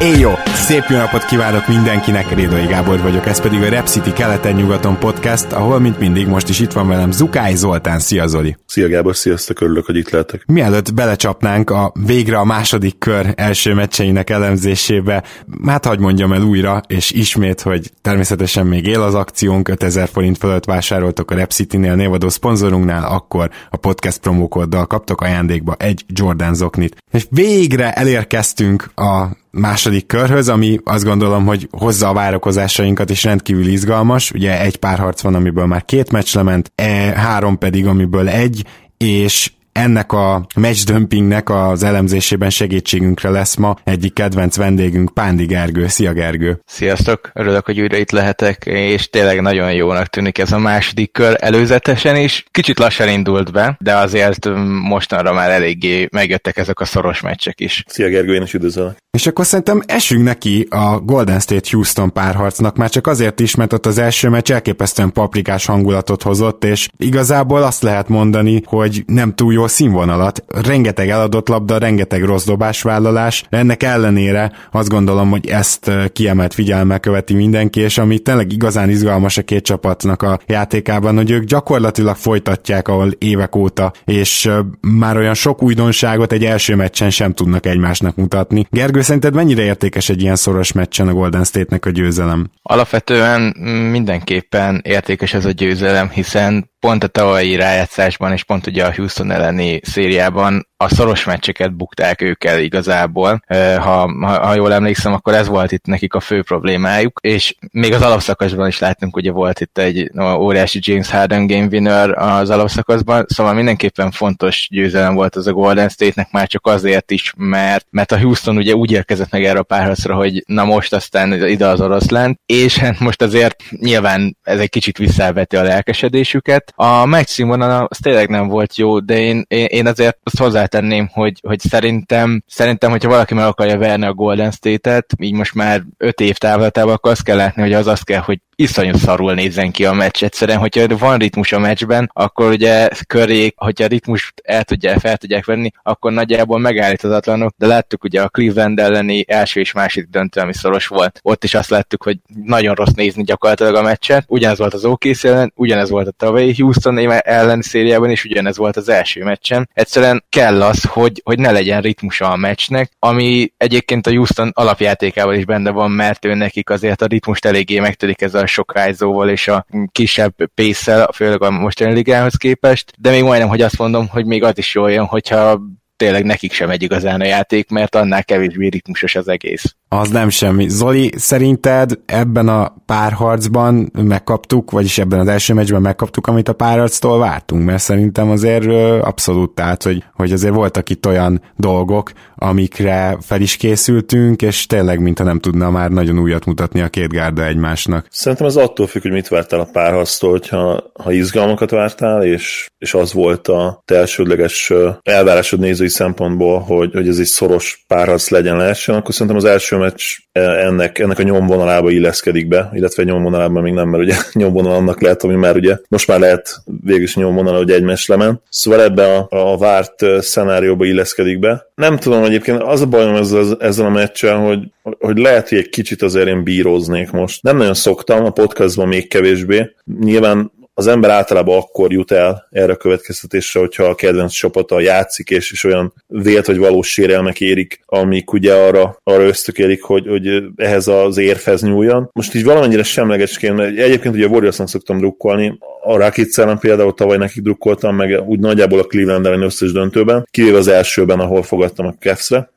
Éjjó! 0.00 0.30
Szép 0.44 0.84
jó 0.88 0.96
napot 0.96 1.24
kívánok 1.24 1.68
mindenkinek, 1.68 2.34
Rédai 2.34 2.66
Gábor 2.66 3.00
vagyok, 3.00 3.26
ez 3.26 3.40
pedig 3.40 3.62
a 3.62 3.68
Rep 3.68 3.86
City 3.86 4.12
keleten-nyugaton 4.12 4.98
podcast, 4.98 5.52
ahol, 5.52 5.78
mint 5.80 5.98
mindig, 5.98 6.26
most 6.26 6.48
is 6.48 6.60
itt 6.60 6.72
van 6.72 6.88
velem 6.88 7.10
Zukály 7.10 7.54
Zoltán. 7.54 7.98
Szia 7.98 8.26
Zoli! 8.26 8.56
Szia 8.66 8.88
Gábor, 8.88 9.16
sziasztok, 9.16 9.60
örülök, 9.60 9.86
hogy 9.86 9.96
itt 9.96 10.10
lehetek. 10.10 10.42
Mielőtt 10.46 10.94
belecsapnánk 10.94 11.70
a 11.70 11.92
végre 12.06 12.38
a 12.38 12.44
második 12.44 12.98
kör 12.98 13.32
első 13.36 13.74
meccseinek 13.74 14.30
elemzésébe, 14.30 15.22
hát 15.66 15.86
hagy 15.86 15.98
mondjam 15.98 16.32
el 16.32 16.42
újra, 16.42 16.80
és 16.86 17.10
ismét, 17.10 17.60
hogy 17.60 17.90
természetesen 18.02 18.66
még 18.66 18.86
él 18.86 19.02
az 19.02 19.14
akciónk, 19.14 19.68
5000 19.68 20.08
forint 20.08 20.38
fölött 20.38 20.64
vásároltok 20.64 21.30
a 21.30 21.34
Rep 21.34 21.50
City-nél 21.50 21.94
névadó 21.94 22.28
szponzorunknál, 22.28 23.04
akkor 23.04 23.50
a 23.70 23.76
podcast 23.76 24.18
promókoddal 24.18 24.86
kaptok 24.86 25.20
ajándékba 25.20 25.74
egy 25.78 26.04
Jordan 26.08 26.54
zoknit. 26.54 26.96
És 27.12 27.26
végre 27.30 27.92
elérkeztünk 27.92 28.90
a 28.94 29.42
második 29.54 30.06
körhöz, 30.06 30.48
ami 30.48 30.78
azt 30.84 31.04
gondolom, 31.04 31.46
hogy 31.46 31.68
hozza 31.70 32.08
a 32.08 32.12
várakozásainkat, 32.12 33.10
és 33.10 33.24
rendkívül 33.24 33.66
izgalmas. 33.66 34.30
Ugye 34.30 34.60
egy 34.60 34.76
párharc 34.76 35.20
van, 35.20 35.34
amiből 35.34 35.66
már 35.66 35.84
két 35.84 36.12
meccs 36.12 36.34
lement, 36.34 36.72
e, 36.74 36.84
három 37.16 37.58
pedig, 37.58 37.86
amiből 37.86 38.28
egy, 38.28 38.64
és 38.96 39.52
ennek 39.74 40.12
a 40.12 40.46
matchdömpingnek 40.54 41.50
az 41.50 41.82
elemzésében 41.82 42.50
segítségünkre 42.50 43.30
lesz 43.30 43.54
ma 43.54 43.76
egyik 43.84 44.12
kedvenc 44.12 44.56
vendégünk, 44.56 45.14
Pándi 45.14 45.44
Gergő. 45.44 45.86
Szia 45.86 46.12
Gergő! 46.12 46.60
Sziasztok! 46.66 47.30
Örülök, 47.32 47.64
hogy 47.64 47.80
újra 47.80 47.96
itt 47.96 48.10
lehetek, 48.10 48.62
és 48.64 49.10
tényleg 49.10 49.40
nagyon 49.40 49.72
jónak 49.72 50.06
tűnik 50.06 50.38
ez 50.38 50.52
a 50.52 50.58
második 50.58 51.12
kör 51.12 51.36
előzetesen 51.40 52.16
is. 52.16 52.44
Kicsit 52.50 52.78
lassan 52.78 53.08
indult 53.08 53.52
be, 53.52 53.76
de 53.80 53.96
azért 53.96 54.48
mostanra 54.82 55.32
már 55.32 55.50
eléggé 55.50 56.08
megjöttek 56.12 56.56
ezek 56.56 56.80
a 56.80 56.84
szoros 56.84 57.20
meccsek 57.20 57.60
is. 57.60 57.84
Szia 57.86 58.08
Gergő, 58.08 58.34
én 58.34 58.42
is 58.42 58.54
üdvözlök. 58.54 58.96
És 59.10 59.26
akkor 59.26 59.46
szerintem 59.46 59.82
esünk 59.86 60.22
neki 60.22 60.66
a 60.70 60.98
Golden 60.98 61.40
State 61.40 61.68
Houston 61.70 62.12
párharcnak, 62.12 62.76
már 62.76 62.90
csak 62.90 63.06
azért 63.06 63.40
is, 63.40 63.54
mert 63.54 63.72
ott 63.72 63.86
az 63.86 63.98
első 63.98 64.28
meccs 64.28 64.52
elképesztően 64.52 65.12
paprikás 65.12 65.66
hangulatot 65.66 66.22
hozott, 66.22 66.64
és 66.64 66.88
igazából 66.96 67.62
azt 67.62 67.82
lehet 67.82 68.08
mondani, 68.08 68.62
hogy 68.66 69.02
nem 69.06 69.34
túl 69.34 69.52
jó 69.52 69.63
színvonalat. 69.68 70.44
Rengeteg 70.66 71.08
eladott 71.08 71.48
labda, 71.48 71.78
rengeteg 71.78 72.24
rossz 72.24 72.44
dobásvállalás, 72.44 73.44
ennek 73.48 73.82
ellenére 73.82 74.52
azt 74.72 74.88
gondolom, 74.88 75.30
hogy 75.30 75.46
ezt 75.46 75.90
kiemelt 76.12 76.54
figyelme 76.54 76.98
követi 76.98 77.34
mindenki, 77.34 77.80
és 77.80 77.98
ami 77.98 78.18
tényleg 78.18 78.52
igazán 78.52 78.90
izgalmas 78.90 79.36
a 79.36 79.42
két 79.42 79.64
csapatnak 79.64 80.22
a 80.22 80.38
játékában, 80.46 81.16
hogy 81.16 81.30
ők 81.30 81.44
gyakorlatilag 81.44 82.16
folytatják, 82.16 82.88
ahol 82.88 83.10
évek 83.18 83.56
óta, 83.56 83.92
és 84.04 84.50
már 84.80 85.16
olyan 85.16 85.34
sok 85.34 85.62
újdonságot 85.62 86.32
egy 86.32 86.44
első 86.44 86.74
meccsen 86.74 87.10
sem 87.10 87.32
tudnak 87.32 87.66
egymásnak 87.66 88.16
mutatni. 88.16 88.66
Gergő, 88.70 89.00
szerinted 89.00 89.34
mennyire 89.34 89.62
értékes 89.62 90.08
egy 90.08 90.22
ilyen 90.22 90.36
szoros 90.36 90.72
meccsen 90.72 91.08
a 91.08 91.12
Golden 91.12 91.44
State-nek 91.44 91.86
a 91.86 91.90
győzelem? 91.90 92.50
Alapvetően 92.62 93.56
mindenképpen 93.90 94.80
értékes 94.84 95.34
ez 95.34 95.44
a 95.44 95.50
győzelem, 95.50 96.08
hiszen 96.08 96.72
pont 96.84 97.04
a 97.04 97.06
tavalyi 97.06 97.56
rájátszásban, 97.56 98.32
és 98.32 98.44
pont 98.44 98.66
ugye 98.66 98.84
a 98.84 98.94
Houston 98.94 99.30
elleni 99.30 99.80
szériában 99.82 100.66
a 100.76 100.88
szoros 100.88 101.24
meccseket 101.24 101.76
bukták 101.76 102.22
ők 102.22 102.44
el 102.44 102.60
igazából. 102.60 103.42
Ha, 103.48 104.08
ha, 104.20 104.46
ha 104.46 104.54
jól 104.54 104.72
emlékszem, 104.72 105.12
akkor 105.12 105.34
ez 105.34 105.48
volt 105.48 105.72
itt 105.72 105.86
nekik 105.86 106.14
a 106.14 106.20
fő 106.20 106.42
problémájuk, 106.42 107.18
és 107.22 107.54
még 107.72 107.92
az 107.92 108.02
alapszakaszban 108.02 108.68
is 108.68 108.78
láttunk, 108.78 109.16
ugye 109.16 109.30
volt 109.30 109.60
itt 109.60 109.78
egy 109.78 110.10
óriási 110.38 110.78
James 110.82 111.10
Harden 111.10 111.46
game 111.46 111.66
winner 111.70 112.10
az 112.10 112.50
alapszakaszban, 112.50 113.24
szóval 113.28 113.54
mindenképpen 113.54 114.10
fontos 114.10 114.68
győzelem 114.70 115.14
volt 115.14 115.36
az 115.36 115.46
a 115.46 115.52
Golden 115.52 115.88
State-nek 115.88 116.30
már 116.30 116.46
csak 116.46 116.66
azért 116.66 117.10
is, 117.10 117.32
mert, 117.36 117.86
mert 117.90 118.12
a 118.12 118.20
Houston 118.20 118.56
ugye 118.56 118.74
úgy 118.74 118.90
érkezett 118.90 119.30
meg 119.30 119.44
erre 119.44 119.58
a 119.58 119.62
párharcra, 119.62 120.14
hogy 120.14 120.42
na 120.46 120.64
most 120.64 120.92
aztán 120.92 121.48
ide 121.48 121.66
az 121.66 121.80
oroszlán, 121.80 122.40
és 122.46 122.78
hát 122.78 122.98
most 122.98 123.22
azért 123.22 123.62
nyilván 123.70 124.36
ez 124.42 124.58
egy 124.58 124.70
kicsit 124.70 124.98
visszaveti 124.98 125.56
a 125.56 125.62
lelkesedésüket, 125.62 126.72
a 126.74 127.04
meccs 127.04 127.26
színvonala 127.26 127.84
az 127.84 127.98
tényleg 128.02 128.28
nem 128.28 128.48
volt 128.48 128.76
jó, 128.76 129.00
de 129.00 129.18
én, 129.18 129.44
én, 129.48 129.64
én 129.64 129.86
azért 129.86 130.18
azt 130.22 130.38
hozzátenném, 130.38 131.08
hogy, 131.12 131.40
hogy 131.42 131.60
szerintem, 131.60 132.42
szerintem, 132.46 132.90
hogyha 132.90 133.08
valaki 133.08 133.34
meg 133.34 133.44
akarja 133.44 133.78
verni 133.78 134.06
a 134.06 134.14
Golden 134.14 134.50
State-et, 134.50 135.12
így 135.18 135.32
most 135.32 135.54
már 135.54 135.82
öt 135.96 136.20
év 136.20 136.36
távlatában, 136.36 136.92
akkor 136.92 137.10
azt 137.10 137.24
kell 137.24 137.36
látni, 137.36 137.62
hogy 137.62 137.72
az 137.72 137.86
azt 137.86 138.04
kell, 138.04 138.20
hogy 138.20 138.40
iszonyú 138.54 138.96
szarul 138.96 139.34
nézzen 139.34 139.70
ki 139.70 139.84
a 139.84 139.92
meccs. 139.92 140.22
Egyszerűen, 140.22 140.58
hogyha 140.58 140.96
van 140.96 141.18
ritmus 141.18 141.52
a 141.52 141.58
meccsben, 141.58 142.10
akkor 142.12 142.50
ugye 142.50 142.88
köré, 143.06 143.52
hogyha 143.56 143.86
ritmus 143.86 144.32
el 144.42 144.64
tudja, 144.64 145.00
fel 145.00 145.16
tudják 145.16 145.44
venni, 145.44 145.70
akkor 145.82 146.12
nagyjából 146.12 146.58
megállíthatatlanok, 146.58 147.54
de 147.56 147.66
láttuk 147.66 148.04
ugye 148.04 148.22
a 148.22 148.28
Cleveland 148.28 148.80
elleni 148.80 149.24
első 149.26 149.60
és 149.60 149.72
második 149.72 150.08
döntő, 150.10 150.40
ami 150.40 150.52
szoros 150.52 150.86
volt. 150.86 151.20
Ott 151.22 151.44
is 151.44 151.54
azt 151.54 151.70
láttuk, 151.70 152.02
hogy 152.02 152.18
nagyon 152.44 152.74
rossz 152.74 152.92
nézni 152.94 153.22
gyakorlatilag 153.22 153.74
a 153.74 153.82
meccset. 153.82 154.24
Ugyanez 154.28 154.58
volt 154.58 154.74
az 154.74 154.84
OKC 154.84 155.24
ellen, 155.24 155.52
ugyanez 155.56 155.90
volt 155.90 156.06
a 156.06 156.10
tavalyi 156.10 156.54
Houston 156.58 156.98
ellen 157.20 157.62
szériában, 157.62 158.10
és 158.10 158.24
ugyanez 158.24 158.56
volt 158.56 158.76
az 158.76 158.88
első 158.88 159.24
meccsen. 159.24 159.68
Egyszerűen 159.72 160.24
kell 160.28 160.62
az, 160.62 160.84
hogy, 160.84 161.20
hogy 161.24 161.38
ne 161.38 161.50
legyen 161.50 161.80
ritmusa 161.80 162.30
a 162.30 162.36
meccsnek, 162.36 162.90
ami 162.98 163.52
egyébként 163.56 164.06
a 164.06 164.10
Houston 164.10 164.50
alapjátékával 164.54 165.34
is 165.34 165.44
benne 165.44 165.70
van, 165.70 165.90
mert 165.90 166.24
ő 166.24 166.34
nekik 166.34 166.70
azért 166.70 167.02
a 167.02 167.06
ritmust 167.06 167.44
eléggé 167.44 167.78
megtörik 167.78 168.22
ez 168.22 168.34
a 168.34 168.43
a 168.44 168.46
sok 168.46 168.76
ájzóval 168.76 169.28
és 169.28 169.48
a 169.48 169.66
kisebb 169.92 170.34
pésszel, 170.54 171.08
főleg 171.12 171.42
a 171.42 171.50
mostani 171.50 171.92
ligához 171.92 172.34
képest, 172.34 172.92
de 172.98 173.10
még 173.10 173.22
majdnem, 173.22 173.48
hogy 173.48 173.60
azt 173.60 173.78
mondom, 173.78 174.08
hogy 174.08 174.26
még 174.26 174.42
az 174.42 174.58
is 174.58 174.74
jól 174.74 174.90
jön, 174.90 175.04
hogyha 175.04 175.60
tényleg 175.96 176.24
nekik 176.24 176.52
sem 176.52 176.70
egy 176.70 176.82
igazán 176.82 177.20
a 177.20 177.24
játék, 177.24 177.70
mert 177.70 177.94
annál 177.94 178.24
kevésbé 178.24 178.68
ritmusos 178.68 179.14
az 179.14 179.28
egész. 179.28 179.74
Az 179.88 180.08
nem 180.08 180.28
semmi. 180.28 180.68
Zoli, 180.68 181.10
szerinted 181.16 181.98
ebben 182.06 182.48
a 182.48 182.74
párharcban 182.86 183.90
megkaptuk, 183.92 184.70
vagyis 184.70 184.98
ebben 184.98 185.20
az 185.20 185.28
első 185.28 185.54
meccsben 185.54 185.80
megkaptuk, 185.80 186.26
amit 186.26 186.48
a 186.48 186.52
párharctól 186.52 187.18
vártunk, 187.18 187.64
mert 187.64 187.82
szerintem 187.82 188.30
azért 188.30 188.66
abszolút, 189.02 189.50
tehát, 189.50 189.82
hogy, 189.82 190.04
hogy 190.14 190.32
azért 190.32 190.54
voltak 190.54 190.90
itt 190.90 191.06
olyan 191.06 191.42
dolgok, 191.56 192.10
amikre 192.34 193.18
fel 193.20 193.40
is 193.40 193.56
készültünk, 193.56 194.42
és 194.42 194.66
tényleg, 194.66 195.00
mintha 195.00 195.24
nem 195.24 195.38
tudna 195.38 195.70
már 195.70 195.90
nagyon 195.90 196.18
újat 196.18 196.44
mutatni 196.44 196.80
a 196.80 196.88
két 196.88 197.08
gárda 197.08 197.44
egymásnak. 197.44 198.06
Szerintem 198.10 198.46
ez 198.46 198.56
attól 198.56 198.86
függ, 198.86 199.02
hogy 199.02 199.10
mit 199.10 199.28
vártál 199.28 199.60
a 199.60 199.68
párharctól, 199.72 200.30
hogyha 200.30 200.90
ha 201.02 201.12
izgalmakat 201.12 201.70
vártál, 201.70 202.22
és, 202.22 202.68
és 202.78 202.94
az 202.94 203.12
volt 203.12 203.48
a 203.48 203.82
te 203.84 203.96
elsődleges 203.96 204.72
elvárásod 205.02 205.60
nézői 205.84 206.06
szempontból, 206.06 206.58
hogy, 206.58 206.92
hogy 206.92 207.08
ez 207.08 207.18
egy 207.18 207.26
szoros 207.26 207.84
párharc 207.86 208.28
legyen 208.30 208.56
lehessen, 208.56 208.94
akkor 208.94 209.14
szerintem 209.14 209.36
az 209.36 209.44
első 209.44 209.76
meccs 209.76 210.02
ennek, 210.32 210.98
ennek 210.98 211.18
a 211.18 211.22
nyomvonalába 211.22 211.90
illeszkedik 211.90 212.48
be, 212.48 212.70
illetve 212.74 213.02
nyomvonalában 213.02 213.62
még 213.62 213.72
nem, 213.72 213.88
mert 213.88 214.02
ugye 214.02 214.16
nyomvonal 214.42 214.74
annak 214.74 215.00
lehet, 215.00 215.22
ami 215.22 215.34
már 215.34 215.56
ugye 215.56 215.78
most 215.88 216.08
már 216.08 216.18
lehet 216.18 216.56
végül 216.84 217.02
is 217.02 217.16
nyomvonal, 217.16 217.56
hogy 217.56 217.70
egy 217.70 217.82
meccs 217.82 218.08
lemen. 218.08 218.42
Szóval 218.48 218.82
ebbe 218.82 219.14
a, 219.14 219.26
a 219.28 219.56
várt 219.58 220.04
szenárióba 220.20 220.84
illeszkedik 220.84 221.38
be. 221.38 221.66
Nem 221.74 221.96
tudom, 221.96 222.24
egyébként 222.24 222.62
az 222.62 222.80
a 222.80 222.86
bajom 222.86 223.14
ezzel, 223.14 223.56
ezzel 223.60 223.86
a 223.86 223.90
meccsel, 223.90 224.36
hogy, 224.36 224.58
hogy 224.82 225.18
lehet, 225.18 225.48
hogy 225.48 225.58
egy 225.58 225.68
kicsit 225.68 226.02
azért 226.02 226.28
én 226.28 226.42
bíroznék 226.42 227.10
most. 227.10 227.42
Nem 227.42 227.56
nagyon 227.56 227.74
szoktam, 227.74 228.24
a 228.24 228.30
podcastban 228.30 228.88
még 228.88 229.08
kevésbé. 229.08 229.74
Nyilván 230.00 230.52
az 230.74 230.86
ember 230.86 231.10
általában 231.10 231.58
akkor 231.58 231.92
jut 231.92 232.10
el 232.10 232.48
erre 232.50 232.72
a 232.72 232.76
következtetésre, 232.76 233.60
hogyha 233.60 233.84
a 233.84 233.94
kedvenc 233.94 234.32
csapata 234.32 234.80
játszik, 234.80 235.30
és, 235.30 235.52
és 235.52 235.64
olyan 235.64 235.92
vélt 236.06 236.46
vagy 236.46 236.58
valós 236.58 236.88
sérelmek 236.92 237.40
érik, 237.40 237.80
amik 237.86 238.32
ugye 238.32 238.54
arra, 238.54 239.00
arra 239.02 239.22
ösztökélik, 239.22 239.82
hogy, 239.82 240.06
hogy 240.06 240.42
ehhez 240.56 240.88
az 240.88 241.16
érfez 241.16 241.62
nyúljon. 241.62 242.10
Most 242.12 242.34
így 242.34 242.44
valamennyire 242.44 242.82
semlegesként, 242.82 243.56
mert 243.56 243.78
egyébként 243.78 244.14
ugye 244.14 244.26
a 244.26 244.28
Warriorsnak 244.28 244.68
szoktam 244.68 244.98
drukkolni, 244.98 245.58
a 245.84 246.12
ellen 246.36 246.58
például 246.58 246.94
tavaly 246.94 247.16
nekik 247.16 247.42
drukkoltam, 247.42 247.96
meg 247.96 248.22
úgy 248.26 248.38
nagyjából 248.38 248.78
a 248.78 248.84
Cleveland 248.84 249.26
ellen 249.26 249.42
összes 249.42 249.72
döntőben, 249.72 250.28
kivéve 250.30 250.56
az 250.56 250.68
elsőben, 250.68 251.20
ahol 251.20 251.42
fogadtam 251.42 251.86
a 251.86 251.94
Cavs-re, 252.00 252.50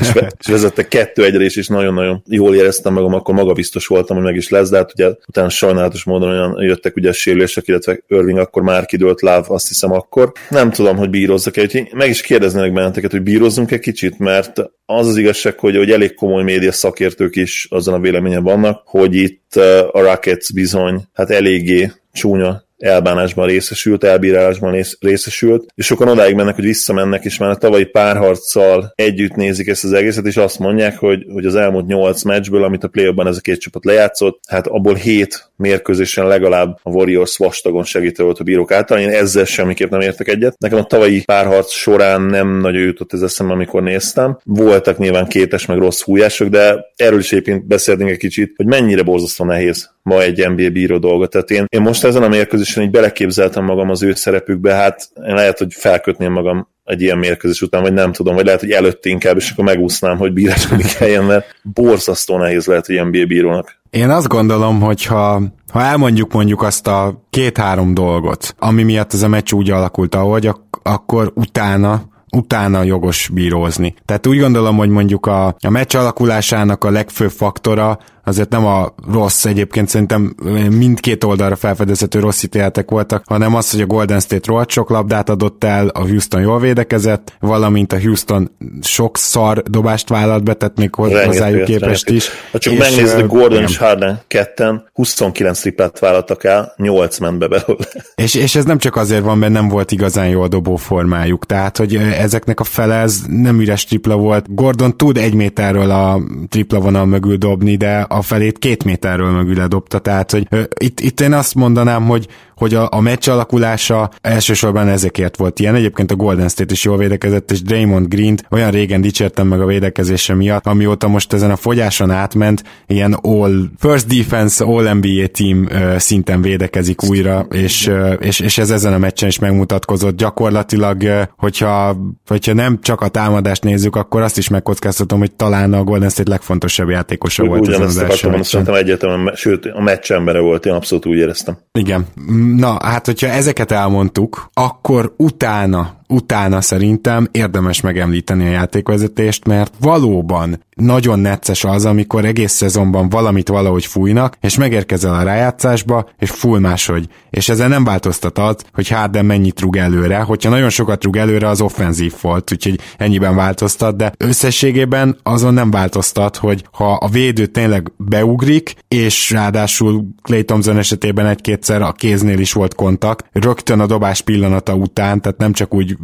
és, 0.00 0.12
és 0.40 0.46
vezette 0.46 0.88
kettő 0.88 1.24
egyre 1.24 1.44
is, 1.44 1.56
és 1.56 1.66
nagyon-nagyon 1.66 2.22
jól 2.26 2.54
éreztem 2.54 2.92
magam, 2.92 3.14
akkor 3.14 3.34
magabiztos 3.34 3.86
voltam, 3.86 4.16
hogy 4.16 4.24
meg 4.24 4.36
is 4.36 4.48
lesz, 4.48 4.70
de 4.70 4.76
hát 4.76 4.92
ugye 4.94 5.10
utána 5.26 5.48
sajnálatos 5.48 6.04
módon 6.04 6.28
olyan 6.28 6.62
jöttek 6.62 6.96
ugye 6.96 7.08
a 7.08 7.12
sérülések, 7.12 7.68
illetve 7.68 8.00
Irving 8.08 8.38
akkor 8.38 8.62
már 8.62 8.86
kidőlt 8.86 9.20
láv, 9.20 9.44
azt 9.48 9.68
hiszem 9.68 9.92
akkor. 9.92 10.32
Nem 10.48 10.70
tudom, 10.70 10.96
hogy 10.96 11.10
bírozzak-e, 11.10 11.62
úgyhogy 11.62 11.88
meg 11.92 12.08
is 12.08 12.20
kérdeznének 12.20 12.72
benneteket, 12.72 13.10
hogy 13.10 13.22
bírozzunk 13.22 13.70
egy 13.70 13.80
kicsit, 13.80 14.18
mert 14.18 14.62
az 14.86 15.06
az 15.06 15.16
igazság, 15.16 15.58
hogy, 15.58 15.76
hogy 15.76 15.90
elég 15.90 16.14
komoly 16.14 16.42
média 16.42 16.72
szakértők 16.72 17.36
is 17.36 17.66
azon 17.70 17.94
a 17.94 18.00
véleményen 18.00 18.42
vannak, 18.42 18.82
hogy 18.84 19.14
itt 19.14 19.52
uh, 19.56 19.64
a 19.92 20.00
Rockets 20.00 20.52
bizony 20.52 21.02
hát 21.12 21.30
eléggé 21.30 21.90
csúnya 22.18 22.66
elbánásban 22.78 23.46
részesült, 23.46 24.04
elbírálásban 24.04 24.84
részesült, 25.00 25.72
és 25.74 25.86
sokan 25.86 26.08
odáig 26.08 26.34
mennek, 26.34 26.54
hogy 26.54 26.64
visszamennek, 26.64 27.24
és 27.24 27.38
már 27.38 27.50
a 27.50 27.56
tavalyi 27.56 27.84
párharccal 27.84 28.92
együtt 28.94 29.34
nézik 29.34 29.66
ezt 29.68 29.84
az 29.84 29.92
egészet, 29.92 30.26
és 30.26 30.36
azt 30.36 30.58
mondják, 30.58 30.98
hogy, 30.98 31.26
hogy 31.32 31.46
az 31.46 31.54
elmúlt 31.54 31.86
nyolc 31.86 32.22
meccsből, 32.22 32.64
amit 32.64 32.84
a 32.84 32.88
play 32.88 33.12
ez 33.16 33.36
a 33.36 33.40
két 33.40 33.60
csapat 33.60 33.84
lejátszott, 33.84 34.40
hát 34.48 34.66
abból 34.66 34.94
hét 34.94 35.47
mérkőzésen 35.58 36.26
legalább 36.26 36.78
a 36.82 36.90
Warriors 36.90 37.36
vastagon 37.36 37.84
segítő 37.84 38.22
volt 38.22 38.38
a 38.38 38.44
bírók 38.44 38.72
által. 38.72 38.98
Én 38.98 39.08
ezzel 39.08 39.44
semmiképp 39.44 39.90
nem 39.90 40.00
értek 40.00 40.28
egyet. 40.28 40.58
Nekem 40.58 40.78
a 40.78 40.84
tavalyi 40.84 41.22
párharc 41.24 41.70
során 41.70 42.22
nem 42.22 42.60
nagyon 42.60 42.82
jutott 42.82 43.12
ez 43.12 43.22
eszembe, 43.22 43.52
amikor 43.52 43.82
néztem. 43.82 44.38
Voltak 44.44 44.98
nyilván 44.98 45.26
kétes 45.26 45.66
meg 45.66 45.78
rossz 45.78 46.02
fújások, 46.02 46.48
de 46.48 46.86
erről 46.96 47.18
is 47.18 47.32
éppen 47.32 47.64
beszélnénk 47.66 48.10
egy 48.10 48.18
kicsit, 48.18 48.52
hogy 48.56 48.66
mennyire 48.66 49.02
borzasztó 49.02 49.44
nehéz 49.44 49.90
ma 50.02 50.22
egy 50.22 50.48
NBA 50.48 50.70
bíró 50.70 50.98
dolgot. 50.98 51.30
Tehát 51.30 51.50
én, 51.50 51.64
én 51.68 51.80
most 51.80 52.04
ezen 52.04 52.22
a 52.22 52.28
mérkőzésen 52.28 52.82
így 52.82 52.90
beleképzeltem 52.90 53.64
magam 53.64 53.90
az 53.90 54.02
ő 54.02 54.14
szerepükbe, 54.14 54.72
hát 54.72 55.08
én 55.26 55.34
lehet, 55.34 55.58
hogy 55.58 55.74
felkötném 55.74 56.32
magam 56.32 56.68
egy 56.88 57.02
ilyen 57.02 57.18
mérkőzés 57.18 57.62
után, 57.62 57.82
vagy 57.82 57.92
nem 57.92 58.12
tudom, 58.12 58.34
vagy 58.34 58.44
lehet, 58.44 58.60
hogy 58.60 58.70
előtt 58.70 59.06
inkább, 59.06 59.36
és 59.36 59.50
akkor 59.50 59.64
megúsznám, 59.64 60.16
hogy 60.16 60.32
bíráskodni 60.32 60.84
kelljen, 60.98 61.24
mert 61.24 61.54
borzasztó 61.62 62.38
nehéz 62.38 62.66
lehet, 62.66 62.86
hogy 62.86 63.04
NBA 63.04 63.26
bírónak. 63.26 63.80
Én 63.90 64.10
azt 64.10 64.28
gondolom, 64.28 64.80
hogy 64.80 65.04
ha, 65.04 65.42
ha 65.72 65.82
elmondjuk 65.82 66.32
mondjuk 66.32 66.62
azt 66.62 66.86
a 66.86 67.26
két-három 67.30 67.94
dolgot, 67.94 68.54
ami 68.58 68.82
miatt 68.82 69.12
ez 69.12 69.22
a 69.22 69.28
meccs 69.28 69.52
úgy 69.52 69.70
alakult, 69.70 70.14
ahogy, 70.14 70.46
ak- 70.46 70.80
akkor 70.82 71.32
utána 71.34 72.02
utána 72.36 72.82
jogos 72.82 73.30
bírózni. 73.32 73.94
Tehát 74.04 74.26
úgy 74.26 74.38
gondolom, 74.38 74.76
hogy 74.76 74.88
mondjuk 74.88 75.26
a, 75.26 75.46
a 75.46 75.70
meccs 75.70 75.96
alakulásának 75.96 76.84
a 76.84 76.90
legfőbb 76.90 77.30
faktora 77.30 77.98
azért 78.28 78.48
nem 78.50 78.66
a 78.66 78.94
rossz, 79.12 79.44
egyébként 79.44 79.88
szerintem 79.88 80.34
mindkét 80.70 81.24
oldalra 81.24 81.56
felfedezhető 81.56 82.20
rossz 82.20 82.42
ítéletek 82.42 82.90
voltak, 82.90 83.22
hanem 83.26 83.54
az, 83.54 83.70
hogy 83.70 83.80
a 83.80 83.86
Golden 83.86 84.20
State 84.20 84.46
rohadt 84.46 84.70
sok 84.70 84.90
labdát 84.90 85.28
adott 85.28 85.64
el, 85.64 85.88
a 85.88 86.00
Houston 86.00 86.40
jól 86.40 86.60
védekezett, 86.60 87.36
valamint 87.40 87.92
a 87.92 88.00
Houston 88.00 88.50
sok 88.82 89.18
szar 89.18 89.62
dobást 89.62 90.08
vállalt 90.08 90.44
be, 90.44 90.54
tehát 90.54 90.76
még 90.76 90.94
hozzájuk 90.94 91.64
képest 91.64 92.08
is. 92.10 92.28
Ha 92.52 92.58
csak 92.58 92.78
megnézed, 92.78 93.26
Gordon 93.26 93.62
és 93.62 93.76
Harden 93.76 94.20
ketten 94.26 94.88
29 94.92 95.60
triplát 95.60 95.98
vállaltak 95.98 96.44
el, 96.44 96.74
8 96.76 97.18
ment 97.18 97.38
be 97.38 97.48
belőle. 97.48 97.84
És, 98.14 98.34
és 98.34 98.54
ez 98.54 98.64
nem 98.64 98.78
csak 98.78 98.96
azért 98.96 99.22
van, 99.22 99.38
mert 99.38 99.52
nem 99.52 99.68
volt 99.68 99.92
igazán 99.92 100.28
jól 100.28 100.48
dobó 100.48 100.76
formájuk, 100.76 101.46
tehát 101.46 101.76
hogy 101.76 101.94
ezeknek 101.94 102.60
a 102.60 102.64
fele 102.64 102.94
ez 102.94 103.20
nem 103.28 103.60
üres 103.60 103.84
tripla 103.84 104.16
volt. 104.16 104.54
Gordon 104.54 104.96
tud 104.96 105.16
egy 105.16 105.34
méterről 105.34 105.90
a 105.90 106.20
tripla 106.48 106.80
vonal 106.80 107.06
mögül 107.06 107.36
dobni, 107.36 107.76
de 107.76 108.06
a 108.08 108.17
felét 108.22 108.58
két 108.58 108.84
méterről 108.84 109.30
mögül 109.30 109.54
ledobta, 109.56 109.98
tehát 109.98 110.30
hogy 110.30 110.48
itt, 110.78 111.00
itt 111.00 111.20
én 111.20 111.32
azt 111.32 111.54
mondanám, 111.54 112.06
hogy 112.06 112.26
hogy 112.58 112.74
a, 112.74 112.88
a 112.90 113.00
meccs 113.00 113.28
alakulása 113.28 114.10
elsősorban 114.20 114.88
ezekért 114.88 115.36
volt 115.36 115.58
ilyen. 115.58 115.74
Egyébként 115.74 116.10
a 116.10 116.16
Golden 116.16 116.48
State 116.48 116.72
is 116.72 116.84
jól 116.84 116.96
védekezett, 116.96 117.50
és 117.50 117.62
Draymond 117.62 118.08
green 118.08 118.38
olyan 118.50 118.70
régen 118.70 119.00
dicsértem 119.00 119.46
meg 119.46 119.60
a 119.60 119.66
védekezése 119.66 120.34
miatt, 120.34 120.66
amióta 120.66 121.08
most 121.08 121.32
ezen 121.32 121.50
a 121.50 121.56
fogyáson 121.56 122.10
átment, 122.10 122.64
ilyen 122.86 123.12
all 123.12 123.70
first 123.78 124.06
defense, 124.06 124.64
all 124.64 124.92
NBA 124.92 125.26
team 125.32 125.66
ö, 125.70 125.98
szinten 125.98 126.42
védekezik 126.42 127.02
újra, 127.02 127.46
és, 127.50 127.86
ö, 127.86 128.12
és, 128.12 128.40
és 128.40 128.58
ez 128.58 128.70
ezen 128.70 128.92
a 128.92 128.98
meccsen 128.98 129.28
is 129.28 129.38
megmutatkozott. 129.38 130.16
Gyakorlatilag, 130.16 131.02
ö, 131.02 131.22
hogyha, 131.36 131.96
hogyha 132.26 132.52
nem 132.52 132.78
csak 132.82 133.00
a 133.00 133.08
támadást 133.08 133.64
nézzük, 133.64 133.96
akkor 133.96 134.22
azt 134.22 134.38
is 134.38 134.48
megkockáztatom, 134.48 135.18
hogy 135.18 135.32
talán 135.32 135.72
a 135.72 135.84
Golden 135.84 136.08
State 136.08 136.30
legfontosabb 136.30 136.88
játékosa 136.88 137.44
volt 137.44 137.68
ezen 137.68 137.82
az 137.82 137.98
első 137.98 138.28
meccsen. 138.28 138.42
Szerintem 138.42 138.74
egyetemen, 138.74 139.34
sőt, 139.34 139.66
a 139.66 139.80
meccs 139.80 140.12
embere 140.12 140.38
volt, 140.38 140.66
én 140.66 140.72
abszolút 140.72 141.06
úgy 141.06 141.16
éreztem. 141.16 141.58
Igen, 141.72 142.06
Na, 142.56 142.76
hát 142.82 143.06
hogyha 143.06 143.26
ezeket 143.26 143.70
elmondtuk, 143.70 144.50
akkor 144.52 145.14
utána 145.16 145.97
utána 146.08 146.60
szerintem 146.60 147.28
érdemes 147.30 147.80
megemlíteni 147.80 148.46
a 148.46 148.50
játékvezetést, 148.50 149.46
mert 149.46 149.74
valóban 149.80 150.62
nagyon 150.74 151.18
necces 151.18 151.64
az, 151.64 151.84
amikor 151.84 152.24
egész 152.24 152.52
szezonban 152.52 153.08
valamit 153.08 153.48
valahogy 153.48 153.86
fújnak, 153.86 154.36
és 154.40 154.56
megérkezel 154.56 155.14
a 155.14 155.22
rájátszásba, 155.22 156.08
és 156.18 156.30
full 156.30 156.58
máshogy. 156.58 157.08
És 157.30 157.48
ezzel 157.48 157.68
nem 157.68 157.84
változtat 157.84 158.38
az, 158.38 158.56
hogy 158.72 158.88
Harden 158.88 159.24
mennyit 159.24 159.60
rúg 159.60 159.76
előre, 159.76 160.18
hogyha 160.18 160.50
nagyon 160.50 160.70
sokat 160.70 161.04
rúg 161.04 161.16
előre, 161.16 161.48
az 161.48 161.60
offenzív 161.60 162.14
volt, 162.20 162.52
úgyhogy 162.52 162.80
ennyiben 162.96 163.34
változtat, 163.36 163.96
de 163.96 164.12
összességében 164.16 165.16
azon 165.22 165.54
nem 165.54 165.70
változtat, 165.70 166.36
hogy 166.36 166.64
ha 166.72 166.92
a 166.92 167.08
védő 167.08 167.46
tényleg 167.46 167.92
beugrik, 167.96 168.74
és 168.88 169.30
ráadásul 169.30 170.04
Clay 170.22 170.44
Thompson 170.44 170.78
esetében 170.78 171.26
egy-kétszer 171.26 171.82
a 171.82 171.92
kéznél 171.92 172.38
is 172.38 172.52
volt 172.52 172.74
kontakt, 172.74 173.24
rögtön 173.32 173.80
a 173.80 173.86
dobás 173.86 174.20
pillanata 174.20 174.74
után, 174.74 175.20
tehát 175.20 175.38
nem 175.38 175.52
csak 175.52 175.74
úgy 175.74 175.96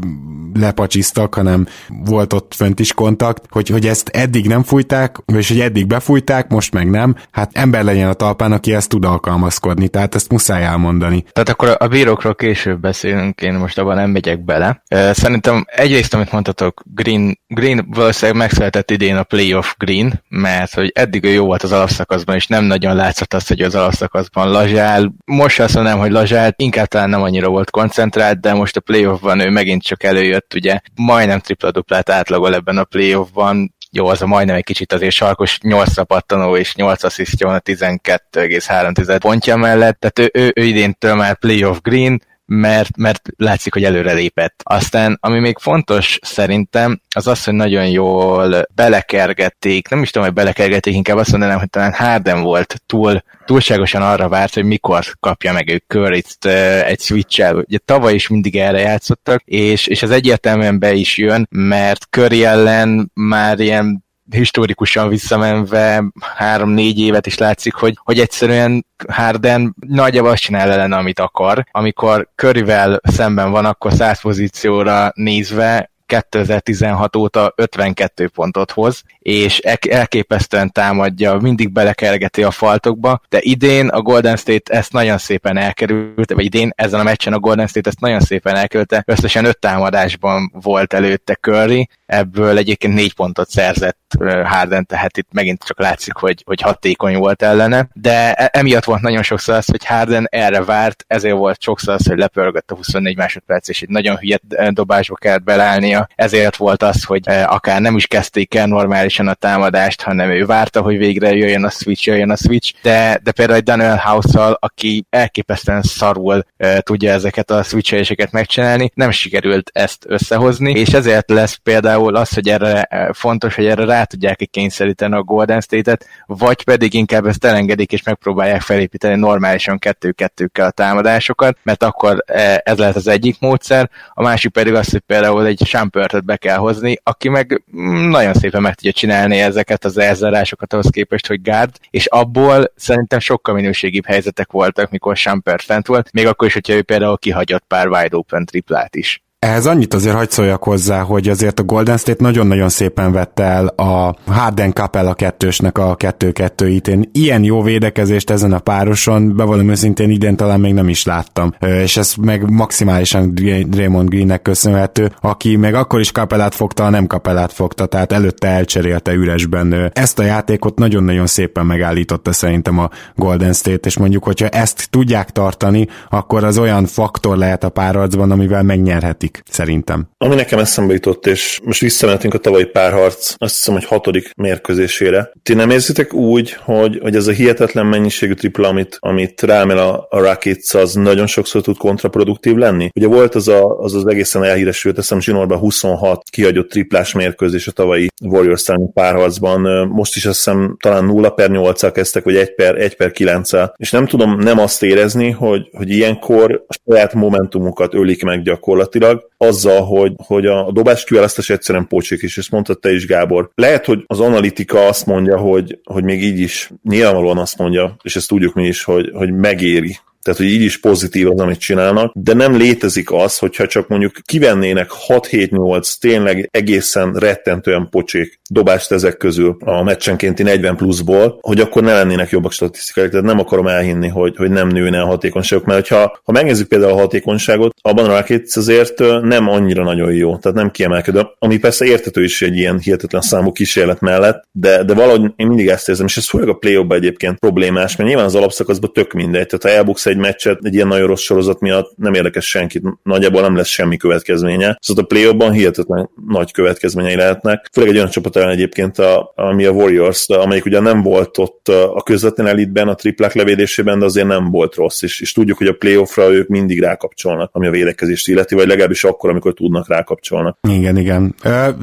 lepacsisztak, 0.55 1.35
hanem 1.35 1.67
volt 2.05 2.32
ott 2.32 2.55
fönt 2.56 2.81
is 2.81 2.93
kontakt, 2.93 3.44
hogy, 3.50 3.69
hogy 3.69 3.87
ezt 3.87 4.08
eddig 4.08 4.46
nem 4.46 4.62
fújták, 4.62 5.17
és 5.37 5.49
hogy 5.49 5.61
eddig 5.61 5.87
befújták, 5.87 6.49
most 6.49 6.73
meg 6.73 6.91
nem, 6.91 7.17
hát 7.31 7.50
ember 7.52 7.85
legyen 7.85 8.08
a 8.08 8.12
talpán, 8.12 8.52
aki 8.52 8.75
ezt 8.75 8.88
tud 8.88 9.05
alkalmazkodni, 9.05 9.88
tehát 9.88 10.14
ezt 10.14 10.31
muszáj 10.31 10.64
elmondani. 10.64 11.25
Tehát 11.32 11.49
akkor 11.49 11.76
a 11.79 11.88
bírókról 11.88 12.35
később 12.35 12.81
beszélünk, 12.81 13.41
én 13.41 13.55
most 13.55 13.79
abban 13.79 13.96
nem 13.96 14.11
megyek 14.11 14.44
bele. 14.44 14.82
Szerintem 15.12 15.64
egyrészt, 15.67 16.14
amit 16.14 16.32
mondtatok, 16.32 16.82
Green, 16.85 17.38
Green 17.46 17.87
valószínűleg 17.91 18.41
megszületett 18.41 18.91
idén 18.91 19.17
a 19.17 19.23
playoff 19.23 19.75
Green, 19.79 20.23
mert 20.29 20.75
hogy 20.75 20.91
eddig 20.94 21.25
ő 21.25 21.31
jó 21.31 21.44
volt 21.44 21.62
az 21.62 21.73
alapszakaszban, 21.73 22.35
és 22.35 22.46
nem 22.46 22.64
nagyon 22.64 22.96
látszott 22.96 23.35
azt, 23.35 23.49
hogy 23.49 23.61
az 23.61 23.75
alapszakaszban 23.75 24.50
lazsál. 24.50 25.14
Most 25.25 25.61
azt 25.61 25.75
mondanám, 25.75 25.99
hogy 25.99 26.11
lazsál, 26.11 26.55
inkább 26.56 26.87
talán 26.87 27.11
nem 27.11 27.23
annyira 27.23 27.49
volt 27.49 27.70
koncentrált, 27.70 28.41
de 28.41 28.55
most 28.55 28.76
a 28.76 28.81
playoffban 28.81 29.41
ő 29.41 29.50
megint 29.50 29.82
csak 29.84 30.02
előjött, 30.02 30.54
ugye. 30.54 30.81
Majdnem 30.94 31.40
tripla-duplát 31.40 32.10
átlagol 32.10 32.54
ebben 32.54 32.78
a 32.78 32.84
playoffban, 32.84 33.75
jó, 33.90 34.06
az 34.06 34.22
a 34.22 34.26
majdnem 34.26 34.56
egy 34.56 34.64
kicsit 34.64 34.92
azért 34.92 35.12
sarkos 35.12 35.58
8 35.62 36.06
pattanó 36.06 36.56
és 36.56 36.75
8 36.75 37.02
asszisztja 37.02 37.46
van 37.46 37.56
a 37.56 37.60
12,3 37.60 39.16
pontja 39.20 39.56
mellett, 39.56 40.00
tehát 40.00 40.19
ő, 40.19 40.40
ő, 40.42 40.52
ő 40.54 40.64
idéntől 40.64 41.14
már 41.14 41.38
playoff 41.38 41.78
green, 41.82 42.22
mert, 42.46 42.96
mert 42.96 43.29
látszik, 43.37 43.73
hogy 43.73 43.85
előre 43.85 44.12
lépett. 44.12 44.61
Aztán, 44.62 45.19
ami 45.20 45.38
még 45.38 45.58
fontos 45.58 46.19
szerintem, 46.23 47.00
az 47.14 47.26
az, 47.26 47.44
hogy 47.44 47.55
nagyon 47.55 47.87
jól 47.87 48.67
belekergették, 48.74 49.89
nem 49.89 50.03
is 50.03 50.10
tudom, 50.10 50.27
hogy 50.27 50.36
belekergették, 50.36 50.94
inkább 50.94 51.17
azt 51.17 51.31
mondanám, 51.31 51.58
hogy 51.58 51.70
talán 51.70 51.93
Harden 51.93 52.43
volt 52.43 52.82
túl, 52.86 53.22
túlságosan 53.44 54.03
arra 54.03 54.29
várt, 54.29 54.55
hogy 54.55 54.65
mikor 54.65 55.05
kapja 55.20 55.53
meg 55.53 55.70
ők 55.70 55.84
Curry-t 55.86 56.44
egy 56.84 57.01
switch-el. 57.01 57.56
Ugye 57.56 57.79
tavaly 57.84 58.15
is 58.15 58.29
mindig 58.29 58.56
erre 58.56 58.79
játszottak, 58.79 59.43
és, 59.44 59.86
és 59.86 60.03
az 60.03 60.10
egyértelműen 60.10 60.79
be 60.79 60.93
is 60.93 61.19
jön, 61.19 61.48
mert 61.51 62.06
Curry 62.10 62.44
ellen 62.44 63.10
már 63.15 63.60
ilyen 63.60 64.04
historikusan 64.31 65.08
visszamenve 65.08 66.04
három-négy 66.36 67.00
évet 67.00 67.26
is 67.26 67.38
látszik, 67.38 67.74
hogy, 67.74 67.98
hogy 68.02 68.20
egyszerűen 68.20 68.86
Harden 69.08 69.74
nagyjából 69.86 70.31
azt 70.31 70.43
csinál 70.43 70.70
ellen, 70.70 70.93
amit 70.93 71.19
akar. 71.19 71.66
Amikor 71.70 72.28
Curryvel 72.34 73.00
szemben 73.02 73.50
van, 73.50 73.64
akkor 73.64 73.93
száz 73.93 74.20
pozícióra 74.20 75.12
nézve 75.14 75.93
2016 76.06 77.16
óta 77.16 77.52
52 77.56 78.28
pontot 78.28 78.70
hoz, 78.70 79.02
és 79.19 79.58
elképesztően 79.58 80.72
támadja, 80.72 81.34
mindig 81.34 81.72
belekergeti 81.72 82.43
a 82.43 82.50
faltokba, 82.50 83.20
de 83.28 83.38
idén 83.40 83.88
a 83.88 84.02
Golden 84.02 84.36
State 84.36 84.74
ezt 84.74 84.93
nagyon 84.93 85.19
szépen 85.19 85.56
elkerült, 85.56 86.32
vagy 86.32 86.44
idén 86.44 86.70
ezen 86.74 87.00
a 87.00 87.02
meccsen 87.02 87.32
a 87.32 87.38
Golden 87.38 87.66
State 87.66 87.88
ezt 87.88 88.00
nagyon 88.00 88.20
szépen 88.20 88.56
elkerülte, 88.56 89.02
összesen 89.06 89.44
öt 89.44 89.58
támadásban 89.58 90.52
volt 90.62 90.93
előtte 90.93 91.34
Curry, 91.34 91.88
ebből 92.06 92.58
egyébként 92.58 92.94
négy 92.94 93.15
pontot 93.15 93.49
szerzett 93.49 93.99
Harden, 94.44 94.87
tehát 94.87 95.17
itt 95.17 95.29
megint 95.32 95.65
csak 95.65 95.79
látszik, 95.79 96.15
hogy, 96.15 96.43
hogy 96.46 96.61
hatékony 96.61 97.17
volt 97.17 97.43
ellene, 97.43 97.89
de 97.93 98.32
e, 98.34 98.51
emiatt 98.53 98.84
volt 98.84 99.01
nagyon 99.01 99.23
sokszor 99.23 99.55
az, 99.55 99.67
hogy 99.67 99.84
Harden 99.84 100.27
erre 100.31 100.65
várt, 100.65 101.05
ezért 101.06 101.37
volt 101.37 101.63
sokszor 101.63 101.94
az, 101.94 102.06
hogy 102.06 102.19
lepörgött 102.19 102.70
a 102.70 102.75
24 102.75 103.17
másodperc, 103.17 103.69
és 103.69 103.82
egy 103.82 103.89
nagyon 103.89 104.17
hülye 104.17 104.39
dobásba 104.70 105.15
kellett 105.15 105.43
beleállnia, 105.43 106.08
ezért 106.15 106.56
volt 106.56 106.82
az, 106.82 107.05
hogy 107.05 107.23
akár 107.29 107.81
nem 107.81 107.96
is 107.96 108.06
kezdték 108.06 108.55
el 108.55 108.67
normálisan 108.67 109.29
a 109.29 109.34
támadást, 109.34 110.03
hanem 110.03 110.31
ő 110.31 110.46
várta, 110.46 110.81
hogy 110.81 110.99
végre 110.99 111.34
jöjjön 111.34 111.65
a 111.65 111.70
switch, 111.70 112.06
jöjjön 112.06 112.31
a 112.31 112.37
switch, 112.37 112.75
de, 112.82 113.20
de 113.23 113.32
például 113.32 113.58
egy 113.58 113.65
Daniel 113.65 114.03
House-szal, 114.05 114.56
aki 114.61 115.06
elképesztően 115.11 115.82
szarul 115.82 116.44
tudja 116.79 117.13
ezeket 117.13 117.51
a 117.51 117.63
switch 117.63 118.32
megcsinálni, 118.32 118.91
nem 118.94 119.11
sikerült 119.11 119.70
ezt 119.73 120.05
összehozni, 120.08 120.70
és 120.70 120.89
ezért 120.89 121.31
lesz 121.31 121.55
például 121.55 122.04
az, 122.13 122.34
hogy 122.34 122.49
erre 122.49 122.89
fontos, 123.13 123.55
hogy 123.55 123.67
erre 123.67 123.84
rá 123.84 124.05
tudják 124.05 124.49
kényszeríteni 124.51 125.15
a 125.15 125.23
Golden 125.23 125.61
State-et, 125.61 126.06
vagy 126.27 126.65
pedig 126.65 126.94
inkább 126.94 127.27
ezt 127.27 127.44
elengedik 127.44 127.93
és 127.93 128.03
megpróbálják 128.03 128.61
felépíteni 128.61 129.17
normálisan 129.17 129.79
kettő-kettőkkel 129.79 130.67
a 130.67 130.70
támadásokat, 130.70 131.58
mert 131.63 131.82
akkor 131.82 132.25
ez 132.63 132.79
lehet 132.79 132.96
az 132.96 133.06
egyik 133.06 133.41
módszer, 133.41 133.91
a 134.15 134.23
másik 134.23 134.53
pedig 134.53 134.75
az, 134.75 134.91
hogy 134.91 135.01
például 135.01 135.46
egy 135.46 135.63
Shumpertet 135.65 136.25
be 136.25 136.37
kell 136.37 136.56
hozni, 136.56 136.99
aki 137.03 137.29
meg 137.29 137.63
mm, 137.77 138.08
nagyon 138.08 138.34
szépen 138.34 138.63
meg 138.63 138.75
tudja 138.75 138.93
csinálni 138.93 139.41
ezeket 139.41 139.84
az 139.84 139.99
elzárásokat 139.99 140.73
ahhoz 140.73 140.89
képest, 140.91 141.27
hogy 141.27 141.43
guard, 141.43 141.77
és 141.91 142.06
abból 142.06 142.73
szerintem 142.77 143.19
sokkal 143.19 143.55
minőségibb 143.55 144.06
helyzetek 144.06 144.53
voltak, 144.53 144.91
mikor 144.91 145.17
Shumpert 145.17 145.63
fent 145.63 145.87
volt, 145.87 146.13
még 146.13 146.27
akkor 146.27 146.46
is, 146.46 146.53
hogyha 146.53 146.73
ő 146.73 146.82
például 146.82 147.19
kihagyott 147.19 147.65
pár 147.69 147.89
wide 147.89 148.17
open 148.17 148.44
triplát 148.44 148.96
is. 148.96 149.23
Ehhez 149.44 149.67
annyit 149.67 149.94
azért 149.94 150.15
hagyd 150.15 150.31
szóljak 150.31 150.63
hozzá, 150.63 151.01
hogy 151.01 151.29
azért 151.29 151.60
a 151.60 151.63
Golden 151.63 151.96
State 151.96 152.24
nagyon-nagyon 152.24 152.69
szépen 152.69 153.13
vette 153.13 153.43
el 153.43 153.67
a 153.67 154.17
Harden 154.27 154.72
Capella 154.72 155.15
kettősnek 155.15 155.79
a 155.79 155.96
2-2-it. 155.96 156.86
Én 156.89 157.10
ilyen 157.13 157.43
jó 157.43 157.63
védekezést 157.63 158.31
ezen 158.31 158.53
a 158.53 158.58
pároson, 158.58 159.36
bevallom 159.36 159.70
őszintén 159.70 160.10
idén 160.10 160.36
talán 160.36 160.60
még 160.60 160.74
nem 160.74 160.89
is 160.89 161.05
láttam. 161.05 161.55
És 161.60 161.96
ez 161.96 162.15
meg 162.20 162.51
maximálisan 162.51 163.34
Draymond 163.67 164.08
Greennek 164.08 164.43
köszönhető, 164.43 165.13
aki 165.20 165.56
meg 165.56 165.74
akkor 165.74 166.01
is 166.01 166.10
Capellát 166.10 166.55
fogta, 166.55 166.82
ha 166.82 166.91
nem 166.91 167.06
Capellát 167.06 167.53
fogta, 167.53 167.86
tehát 167.86 168.13
előtte 168.13 168.48
elcserélte 168.48 169.13
üresben. 169.13 169.91
Ezt 169.93 170.19
a 170.19 170.22
játékot 170.22 170.79
nagyon-nagyon 170.79 171.27
szépen 171.27 171.67
megállította 171.67 172.32
szerintem 172.32 172.79
a 172.79 172.91
Golden 173.15 173.53
State, 173.53 173.89
és 173.89 173.98
mondjuk, 173.98 174.24
hogyha 174.24 174.48
ezt 174.48 174.91
tudják 174.91 175.31
tartani, 175.31 175.86
akkor 176.08 176.44
az 176.44 176.58
olyan 176.58 176.86
faktor 176.86 177.36
lehet 177.36 177.65
a 177.65 177.69
párharcban, 177.69 178.31
amivel 178.31 178.63
megnyerhetik 178.63 179.32
működik, 179.34 179.55
szerintem. 179.55 180.08
Ami 180.19 180.34
nekem 180.34 180.58
eszembe 180.58 180.93
jutott, 180.93 181.26
és 181.26 181.60
most 181.64 181.81
visszamentünk 181.81 182.34
a 182.34 182.38
tavalyi 182.38 182.64
párharc, 182.64 183.34
azt 183.38 183.55
hiszem, 183.55 183.74
hogy 183.74 183.84
hatodik 183.84 184.31
mérkőzésére. 184.36 185.31
Ti 185.43 185.55
nem 185.55 185.70
érzitek 185.70 186.12
úgy, 186.12 186.53
hogy, 186.53 186.98
hogy 187.03 187.17
ez 187.17 187.26
a 187.26 187.32
hihetetlen 187.32 187.86
mennyiségű 187.86 188.32
tripla, 188.32 188.69
amit, 188.69 188.96
amit 189.00 189.43
rámel 189.43 189.79
a, 189.79 190.06
a 190.10 190.19
Rockets, 190.19 190.74
az 190.74 190.94
nagyon 190.94 191.26
sokszor 191.26 191.62
tud 191.62 191.76
kontraproduktív 191.76 192.55
lenni? 192.55 192.91
Ugye 192.94 193.06
volt 193.06 193.34
az 193.34 193.48
a, 193.48 193.79
az, 193.79 193.94
az 193.94 194.06
egészen 194.06 194.44
elhíresült, 194.44 194.98
eszem 194.98 195.20
Zsinorban 195.20 195.58
26 195.58 196.22
kihagyott 196.31 196.70
triplás 196.70 197.12
mérkőzés 197.12 197.67
a 197.67 197.72
tavalyi 197.72 198.08
Warriors 198.24 198.67
párharcban. 198.93 199.88
Most 199.88 200.17
is 200.17 200.26
azt 200.26 200.36
hiszem 200.36 200.76
talán 200.82 201.05
0 201.05 201.31
per 201.31 201.50
8 201.50 201.93
kezdtek, 201.93 202.24
vagy 202.24 202.36
1 202.36 202.55
per, 202.55 202.81
1 202.81 202.96
per 202.96 203.10
9 203.10 203.50
és 203.76 203.91
nem 203.91 204.06
tudom 204.06 204.38
nem 204.38 204.58
azt 204.58 204.82
érezni, 204.82 205.31
hogy, 205.31 205.69
hogy 205.72 205.91
ilyenkor 205.91 206.64
a 206.67 206.74
saját 206.86 207.14
momentumukat 207.14 207.94
ölik 207.94 208.22
meg 208.22 208.43
gyakorlatilag, 208.43 209.23
azzal, 209.36 209.82
hogy, 209.82 210.12
hogy 210.16 210.46
a 210.46 210.72
dobás 210.72 211.04
kiválasztás 211.04 211.50
egyszerűen 211.50 211.86
pocsik, 211.86 212.22
és 212.22 212.38
ezt 212.38 212.50
mondtad 212.50 212.78
te 212.78 212.93
is, 212.93 213.06
Gábor. 213.06 213.50
Lehet, 213.54 213.84
hogy 213.84 214.04
az 214.06 214.20
analitika 214.20 214.86
azt 214.86 215.06
mondja, 215.06 215.38
hogy, 215.38 215.78
hogy 215.84 216.04
még 216.04 216.22
így 216.22 216.38
is 216.38 216.70
nyilvánvalóan 216.82 217.38
azt 217.38 217.58
mondja, 217.58 217.96
és 218.02 218.16
ezt 218.16 218.28
tudjuk 218.28 218.54
mi 218.54 218.66
is, 218.66 218.84
hogy, 218.84 219.10
hogy 219.14 219.32
megéri 219.32 219.96
tehát 220.24 220.40
hogy 220.40 220.48
így 220.48 220.62
is 220.62 220.81
pozitív 220.81 221.31
az, 221.31 221.40
amit 221.40 221.58
csinálnak, 221.58 222.12
de 222.14 222.34
nem 222.34 222.56
létezik 222.56 223.12
az, 223.12 223.38
hogyha 223.38 223.66
csak 223.66 223.88
mondjuk 223.88 224.12
kivennének 224.24 224.90
6-7-8 225.08 225.94
tényleg 226.00 226.48
egészen 226.52 227.12
rettentően 227.12 227.88
pocsék 227.90 228.40
dobást 228.50 228.93
ezek 228.93 229.16
közül 229.16 229.56
a 229.60 229.82
meccsenkénti 229.82 230.43
40 230.43 230.76
pluszból, 230.76 231.38
hogy 231.40 231.60
akkor 231.60 231.82
ne 231.82 231.93
lennének 231.93 232.31
jobbak 232.31 232.52
statisztikák, 232.52 233.10
tehát 233.10 233.24
nem 233.24 233.38
akarom 233.38 233.66
elhinni, 233.66 234.08
hogy, 234.08 234.36
hogy 234.36 234.50
nem 234.50 234.69
nőne 234.69 235.00
a 235.00 235.06
hatékonyságok, 235.06 235.64
mert 235.64 235.88
ha, 235.88 236.20
ha 236.24 236.32
megnézzük 236.32 236.69
például 236.69 236.93
a 236.93 236.96
hatékonyságot, 236.96 237.74
abban 237.81 238.04
a 238.04 238.16
Rockets 238.16 238.56
azért 238.56 238.98
nem 239.22 239.48
annyira 239.48 239.84
nagyon 239.84 240.12
jó, 240.12 240.36
tehát 240.36 240.56
nem 240.56 240.70
kiemelkedő, 240.70 241.26
ami 241.38 241.58
persze 241.58 241.84
értető 241.84 242.22
is 242.22 242.43
egy 242.43 242.56
ilyen 242.56 242.78
hihetetlen 242.78 243.22
számú 243.22 243.52
kísérlet 243.52 244.00
mellett, 244.00 244.44
de, 244.52 244.84
de 244.84 244.94
valahogy 244.94 245.32
én 245.36 245.46
mindig 245.46 245.69
ezt 245.69 245.88
érzem, 245.88 246.06
és 246.06 246.16
ez 246.16 246.28
főleg 246.28 246.48
a 246.48 246.54
play 246.54 246.86
egyébként 246.88 247.38
problémás, 247.38 247.96
mert 247.96 248.08
nyilván 248.08 248.26
az 248.26 248.34
alapszakaszban 248.34 248.93
tök 248.93 249.12
mindegy, 249.12 249.46
tehát 249.46 249.62
ha 249.62 249.69
elbuksz 249.69 250.06
meccset 250.17 250.59
egy 250.63 250.75
ilyen 250.75 250.89
nagyon 250.89 251.06
rossz 251.06 251.23
sorozat 251.23 251.61
miatt 251.61 251.97
nem 251.97 252.15
érdekes 252.15 252.49
senkit, 252.49 252.83
nagyjából 253.03 253.41
nem 253.41 253.56
lesz 253.56 253.69
semmi 253.69 253.97
következménye. 253.97 254.79
Szóval 254.81 255.05
a 255.05 255.06
play 255.06 255.53
hihetetlen 255.53 256.11
nagy 256.27 256.53
következményei 256.53 257.17
lehetnek. 257.17 257.69
Főleg 257.73 257.91
egy 257.91 257.97
olyan 257.97 258.09
csapat 258.09 258.37
ellen 258.37 258.49
egyébként, 258.49 258.99
a, 258.99 259.33
ami 259.35 259.65
a 259.65 259.71
Warriors, 259.71 260.29
amelyik 260.29 260.65
ugye 260.65 260.81
nem 260.81 261.03
volt 261.03 261.39
ott 261.39 261.69
a 261.69 262.03
közvetlen 262.03 262.47
elitben, 262.47 262.89
a 262.89 262.94
triplák 262.94 263.35
levédésében, 263.35 263.99
de 263.99 264.05
azért 264.05 264.27
nem 264.27 264.51
volt 264.51 264.75
rossz, 264.75 265.03
és, 265.03 265.21
és 265.21 265.33
tudjuk, 265.33 265.59
hogy 265.59 265.67
a 265.67 265.73
playoffra 265.73 266.33
ők 266.33 266.49
mindig 266.49 266.81
rákapcsolnak, 266.81 267.51
ami 267.53 267.67
a 267.67 267.71
védekezést 267.71 268.29
illeti, 268.29 268.55
vagy 268.55 268.67
legalábbis 268.67 269.05
akkor, 269.05 269.31
amikor 269.31 269.55
tudnak 269.55 269.89
rákapcsolnak. 269.89 270.59
Igen, 270.69 270.97
igen. 270.97 271.35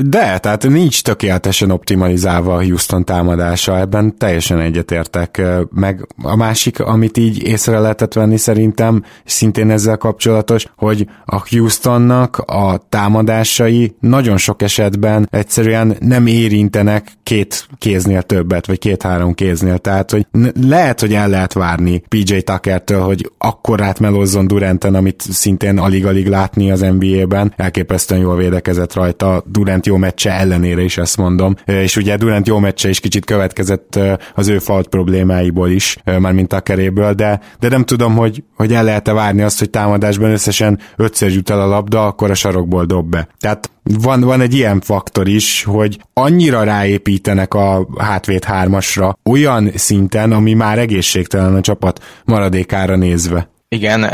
De, 0.06 0.40
tehát 0.40 0.68
nincs 0.68 1.04
tökéletesen 1.04 1.72
optimalizálva 1.72 2.56
a 2.56 2.64
Houston 2.64 3.06
támadása, 3.06 3.80
ebben 3.80 4.18
teljesen 4.18 4.60
egyetértek. 4.60 5.42
Meg 5.70 6.08
a 6.24 6.36
másik, 6.36 6.80
amit 6.80 7.18
így 7.18 7.44
észre 7.44 7.80
lehetett 7.80 8.14
venni 8.22 8.38
szerintem, 8.38 9.04
szintén 9.26 9.70
ezzel 9.70 9.98
kapcsolatos, 9.98 10.66
hogy 10.76 11.08
a 11.26 11.48
Houstonnak 11.50 12.38
a 12.38 12.82
támadásai 12.90 13.96
nagyon 14.00 14.38
sok 14.38 14.62
esetben 14.62 15.28
egyszerűen 15.32 15.96
nem 16.00 16.28
érintenek 16.28 17.12
két 17.24 17.68
kéznél 17.78 18.22
többet, 18.22 18.68
vagy 18.68 18.80
két-három 18.80 19.34
kéznél, 19.34 19.78
tehát 19.78 20.12
hogy 20.12 20.28
lehet, 20.62 21.00
hogy 21.00 21.14
el 21.14 21.30
lehet 21.30 21.54
várni 21.54 22.04
PJ 22.08 22.38
Tuckertől, 22.38 23.02
hogy 23.02 23.32
akkor 23.38 23.82
átmelozzon 23.82 24.48
Duranten, 24.48 24.96
amit 24.96 25.22
szintén 25.30 25.78
alig-alig 25.78 26.28
látni 26.28 26.72
az 26.72 26.80
NBA-ben, 26.80 27.54
elképesztően 27.56 28.22
jól 28.22 28.36
védekezett 28.36 28.94
rajta. 28.94 29.44
Durant 29.46 29.86
jó 29.86 29.98
meccse 29.98 30.32
ellenére 30.32 30.82
is 30.82 30.98
ezt 30.98 31.18
mondom, 31.18 31.56
és 31.66 31.96
ugye 31.96 32.18
Durant 32.18 32.48
jó 32.48 32.60
meccse 32.60 32.90
is 32.90 33.00
kicsit 33.00 33.26
következett 33.26 34.00
az 34.36 34.48
ő 34.48 34.60
fault 34.60 34.88
problémáiból 34.88 35.70
is, 35.70 35.98
mármint 36.20 36.48
Tuckeréből, 36.48 37.14
de, 37.14 37.40
de 37.60 37.70
nem 37.70 37.84
tudom, 37.84 38.11
hogy 38.16 38.32
hogy, 38.32 38.44
hogy 38.56 38.74
el 38.74 38.84
lehet-e 38.84 39.14
várni 39.14 39.42
azt, 39.42 39.60
hogy 39.60 39.70
támadásban 39.70 40.32
összesen 40.32 40.80
ötször 40.96 41.32
jut 41.32 41.50
el 41.50 41.62
a 41.62 41.66
labda, 41.66 42.06
akkor 42.06 42.30
a 42.30 42.34
sarokból 42.34 42.86
dob 42.86 43.10
be. 43.10 43.28
Tehát 43.40 43.72
van, 43.84 44.22
van 44.22 44.42
egy 44.42 44.54
ilyen 44.54 44.82
faktor 44.82 45.28
is, 45.28 45.64
hogy 45.64 46.00
annyira 46.14 46.64
ráépítenek 46.64 47.54
a 47.54 47.88
hátvéd 47.98 48.44
hármasra 48.44 49.18
olyan 49.30 49.72
szinten, 49.76 50.32
ami 50.32 50.54
már 50.54 50.80
egészségtelen 50.80 51.56
a 51.56 51.62
csapat 51.62 52.04
maradékára 52.26 52.96
nézve. 52.96 53.50
Igen, 53.76 54.10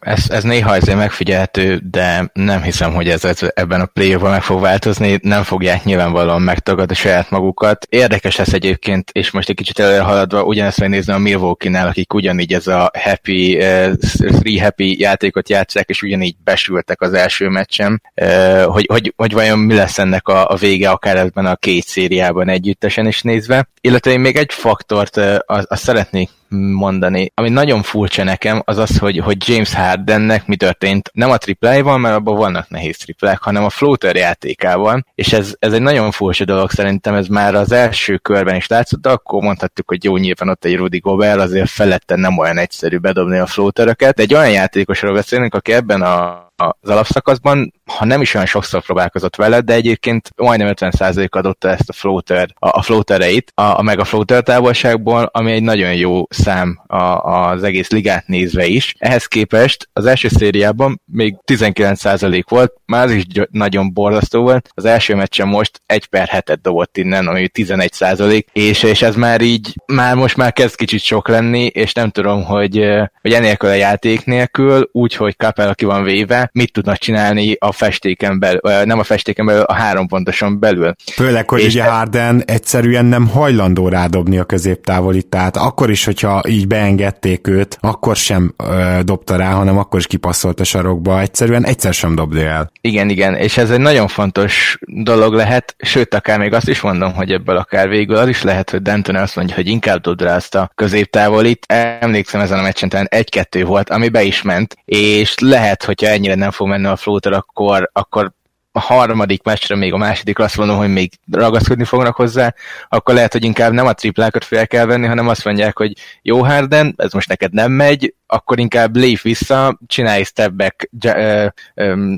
ez, 0.00 0.24
ez 0.28 0.42
néha 0.42 0.72
azért 0.72 0.98
megfigyelhető, 0.98 1.80
de 1.90 2.30
nem 2.32 2.62
hiszem, 2.62 2.94
hogy 2.94 3.08
ez, 3.08 3.24
ez 3.24 3.38
ebben 3.54 3.80
a 3.80 3.86
play 3.86 4.16
meg 4.16 4.42
fog 4.42 4.60
változni, 4.60 5.18
nem 5.22 5.42
fogják 5.42 5.84
nyilvánvalóan 5.84 6.42
megtagadni 6.42 6.94
saját 6.94 7.30
magukat. 7.30 7.86
Érdekes 7.90 8.36
lesz 8.36 8.52
egyébként, 8.52 9.10
és 9.12 9.30
most 9.30 9.48
egy 9.48 9.54
kicsit 9.54 9.78
előre 9.78 10.00
haladva, 10.00 10.44
ugyanezt 10.44 10.80
megnézni 10.80 11.12
a 11.12 11.18
Milwaukee-nál, 11.18 11.88
akik 11.88 12.14
ugyanígy 12.14 12.52
ez 12.52 12.66
a 12.66 12.90
happy, 12.98 13.56
uh, 13.56 13.92
three 14.38 14.62
happy 14.62 15.00
játékot 15.00 15.48
játszák, 15.48 15.88
és 15.88 16.02
ugyanígy 16.02 16.36
besültek 16.44 17.00
az 17.00 17.12
első 17.12 17.48
meccsen, 17.48 18.02
uh, 18.14 18.62
hogy, 18.62 18.86
hogy, 18.92 19.12
hogy 19.16 19.32
vajon 19.32 19.58
mi 19.58 19.74
lesz 19.74 19.98
ennek 19.98 20.28
a, 20.28 20.50
a 20.50 20.56
vége 20.56 20.90
akár 20.90 21.16
ebben 21.16 21.46
a 21.46 21.56
két 21.56 21.86
szériában 21.86 22.48
együttesen 22.48 23.06
is 23.06 23.22
nézve. 23.22 23.68
Illetve 23.80 24.10
én 24.10 24.20
még 24.20 24.36
egy 24.36 24.52
faktort 24.52 25.16
azt, 25.16 25.66
azt 25.66 25.82
szeretnék 25.82 26.28
mondani. 26.48 27.32
Ami 27.34 27.48
nagyon 27.48 27.82
furcsa 27.82 28.24
nekem, 28.24 28.62
az 28.64 28.78
az, 28.78 28.98
hogy, 28.98 29.18
hogy 29.18 29.48
James 29.48 29.74
Hardennek 29.74 30.46
mi 30.46 30.56
történt. 30.56 31.10
Nem 31.12 31.30
a 31.30 31.36
tripláival, 31.36 31.98
mert 31.98 32.14
abban 32.14 32.36
vannak 32.36 32.68
nehéz 32.68 32.96
triplák, 32.96 33.42
hanem 33.42 33.64
a 33.64 33.70
floater 33.70 34.16
játékával, 34.16 35.06
és 35.14 35.32
ez, 35.32 35.54
ez 35.58 35.72
egy 35.72 35.82
nagyon 35.82 36.10
furcsa 36.10 36.44
dolog 36.44 36.70
szerintem, 36.70 37.14
ez 37.14 37.26
már 37.26 37.54
az 37.54 37.72
első 37.72 38.16
körben 38.16 38.56
is 38.56 38.66
látszott, 38.66 39.00
de 39.00 39.08
akkor 39.08 39.42
mondhattuk, 39.42 39.88
hogy 39.88 40.04
jó, 40.04 40.16
nyilván 40.16 40.48
ott 40.48 40.64
egy 40.64 40.76
Rudy 40.76 40.98
Gobert, 40.98 41.40
azért 41.40 41.70
felette 41.70 42.16
nem 42.16 42.38
olyan 42.38 42.58
egyszerű 42.58 42.98
bedobni 42.98 43.38
a 43.38 43.46
floateröket, 43.46 44.14
de 44.14 44.22
egy 44.22 44.34
olyan 44.34 44.50
játékosról 44.50 45.14
beszélünk, 45.14 45.54
aki 45.54 45.72
ebben 45.72 46.02
a 46.02 46.45
az 46.56 46.90
alapszakaszban, 46.90 47.72
ha 47.84 48.04
nem 48.04 48.20
is 48.20 48.34
olyan 48.34 48.46
sokszor 48.46 48.82
próbálkozott 48.82 49.36
vele, 49.36 49.60
de 49.60 49.72
egyébként 49.72 50.30
majdnem 50.36 50.72
50% 50.74 51.28
adotta 51.28 51.68
ezt 51.68 51.88
a 51.88 51.92
floater, 51.92 52.48
a, 52.54 52.78
a 52.78 52.82
floatereit, 52.82 53.52
a, 53.54 53.62
a 53.62 53.82
meg 53.82 53.98
a 53.98 54.04
floater 54.04 54.42
távolságból, 54.42 55.30
ami 55.32 55.52
egy 55.52 55.62
nagyon 55.62 55.94
jó 55.94 56.22
szám 56.28 56.80
a, 56.86 56.96
az 56.96 57.62
egész 57.62 57.90
ligát 57.90 58.26
nézve 58.26 58.66
is. 58.66 58.94
Ehhez 58.98 59.26
képest 59.26 59.88
az 59.92 60.06
első 60.06 60.28
szériában 60.28 61.00
még 61.04 61.36
19% 61.46 62.42
volt, 62.48 62.72
már 62.86 63.04
az 63.04 63.12
is 63.12 63.24
nagyon 63.50 63.92
borzasztó 63.92 64.42
volt. 64.42 64.68
Az 64.74 64.84
első 64.84 65.14
meccsen 65.14 65.48
most 65.48 65.80
1 65.86 66.06
per 66.06 66.28
7-et 66.32 66.58
dobott 66.62 66.96
innen, 66.96 67.26
ami 67.26 67.50
11%, 67.54 68.44
és, 68.52 68.82
és 68.82 69.02
ez 69.02 69.14
már 69.14 69.40
így, 69.40 69.74
már 69.86 70.14
most 70.14 70.36
már 70.36 70.52
kezd 70.52 70.76
kicsit 70.76 71.00
sok 71.00 71.28
lenni, 71.28 71.66
és 71.66 71.92
nem 71.92 72.10
tudom, 72.10 72.44
hogy, 72.44 72.84
hogy 73.22 73.32
enélkül 73.32 73.68
a 73.68 73.72
játék 73.72 74.24
nélkül, 74.24 74.88
úgyhogy 74.92 75.36
Kapel, 75.36 75.68
aki 75.68 75.84
van 75.84 76.02
véve, 76.02 76.45
mit 76.52 76.72
tudnak 76.72 76.96
csinálni 76.96 77.56
a 77.58 77.72
festéken 77.72 78.38
belül, 78.38 78.84
nem 78.84 78.98
a 78.98 79.04
festéken 79.04 79.46
belül, 79.46 79.62
a 79.62 79.74
három 79.74 80.06
pontoson 80.06 80.58
belül. 80.58 80.94
Főleg, 81.12 81.50
hogy 81.50 81.60
és 81.60 81.66
ugye 81.66 81.84
Harden 81.84 82.42
egyszerűen 82.46 83.04
nem 83.04 83.28
hajlandó 83.28 83.88
rádobni 83.88 84.38
a 84.38 84.44
középtávolit, 84.44 85.26
tehát 85.26 85.56
akkor 85.56 85.90
is, 85.90 86.04
hogyha 86.04 86.42
így 86.48 86.66
beengedték 86.66 87.46
őt, 87.46 87.78
akkor 87.80 88.16
sem 88.16 88.54
ö, 88.56 88.98
dobta 89.04 89.36
rá, 89.36 89.50
hanem 89.50 89.78
akkor 89.78 89.98
is 89.98 90.06
kipasszolt 90.06 90.60
a 90.60 90.64
sarokba, 90.64 91.20
egyszerűen 91.20 91.64
egyszer 91.64 91.94
sem 91.94 92.14
dobja 92.14 92.48
el. 92.48 92.70
Igen, 92.80 93.08
igen, 93.08 93.34
és 93.34 93.56
ez 93.56 93.70
egy 93.70 93.80
nagyon 93.80 94.08
fontos 94.08 94.78
dolog 94.86 95.34
lehet, 95.34 95.76
sőt, 95.78 96.14
akár 96.14 96.38
még 96.38 96.52
azt 96.52 96.68
is 96.68 96.80
mondom, 96.80 97.14
hogy 97.14 97.32
ebből 97.32 97.56
akár 97.56 97.88
végül 97.88 98.16
az 98.16 98.28
is 98.28 98.42
lehet, 98.42 98.70
hogy 98.70 98.82
Denton 98.82 99.16
azt 99.16 99.36
mondja, 99.36 99.54
hogy 99.54 99.66
inkább 99.66 100.00
dobd 100.00 100.22
rá 100.22 100.34
azt 100.36 100.54
a 100.54 100.70
középtávolit. 100.74 101.64
Emlékszem 102.00 102.40
ezen 102.40 102.58
a 102.58 102.62
meccsen 102.62 102.88
talán 102.88 103.06
egy-kettő 103.10 103.64
volt, 103.64 103.90
ami 103.90 104.08
be 104.08 104.22
is 104.22 104.42
ment, 104.42 104.76
és 104.84 105.34
lehet, 105.38 105.84
hogyha 105.84 106.06
ennyire 106.06 106.34
nem 106.36 106.50
fog 106.50 106.68
menni 106.68 106.86
a 106.86 106.96
floater, 106.96 107.32
akkor, 107.32 107.90
akkor 107.92 108.32
a 108.76 108.80
harmadik 108.80 109.42
meccsre, 109.42 109.76
még 109.76 109.92
a 109.92 109.96
második 109.96 110.38
azt 110.38 110.56
mondom, 110.56 110.76
hogy 110.76 110.92
még 110.92 111.12
ragaszkodni 111.30 111.84
fognak 111.84 112.16
hozzá, 112.16 112.54
akkor 112.88 113.14
lehet, 113.14 113.32
hogy 113.32 113.44
inkább 113.44 113.72
nem 113.72 113.86
a 113.86 113.92
triplákat 113.92 114.44
fel 114.44 114.66
kell 114.66 114.84
venni, 114.84 115.06
hanem 115.06 115.28
azt 115.28 115.44
mondják, 115.44 115.78
hogy 115.78 115.92
jó 116.22 116.44
Harden, 116.44 116.94
ez 116.96 117.12
most 117.12 117.28
neked 117.28 117.52
nem 117.52 117.72
megy, 117.72 118.14
akkor 118.26 118.58
inkább 118.58 118.96
lép 118.96 119.20
vissza, 119.20 119.78
csinálj 119.86 120.22
step 120.22 120.52
back 120.52 120.90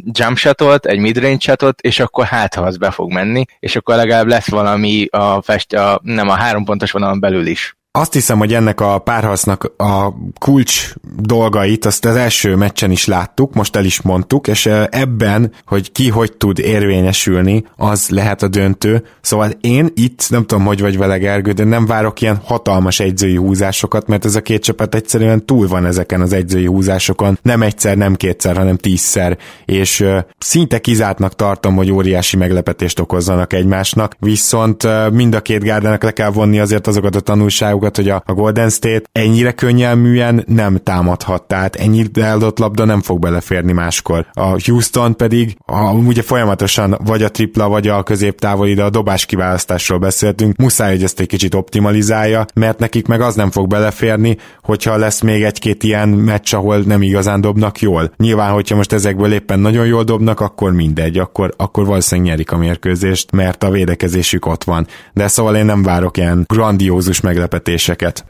jump 0.02 0.36
shotot, 0.36 0.86
egy 0.86 0.98
midrange 0.98 1.38
shotot, 1.40 1.80
és 1.80 2.00
akkor 2.00 2.24
hát, 2.24 2.54
ha 2.54 2.62
az 2.62 2.76
be 2.76 2.90
fog 2.90 3.12
menni, 3.12 3.44
és 3.58 3.76
akkor 3.76 3.96
legalább 3.96 4.26
lesz 4.26 4.48
valami 4.48 5.06
a 5.10 5.42
fest, 5.42 5.72
a, 5.72 6.00
nem 6.02 6.28
a 6.28 6.34
három 6.34 6.64
pontos 6.64 6.90
vonalon 6.90 7.20
belül 7.20 7.46
is. 7.46 7.77
Azt 7.98 8.12
hiszem, 8.12 8.38
hogy 8.38 8.54
ennek 8.54 8.80
a 8.80 8.98
párharcnak 8.98 9.72
a 9.76 10.14
kulcs 10.40 10.92
dolgait 11.16 11.84
azt 11.84 12.04
az 12.04 12.16
első 12.16 12.56
meccsen 12.56 12.90
is 12.90 13.06
láttuk, 13.06 13.54
most 13.54 13.76
el 13.76 13.84
is 13.84 14.00
mondtuk, 14.00 14.46
és 14.46 14.66
ebben, 14.90 15.52
hogy 15.66 15.92
ki 15.92 16.08
hogy 16.08 16.32
tud 16.32 16.58
érvényesülni, 16.58 17.64
az 17.76 18.08
lehet 18.08 18.42
a 18.42 18.48
döntő. 18.48 19.04
Szóval 19.20 19.50
én 19.60 19.88
itt, 19.94 20.26
nem 20.28 20.46
tudom, 20.46 20.64
hogy 20.64 20.80
vagy 20.80 20.98
vele 20.98 21.18
Gergő, 21.18 21.52
de 21.52 21.64
nem 21.64 21.86
várok 21.86 22.20
ilyen 22.20 22.40
hatalmas 22.44 23.00
egyzői 23.00 23.36
húzásokat, 23.36 24.06
mert 24.06 24.24
ez 24.24 24.34
a 24.34 24.40
két 24.40 24.62
csapat 24.62 24.94
egyszerűen 24.94 25.46
túl 25.46 25.68
van 25.68 25.86
ezeken 25.86 26.20
az 26.20 26.32
egyzői 26.32 26.66
húzásokon. 26.66 27.38
Nem 27.42 27.62
egyszer, 27.62 27.96
nem 27.96 28.14
kétszer, 28.14 28.56
hanem 28.56 28.76
tízszer. 28.76 29.38
És 29.64 30.04
szinte 30.38 30.78
kizártnak 30.78 31.34
tartom, 31.34 31.76
hogy 31.76 31.90
óriási 31.90 32.36
meglepetést 32.36 33.00
okozzanak 33.00 33.52
egymásnak, 33.52 34.16
viszont 34.18 35.10
mind 35.12 35.34
a 35.34 35.40
két 35.40 35.62
gárdának 35.62 36.02
le 36.02 36.10
kell 36.10 36.30
vonni 36.30 36.58
azért 36.58 36.86
azokat 36.86 37.16
a 37.16 37.20
tanulságokat, 37.20 37.87
dolgokat, 37.88 37.96
hogy 37.96 38.08
a, 38.08 38.32
a 38.32 38.34
Golden 38.34 38.70
State 38.70 39.02
ennyire 39.12 39.52
könnyelműen 39.52 40.44
nem 40.46 40.80
támadhat, 40.82 41.42
tehát 41.42 41.76
ennyi 41.76 42.04
eldott 42.14 42.58
labda 42.58 42.84
nem 42.84 43.00
fog 43.00 43.18
beleférni 43.18 43.72
máskor. 43.72 44.26
A 44.32 44.56
Houston 44.64 45.16
pedig 45.16 45.56
a, 45.66 45.92
ugye 45.92 46.22
folyamatosan 46.22 46.98
vagy 47.04 47.22
a 47.22 47.30
tripla, 47.30 47.68
vagy 47.68 47.88
a 47.88 48.02
középtávoli, 48.02 48.74
de 48.74 48.84
a 48.84 48.90
dobás 48.90 49.26
kiválasztásról 49.26 49.98
beszéltünk, 49.98 50.56
muszáj, 50.56 50.90
hogy 50.90 51.02
ezt 51.02 51.20
egy 51.20 51.26
kicsit 51.26 51.54
optimalizálja, 51.54 52.44
mert 52.54 52.78
nekik 52.78 53.06
meg 53.06 53.20
az 53.20 53.34
nem 53.34 53.50
fog 53.50 53.68
beleférni, 53.68 54.36
hogyha 54.62 54.96
lesz 54.96 55.20
még 55.20 55.42
egy-két 55.42 55.82
ilyen 55.82 56.08
meccs, 56.08 56.54
ahol 56.54 56.78
nem 56.78 57.02
igazán 57.02 57.40
dobnak 57.40 57.80
jól. 57.80 58.12
Nyilván, 58.16 58.52
hogyha 58.52 58.76
most 58.76 58.92
ezekből 58.92 59.32
éppen 59.32 59.58
nagyon 59.58 59.86
jól 59.86 60.04
dobnak, 60.04 60.40
akkor 60.40 60.72
mindegy, 60.72 61.18
akkor, 61.18 61.54
akkor 61.56 61.86
valószínűleg 61.86 62.30
nyerik 62.30 62.52
a 62.52 62.56
mérkőzést, 62.56 63.30
mert 63.30 63.64
a 63.64 63.70
védekezésük 63.70 64.46
ott 64.46 64.64
van. 64.64 64.86
De 65.12 65.28
szóval 65.28 65.56
én 65.56 65.64
nem 65.64 65.82
várok 65.82 66.16
ilyen 66.16 66.44
grandiózus 66.46 67.20
meglepetést 67.20 67.77
kérdéseket. 67.78 68.24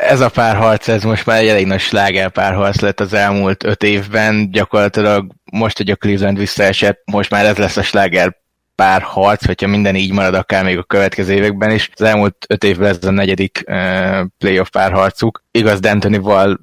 Ez 0.00 0.20
a 0.20 0.28
párharc, 0.28 0.88
ez 0.88 1.02
most 1.02 1.26
már 1.26 1.40
egy 1.40 1.48
elég 1.48 1.66
nagy 1.66 1.80
sláger 1.80 2.30
párharc 2.30 2.80
lett 2.80 3.00
az 3.00 3.12
elmúlt 3.12 3.64
öt 3.64 3.82
évben, 3.82 4.50
gyakorlatilag 4.50 5.32
most, 5.52 5.76
hogy 5.76 5.90
a 5.90 5.96
Cleveland 5.96 6.38
visszaesett, 6.38 7.00
most 7.12 7.30
már 7.30 7.44
ez 7.44 7.56
lesz 7.56 7.76
a 7.76 7.82
sláger 7.82 8.36
pár 8.74 9.02
harc, 9.02 9.46
hogyha 9.46 9.66
minden 9.66 9.96
így 9.96 10.12
marad, 10.12 10.34
akár 10.34 10.64
még 10.64 10.78
a 10.78 10.82
következő 10.82 11.32
években 11.32 11.70
is. 11.70 11.90
Az 11.94 12.02
elmúlt 12.02 12.36
öt 12.48 12.64
évben 12.64 12.88
ez 12.88 13.04
a 13.04 13.10
negyedik 13.10 13.64
uh, 13.66 14.20
playoff 14.38 14.68
párharcuk. 14.68 15.42
Igaz, 15.50 15.78
D'Antonival, 15.82 16.56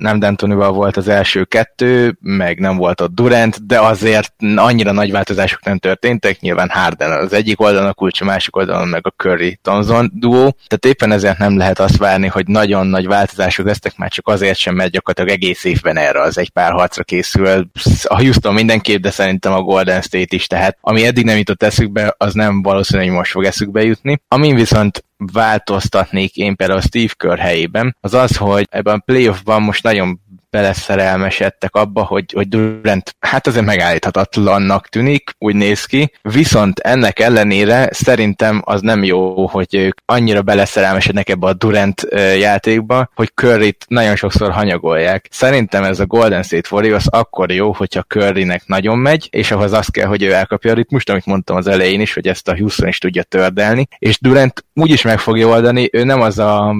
nem 0.00 0.18
D'Antonival 0.20 0.70
volt 0.72 0.96
az 0.96 1.08
első 1.08 1.44
kettő, 1.44 2.16
meg 2.20 2.58
nem 2.58 2.76
volt 2.76 3.00
ott 3.00 3.14
Durant, 3.14 3.66
de 3.66 3.80
azért 3.80 4.32
annyira 4.56 4.92
nagy 4.92 5.10
változások 5.10 5.64
nem 5.64 5.78
történtek, 5.78 6.40
nyilván 6.40 6.68
Harden 6.68 7.10
az 7.10 7.32
egyik 7.32 7.60
oldalon 7.60 7.88
a 7.88 7.92
kulcs, 7.92 8.20
a 8.20 8.24
másik 8.24 8.56
oldalon 8.56 8.88
meg 8.88 9.06
a 9.06 9.14
Curry-Thompson 9.16 10.10
duó, 10.14 10.56
tehát 10.66 10.84
éppen 10.86 11.12
ezért 11.12 11.38
nem 11.38 11.56
lehet 11.56 11.78
azt 11.78 11.96
várni, 11.96 12.26
hogy 12.26 12.46
nagyon 12.46 12.86
nagy 12.86 13.06
változások 13.06 13.66
lesznek, 13.66 13.96
már 13.96 14.10
csak 14.10 14.28
azért 14.28 14.58
sem, 14.58 14.74
mert 14.74 14.90
gyakorlatilag 14.90 15.42
egész 15.42 15.64
évben 15.64 15.96
erre 15.96 16.20
az 16.20 16.38
egy 16.38 16.50
pár 16.50 16.72
harcra 16.72 17.02
készül. 17.02 17.66
A 18.02 18.20
Houston 18.20 18.54
mindenképp, 18.54 19.02
de 19.02 19.10
szerintem 19.10 19.52
a 19.52 19.62
Golden 19.62 20.00
State 20.00 20.36
is, 20.36 20.46
tehát 20.46 20.78
ami 20.80 21.06
eddig 21.06 21.24
nem 21.24 21.36
jutott 21.36 21.51
eszükbe, 21.58 22.14
az 22.18 22.34
nem 22.34 22.62
valószínű, 22.62 23.02
hogy 23.02 23.12
most 23.12 23.30
fog 23.30 23.44
eszükbe 23.44 23.82
jutni. 23.82 24.22
Amin 24.28 24.54
viszont 24.54 25.04
változtatnék 25.32 26.36
én 26.36 26.56
például 26.56 26.80
Steve 26.80 27.12
Kerr 27.16 27.38
helyében, 27.38 27.96
az 28.00 28.14
az, 28.14 28.36
hogy 28.36 28.66
ebben 28.70 28.94
a 28.94 29.02
playoffban 29.04 29.62
most 29.62 29.82
nagyon 29.82 30.20
beleszerelmesedtek 30.52 31.74
abba, 31.74 32.02
hogy, 32.02 32.32
hogy 32.32 32.48
Durant 32.48 33.16
hát 33.20 33.46
azért 33.46 33.64
megállíthatatlannak 33.64 34.88
tűnik, 34.88 35.30
úgy 35.38 35.54
néz 35.54 35.84
ki, 35.84 36.12
viszont 36.22 36.78
ennek 36.78 37.18
ellenére 37.18 37.88
szerintem 37.92 38.62
az 38.64 38.80
nem 38.80 39.04
jó, 39.04 39.46
hogy 39.46 39.74
ők 39.74 39.96
annyira 40.06 40.42
beleszerelmesednek 40.42 41.28
ebbe 41.28 41.46
a 41.46 41.52
Durant 41.52 42.06
játékba, 42.38 43.10
hogy 43.14 43.32
Curry-t 43.34 43.84
nagyon 43.88 44.16
sokszor 44.16 44.50
hanyagolják. 44.50 45.28
Szerintem 45.30 45.84
ez 45.84 46.00
a 46.00 46.06
Golden 46.06 46.42
State 46.42 46.68
Warriors 46.70 47.06
akkor 47.08 47.50
jó, 47.50 47.72
hogyha 47.72 48.02
Currynek 48.02 48.62
nagyon 48.66 48.98
megy, 48.98 49.28
és 49.30 49.50
ahhoz 49.50 49.72
az 49.72 49.86
kell, 49.86 50.06
hogy 50.06 50.22
ő 50.22 50.32
elkapja 50.32 50.70
a 50.70 50.74
ritmust, 50.74 51.10
amit 51.10 51.26
mondtam 51.26 51.56
az 51.56 51.66
elején 51.66 52.00
is, 52.00 52.14
hogy 52.14 52.28
ezt 52.28 52.48
a 52.48 52.56
Houston 52.56 52.88
is 52.88 52.98
tudja 52.98 53.22
tördelni, 53.22 53.88
és 53.98 54.20
Durant 54.20 54.64
úgyis 54.74 55.02
meg 55.02 55.18
fogja 55.18 55.48
oldani, 55.48 55.88
ő 55.92 56.04
nem 56.04 56.20
az 56.20 56.38
a 56.38 56.74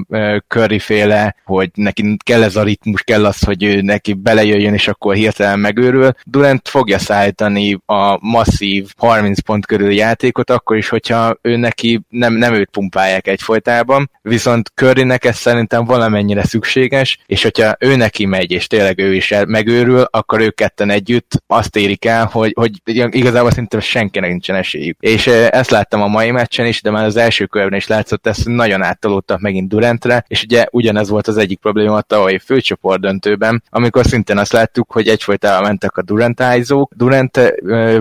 Curry 0.48 0.78
féle, 0.78 1.37
hogy 1.44 1.70
neki 1.74 2.16
kell 2.24 2.42
ez 2.42 2.56
a 2.56 2.62
ritmus, 2.62 3.02
kell 3.02 3.24
az, 3.24 3.44
hogy 3.44 3.62
ő 3.64 3.81
neki 3.81 4.12
belejöjjön, 4.12 4.75
és 4.75 4.88
akkor 4.88 5.14
hirtelen 5.14 5.59
megőrül. 5.59 6.12
Durant 6.25 6.68
fogja 6.68 6.98
szállítani 6.98 7.79
a 7.87 8.18
masszív 8.20 8.92
30 8.96 9.40
pont 9.40 9.66
körül 9.66 9.92
játékot, 9.92 10.51
akkor 10.51 10.77
is, 10.77 10.88
hogyha 10.88 11.37
ő 11.42 11.57
neki 11.57 12.01
nem, 12.09 12.35
nem 12.35 12.55
őt 12.55 12.70
pumpálják 12.70 13.27
egyfolytában, 13.27 14.11
viszont 14.22 14.72
Currynek 14.75 15.25
ez 15.25 15.37
szerintem 15.37 15.85
valamennyire 15.85 16.44
szükséges, 16.44 17.18
és 17.27 17.42
hogyha 17.42 17.77
ő 17.79 17.96
neki 17.96 18.27
megy, 18.27 18.51
és 18.51 18.66
tényleg 18.66 18.98
ő 18.98 19.14
is 19.14 19.35
megőrül, 19.46 20.01
akkor 20.11 20.40
ők 20.40 20.55
ketten 20.55 20.90
együtt 20.90 21.42
azt 21.46 21.77
érik 21.77 22.05
el, 22.05 22.29
hogy, 22.33 22.53
hogy 22.55 22.70
igazából 23.11 23.51
szerintem 23.51 23.81
senkinek 23.81 24.31
nincsen 24.31 24.57
esélyük. 24.57 24.96
És 25.01 25.27
ezt 25.27 25.70
láttam 25.70 26.03
a 26.03 26.07
mai 26.07 26.31
meccsen 26.31 26.66
is, 26.66 26.83
de 26.83 26.90
már 26.90 27.05
az 27.05 27.16
első 27.16 27.46
körben 27.46 27.79
is 27.79 27.87
látszott, 27.87 28.27
ezt 28.27 28.48
nagyon 28.48 28.83
áttalódtak 28.83 29.40
megint 29.40 29.68
Durantre, 29.68 30.25
és 30.29 30.42
ugye 30.42 30.66
ugyanez 30.70 31.09
volt 31.09 31.27
az 31.27 31.37
egyik 31.37 31.59
probléma 31.59 31.94
a 31.96 32.03
tavalyi 32.03 32.38
főcsoport 32.38 33.01
döntőben, 33.01 33.52
amikor 33.71 34.07
szintén 34.07 34.38
azt 34.38 34.53
láttuk, 34.53 34.93
hogy 34.93 35.09
egyfolytában 35.09 35.62
mentek 35.62 35.97
a 35.97 36.03
Durantázók, 36.03 36.93
Durant 36.95 37.41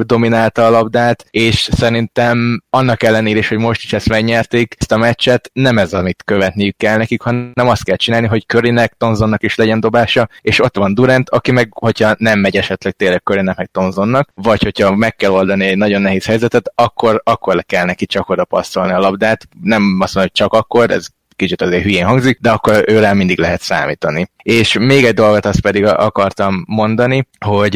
dominálta 0.01 0.65
a 0.65 0.69
labdát, 0.69 1.25
és 1.29 1.69
szerintem 1.71 2.63
annak 2.69 3.03
ellenére 3.03 3.39
is, 3.39 3.47
hogy 3.47 3.57
most 3.57 3.83
is 3.83 3.93
ezt 3.93 4.09
megnyerték, 4.09 4.75
ezt 4.79 4.91
a 4.91 4.97
meccset 4.97 5.49
nem 5.53 5.77
ez, 5.77 5.93
amit 5.93 6.23
követniük 6.25 6.77
kell 6.77 6.97
nekik, 6.97 7.21
hanem 7.21 7.53
azt 7.55 7.83
kell 7.83 7.95
csinálni, 7.95 8.27
hogy 8.27 8.45
Körinek, 8.45 8.93
Tonzonnak 8.97 9.43
is 9.43 9.55
legyen 9.55 9.79
dobása, 9.79 10.29
és 10.41 10.59
ott 10.59 10.77
van 10.77 10.93
Durant, 10.93 11.29
aki 11.29 11.51
meg, 11.51 11.69
hogyha 11.71 12.15
nem 12.17 12.39
megy 12.39 12.57
esetleg 12.57 12.93
tényleg 12.93 13.23
Körinek, 13.23 13.57
meg 13.57 13.69
Tonzonnak, 13.71 14.29
vagy 14.35 14.63
hogyha 14.63 14.95
meg 14.95 15.15
kell 15.15 15.31
oldani 15.31 15.65
egy 15.65 15.77
nagyon 15.77 16.01
nehéz 16.01 16.25
helyzetet, 16.25 16.71
akkor, 16.75 17.21
akkor 17.23 17.55
le 17.55 17.61
kell 17.61 17.85
neki 17.85 18.05
csak 18.05 18.29
oda 18.29 18.45
passzolni 18.45 18.91
a 18.91 18.99
labdát. 18.99 19.47
Nem 19.61 19.97
azt 19.99 20.15
mondom, 20.15 20.31
hogy 20.31 20.41
csak 20.41 20.53
akkor, 20.53 20.91
ez 20.91 21.07
kicsit 21.41 21.61
azért 21.61 21.83
hülyén 21.83 22.05
hangzik, 22.05 22.39
de 22.41 22.49
akkor 22.49 22.83
őre 22.87 23.13
mindig 23.13 23.39
lehet 23.39 23.61
számítani. 23.61 24.29
És 24.43 24.77
még 24.79 25.05
egy 25.05 25.13
dolgot 25.13 25.45
azt 25.45 25.61
pedig 25.61 25.85
akartam 25.85 26.63
mondani, 26.67 27.27
hogy 27.45 27.75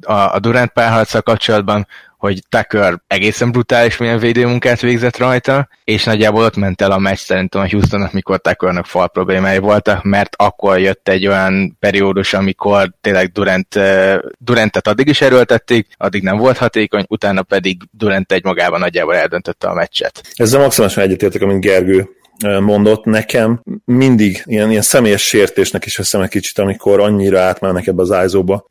a 0.00 0.38
Durant 0.38 0.70
párharccal 0.70 1.22
kapcsolatban 1.22 1.86
hogy 2.18 2.42
Tucker 2.48 3.00
egészen 3.06 3.50
brutális 3.52 3.96
milyen 3.96 4.18
védőmunkát 4.18 4.80
végzett 4.80 5.16
rajta, 5.16 5.68
és 5.84 6.04
nagyjából 6.04 6.44
ott 6.44 6.56
ment 6.56 6.80
el 6.80 6.90
a 6.90 6.98
meccs 6.98 7.18
szerintem 7.18 7.60
a 7.60 7.68
Houstonnak, 7.68 8.12
mikor 8.12 8.38
Tuckernak 8.38 8.86
fal 8.86 9.08
problémái 9.08 9.58
voltak, 9.58 10.02
mert 10.02 10.34
akkor 10.36 10.78
jött 10.78 11.08
egy 11.08 11.26
olyan 11.26 11.76
periódus, 11.80 12.34
amikor 12.34 12.92
tényleg 13.00 13.32
Durant, 13.32 13.78
Durantet 14.38 14.86
addig 14.88 15.08
is 15.08 15.20
erőltették, 15.20 15.86
addig 15.96 16.22
nem 16.22 16.36
volt 16.36 16.56
hatékony, 16.56 17.04
utána 17.08 17.42
pedig 17.42 17.82
Durant 17.90 18.32
egy 18.32 18.44
magában 18.44 18.80
nagyjából 18.80 19.14
eldöntötte 19.14 19.68
a 19.68 19.74
meccset. 19.74 20.22
Ezzel 20.34 20.60
maximálisan 20.60 21.02
egyetértek, 21.02 21.42
amit 21.42 21.60
Gergő 21.60 22.08
mondott 22.60 23.04
nekem, 23.04 23.60
mindig 23.84 24.42
ilyen, 24.44 24.70
ilyen 24.70 24.82
személyes 24.82 25.22
sértésnek 25.22 25.86
is 25.86 25.96
veszem 25.96 26.20
egy 26.20 26.28
kicsit, 26.28 26.58
amikor 26.58 27.00
annyira 27.00 27.40
átmennek 27.40 27.86
ebbe 27.86 28.02
az 28.02 28.14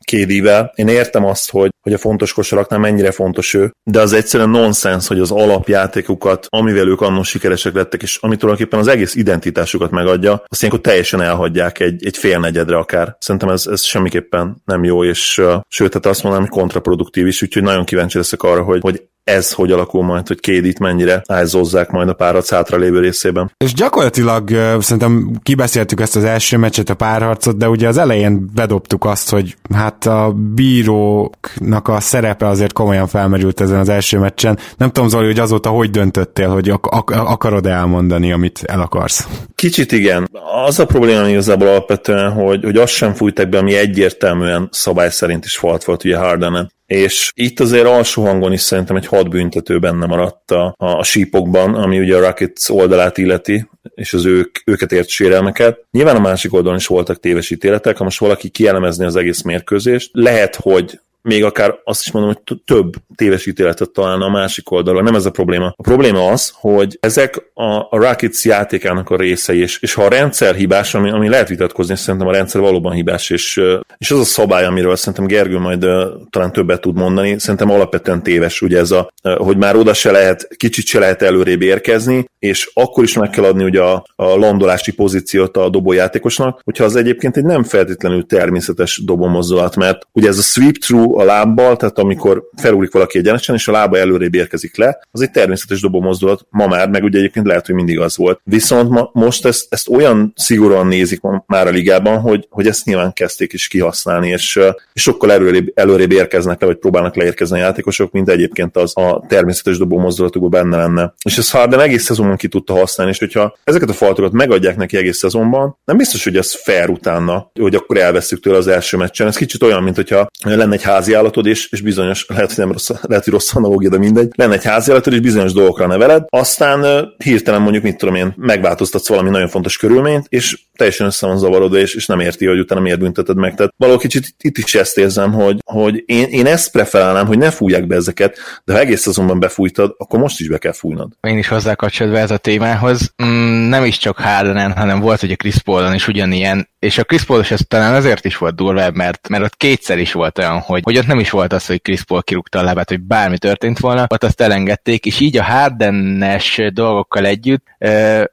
kédivel. 0.04 0.72
Én 0.74 0.88
értem 0.88 1.24
azt, 1.24 1.50
hogy, 1.50 1.70
hogy 1.80 1.92
a 1.92 1.98
fontos 1.98 2.32
kosaraknál 2.32 2.80
mennyire 2.80 3.10
fontos 3.10 3.54
ő, 3.54 3.72
de 3.84 4.00
az 4.00 4.12
egyszerűen 4.12 4.50
nonsens, 4.50 5.06
hogy 5.08 5.20
az 5.20 5.30
alapjátékukat, 5.30 6.46
amivel 6.48 6.88
ők 6.88 7.00
annól 7.00 7.24
sikeresek 7.24 7.74
lettek, 7.74 8.02
és 8.02 8.18
ami 8.20 8.36
tulajdonképpen 8.36 8.80
az 8.80 8.88
egész 8.88 9.14
identitásukat 9.14 9.90
megadja, 9.90 10.44
azt 10.46 10.62
ilyenkor 10.62 10.80
teljesen 10.80 11.20
elhagyják 11.20 11.80
egy, 11.80 12.06
egy 12.06 12.16
fél 12.16 12.38
negyedre 12.38 12.76
akár. 12.76 13.16
Szerintem 13.18 13.48
ez, 13.48 13.66
ez 13.66 13.82
semmiképpen 13.82 14.62
nem 14.64 14.84
jó, 14.84 15.04
és 15.04 15.38
uh, 15.38 15.54
sőt, 15.68 15.92
hát 15.92 16.06
azt 16.06 16.22
mondanám, 16.22 16.48
hogy 16.48 16.58
kontraproduktív 16.58 17.26
is, 17.26 17.42
úgyhogy 17.42 17.62
nagyon 17.62 17.84
kíváncsi 17.84 18.16
leszek 18.16 18.42
arra, 18.42 18.62
hogy, 18.62 18.80
hogy 18.80 19.02
ez 19.30 19.52
hogy 19.52 19.72
alakul 19.72 20.04
majd, 20.04 20.26
hogy 20.26 20.40
Kédit 20.40 20.78
mennyire 20.78 21.22
ájzozzák 21.28 21.90
majd 21.90 22.08
a 22.08 22.12
párat 22.12 22.48
hátra 22.48 22.76
lévő 22.76 23.00
részében. 23.00 23.52
És 23.56 23.72
gyakorlatilag 23.72 24.50
szerintem 24.80 25.30
kibeszéltük 25.42 26.00
ezt 26.00 26.16
az 26.16 26.24
első 26.24 26.56
meccset, 26.56 26.90
a 26.90 26.94
párharcot, 26.94 27.56
de 27.56 27.68
ugye 27.68 27.88
az 27.88 27.98
elején 27.98 28.50
bedobtuk 28.54 29.04
azt, 29.04 29.30
hogy 29.30 29.56
hát 29.74 30.06
a 30.06 30.34
bíróknak 30.54 31.88
a 31.88 32.00
szerepe 32.00 32.46
azért 32.46 32.72
komolyan 32.72 33.06
felmerült 33.06 33.60
ezen 33.60 33.78
az 33.78 33.88
első 33.88 34.18
meccsen. 34.18 34.58
Nem 34.76 34.90
tudom, 34.90 35.08
Zoli, 35.08 35.26
hogy 35.26 35.38
azóta 35.38 35.68
hogy 35.68 35.90
döntöttél, 35.90 36.48
hogy 36.48 36.68
ak- 36.68 36.92
ak- 36.92 37.10
akarod 37.10 37.66
elmondani, 37.66 38.32
amit 38.32 38.62
el 38.66 38.80
akarsz? 38.80 39.26
Kicsit 39.54 39.92
igen. 39.92 40.28
Az 40.66 40.78
a 40.78 40.86
probléma 40.86 41.28
igazából 41.28 41.68
alapvetően, 41.68 42.32
hogy, 42.32 42.64
hogy 42.64 42.76
azt 42.76 42.92
sem 42.92 43.14
fújtak 43.14 43.48
be, 43.48 43.58
ami 43.58 43.76
egyértelműen 43.76 44.68
szabály 44.72 45.10
szerint 45.10 45.44
is 45.44 45.56
falt 45.56 45.84
volt 45.84 46.04
ugye 46.04 46.16
Hardenen 46.16 46.74
és 46.86 47.32
itt 47.34 47.60
azért 47.60 47.86
alsó 47.86 48.24
hangon 48.24 48.52
is 48.52 48.60
szerintem 48.60 48.96
egy 48.96 49.06
hat 49.06 49.28
büntető 49.28 49.78
benne 49.78 50.06
maradt 50.06 50.50
a, 50.50 50.74
a 50.76 51.02
sípokban, 51.02 51.74
ami 51.74 51.98
ugye 51.98 52.16
a 52.16 52.20
Rockets 52.20 52.68
oldalát 52.68 53.18
illeti, 53.18 53.68
és 53.94 54.12
az 54.12 54.24
ők, 54.24 54.58
őket 54.64 54.92
ért 54.92 55.08
sérelmeket. 55.08 55.84
Nyilván 55.90 56.16
a 56.16 56.20
másik 56.20 56.52
oldalon 56.52 56.78
is 56.78 56.86
voltak 56.86 57.20
téves 57.20 57.50
ítéletek, 57.50 57.96
ha 57.96 58.04
most 58.04 58.18
valaki 58.18 58.48
kielemezni 58.48 59.04
az 59.04 59.16
egész 59.16 59.42
mérkőzést, 59.42 60.10
lehet, 60.12 60.56
hogy 60.56 61.00
még 61.26 61.44
akár 61.44 61.74
azt 61.84 62.00
is 62.06 62.10
mondom, 62.10 62.32
hogy 62.32 62.58
több 62.64 62.94
téves 63.14 63.46
ítéletet 63.46 63.90
találna 63.90 64.24
a 64.24 64.30
másik 64.30 64.70
oldalon. 64.70 65.04
Nem 65.04 65.14
ez 65.14 65.26
a 65.26 65.30
probléma. 65.30 65.74
A 65.76 65.82
probléma 65.82 66.30
az, 66.30 66.52
hogy 66.54 66.98
ezek 67.00 67.50
a, 67.54 67.64
a 67.64 67.88
Rockets 67.90 68.44
játékának 68.44 69.10
a 69.10 69.16
részei, 69.16 69.60
és, 69.60 69.80
és 69.80 69.94
ha 69.94 70.02
a 70.02 70.08
rendszer 70.08 70.54
hibás, 70.54 70.94
ami, 70.94 71.10
ami 71.10 71.28
lehet 71.28 71.48
vitatkozni, 71.48 71.92
és 71.92 71.98
szerintem 71.98 72.28
a 72.28 72.32
rendszer 72.32 72.60
valóban 72.60 72.92
hibás, 72.92 73.30
és, 73.30 73.60
és 73.98 74.10
az 74.10 74.18
a 74.18 74.24
szabály, 74.24 74.64
amiről 74.64 74.96
szerintem 74.96 75.26
Gergő 75.26 75.58
majd 75.58 75.84
uh, 75.84 76.06
talán 76.30 76.52
többet 76.52 76.80
tud 76.80 76.96
mondani, 76.96 77.38
szerintem 77.38 77.70
alapvetően 77.70 78.22
téves, 78.22 78.60
ugye 78.60 78.78
ez 78.78 78.90
a, 78.90 79.12
uh, 79.22 79.36
hogy 79.36 79.56
már 79.56 79.76
oda 79.76 79.94
se 79.94 80.10
lehet, 80.10 80.48
kicsit 80.56 80.86
se 80.86 80.98
lehet 80.98 81.22
előrébb 81.22 81.62
érkezni, 81.62 82.28
és 82.38 82.70
akkor 82.74 83.04
is 83.04 83.18
meg 83.18 83.30
kell 83.30 83.44
adni 83.44 83.64
ugye 83.64 83.80
a, 83.80 84.06
a 84.16 84.36
landolási 84.36 84.92
pozíciót 84.92 85.56
a 85.56 85.68
dobójátékosnak, 85.68 86.60
hogyha 86.64 86.84
az 86.84 86.96
egyébként 86.96 87.36
egy 87.36 87.44
nem 87.44 87.62
feltétlenül 87.62 88.26
természetes 88.26 89.02
dobomozdulat, 89.04 89.76
mert 89.76 90.06
ugye 90.12 90.28
ez 90.28 90.38
a 90.38 90.42
sweep 90.42 90.76
through 90.76 91.15
a 91.16 91.24
lábbal, 91.24 91.76
tehát 91.76 91.98
amikor 91.98 92.42
felúlik 92.56 92.92
valaki 92.92 93.18
egyenesen, 93.18 93.54
és 93.54 93.68
a 93.68 93.72
lába 93.72 93.98
előrébb 93.98 94.34
érkezik 94.34 94.76
le, 94.76 94.98
az 95.10 95.20
egy 95.20 95.30
természetes 95.30 95.80
dobó 95.80 96.00
mozdulat 96.00 96.46
ma 96.50 96.66
már, 96.66 96.88
meg 96.88 97.04
ugye 97.04 97.18
egyébként 97.18 97.46
lehet, 97.46 97.66
hogy 97.66 97.74
mindig 97.74 98.00
az 98.00 98.16
volt. 98.16 98.40
Viszont 98.44 98.90
ma, 98.90 99.10
most 99.12 99.46
ezt, 99.46 99.66
ezt 99.68 99.88
olyan 99.88 100.32
szigorúan 100.36 100.86
nézik 100.86 101.20
már 101.46 101.66
a 101.66 101.70
ligában, 101.70 102.18
hogy, 102.18 102.46
hogy 102.50 102.66
ezt 102.66 102.84
nyilván 102.84 103.12
kezdték 103.12 103.52
is 103.52 103.68
kihasználni, 103.68 104.28
és, 104.28 104.60
és 104.92 105.02
sokkal 105.02 105.32
előrébb, 105.32 105.72
előrébb 105.74 106.12
érkeznek 106.12 106.60
le, 106.60 106.66
vagy 106.66 106.76
próbálnak 106.76 107.16
leérkezni 107.16 107.58
a 107.58 107.62
játékosok, 107.62 108.12
mint 108.12 108.28
egyébként 108.28 108.76
az 108.76 108.96
a 108.96 109.24
természetes 109.28 109.78
dobó 109.78 109.98
mozdulatukban 109.98 110.50
benne 110.50 110.76
lenne. 110.76 111.14
És 111.24 111.38
ez 111.38 111.50
Harden 111.50 111.80
egész 111.80 112.04
szezonban 112.04 112.36
ki 112.36 112.48
tudta 112.48 112.74
használni, 112.74 113.12
és 113.12 113.18
hogyha 113.18 113.56
ezeket 113.64 113.88
a 113.88 113.92
faltokat 113.92 114.32
megadják 114.32 114.76
neki 114.76 114.96
egész 114.96 115.18
szezonban, 115.18 115.78
nem 115.84 115.96
biztos, 115.96 116.24
hogy 116.24 116.36
ez 116.36 116.54
fair 116.62 116.90
utána, 116.90 117.50
hogy 117.60 117.74
akkor 117.74 117.96
elveszük 117.96 118.40
tőle 118.40 118.56
az 118.56 118.66
első 118.66 118.96
meccsen. 118.96 119.26
Ez 119.26 119.36
kicsit 119.36 119.62
olyan, 119.62 119.82
mint 119.82 119.96
hogyha 119.96 120.26
lenne 120.44 120.74
egy 120.74 120.82
házi 120.82 121.05
állatod, 121.14 121.46
és, 121.46 121.68
és 121.70 121.80
bizonyos, 121.80 122.26
lehet, 122.28 122.48
hogy 122.48 122.58
nem 122.58 122.72
rossz, 122.72 122.90
lehet, 123.00 123.24
hogy 123.24 123.32
rossz 123.32 123.54
analógia, 123.54 123.90
de 123.90 123.98
mindegy, 123.98 124.30
lenne 124.34 124.54
egy 124.54 124.64
házi 124.64 124.90
állatod, 124.90 125.12
és 125.12 125.20
bizonyos 125.20 125.52
dolgokra 125.52 125.86
neveled, 125.86 126.24
aztán 126.28 127.08
hirtelen 127.24 127.62
mondjuk, 127.62 127.84
mit 127.84 127.96
tudom 127.96 128.14
én, 128.14 128.34
megváltoztatsz 128.36 129.08
valami 129.08 129.30
nagyon 129.30 129.48
fontos 129.48 129.76
körülményt, 129.76 130.26
és 130.28 130.58
teljesen 130.76 131.06
össze 131.06 131.26
van 131.26 131.38
zavarodva, 131.38 131.78
és, 131.78 131.94
és 131.94 132.06
nem 132.06 132.20
érti, 132.20 132.46
hogy 132.46 132.58
utána 132.58 132.80
miért 132.80 132.98
bünteted 132.98 133.36
meg. 133.36 133.54
Tehát 133.54 133.72
valahol 133.76 134.00
kicsit 134.00 134.34
itt 134.38 134.58
is 134.58 134.74
ezt 134.74 134.98
érzem, 134.98 135.32
hogy, 135.32 135.58
hogy 135.64 136.02
én, 136.06 136.26
én 136.28 136.46
ezt 136.46 136.70
preferálnám, 136.70 137.26
hogy 137.26 137.38
ne 137.38 137.50
fújják 137.50 137.86
be 137.86 137.94
ezeket, 137.94 138.38
de 138.64 138.72
ha 138.72 138.78
egész 138.78 139.06
azonban 139.06 139.40
befújtad, 139.40 139.94
akkor 139.98 140.20
most 140.20 140.40
is 140.40 140.48
be 140.48 140.58
kell 140.58 140.72
fújnod. 140.72 141.12
Én 141.20 141.38
is 141.38 141.48
hozzákapcsolódva 141.48 142.18
ez 142.18 142.30
a 142.30 142.36
témához, 142.36 143.12
mm, 143.24 143.68
nem 143.68 143.84
is 143.84 143.98
csak 143.98 144.18
Hardenen, 144.18 144.72
hanem 144.72 145.00
volt 145.00 145.22
ugye 145.22 145.34
Chris 145.34 145.58
Paulon 145.58 145.94
is 145.94 146.08
ugyanilyen, 146.08 146.68
és 146.78 146.98
a 146.98 147.04
Chris 147.04 147.24
Paul 147.24 147.44
ez 147.50 147.60
talán 147.68 147.94
azért 147.94 148.24
is 148.24 148.36
volt 148.36 148.54
durvább, 148.54 148.94
mert, 148.94 149.28
mert 149.28 149.44
ott 149.44 149.56
kétszer 149.56 149.98
is 149.98 150.12
volt 150.12 150.38
olyan, 150.38 150.58
hogy, 150.58 150.82
hogy 150.86 150.98
ott 150.98 151.06
nem 151.06 151.18
is 151.18 151.30
volt 151.30 151.52
az, 151.52 151.66
hogy 151.66 151.82
Chris 151.82 152.02
Paul 152.02 152.22
kirúgta 152.22 152.58
a 152.58 152.62
lábát, 152.62 152.88
hogy 152.88 153.00
bármi 153.00 153.38
történt 153.38 153.78
volna, 153.78 154.06
ott 154.08 154.24
azt 154.24 154.40
elengedték, 154.40 155.06
és 155.06 155.20
így 155.20 155.36
a 155.36 155.42
Hardenes 155.42 156.60
dolgokkal 156.72 157.26
együtt, 157.26 157.66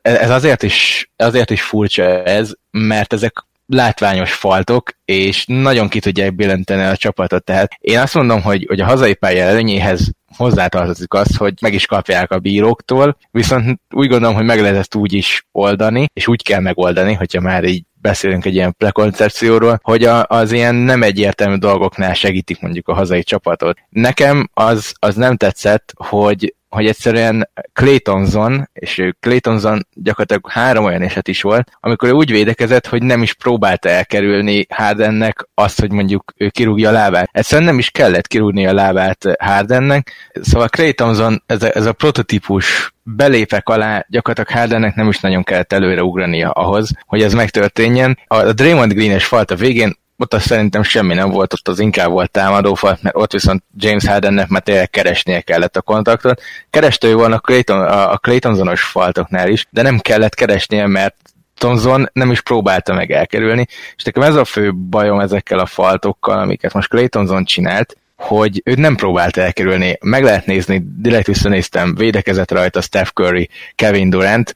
ez 0.02 0.30
azért 0.30 0.64
is, 0.64 1.10
azért 1.16 1.50
is 1.50 1.62
furcsa 1.62 2.24
ez, 2.24 2.52
mert 2.72 3.14
ezek 3.14 3.46
látványos 3.66 4.34
faltok, 4.34 4.92
és 5.06 5.46
nagyon 5.48 5.90
ki 5.90 6.00
tudják 6.00 6.36
billenteni 6.36 6.84
a 6.84 6.98
csapatot. 6.98 7.44
Tehát 7.44 7.72
én 7.80 8.00
azt 8.00 8.14
mondom, 8.14 8.42
hogy, 8.42 8.66
hogy 8.68 8.80
a 8.80 8.86
hazai 8.86 9.14
pálya 9.14 9.44
előnyéhez 9.44 10.12
hozzátartozik 10.38 11.14
az, 11.14 11.38
hogy 11.38 11.54
meg 11.62 11.74
is 11.74 11.86
kapják 11.86 12.32
a 12.32 12.40
bíróktól, 12.40 13.18
viszont 13.32 13.80
úgy 13.90 14.08
gondolom, 14.08 14.36
hogy 14.36 14.46
meg 14.46 14.62
lehet 14.62 14.78
ezt 14.78 14.96
úgy 14.96 15.14
is 15.14 15.46
oldani, 15.52 16.06
és 16.14 16.28
úgy 16.28 16.44
kell 16.44 16.62
megoldani, 16.62 17.14
hogyha 17.14 17.42
már 17.42 17.64
így 17.64 17.84
beszélünk 18.04 18.46
egy 18.46 18.54
ilyen 18.54 18.76
prekoncepcióról, 18.78 19.80
hogy 19.84 20.04
a, 20.04 20.26
az 20.28 20.52
ilyen 20.52 20.76
nem 20.76 21.04
egyértelmű 21.04 21.56
dolgoknál 21.56 22.14
segítik 22.14 22.62
mondjuk 22.62 22.88
a 22.88 22.94
hazai 22.94 23.24
csapatot. 23.24 23.78
Nekem 23.90 24.50
az, 24.54 24.94
az 25.00 25.16
nem 25.16 25.38
tetszett, 25.38 25.94
hogy 25.96 26.56
hogy 26.74 26.88
egyszerűen 26.88 27.50
Claytonzon, 27.74 28.70
és 28.74 29.10
Claytonzon 29.20 29.88
gyakorlatilag 29.94 30.52
három 30.52 30.86
olyan 30.86 31.02
eset 31.02 31.28
is 31.28 31.42
volt, 31.42 31.72
amikor 31.80 32.10
ő 32.10 32.12
úgy 32.12 32.32
védekezett, 32.32 32.88
hogy 32.88 33.04
nem 33.04 33.22
is 33.22 33.34
próbálta 33.34 33.90
elkerülni 33.90 34.66
Hardennek 34.70 35.48
azt, 35.54 35.80
hogy 35.80 35.92
mondjuk 35.92 36.34
ő 36.38 36.50
kirúgja 36.50 36.90
a 36.90 36.92
lábát. 36.92 37.30
Egyszerűen 37.32 37.68
nem 37.68 37.78
is 37.78 37.90
kellett 37.90 38.28
kirúgni 38.28 38.66
a 38.68 38.74
lábát 38.74 39.26
Hardennek. 39.40 40.32
Szóval 40.42 40.68
Claytonzon, 40.68 41.44
ez 41.46 41.64
a, 41.64 41.70
ez 41.74 41.86
a 41.86 41.94
prototípus 41.94 42.94
belépek 43.04 43.70
alá, 43.70 44.06
gyakorlatilag 44.10 44.60
Hardennek 44.60 44.96
nem 44.96 45.10
is 45.10 45.20
nagyon 45.20 45.44
kellett 45.44 45.74
előre 45.74 46.04
ugrania 46.04 46.50
ahhoz, 46.50 46.92
hogy 47.06 47.22
ez 47.22 47.34
megtörténjen. 47.34 48.20
A 48.28 48.54
Draymond 48.54 48.94
Green-es 48.94 49.26
falt 49.26 49.52
a 49.52 49.56
végén 49.56 50.02
ott 50.24 50.34
azt 50.34 50.46
szerintem 50.46 50.84
semmi 50.84 51.14
nem 51.14 51.30
volt, 51.30 51.54
ott 51.54 51.68
az 51.68 51.80
inkább 51.80 52.10
volt 52.10 52.32
támadófal, 52.32 52.98
mert 53.02 53.16
ott 53.16 53.32
viszont 53.32 53.64
James 53.76 54.06
Hardennek 54.06 54.48
már 54.48 54.62
tényleg 54.62 54.90
keresnie 54.90 55.42
kellett 55.42 55.78
a 55.78 55.82
kontaktot. 55.82 56.42
Kereste 56.70 57.08
ő 57.08 57.16
volna 57.16 57.36
a, 57.36 57.40
Clayton, 57.40 57.82
a 57.88 58.18
Claytonzonos 58.18 58.82
faltoknál 58.84 59.50
is, 59.50 59.68
de 59.70 59.82
nem 59.82 60.00
kellett 60.00 60.34
keresnie, 60.34 60.88
mert 60.88 61.16
Thompson 61.58 62.10
nem 62.14 62.32
is 62.32 62.42
próbálta 62.42 62.94
meg 62.94 63.12
elkerülni, 63.12 63.68
és 63.96 64.04
nekem 64.04 64.24
ez 64.24 64.36
a 64.36 64.46
fő 64.46 64.74
bajom 64.74 65.20
ezekkel 65.20 65.60
a 65.60 65.66
faltokkal, 65.66 66.40
amiket 66.40 66.74
most 66.74 66.90
Claytonzon 66.90 67.46
csinált, 67.46 67.98
hogy 68.24 68.62
őt 68.66 68.78
nem 68.78 68.96
próbált 68.96 69.38
elkerülni. 69.38 69.98
Meg 70.02 70.24
lehet 70.24 70.46
nézni, 70.46 70.84
direkt 70.98 71.28
visszanéztem, 71.28 71.96
védekezett 71.96 72.52
rajta 72.52 72.82
Steph 72.82 73.10
Curry, 73.10 73.50
Kevin 73.76 74.10
Durant, 74.10 74.56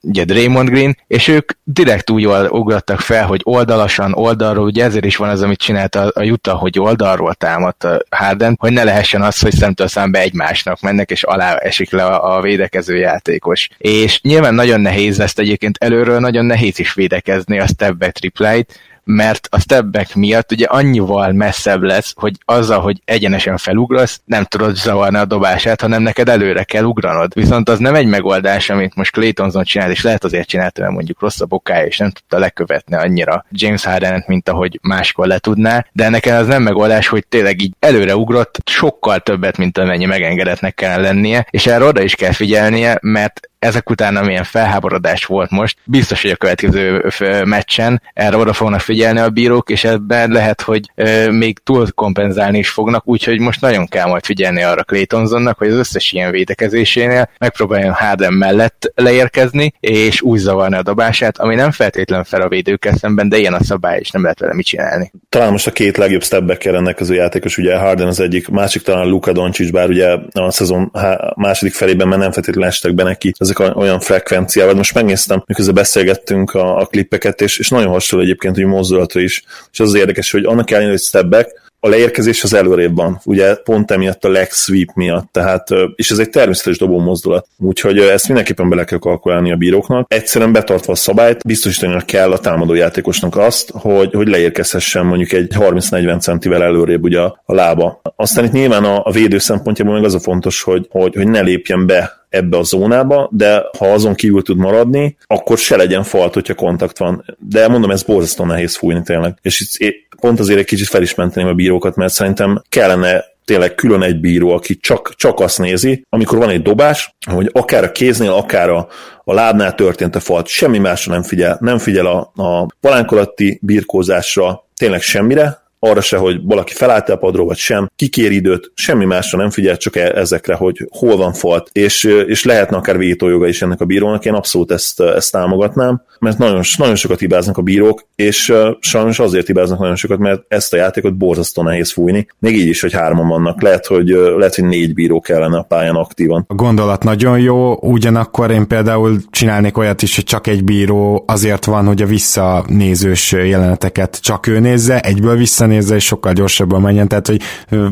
ugye 0.00 0.24
Draymond 0.24 0.68
Green, 0.68 0.96
és 1.06 1.28
ők 1.28 1.50
direkt 1.64 2.10
úgy 2.10 2.26
ugrattak 2.48 3.00
fel, 3.00 3.26
hogy 3.26 3.40
oldalasan, 3.44 4.12
oldalról, 4.14 4.64
ugye 4.64 4.84
ezért 4.84 5.04
is 5.04 5.16
van 5.16 5.28
az, 5.28 5.42
amit 5.42 5.58
csinált 5.58 5.94
a, 5.94 6.10
a 6.14 6.24
Utah, 6.24 6.58
hogy 6.58 6.78
oldalról 6.78 7.34
támadt 7.34 7.84
a 7.84 8.02
Harden, 8.10 8.56
hogy 8.60 8.72
ne 8.72 8.84
lehessen 8.84 9.22
az, 9.22 9.40
hogy 9.40 9.54
szemtől 9.54 9.88
szembe 9.88 10.18
egymásnak 10.18 10.80
mennek, 10.80 11.10
és 11.10 11.22
alá 11.22 11.56
esik 11.56 11.90
le 11.90 12.04
a, 12.04 12.36
a 12.36 12.40
védekező 12.40 12.96
játékos. 12.96 13.68
És 13.78 14.20
nyilván 14.20 14.54
nagyon 14.54 14.80
nehéz 14.80 15.20
ezt 15.20 15.38
egyébként 15.38 15.76
előről, 15.80 16.18
nagyon 16.18 16.44
nehéz 16.44 16.78
is 16.78 16.94
védekezni 16.94 17.58
a 17.58 17.66
step 17.66 17.96
back 17.96 18.12
tripláit, 18.12 18.80
mert 19.10 19.48
a 19.50 19.60
stepback 19.60 20.14
miatt 20.14 20.52
ugye 20.52 20.66
annyival 20.66 21.32
messzebb 21.32 21.82
lesz, 21.82 22.12
hogy 22.16 22.34
azzal, 22.44 22.80
hogy 22.80 23.00
egyenesen 23.04 23.56
felugrasz, 23.56 24.20
nem 24.24 24.44
tudod 24.44 24.76
zavarni 24.76 25.18
a 25.18 25.24
dobását, 25.24 25.80
hanem 25.80 26.02
neked 26.02 26.28
előre 26.28 26.64
kell 26.64 26.84
ugranod. 26.84 27.34
Viszont 27.34 27.68
az 27.68 27.78
nem 27.78 27.94
egy 27.94 28.06
megoldás, 28.06 28.70
amit 28.70 28.94
most 28.94 29.12
Clay 29.12 29.32
Thompson 29.32 29.64
csinált, 29.64 29.90
és 29.90 30.02
lehet 30.02 30.24
azért 30.24 30.48
csinálta, 30.48 30.80
mert 30.80 30.94
mondjuk 30.94 31.20
rossz 31.20 31.40
a 31.40 31.46
bokája, 31.46 31.86
és 31.86 31.98
nem 31.98 32.10
tudta 32.10 32.38
lekövetni 32.38 32.96
annyira 32.96 33.44
James 33.50 33.84
harden 33.84 34.24
mint 34.26 34.48
ahogy 34.48 34.78
máskor 34.82 35.26
le 35.26 35.38
tudná, 35.38 35.86
de 35.92 36.08
nekem 36.08 36.36
az 36.36 36.46
nem 36.46 36.62
megoldás, 36.62 37.08
hogy 37.08 37.26
tényleg 37.26 37.62
így 37.62 37.74
előre 37.78 38.16
ugrott 38.16 38.58
sokkal 38.64 39.18
többet, 39.18 39.56
mint 39.56 39.78
amennyi 39.78 40.04
megengedetnek 40.04 40.74
kell 40.74 41.00
lennie, 41.00 41.46
és 41.50 41.66
erre 41.66 41.84
oda 41.84 42.02
is 42.02 42.14
kell 42.14 42.32
figyelnie, 42.32 42.98
mert 43.02 43.49
ezek 43.60 43.90
után, 43.90 44.16
amilyen 44.16 44.44
felháborodás 44.44 45.24
volt 45.24 45.50
most, 45.50 45.76
biztos, 45.84 46.22
hogy 46.22 46.30
a 46.30 46.36
következő 46.36 47.04
meccsen 47.44 48.02
erre 48.14 48.36
oda 48.36 48.52
fognak 48.52 48.80
figyelni 48.80 49.18
a 49.18 49.30
bírók, 49.30 49.70
és 49.70 49.84
ebben 49.84 50.30
lehet, 50.30 50.60
hogy 50.60 50.90
még 51.30 51.58
túl 51.58 51.86
kompenzálni 51.94 52.58
is 52.58 52.68
fognak, 52.68 53.08
úgyhogy 53.08 53.38
most 53.38 53.60
nagyon 53.60 53.86
kell 53.86 54.06
majd 54.06 54.24
figyelni 54.24 54.62
arra 54.62 54.84
Claytonsonnak, 54.84 55.58
hogy 55.58 55.68
az 55.68 55.74
összes 55.74 56.12
ilyen 56.12 56.30
védekezésénél 56.30 57.30
megpróbáljon 57.38 57.92
Harden 57.92 58.32
mellett 58.32 58.92
leérkezni, 58.94 59.72
és 59.80 60.22
úgy 60.22 60.38
zavarni 60.38 60.76
a 60.76 60.82
dobását, 60.82 61.38
ami 61.38 61.54
nem 61.54 61.70
feltétlen 61.70 62.24
fel 62.24 62.40
a 62.40 62.48
védőkkel 62.48 62.96
szemben, 62.96 63.28
de 63.28 63.38
ilyen 63.38 63.54
a 63.54 63.64
szabály, 63.64 63.98
és 63.98 64.10
nem 64.10 64.22
lehet 64.22 64.38
vele 64.38 64.54
mit 64.54 64.66
csinálni. 64.66 65.12
Talán 65.28 65.52
most 65.52 65.66
a 65.66 65.72
két 65.72 65.96
legjobb 65.96 66.22
stepbacker 66.22 66.72
rendelkező 66.72 67.14
játékos, 67.14 67.58
ugye 67.58 67.76
Harden 67.76 68.06
az 68.06 68.20
egyik, 68.20 68.48
másik 68.48 68.82
talán 68.82 69.08
Luka 69.08 69.32
Doncic, 69.32 69.70
bár 69.70 69.88
ugye 69.88 70.08
a 70.32 70.50
szezon 70.50 70.92
második 71.36 71.72
felében 71.72 72.08
már 72.08 72.18
nem 72.18 72.32
feltétlenül 72.32 72.68
estek 72.68 72.94
be 72.94 73.02
neki 73.02 73.32
ezek 73.50 73.76
olyan 73.76 74.00
frekvenciával. 74.00 74.74
Most 74.74 74.94
megnéztem, 74.94 75.42
miközben 75.46 75.74
beszélgettünk 75.74 76.50
a, 76.50 76.78
a 76.78 76.86
klippeket, 76.86 77.40
és, 77.40 77.58
és 77.58 77.68
nagyon 77.68 77.92
hasonló 77.92 78.24
egyébként, 78.24 78.54
hogy 78.56 78.64
mozdulatra 78.64 79.20
is. 79.20 79.44
És 79.72 79.80
az, 79.80 79.88
az 79.88 79.94
érdekes, 79.94 80.30
hogy 80.30 80.44
annak 80.44 80.70
ellenére, 80.70 80.92
hogy 80.92 81.00
step 81.00 81.34
a 81.80 81.88
leérkezés 81.88 82.42
az 82.42 82.54
előrébb 82.54 82.96
van, 82.96 83.20
ugye 83.24 83.54
pont 83.54 83.90
emiatt 83.90 84.24
a 84.24 84.28
leg 84.28 84.50
sweep 84.50 84.88
miatt, 84.94 85.32
tehát, 85.32 85.68
és 85.94 86.10
ez 86.10 86.18
egy 86.18 86.30
természetes 86.30 86.78
dobó 86.78 86.98
mozdulat. 86.98 87.46
Úgyhogy 87.58 87.98
ezt 87.98 88.26
mindenképpen 88.26 88.68
bele 88.68 88.84
kell 88.84 88.98
kalkulálni 88.98 89.52
a 89.52 89.56
bíróknak. 89.56 90.12
Egyszerűen 90.12 90.52
betartva 90.52 90.92
a 90.92 90.96
szabályt, 90.96 91.46
biztosítani 91.46 92.04
kell 92.04 92.32
a 92.32 92.38
támadó 92.38 92.74
játékosnak 92.74 93.36
azt, 93.36 93.70
hogy, 93.70 94.14
hogy 94.14 94.28
leérkezhessen 94.28 95.06
mondjuk 95.06 95.32
egy 95.32 95.52
30-40 95.58 96.20
centivel 96.20 96.62
előrébb 96.62 97.02
ugye 97.02 97.20
a 97.20 97.42
lába. 97.46 98.00
Aztán 98.16 98.44
itt 98.44 98.52
nyilván 98.52 98.84
a, 98.84 99.00
a 99.04 99.10
védő 99.10 99.38
szempontjából 99.38 99.94
meg 99.94 100.04
az 100.04 100.14
a 100.14 100.20
fontos, 100.20 100.62
hogy, 100.62 100.86
hogy, 100.90 101.14
hogy 101.14 101.28
ne 101.28 101.40
lépjen 101.40 101.86
be 101.86 102.19
ebbe 102.30 102.56
a 102.56 102.62
zónába, 102.62 103.28
de 103.32 103.64
ha 103.78 103.92
azon 103.92 104.14
kívül 104.14 104.42
tud 104.42 104.56
maradni, 104.56 105.16
akkor 105.26 105.58
se 105.58 105.76
legyen 105.76 106.02
falt, 106.02 106.34
hogyha 106.34 106.54
kontakt 106.54 106.98
van. 106.98 107.24
De 107.38 107.68
mondom, 107.68 107.90
ez 107.90 108.02
borzasztó 108.02 108.44
nehéz 108.44 108.76
fújni 108.76 109.02
tényleg. 109.02 109.38
És 109.42 109.74
itt 109.78 110.08
pont 110.20 110.40
azért 110.40 110.58
egy 110.58 110.64
kicsit 110.64 110.88
fel 110.88 111.02
is 111.02 111.14
menteném 111.14 111.48
a 111.48 111.54
bírókat, 111.54 111.96
mert 111.96 112.12
szerintem 112.12 112.62
kellene 112.68 113.24
tényleg 113.44 113.74
külön 113.74 114.02
egy 114.02 114.20
bíró, 114.20 114.50
aki 114.50 114.76
csak, 114.76 115.14
csak 115.16 115.40
azt 115.40 115.58
nézi, 115.58 116.04
amikor 116.08 116.38
van 116.38 116.48
egy 116.48 116.62
dobás, 116.62 117.14
hogy 117.30 117.50
akár 117.52 117.84
a 117.84 117.92
kéznél, 117.92 118.32
akár 118.32 118.68
a, 118.68 118.88
a 119.24 119.34
lábnál 119.34 119.74
történt 119.74 120.16
a 120.16 120.20
falt, 120.20 120.46
semmi 120.46 120.78
másra 120.78 121.12
nem 121.12 121.22
figyel, 121.22 121.58
nem 121.60 121.78
figyel 121.78 122.06
a, 122.06 122.32
a 122.42 122.66
palánkolatti 122.80 123.58
birkózásra, 123.62 124.64
tényleg 124.76 125.00
semmire, 125.00 125.62
arra 125.80 126.00
se, 126.00 126.16
hogy 126.16 126.40
valaki 126.42 126.72
felállt 126.72 127.08
a 127.08 127.16
padról, 127.16 127.46
vagy 127.46 127.56
sem, 127.56 127.90
kikér 127.96 128.32
időt, 128.32 128.72
semmi 128.74 129.04
másra 129.04 129.38
nem 129.38 129.50
figyel, 129.50 129.76
csak 129.76 129.96
e- 129.96 130.12
ezekre, 130.14 130.54
hogy 130.54 130.88
hol 130.90 131.16
van 131.16 131.32
falt, 131.32 131.68
és, 131.72 132.04
és 132.04 132.44
lehetne 132.44 132.76
akár 132.76 132.98
vétójoga 132.98 133.46
is 133.46 133.62
ennek 133.62 133.80
a 133.80 133.84
bírónak, 133.84 134.24
én 134.24 134.32
abszolút 134.32 134.70
ezt, 134.70 135.00
ezt 135.00 135.32
támogatnám, 135.32 136.02
mert 136.18 136.38
nagyon, 136.38 136.62
nagyon 136.76 136.94
sokat 136.94 137.18
hibáznak 137.18 137.58
a 137.58 137.62
bírók, 137.62 138.06
és 138.14 138.54
sajnos 138.80 139.18
azért 139.18 139.46
hibáznak 139.46 139.78
nagyon 139.78 139.96
sokat, 139.96 140.18
mert 140.18 140.42
ezt 140.48 140.72
a 140.72 140.76
játékot 140.76 141.16
borzasztó 141.16 141.62
nehéz 141.62 141.92
fújni, 141.92 142.26
még 142.38 142.56
így 142.56 142.68
is, 142.68 142.80
hogy 142.80 142.92
hárman 142.92 143.28
vannak, 143.28 143.62
lehet, 143.62 143.86
hogy, 143.86 144.08
lehet, 144.36 144.54
hogy 144.54 144.64
négy 144.64 144.94
bíró 144.94 145.20
kellene 145.20 145.58
a 145.58 145.62
pályán 145.62 145.94
aktívan. 145.94 146.44
A 146.48 146.54
gondolat 146.54 147.04
nagyon 147.04 147.38
jó, 147.38 147.76
ugyanakkor 147.80 148.50
én 148.50 148.66
például 148.66 149.16
csinálnék 149.30 149.78
olyat 149.78 150.02
is, 150.02 150.14
hogy 150.14 150.24
csak 150.24 150.46
egy 150.46 150.64
bíró 150.64 151.24
azért 151.26 151.64
van, 151.64 151.86
hogy 151.86 152.02
a 152.02 152.06
visszanézős 152.06 153.32
jeleneteket 153.32 154.18
csak 154.22 154.46
ő 154.46 154.58
nézze, 154.58 155.00
egyből 155.00 155.36
vissza 155.36 155.66
nézze, 155.70 155.94
és 155.94 156.04
sokkal 156.04 156.32
gyorsabban 156.32 156.80
menjen, 156.80 157.08
tehát 157.08 157.26
hogy 157.26 157.42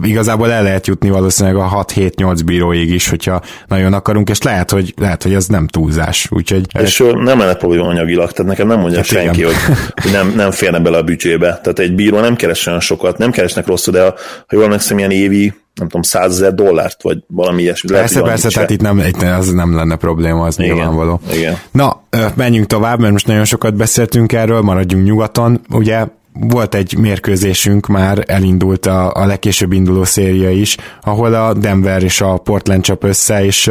igazából 0.03 0.53
el 0.53 0.62
lehet 0.62 0.87
jutni 0.87 1.11
valószínűleg 1.11 1.57
a 1.57 1.85
6-7-8 1.88 2.41
bíróig 2.45 2.91
is, 2.91 3.09
hogyha 3.09 3.43
nagyon 3.67 3.93
akarunk, 3.93 4.31
és 4.31 4.43
lehet, 4.43 4.71
hogy, 4.71 4.95
lehet, 4.97 5.23
hogy 5.23 5.35
ez 5.35 5.47
nem 5.47 5.67
túlzás. 5.67 6.27
Úgyhogy, 6.31 6.67
és 6.81 7.01
ez... 7.01 7.07
nem 7.14 7.38
lenne 7.38 7.55
probléma 7.55 7.87
anyagilag, 7.87 8.33
tehát 8.33 8.51
nekem 8.51 8.67
nem 8.67 8.79
mondja 8.79 8.97
hát 8.97 9.07
senki, 9.07 9.43
hogy, 9.43 9.55
hogy, 10.03 10.12
nem, 10.19 10.33
nem 10.37 10.51
férne 10.51 10.79
bele 10.79 10.97
a 10.97 11.03
büdzsébe. 11.03 11.61
Tehát 11.62 11.79
egy 11.79 11.95
bíró 11.95 12.21
nem 12.21 12.37
keres 12.37 12.67
olyan 12.67 12.81
sokat, 12.81 13.19
nem 13.19 13.31
keresnek 13.31 13.67
rosszul, 13.67 13.93
de 13.93 14.03
ha 14.03 14.14
jól 14.51 14.64
emlékszem, 14.64 14.99
ilyen 14.99 15.11
évi 15.11 15.53
nem 15.79 15.88
tudom, 15.88 16.03
százezer 16.03 16.55
dollárt, 16.55 17.03
vagy 17.03 17.19
valami 17.27 17.62
ilyesmi. 17.62 17.91
Persze, 17.91 18.21
Lehet, 18.21 18.29
persze, 18.29 18.49
tehát 18.49 18.71
itt 18.71 18.81
nem, 18.81 18.99
itt 18.99 19.23
az 19.23 19.51
nem 19.51 19.75
lenne 19.75 19.97
probléma, 19.97 20.45
az 20.45 20.59
igen, 20.59 20.75
nyilvánvaló. 20.75 21.21
Igen. 21.33 21.59
Na, 21.71 22.03
menjünk 22.35 22.67
tovább, 22.67 23.01
mert 23.01 23.12
most 23.12 23.27
nagyon 23.27 23.45
sokat 23.45 23.75
beszéltünk 23.75 24.33
erről, 24.33 24.61
maradjunk 24.61 25.05
nyugaton. 25.05 25.61
Ugye 25.71 26.07
volt 26.40 26.74
egy 26.74 26.96
mérkőzésünk, 26.98 27.87
már 27.87 28.24
elindult 28.27 28.87
a, 28.87 29.12
a 29.14 29.27
legkésőbb 29.27 29.72
induló 29.72 30.05
széria 30.05 30.51
is, 30.51 30.77
ahol 31.01 31.35
a 31.35 31.53
Denver 31.55 32.03
és 32.03 32.20
a 32.20 32.37
Portland 32.37 32.83
csap 32.83 33.05
össze, 33.05 33.44
és 33.44 33.70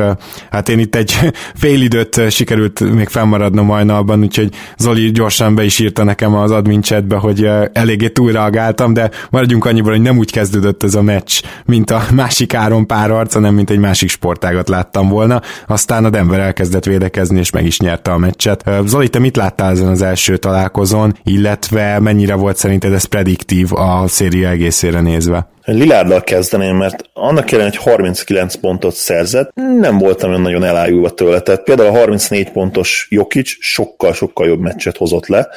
hát 0.52 0.70
én 0.70 0.80
itt 0.80 0.96
egy 0.96 1.16
fél 1.62 1.82
időt 1.82 2.32
sikerült 2.32 2.80
még 2.80 3.08
fennmaradnom 3.08 3.68
hajnalban, 3.68 4.20
úgyhogy 4.20 4.50
Zoli 4.78 5.12
gyorsan 5.12 5.56
be 5.56 5.64
is 5.64 5.80
írta 5.80 6.04
nekem 6.04 6.36
az 6.36 6.52
admin 6.52 6.82
chatbe, 6.82 7.16
hogy 7.16 7.50
eléggé 7.74 8.08
túlreagáltam, 8.08 8.94
de 8.94 9.10
maradjunk 9.30 9.66
annyiban, 9.66 9.92
hogy 9.92 10.02
nem 10.02 10.18
úgy 10.18 10.32
kezdődött 10.32 10.84
ez 10.84 10.96
a 10.96 11.02
meccs, 11.02 11.42
mint 11.66 11.92
a 11.92 12.04
másik 12.14 12.54
áron 12.54 12.88
pár 12.88 13.12
arc, 13.12 13.34
hanem 13.34 13.54
mint 13.54 13.70
egy 13.70 13.80
másik 13.80 14.10
sportágat 14.10 14.70
láttam 14.70 15.10
volna. 15.10 15.42
Aztán 15.68 16.06
a 16.06 16.10
Denver 16.10 16.40
elkezdett 16.40 16.86
védekezni, 16.86 17.40
és 17.40 17.50
meg 17.50 17.66
is 17.66 17.80
nyerte 17.80 18.12
a 18.12 18.18
meccset. 18.18 18.70
Zoli, 18.86 19.10
te 19.10 19.20
mit 19.20 19.36
láttál 19.36 19.72
ezen 19.72 19.88
az 19.88 20.02
első 20.02 20.38
találkozón, 20.38 21.16
illetve 21.24 22.00
mennyire 22.00 22.36
volt 22.36 22.57
szerinted 22.58 22.94
ez 22.94 23.04
prediktív 23.04 23.74
a 23.74 24.08
széria 24.08 24.50
egészére 24.50 25.02
nézve? 25.02 25.50
Lilárdal 25.64 26.24
kezdeném, 26.24 26.76
mert 26.76 27.10
annak 27.14 27.52
ellenére, 27.52 27.78
hogy 27.78 27.94
39 27.94 28.56
pontot 28.56 28.96
szerzett, 28.96 29.52
nem 29.80 29.98
voltam 29.98 30.30
olyan 30.30 30.42
nagyon 30.42 30.64
elájulva 30.64 31.10
tőle. 31.10 31.40
Tehát 31.40 31.64
például 31.64 31.90
a 31.90 31.98
34 31.98 32.52
pontos 32.52 33.08
Jokic 33.10 33.50
sokkal-sokkal 33.60 34.48
jobb 34.48 34.60
meccset 34.60 34.98
hozott 34.98 35.28
le, 35.28 35.48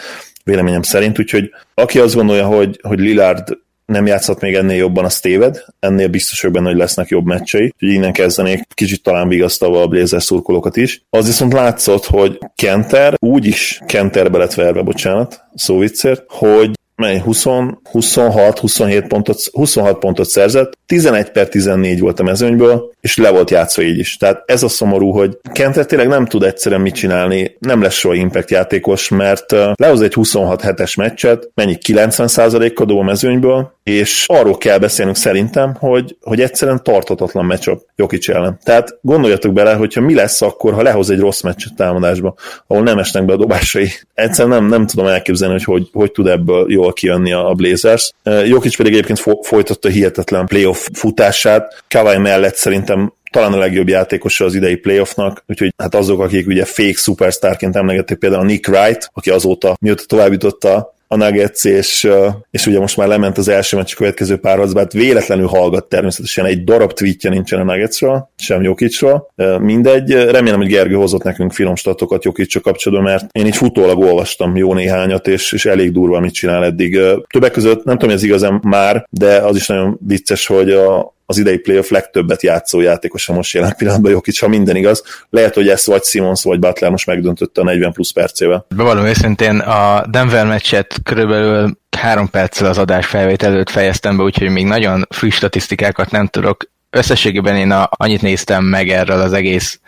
véleményem 0.44 0.82
szerint, 0.82 1.18
úgyhogy 1.18 1.50
aki 1.74 1.98
azt 1.98 2.14
gondolja, 2.14 2.46
hogy, 2.46 2.80
hogy 2.82 2.98
Lillard 2.98 3.58
nem 3.90 4.06
játszott 4.06 4.40
még 4.40 4.54
ennél 4.54 4.76
jobban, 4.76 5.04
az 5.04 5.20
téved, 5.20 5.64
ennél 5.78 6.08
biztos 6.08 6.40
vagyok 6.40 6.56
benne, 6.56 6.68
hogy 6.68 6.78
lesznek 6.78 7.08
jobb 7.08 7.24
meccsei, 7.24 7.62
úgyhogy 7.64 7.92
innen 7.92 8.12
kezdenék 8.12 8.66
kicsit 8.74 9.02
talán 9.02 9.28
vigasztalva 9.28 9.82
a 9.82 9.86
Blazer 9.86 10.22
szurkolókat 10.22 10.76
is. 10.76 11.02
Az 11.10 11.26
viszont 11.26 11.52
látszott, 11.52 12.04
hogy 12.04 12.38
Kenter 12.54 13.14
úgy 13.18 13.46
is 13.46 13.80
Kenterbe 13.86 14.38
lett 14.38 14.54
verve, 14.54 14.82
bocsánat, 14.82 15.44
szó 15.54 15.78
viccért, 15.78 16.24
hogy 16.28 16.70
mely 17.00 17.18
20, 17.18 17.44
26, 17.90 18.58
27 18.58 19.06
pontot, 19.06 19.40
26 19.52 19.98
pontot 19.98 20.28
szerzett, 20.28 20.78
11 20.86 21.30
per 21.30 21.48
14 21.48 22.00
volt 22.00 22.20
a 22.20 22.22
mezőnyből, 22.22 22.92
és 23.00 23.16
le 23.16 23.30
volt 23.30 23.50
játszva 23.50 23.82
így 23.82 23.98
is. 23.98 24.16
Tehát 24.16 24.42
ez 24.46 24.62
a 24.62 24.68
szomorú, 24.68 25.10
hogy 25.10 25.38
Kenter 25.52 25.86
tényleg 25.86 26.08
nem 26.08 26.26
tud 26.26 26.42
egyszerűen 26.42 26.80
mit 26.80 26.94
csinálni, 26.94 27.56
nem 27.58 27.82
lesz 27.82 27.94
soha 27.94 28.14
impact 28.14 28.50
játékos, 28.50 29.08
mert 29.08 29.54
lehoz 29.74 30.00
egy 30.00 30.14
26 30.14 30.60
hetes 30.60 30.94
meccset, 30.94 31.50
mennyi 31.54 31.78
90%-kal 31.86 32.86
dob 32.86 32.98
a 32.98 33.02
mezőnyből, 33.02 33.72
és 33.82 34.24
arról 34.26 34.58
kell 34.58 34.78
beszélnünk 34.78 35.16
szerintem, 35.16 35.74
hogy, 35.78 36.16
hogy 36.20 36.40
egyszerűen 36.40 36.82
tartatatlan 36.82 37.44
meccsap 37.44 37.82
Jokic 37.96 38.28
ellen. 38.28 38.58
Tehát 38.62 38.98
gondoljatok 39.02 39.52
bele, 39.52 39.74
hogyha 39.74 40.00
mi 40.00 40.14
lesz 40.14 40.42
akkor, 40.42 40.74
ha 40.74 40.82
lehoz 40.82 41.10
egy 41.10 41.18
rossz 41.18 41.40
meccset 41.40 41.74
támadásba, 41.74 42.34
ahol 42.66 42.82
nem 42.82 42.98
esnek 42.98 43.24
be 43.24 43.32
a 43.32 43.36
dobásai. 43.36 43.88
Egyszerűen 44.14 44.56
nem, 44.56 44.68
nem 44.68 44.86
tudom 44.86 45.06
elképzelni, 45.06 45.54
hogy, 45.64 45.64
hogy 45.92 46.00
hogy 46.00 46.12
tud 46.12 46.26
ebből 46.26 46.72
jól 46.72 46.89
kijönni 46.92 47.32
a 47.32 47.52
Blazers. 47.54 48.12
Jokic 48.44 48.76
pedig 48.76 48.92
egyébként 48.92 49.22
folytatta 49.42 49.88
hihetetlen 49.88 50.46
playoff 50.46 50.88
futását. 50.92 51.84
Kawai 51.88 52.18
mellett 52.18 52.54
szerintem 52.54 53.12
talán 53.30 53.52
a 53.52 53.58
legjobb 53.58 53.88
játékosa 53.88 54.44
az 54.44 54.54
idei 54.54 54.76
playoffnak, 54.76 55.44
úgyhogy 55.46 55.72
hát 55.76 55.94
azok, 55.94 56.20
akik 56.20 56.46
ugye 56.46 56.64
fake 56.64 56.96
superstarként 56.96 57.76
emlegették 57.76 58.18
például 58.18 58.42
a 58.42 58.46
Nick 58.46 58.68
Wright, 58.68 59.10
aki 59.12 59.30
azóta 59.30 59.76
mióta 59.80 60.04
tovább 60.06 60.32
jutotta 60.32 60.74
a 60.74 60.94
Nuggets, 61.16 61.64
és, 61.64 62.08
és 62.50 62.66
ugye 62.66 62.78
most 62.78 62.96
már 62.96 63.08
lement 63.08 63.38
az 63.38 63.48
első 63.48 63.76
meccs 63.76 63.94
következő 63.94 64.36
párharcba, 64.36 64.78
hát 64.78 64.92
véletlenül 64.92 65.46
hallgat 65.46 65.88
természetesen, 65.88 66.44
egy 66.44 66.64
darab 66.64 66.92
tweetje 66.92 67.30
nincsen 67.30 67.60
a 67.60 67.64
Nuggetsről, 67.64 68.30
sem 68.36 68.62
Jokicsról, 68.62 69.32
mindegy, 69.58 70.12
remélem, 70.12 70.58
hogy 70.58 70.68
Gergő 70.68 70.94
hozott 70.94 71.22
nekünk 71.22 71.52
filmstatokat 71.52 72.24
Jokicsra 72.24 72.60
kapcsolatban, 72.60 73.10
mert 73.10 73.26
én 73.32 73.46
így 73.46 73.56
futólag 73.56 73.98
olvastam 73.98 74.56
jó 74.56 74.74
néhányat, 74.74 75.28
és, 75.28 75.52
és 75.52 75.64
elég 75.64 75.92
durva, 75.92 76.20
mit 76.20 76.34
csinál 76.34 76.64
eddig. 76.64 76.98
Többek 77.32 77.50
között, 77.50 77.84
nem 77.84 77.98
tudom, 77.98 78.14
ez 78.14 78.22
igazán 78.22 78.60
már, 78.62 79.06
de 79.10 79.36
az 79.36 79.56
is 79.56 79.66
nagyon 79.66 79.98
vicces, 80.06 80.46
hogy 80.46 80.70
a, 80.70 81.14
az 81.30 81.38
idei 81.38 81.58
playoff 81.58 81.88
legtöbbet 81.88 82.42
játszó 82.42 82.80
játékosa 82.80 83.32
most 83.32 83.54
jelen 83.54 83.74
pillanatban 83.76 84.10
Jokic, 84.10 84.40
ha 84.40 84.48
minden 84.48 84.76
igaz. 84.76 85.02
Lehet, 85.30 85.54
hogy 85.54 85.68
ezt 85.68 85.86
vagy 85.86 86.04
Simons 86.04 86.42
vagy 86.42 86.58
Butler 86.58 86.90
most 86.90 87.06
megdöntötte 87.06 87.60
a 87.60 87.64
40 87.64 87.92
plusz 87.92 88.10
percével. 88.10 88.66
Bevallom 88.76 89.04
őszintén, 89.04 89.58
a 89.58 90.06
Denver 90.06 90.46
meccset 90.46 91.00
körülbelül 91.02 91.78
három 91.96 92.30
perccel 92.30 92.68
az 92.68 92.78
adás 92.78 93.06
felvétel 93.06 93.52
előtt 93.52 93.70
fejeztem 93.70 94.16
be, 94.16 94.22
úgyhogy 94.22 94.48
még 94.48 94.64
nagyon 94.64 95.06
friss 95.10 95.36
statisztikákat 95.36 96.10
nem 96.10 96.26
tudok 96.26 96.70
összességében 96.90 97.56
én 97.56 97.70
a, 97.70 97.88
annyit 97.90 98.22
néztem 98.22 98.64
meg 98.64 98.88
erről 98.88 99.20
az 99.20 99.32
egész 99.32 99.80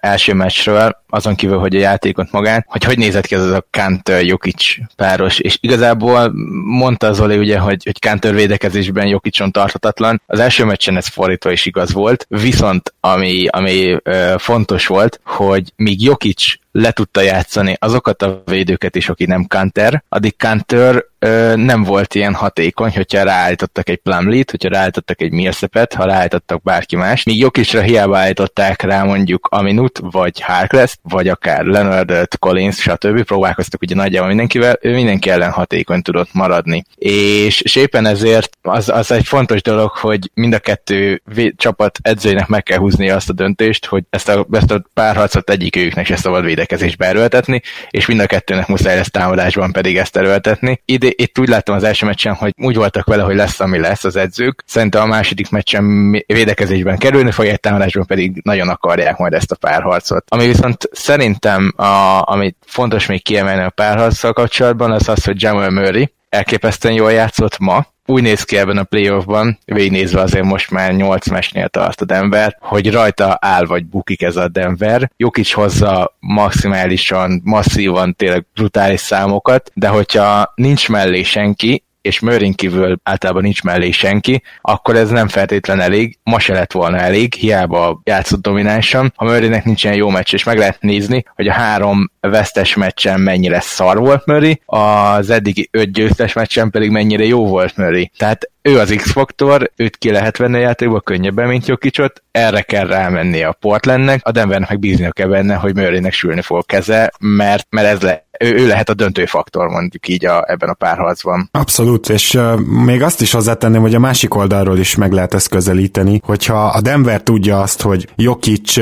első 0.00 0.34
meccsről, 0.34 1.02
azon 1.08 1.34
kívül, 1.34 1.58
hogy 1.58 1.76
a 1.76 1.78
játékot 1.78 2.30
magán, 2.30 2.64
hogy 2.68 2.84
hogy 2.84 2.98
nézett 2.98 3.26
ki 3.26 3.34
az 3.34 3.50
a 3.50 3.66
Kanter 3.70 4.24
Jokic 4.24 4.74
páros, 4.96 5.38
és 5.38 5.58
igazából 5.60 6.32
mondta 6.64 7.12
Zoli 7.12 7.38
ugye, 7.38 7.58
hogy, 7.58 7.84
hogy 7.84 7.98
Kanter 7.98 8.34
védekezésben 8.34 9.06
Jokicson 9.06 9.52
tarthatatlan. 9.52 10.22
Az 10.26 10.38
első 10.38 10.64
meccsen 10.64 10.96
ez 10.96 11.06
fordítva 11.06 11.52
is 11.52 11.66
igaz 11.66 11.92
volt, 11.92 12.26
viszont 12.28 12.94
ami, 13.00 13.46
ami 13.46 13.96
e, 14.02 14.38
fontos 14.38 14.86
volt, 14.86 15.20
hogy 15.24 15.72
míg 15.76 16.02
Jokic 16.02 16.44
le 16.72 16.90
tudta 16.90 17.20
játszani 17.20 17.76
azokat 17.78 18.22
a 18.22 18.42
védőket 18.44 18.96
is, 18.96 19.08
aki 19.08 19.24
nem 19.24 19.44
Kanter, 19.44 20.04
addig 20.08 20.36
Kanter 20.36 21.04
ö, 21.18 21.52
nem 21.56 21.82
volt 21.82 22.14
ilyen 22.14 22.34
hatékony, 22.34 22.90
hogyha 22.94 23.22
ráállítottak 23.22 23.88
egy 23.88 23.96
Plumlee-t, 23.96 24.50
hogyha 24.50 24.68
ráállítottak 24.68 25.20
egy 25.20 25.32
Millsapet, 25.32 25.94
ha 25.94 26.04
ráállítottak 26.04 26.62
bárki 26.62 26.96
más. 26.96 27.22
Míg 27.22 27.38
Jokicra 27.38 27.80
hiába 27.80 28.18
állították 28.18 28.82
rá 28.82 29.02
mondjuk 29.02 29.48
Aminut, 29.50 30.00
vagy 30.10 30.40
Harkless, 30.40 30.96
vagy 31.02 31.28
akár 31.28 31.64
Leonard, 31.64 32.28
Collins, 32.38 32.80
stb. 32.80 33.22
Próbálkoztak 33.22 33.82
ugye 33.82 33.94
nagyjából 33.94 34.28
mindenkivel, 34.28 34.78
ő 34.80 34.94
mindenki 34.94 35.30
ellen 35.30 35.50
hatékony 35.50 36.02
tudott 36.02 36.32
maradni. 36.32 36.84
És, 36.94 37.60
és 37.60 37.76
éppen 37.76 38.06
ezért 38.06 38.58
az, 38.62 38.88
az 38.88 39.10
egy 39.10 39.26
fontos 39.26 39.62
dolog, 39.62 39.90
hogy 39.90 40.30
mind 40.34 40.54
a 40.54 40.58
kettő 40.58 41.22
vé- 41.34 41.54
csapat 41.56 41.98
edzőjének 42.02 42.46
meg 42.46 42.62
kell 42.62 42.78
húzni 42.78 43.10
azt 43.10 43.28
a 43.28 43.32
döntést, 43.32 43.86
hogy 43.86 44.04
ezt 44.10 44.28
a, 44.28 44.46
ezt 44.50 44.70
a 44.70 44.82
párharcot 44.94 45.50
egyik 45.50 45.76
őknek 45.76 46.06
se 46.06 46.16
szabad 46.16 46.44
védekezésbe 46.58 47.06
erőltetni, 47.06 47.62
és 47.90 48.06
mind 48.06 48.20
a 48.20 48.26
kettőnek 48.26 48.66
muszáj 48.66 48.96
lesz 48.96 49.10
támadásban 49.10 49.72
pedig 49.72 49.96
ezt 49.96 50.16
erőltetni. 50.16 50.80
Ide, 50.84 51.08
itt 51.10 51.38
úgy 51.38 51.48
láttam 51.48 51.74
az 51.74 51.82
első 51.84 52.06
meccsen, 52.06 52.34
hogy 52.34 52.52
úgy 52.56 52.76
voltak 52.76 53.06
vele, 53.06 53.22
hogy 53.22 53.34
lesz, 53.34 53.60
ami 53.60 53.78
lesz 53.78 54.04
az 54.04 54.16
edzők. 54.16 54.62
Szerintem 54.66 55.02
a 55.02 55.06
második 55.06 55.50
meccsen 55.50 56.10
védekezésben 56.26 56.98
kerülni 56.98 57.30
fogják, 57.30 57.60
támadásban 57.60 58.06
pedig 58.06 58.40
nagyon 58.42 58.68
akarják 58.68 59.16
majd 59.16 59.32
ezt 59.32 59.52
a 59.52 59.56
párharcot. 59.56 60.24
Ami 60.28 60.46
viszont 60.46 60.88
szerintem, 60.92 61.72
a, 61.76 62.22
amit 62.24 62.56
fontos 62.66 63.06
még 63.06 63.22
kiemelni 63.22 63.62
a 63.62 63.70
párharccal 63.70 64.32
kapcsolatban, 64.32 64.90
az 64.90 65.08
az, 65.08 65.24
hogy 65.24 65.42
Jamal 65.42 65.70
Murray 65.70 66.16
elképesztően 66.28 66.94
jól 66.94 67.12
játszott 67.12 67.58
ma, 67.58 67.86
úgy 68.10 68.22
néz 68.22 68.42
ki 68.42 68.56
ebben 68.56 68.78
a 68.78 68.84
playoffban, 68.84 69.58
végignézve 69.64 70.20
azért 70.20 70.44
most 70.44 70.70
már 70.70 70.92
8 70.92 71.28
mesnél 71.28 71.68
tart 71.68 72.00
a 72.00 72.04
Denver, 72.04 72.56
hogy 72.60 72.90
rajta 72.90 73.38
áll 73.40 73.64
vagy 73.64 73.86
bukik 73.86 74.22
ez 74.22 74.36
a 74.36 74.48
Denver. 74.48 75.10
Jokic 75.16 75.52
hozza 75.52 76.16
maximálisan, 76.20 77.40
masszívan, 77.44 78.14
tényleg 78.14 78.46
brutális 78.54 79.00
számokat, 79.00 79.70
de 79.74 79.88
hogyha 79.88 80.52
nincs 80.54 80.88
mellé 80.88 81.22
senki, 81.22 81.84
és 82.00 82.20
Mörin 82.20 82.52
kívül 82.52 82.98
általában 83.02 83.42
nincs 83.42 83.62
mellé 83.62 83.90
senki, 83.90 84.42
akkor 84.60 84.96
ez 84.96 85.10
nem 85.10 85.28
feltétlen 85.28 85.80
elég, 85.80 86.18
ma 86.22 86.38
se 86.38 86.52
lett 86.52 86.72
volna 86.72 86.96
elég, 86.96 87.34
hiába 87.34 88.00
játszott 88.04 88.42
dominánsan. 88.42 89.12
Ha 89.16 89.24
Murraynek 89.24 89.64
nincsen 89.64 89.94
jó 89.94 90.08
meccs, 90.08 90.34
és 90.34 90.44
meg 90.44 90.58
lehet 90.58 90.80
nézni, 90.80 91.24
hogy 91.34 91.48
a 91.48 91.52
három 91.52 92.10
vesztes 92.20 92.74
meccsen 92.74 93.20
mennyire 93.20 93.60
szar 93.60 93.98
volt 93.98 94.26
Murray, 94.26 94.60
az 94.66 95.30
eddigi 95.30 95.68
öt 95.70 95.92
győztes 95.92 96.32
meccsen 96.32 96.70
pedig 96.70 96.90
mennyire 96.90 97.24
jó 97.24 97.46
volt 97.46 97.76
Murray. 97.76 98.10
Tehát 98.16 98.50
ő 98.62 98.78
az 98.78 98.94
X-faktor, 98.96 99.70
őt 99.76 99.96
ki 99.96 100.10
lehet 100.10 100.36
venni 100.36 100.56
a 100.56 100.60
játékba 100.60 101.00
könnyebben, 101.00 101.48
mint 101.48 101.66
Jokicsot, 101.66 102.22
erre 102.30 102.62
kell 102.62 102.86
rámenni 102.86 103.42
a 103.42 103.52
Portlandnek, 103.52 104.20
a 104.22 104.30
Denvernek 104.30 104.68
meg 104.68 104.78
bíznia 104.78 105.10
kell 105.10 105.28
benne, 105.28 105.54
hogy 105.54 105.74
Murraynek 105.74 106.12
sülni 106.12 106.42
fog 106.42 106.66
keze, 106.66 107.12
mert, 107.18 107.66
mert 107.70 107.86
ez 107.86 108.00
le, 108.00 108.27
ő, 108.38 108.54
ő 108.54 108.66
lehet 108.66 108.88
a 108.88 108.94
döntő 108.94 109.26
faktor 109.26 109.68
mondjuk 109.68 110.08
így 110.08 110.26
a, 110.26 110.44
ebben 110.46 110.68
a 110.68 110.74
párharcban. 110.74 111.48
Abszolút, 111.52 112.08
és 112.08 112.38
még 112.84 113.02
azt 113.02 113.20
is 113.20 113.32
hozzátenném, 113.32 113.80
hogy 113.80 113.94
a 113.94 113.98
másik 113.98 114.34
oldalról 114.34 114.78
is 114.78 114.96
meg 114.96 115.12
lehet 115.12 115.34
ezt 115.34 115.48
közelíteni, 115.48 116.20
hogyha 116.24 116.66
a 116.66 116.80
Denver 116.80 117.22
tudja 117.22 117.60
azt, 117.60 117.82
hogy 117.82 118.08
Jokic 118.16 118.76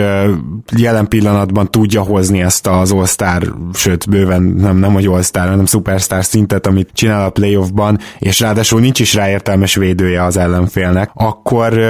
jelen 0.77 1.09
pillanatban 1.09 1.71
tudja 1.71 2.03
hozni 2.03 2.43
ezt 2.43 2.67
az 2.67 2.93
all 2.93 3.41
sőt 3.73 4.09
bőven 4.09 4.43
nem, 4.43 4.77
nem 4.77 4.93
hogy 4.93 5.07
all 5.07 5.23
hanem 5.33 5.67
superstar 5.67 6.25
szintet, 6.25 6.67
amit 6.67 6.91
csinál 6.93 7.25
a 7.25 7.31
playoffban, 7.31 7.99
és 8.19 8.41
ráadásul 8.41 8.81
nincs 8.81 9.01
is 9.01 9.15
rá 9.15 9.29
védője 9.75 10.25
az 10.25 10.37
ellenfélnek, 10.37 11.11
akkor, 11.15 11.81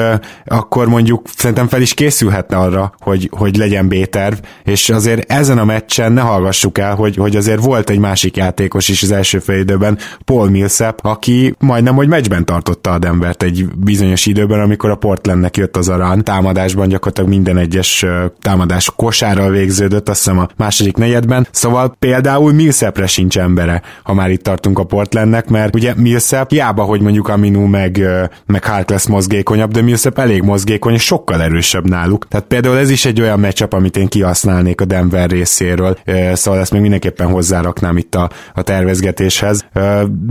akkor 0.45 0.89
mondjuk 0.89 1.29
szerintem 1.37 1.69
fel 1.69 1.81
is 1.81 1.95
készülhetne 1.95 2.57
arra, 2.57 2.95
hogy, 3.01 3.31
hogy 3.37 3.57
legyen 3.57 3.89
B-terv, 3.89 4.37
és 4.65 4.89
azért 4.89 5.31
ezen 5.33 5.59
a 5.59 5.65
meccsen 5.65 6.13
ne 6.13 6.21
hallgassuk 6.21 6.79
el, 6.79 6.95
hogy, 6.95 7.17
hogy 7.17 7.37
azért 7.37 7.56
volt 7.61 7.91
egy 7.91 7.99
másik 7.99 8.37
játékos 8.37 8.89
is 8.89 9.03
az 9.03 9.11
első 9.11 9.39
fél 9.39 9.59
időben, 9.59 9.99
Paul 10.25 10.51
Millsap, 10.51 10.99
aki 11.03 11.55
majdnem, 11.59 11.95
hogy 11.95 12.09
meccsben 12.09 12.45
tartotta 12.45 12.93
a 12.93 12.99
Denvert 12.99 13.43
egy 13.43 13.67
bizonyos 13.77 14.27
időben, 14.27 14.61
amikor 14.61 14.91
a 14.91 14.95
Portlandnek 14.95 15.57
jött 15.57 15.77
az 15.77 15.89
arán. 15.89 16.25
Támadásban 16.25 16.89
gyakorlatilag 16.89 17.31
minden 17.31 17.59
egyes 17.59 18.07
támadás 18.41 18.93
kosárral 18.97 19.51
végződött, 19.51 20.09
azt 20.09 20.25
hiszem 20.25 20.39
a 20.39 20.49
második 20.57 20.97
negyedben. 20.97 21.47
Szóval 21.51 21.97
például 21.99 22.53
Millsapre 22.53 23.07
sincs 23.07 23.39
embere, 23.39 23.83
ha 24.03 24.15
már 24.15 24.31
itt 24.31 24.43
tartunk 24.43 24.79
a 24.79 24.85
Portlandnek, 24.85 25.49
mert 25.49 25.75
ugye 25.75 25.95
Millsap 25.97 26.51
hiába, 26.51 26.83
hogy 26.83 27.01
mondjuk 27.01 27.29
Aminu 27.29 27.67
meg, 27.67 28.05
meg 28.47 28.65
Harkless 28.65 29.07
mozgékonyabb, 29.07 29.73
de 29.73 29.83
Millsap 29.83 30.19
elég 30.19 30.43
mozgékony, 30.43 30.95
és 30.95 31.03
sokkal 31.03 31.43
erősebb 31.43 31.89
náluk. 31.89 32.29
Tehát 32.29 32.47
például 32.47 32.79
ez 32.79 32.91
is 32.91 33.05
egy 33.05 33.21
olyan 33.21 33.41
meccsap, 33.41 33.73
amit 33.73 33.97
én 33.97 34.09
kihasználnék 34.09 34.81
a 34.81 34.85
Denver 34.85 35.31
részéről, 35.31 35.99
szóval 36.33 36.61
ezt 36.61 36.73
még 36.73 36.81
mindenképpen 36.81 37.31
hozzáraknám 37.47 37.97
itt 37.97 38.15
a, 38.15 38.31
a 38.55 38.63
tervezgetéshez. 38.63 39.65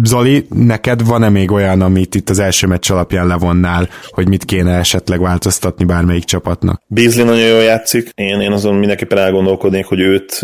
Zoli, 0.03 0.45
neked 0.49 1.05
van-e 1.05 1.29
még 1.29 1.51
olyan, 1.51 1.81
amit 1.81 2.15
itt 2.15 2.29
az 2.29 2.39
első 2.39 2.67
meccs 2.67 2.91
alapján 2.91 3.27
levonnál, 3.27 3.89
hogy 4.09 4.27
mit 4.27 4.45
kéne 4.45 4.77
esetleg 4.77 5.21
változtatni 5.21 5.85
bármelyik 5.85 6.23
csapatnak? 6.23 6.81
Beasley 6.87 7.25
nagyon 7.25 7.47
jól 7.47 7.61
játszik, 7.61 8.09
én, 8.15 8.41
én 8.41 8.51
azon 8.51 8.75
mindenképpen 8.75 9.17
elgondolkodnék, 9.17 9.85
hogy 9.85 9.99
őt, 9.99 10.41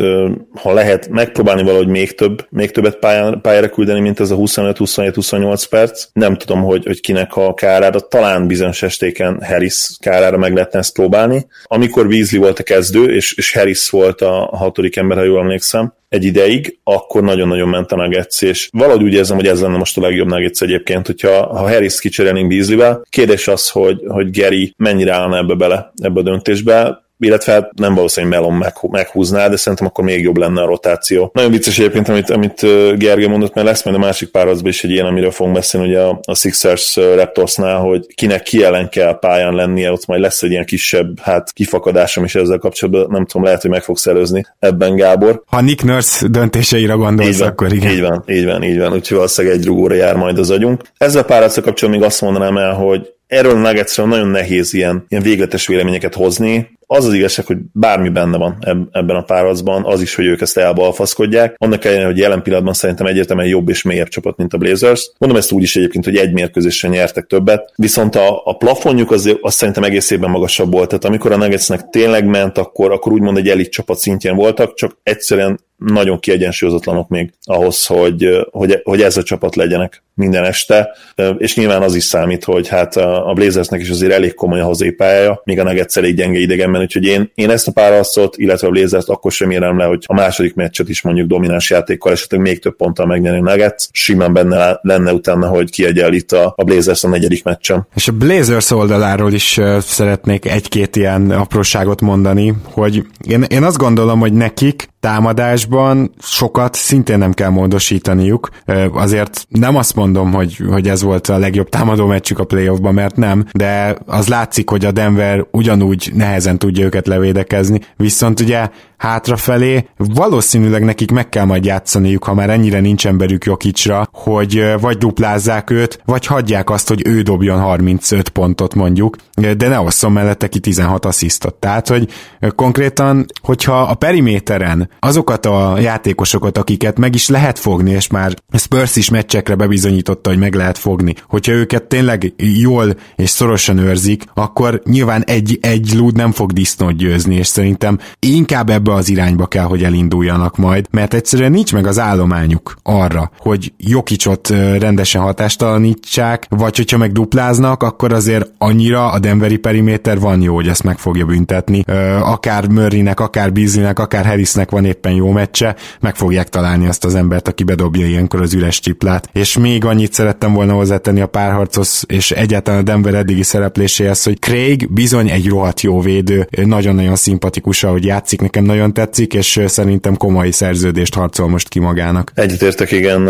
ha 0.55 0.73
lehet, 0.73 1.09
megpróbálni 1.09 1.63
valahogy 1.63 1.87
még 1.87 2.15
több, 2.15 2.45
még 2.49 2.71
többet 2.71 2.95
pályán, 2.95 3.39
pályára 3.41 3.69
küldeni, 3.69 3.99
mint 3.99 4.19
ez 4.19 4.31
a 4.31 4.35
25-27-28 4.35 5.63
perc. 5.69 6.05
Nem 6.13 6.37
tudom, 6.37 6.61
hogy, 6.63 6.85
hogy 6.85 7.01
kinek 7.01 7.35
a 7.35 7.53
kárára, 7.53 7.99
talán 7.99 8.47
bizonyos 8.47 8.83
estéken 8.83 9.43
Harris 9.43 9.89
kárára 9.99 10.37
meg 10.37 10.53
lehetne 10.53 10.79
ezt 10.79 10.93
próbálni. 10.93 11.47
Amikor 11.63 12.07
Beasley 12.07 12.41
volt 12.41 12.59
a 12.59 12.63
kezdő, 12.63 13.13
és, 13.15 13.33
és 13.33 13.53
Harris 13.53 13.89
volt 13.89 14.21
a 14.21 14.49
hatodik 14.51 14.95
ember, 14.95 15.17
ha 15.17 15.23
jól 15.23 15.39
emlékszem, 15.39 15.93
egy 16.11 16.23
ideig, 16.23 16.79
akkor 16.83 17.23
nagyon-nagyon 17.23 17.69
ment 17.69 17.91
a 17.91 17.95
Nuggets, 17.95 18.41
és 18.41 18.69
valahogy 18.71 19.03
úgy 19.03 19.13
érzem, 19.13 19.37
hogy 19.37 19.47
ez 19.47 19.61
lenne 19.61 19.77
most 19.77 19.97
a 19.97 20.01
legjobb 20.01 20.27
Nuggets 20.27 20.61
egyébként, 20.61 21.05
hogyha 21.05 21.45
ha 21.45 21.69
Harris 21.69 21.99
kicserélnénk 21.99 22.47
Beasley-vel. 22.47 23.05
Kérdés 23.09 23.47
az, 23.47 23.69
hogy, 23.69 24.01
hogy 24.07 24.39
Gary 24.39 24.73
mennyire 24.77 25.13
állna 25.13 25.37
ebbe 25.37 25.53
bele, 25.53 25.91
ebbe 26.01 26.19
a 26.19 26.23
döntésbe 26.23 27.03
illetve 27.25 27.51
hát 27.51 27.71
nem 27.75 27.95
valószínűleg 27.95 28.39
Melon 28.39 28.57
meg, 28.57 28.73
meghúzná, 28.89 29.47
de 29.47 29.55
szerintem 29.55 29.87
akkor 29.87 30.03
még 30.03 30.21
jobb 30.23 30.37
lenne 30.37 30.61
a 30.61 30.65
rotáció. 30.65 31.31
Nagyon 31.33 31.51
vicces 31.51 31.79
egyébként, 31.79 32.09
amit, 32.09 32.29
amit 32.29 32.61
Gergely 32.97 33.27
mondott, 33.27 33.53
mert 33.53 33.67
lesz 33.67 33.83
majd 33.83 33.95
a 33.95 33.99
másik 33.99 34.29
párharcban 34.29 34.69
is 34.69 34.83
egy 34.83 34.91
ilyen, 34.91 35.05
amiről 35.05 35.31
fogunk 35.31 35.55
beszélni, 35.55 35.87
ugye 35.87 35.99
a, 35.99 36.19
a 36.23 36.35
Sixers 36.35 36.95
Raptorsnál, 36.95 37.79
hogy 37.79 38.05
kinek 38.15 38.43
ki 38.43 38.63
ellen 38.63 38.89
kell 38.89 39.19
pályán 39.19 39.53
lennie, 39.53 39.91
ott 39.91 40.05
majd 40.05 40.21
lesz 40.21 40.41
egy 40.43 40.51
ilyen 40.51 40.65
kisebb 40.65 41.19
hát 41.19 41.51
kifakadásom 41.53 42.23
is 42.23 42.35
ezzel 42.35 42.57
kapcsolatban, 42.57 43.07
nem 43.09 43.25
tudom, 43.25 43.43
lehet, 43.43 43.61
hogy 43.61 43.71
meg 43.71 43.83
fogsz 43.83 44.07
előzni 44.07 44.45
ebben 44.59 44.95
Gábor. 44.95 45.43
Ha 45.45 45.61
Nick 45.61 45.83
Nurse 45.83 46.27
döntéseire 46.27 46.93
gondolsz, 46.93 47.29
így 47.29 47.37
van, 47.37 47.47
akkor 47.47 47.73
igen. 47.73 47.91
Így 47.91 48.01
van, 48.01 48.23
így 48.27 48.45
van, 48.45 48.63
így 48.63 48.77
van, 48.77 48.93
úgyhogy 48.93 49.17
valószínűleg 49.17 49.57
egy 49.57 49.65
rugóra 49.65 49.95
jár 49.95 50.15
majd 50.15 50.37
az 50.37 50.49
agyunk. 50.49 50.81
Ezzel 50.97 51.21
a 51.21 51.25
párharccal 51.25 51.63
kapcsolatban 51.63 52.01
még 52.01 52.09
azt 52.09 52.21
mondanám 52.21 52.57
el, 52.57 52.73
hogy 52.73 53.13
erről 53.27 53.51
a 53.51 53.59
Nuggetsről 53.59 54.07
nagyon 54.07 54.27
nehéz 54.27 54.73
ilyen, 54.73 55.05
ilyen 55.09 55.23
végletes 55.23 55.67
véleményeket 55.67 56.13
hozni. 56.13 56.79
Az 56.93 57.05
az 57.05 57.13
igazság, 57.13 57.45
hogy 57.45 57.57
bármi 57.73 58.09
benne 58.09 58.37
van 58.37 58.57
ebben 58.91 59.15
a 59.15 59.21
párharcban, 59.21 59.85
az 59.85 60.01
is, 60.01 60.15
hogy 60.15 60.25
ők 60.25 60.41
ezt 60.41 60.57
elbalfaszkodják. 60.57 61.55
Annak 61.57 61.85
ellenére, 61.85 62.05
hogy 62.05 62.17
jelen 62.17 62.41
pillanatban 62.41 62.73
szerintem 62.73 63.05
egyértelműen 63.05 63.47
jobb 63.47 63.69
és 63.69 63.81
mélyebb 63.81 64.07
csapat, 64.07 64.37
mint 64.37 64.53
a 64.53 64.57
Blazers. 64.57 65.11
Mondom 65.17 65.39
ezt 65.39 65.51
úgy 65.51 65.63
is 65.63 65.75
egyébként, 65.75 66.05
hogy 66.05 66.15
egy 66.15 66.33
mérkőzésen 66.33 66.91
nyertek 66.91 67.25
többet, 67.25 67.73
viszont 67.75 68.15
a, 68.15 68.41
a 68.45 68.57
plafonjuk 68.57 69.11
az, 69.11 69.37
az 69.41 69.53
szerintem 69.53 69.83
egész 69.83 70.11
évben 70.11 70.29
magasabb 70.29 70.71
volt. 70.71 70.87
Tehát 70.87 71.05
amikor 71.05 71.31
a 71.31 71.37
Nuggetsnek 71.37 71.89
tényleg 71.89 72.25
ment, 72.25 72.57
akkor, 72.57 72.91
akkor 72.91 73.11
úgymond 73.11 73.37
egy 73.37 73.49
elit 73.49 73.71
csapat 73.71 73.97
szintjén 73.97 74.35
voltak, 74.35 74.73
csak 74.73 74.97
egyszerűen 75.03 75.59
nagyon 75.85 76.19
kiegyensúlyozatlanok 76.19 77.07
még 77.07 77.33
ahhoz, 77.43 77.85
hogy, 77.85 78.47
hogy, 78.51 78.79
hogy 78.83 79.01
ez 79.01 79.17
a 79.17 79.23
csapat 79.23 79.55
legyenek 79.55 80.03
minden 80.13 80.43
este, 80.43 80.89
és 81.37 81.55
nyilván 81.55 81.81
az 81.81 81.95
is 81.95 82.03
számít, 82.03 82.43
hogy 82.43 82.67
hát 82.67 82.95
a 82.97 83.31
Blazersnek 83.35 83.81
is 83.81 83.89
azért 83.89 84.11
elég 84.11 84.33
komoly 84.33 84.59
a 84.59 84.65
hozépája, 84.65 85.41
míg 85.43 85.59
a 85.59 85.63
Nuggets 85.63 85.97
elég 85.97 86.15
gyenge 86.15 86.39
idegenben 86.39 86.80
mondani, 86.81 87.11
úgyhogy 87.15 87.35
én, 87.35 87.43
én 87.43 87.49
ezt 87.49 87.67
a 87.67 87.71
párharcot, 87.71 88.37
illetve 88.37 88.67
a 88.67 88.71
Blazers 88.71 89.05
akkor 89.05 89.31
sem 89.31 89.51
érem 89.51 89.77
le, 89.77 89.85
hogy 89.85 90.03
a 90.07 90.13
második 90.13 90.53
meccset 90.53 90.89
is 90.89 91.01
mondjuk 91.01 91.27
domináns 91.27 91.69
játékkal, 91.69 92.11
esetleg 92.11 92.41
még 92.41 92.59
több 92.59 92.75
ponttal 92.75 93.05
megnyerni 93.05 93.39
Nuggets, 93.39 93.87
simán 93.91 94.33
benne 94.33 94.79
lenne 94.81 95.13
utána, 95.13 95.47
hogy 95.47 95.69
kiegyenlít 95.69 96.31
a, 96.31 96.53
a 96.55 96.63
Blazers 96.63 97.03
a 97.03 97.07
negyedik 97.07 97.43
meccsen. 97.43 97.87
És 97.95 98.07
a 98.07 98.11
Blazers 98.11 98.71
oldaláról 98.71 99.33
is 99.33 99.59
szeretnék 99.79 100.45
egy-két 100.45 100.95
ilyen 100.95 101.31
apróságot 101.31 102.01
mondani, 102.01 102.53
hogy 102.63 103.05
én, 103.27 103.45
én 103.49 103.63
azt 103.63 103.77
gondolom, 103.77 104.19
hogy 104.19 104.33
nekik 104.33 104.89
támadásban 105.01 106.11
sokat 106.19 106.75
szintén 106.75 107.17
nem 107.17 107.31
kell 107.31 107.49
módosítaniuk. 107.49 108.49
Azért 108.93 109.45
nem 109.49 109.75
azt 109.75 109.95
mondom, 109.95 110.33
hogy, 110.33 110.57
hogy 110.69 110.87
ez 110.87 111.01
volt 111.01 111.27
a 111.27 111.37
legjobb 111.37 111.69
támadó 111.69 112.05
meccsük 112.05 112.39
a 112.39 112.43
playoffban, 112.43 112.93
mert 112.93 113.15
nem, 113.15 113.45
de 113.51 113.97
az 114.05 114.27
látszik, 114.27 114.69
hogy 114.69 114.85
a 114.85 114.91
Denver 114.91 115.45
ugyanúgy 115.51 116.11
nehezen 116.13 116.57
tudja 116.57 116.85
őket 116.85 117.07
levédekezni, 117.07 117.79
viszont 117.97 118.39
ugye 118.39 118.69
hátrafelé 119.01 119.87
valószínűleg 119.97 120.83
nekik 120.83 121.11
meg 121.11 121.29
kell 121.29 121.45
majd 121.45 121.65
játszaniuk, 121.65 122.23
ha 122.23 122.33
már 122.33 122.49
ennyire 122.49 122.79
nincs 122.79 123.07
emberük 123.07 123.45
Jokicsra, 123.45 124.07
hogy 124.11 124.73
vagy 124.81 124.97
duplázzák 124.97 125.69
őt, 125.69 126.01
vagy 126.05 126.25
hagyják 126.25 126.69
azt, 126.69 126.87
hogy 126.87 127.07
ő 127.07 127.21
dobjon 127.21 127.59
35 127.59 128.29
pontot 128.29 128.75
mondjuk, 128.75 129.15
de 129.57 129.67
ne 129.67 129.79
osszon 129.79 130.11
mellette 130.11 130.47
ki 130.47 130.59
16 130.59 131.05
asszisztot. 131.05 131.55
Tehát, 131.55 131.87
hogy 131.87 132.09
konkrétan, 132.55 133.25
hogyha 133.41 133.81
a 133.81 133.93
periméteren 133.93 134.89
azokat 134.99 135.45
a 135.45 135.79
játékosokat, 135.79 136.57
akiket 136.57 136.97
meg 136.97 137.15
is 137.15 137.29
lehet 137.29 137.59
fogni, 137.59 137.91
és 137.91 138.07
már 138.07 138.33
Spurs 138.53 138.95
is 138.95 139.09
meccsekre 139.09 139.55
bebizonyította, 139.55 140.29
hogy 140.29 140.39
meg 140.39 140.55
lehet 140.55 140.77
fogni, 140.77 141.15
hogyha 141.27 141.51
őket 141.51 141.83
tényleg 141.83 142.33
jól 142.37 142.95
és 143.15 143.29
szorosan 143.29 143.77
őrzik, 143.77 144.23
akkor 144.33 144.81
nyilván 144.85 145.23
egy, 145.23 145.57
egy 145.61 145.93
lúd 145.95 146.15
nem 146.15 146.31
fog 146.31 146.51
disznót 146.51 146.97
győzni, 146.97 147.35
és 147.35 147.47
szerintem 147.47 147.99
inkább 148.19 148.69
ebbe 148.91 148.99
az 148.99 149.09
irányba 149.09 149.45
kell, 149.45 149.63
hogy 149.63 149.83
elinduljanak 149.83 150.57
majd, 150.57 150.87
mert 150.91 151.13
egyszerűen 151.13 151.51
nincs 151.51 151.73
meg 151.73 151.87
az 151.87 151.99
állományuk 151.99 152.75
arra, 152.83 153.31
hogy 153.37 153.73
Jokicsot 153.77 154.49
rendesen 154.79 155.21
hatástalanítsák, 155.21 156.45
vagy 156.49 156.77
hogyha 156.77 156.97
meg 156.97 157.11
dupláznak, 157.11 157.83
akkor 157.83 158.13
azért 158.13 158.51
annyira 158.57 159.11
a 159.11 159.19
Denveri 159.19 159.57
periméter 159.57 160.19
van 160.19 160.41
jó, 160.41 160.55
hogy 160.55 160.67
ezt 160.67 160.83
meg 160.83 160.97
fogja 160.97 161.25
büntetni. 161.25 161.83
Akár 162.21 162.67
Murraynek, 162.67 163.19
akár 163.19 163.51
Beasleynek, 163.51 163.99
akár 163.99 164.25
Harrisnek 164.25 164.71
van 164.71 164.85
éppen 164.85 165.11
jó 165.11 165.31
meccse, 165.31 165.75
meg 165.99 166.15
fogják 166.15 166.49
találni 166.49 166.87
azt 166.87 167.05
az 167.05 167.15
embert, 167.15 167.47
aki 167.47 167.63
bedobja 167.63 168.07
ilyenkor 168.07 168.41
az 168.41 168.53
üres 168.53 168.79
csiplát. 168.79 169.29
És 169.33 169.57
még 169.57 169.85
annyit 169.85 170.13
szerettem 170.13 170.53
volna 170.53 170.73
hozzátenni 170.73 171.21
a 171.21 171.27
párharcos 171.27 172.03
és 172.07 172.31
egyáltalán 172.31 172.79
a 172.79 172.83
Denver 172.83 173.13
eddigi 173.13 173.43
szerepléséhez, 173.43 174.23
hogy 174.23 174.39
Craig 174.39 174.93
bizony 174.93 175.29
egy 175.29 175.47
rohadt 175.47 175.81
jó 175.81 175.99
védő, 175.99 176.47
nagyon-nagyon 176.63 177.15
szimpatikus, 177.15 177.83
ahogy 177.83 178.05
játszik, 178.05 178.41
nekem 178.41 178.63
nagyon 178.81 179.05
tetszik, 179.05 179.33
és 179.33 179.59
szerintem 179.65 180.17
komoly 180.17 180.49
szerződést 180.49 181.13
harcol 181.13 181.47
most 181.47 181.69
ki 181.69 181.79
magának. 181.79 182.31
Egyetértek, 182.35 182.91
igen. 182.91 183.27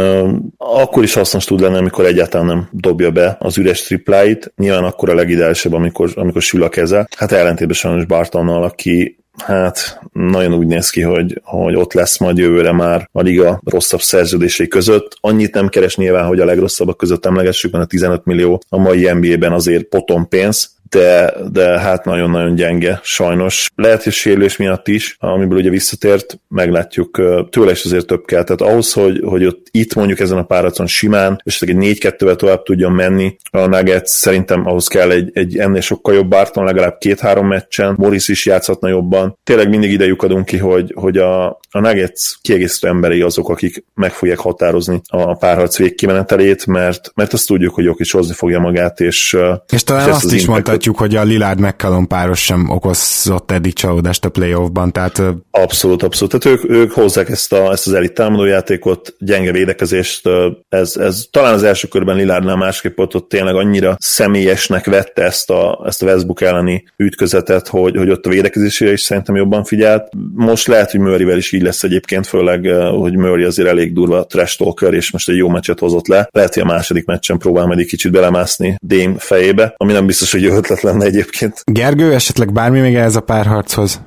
Akkor 0.58 1.04
is 1.04 1.14
hasznos 1.14 1.46
tud 1.46 1.60
lenni, 1.60 1.78
amikor 1.78 2.06
egyáltalán 2.06 2.46
nem 2.46 2.70
dobja 2.72 3.12
be 3.12 3.38
az 3.40 3.58
üres 3.58 3.84
tripláit. 3.84 4.54
Nyilván 4.58 4.84
akkor 4.84 5.10
a 5.10 5.16
legideálisabb, 5.16 5.74
amikor, 5.74 6.12
amikor 6.16 6.42
sül 6.42 6.64
a 6.64 6.70
keze. 6.70 7.08
Hát 7.18 7.32
ellentétben 7.32 7.76
sajnos 7.76 8.06
Bartonnal, 8.06 8.64
aki 8.64 9.20
hát 9.38 10.00
nagyon 10.12 10.54
úgy 10.54 10.68
néz 10.68 10.90
ki, 10.90 11.02
hogy, 11.02 11.42
hogy 11.44 11.76
ott 11.76 11.94
lesz 11.94 12.18
majd 12.18 12.38
jövőre 12.38 12.72
már 12.72 13.10
a 13.12 13.22
liga 13.22 13.62
rosszabb 13.66 14.02
szerződései 14.02 14.68
között. 14.68 15.18
Annyit 15.22 15.54
nem 15.54 15.68
keres 15.68 15.96
nyilván, 15.96 16.28
hogy 16.28 16.40
a 16.40 16.46
legrosszabbak 16.46 16.98
között 16.98 17.26
emlegessük, 17.26 17.72
mert 17.72 17.84
a 17.84 17.88
15 17.88 18.26
millió 18.26 18.62
a 18.70 18.78
mai 18.78 19.12
NBA-ben 19.12 19.52
azért 19.52 19.84
potom 19.84 20.28
pénz, 20.28 20.80
de, 20.92 21.34
de 21.52 21.80
hát 21.80 22.06
nagyon-nagyon 22.06 22.56
gyenge, 22.56 23.00
sajnos. 23.04 23.70
Lehet, 23.76 24.04
hogy 24.04 24.14
sérülés 24.14 24.58
miatt 24.58 24.88
is, 24.88 25.16
amiből 25.20 25.58
ugye 25.58 25.70
visszatért, 25.70 26.40
meglátjuk, 26.48 27.22
tőle 27.50 27.72
is 27.72 27.84
azért 27.84 28.06
több 28.06 28.26
kell. 28.26 28.44
Tehát 28.44 28.62
ahhoz, 28.62 28.94
hogy, 28.94 29.22
hogy 29.24 29.46
ott 29.46 29.68
itt 29.72 29.96
mondjuk 29.96 30.20
ezen 30.20 30.38
a 30.38 30.44
páracon 30.44 30.88
simán, 30.88 31.42
és 31.44 31.62
egy 31.62 31.76
4-2-vel 31.76 32.36
tovább 32.36 32.64
tudjon 32.64 32.92
menni 32.92 33.38
a 33.52 33.66
Nuggets, 33.66 34.10
szerintem 34.10 34.68
ahhoz 34.68 34.88
kell 34.88 35.12
egy, 35.12 35.30
egy 35.34 35.58
ennél 35.58 35.82
sokkal 35.82 36.14
jobb 36.14 36.28
Barton, 36.28 36.66
legalább 36.66 36.98
két-három 36.98 37.48
meccsen, 37.48 37.96
Morris 37.98 38.28
is 38.28 38.46
játszhatna 38.46 38.90
jobban. 38.90 39.38
Tényleg 39.44 39.70
mindig 39.70 39.92
ide 39.92 40.06
lyukadunk 40.06 40.46
ki, 40.46 40.58
hogy, 40.58 40.92
hogy 40.96 41.18
a, 41.18 41.60
a 41.72 41.80
Nuggets 41.80 42.36
kiegészítő 42.42 42.88
emberei 42.88 43.22
azok, 43.22 43.50
akik 43.50 43.84
meg 43.94 44.12
fogják 44.12 44.40
határozni 44.40 45.02
a 45.08 45.36
párharc 45.36 45.78
végkimenetelét, 45.78 46.66
mert, 46.66 47.12
mert 47.16 47.34
azt 47.34 47.48
tudjuk, 47.48 47.74
hogy 47.74 47.90
is 47.98 48.12
hozni 48.12 48.34
fogja 48.34 48.60
magát, 48.60 49.00
és, 49.00 49.38
és 49.70 49.84
talán 49.84 50.08
és 50.08 50.14
azt 50.14 50.26
az 50.26 50.34
is 50.34 50.46
mondta, 50.46 50.52
mondhatjuk, 50.52 50.98
hogy 50.98 51.16
a 51.16 51.24
Lillard 51.24 51.60
McCallum 51.60 52.08
páros 52.08 52.44
sem 52.44 52.70
okozott 52.70 53.52
eddig 53.52 53.74
csalódást 53.74 54.26
a 54.26 54.30
playoffban, 54.30 54.92
tehát... 54.92 55.22
Abszolút, 55.52 56.04
abszolút. 56.04 56.40
Tehát 56.40 56.60
ők, 56.60 56.70
ők 56.70 56.92
hozzák 56.92 57.30
ezt, 57.30 57.54
a, 57.54 57.72
ezt 57.72 57.88
az 57.88 57.94
elit 57.94 58.14
támadójátékot, 58.14 59.16
gyenge 59.20 59.52
védekezést, 59.52 60.30
ez, 60.70 60.96
ez 60.96 61.26
talán 61.32 61.54
az 61.54 61.64
első 61.64 61.88
körben 61.88 62.16
Lillardnál 62.16 62.56
másképp 62.56 62.98
ott, 62.98 63.16
ott 63.16 63.30
tényleg 63.30 63.56
annyira 63.56 63.96
személyesnek 64.00 64.86
vette 64.86 65.24
ezt 65.24 65.50
a, 65.50 65.84
ezt 65.86 66.04
a 66.04 66.06
Westbrook 66.06 66.42
elleni 66.42 66.84
ütközetet, 66.98 67.68
hogy, 67.68 67.96
hogy 67.98 68.10
ott 68.10 68.26
a 68.26 68.30
védekezésére 68.30 68.92
is 68.92 69.02
szerintem 69.02 69.36
jobban 69.36 69.64
figyelt. 69.64 70.10
Most 70.36 70.68
lehet, 70.68 70.92
hogy 70.92 71.00
Murrayvel 71.00 71.38
is 71.38 71.52
így 71.52 71.61
lesz 71.62 71.84
egyébként, 71.84 72.28
főleg, 72.28 72.66
hogy 73.00 73.16
Murray 73.16 73.44
azért 73.44 73.68
elég 73.68 73.94
durva 73.94 74.26
trash 74.26 74.58
talker, 74.58 74.94
és 74.94 75.12
most 75.12 75.30
egy 75.30 75.36
jó 75.36 75.50
meccset 75.50 75.80
hozott 75.80 76.08
le. 76.08 76.30
Lehet, 76.32 76.54
hogy 76.54 76.64
a 76.64 76.66
második 76.66 77.06
meccsen 77.06 77.38
próbál 77.38 77.66
majd 77.66 77.80
egy 77.80 77.86
kicsit 77.86 78.12
belemászni 78.12 78.76
Dame 78.82 79.14
fejébe, 79.18 79.74
ami 79.78 79.92
nem 79.92 80.06
biztos, 80.06 80.32
hogy 80.32 80.42
jó 80.42 80.56
ötlet 80.56 80.82
lenne 80.82 81.06
egyébként. 81.06 81.62
Gergő, 81.66 82.14
esetleg 82.14 82.54
bármi 82.54 82.80
még 82.80 82.96
ez 82.96 83.16
a 83.16 83.22
párharchoz? 83.22 84.02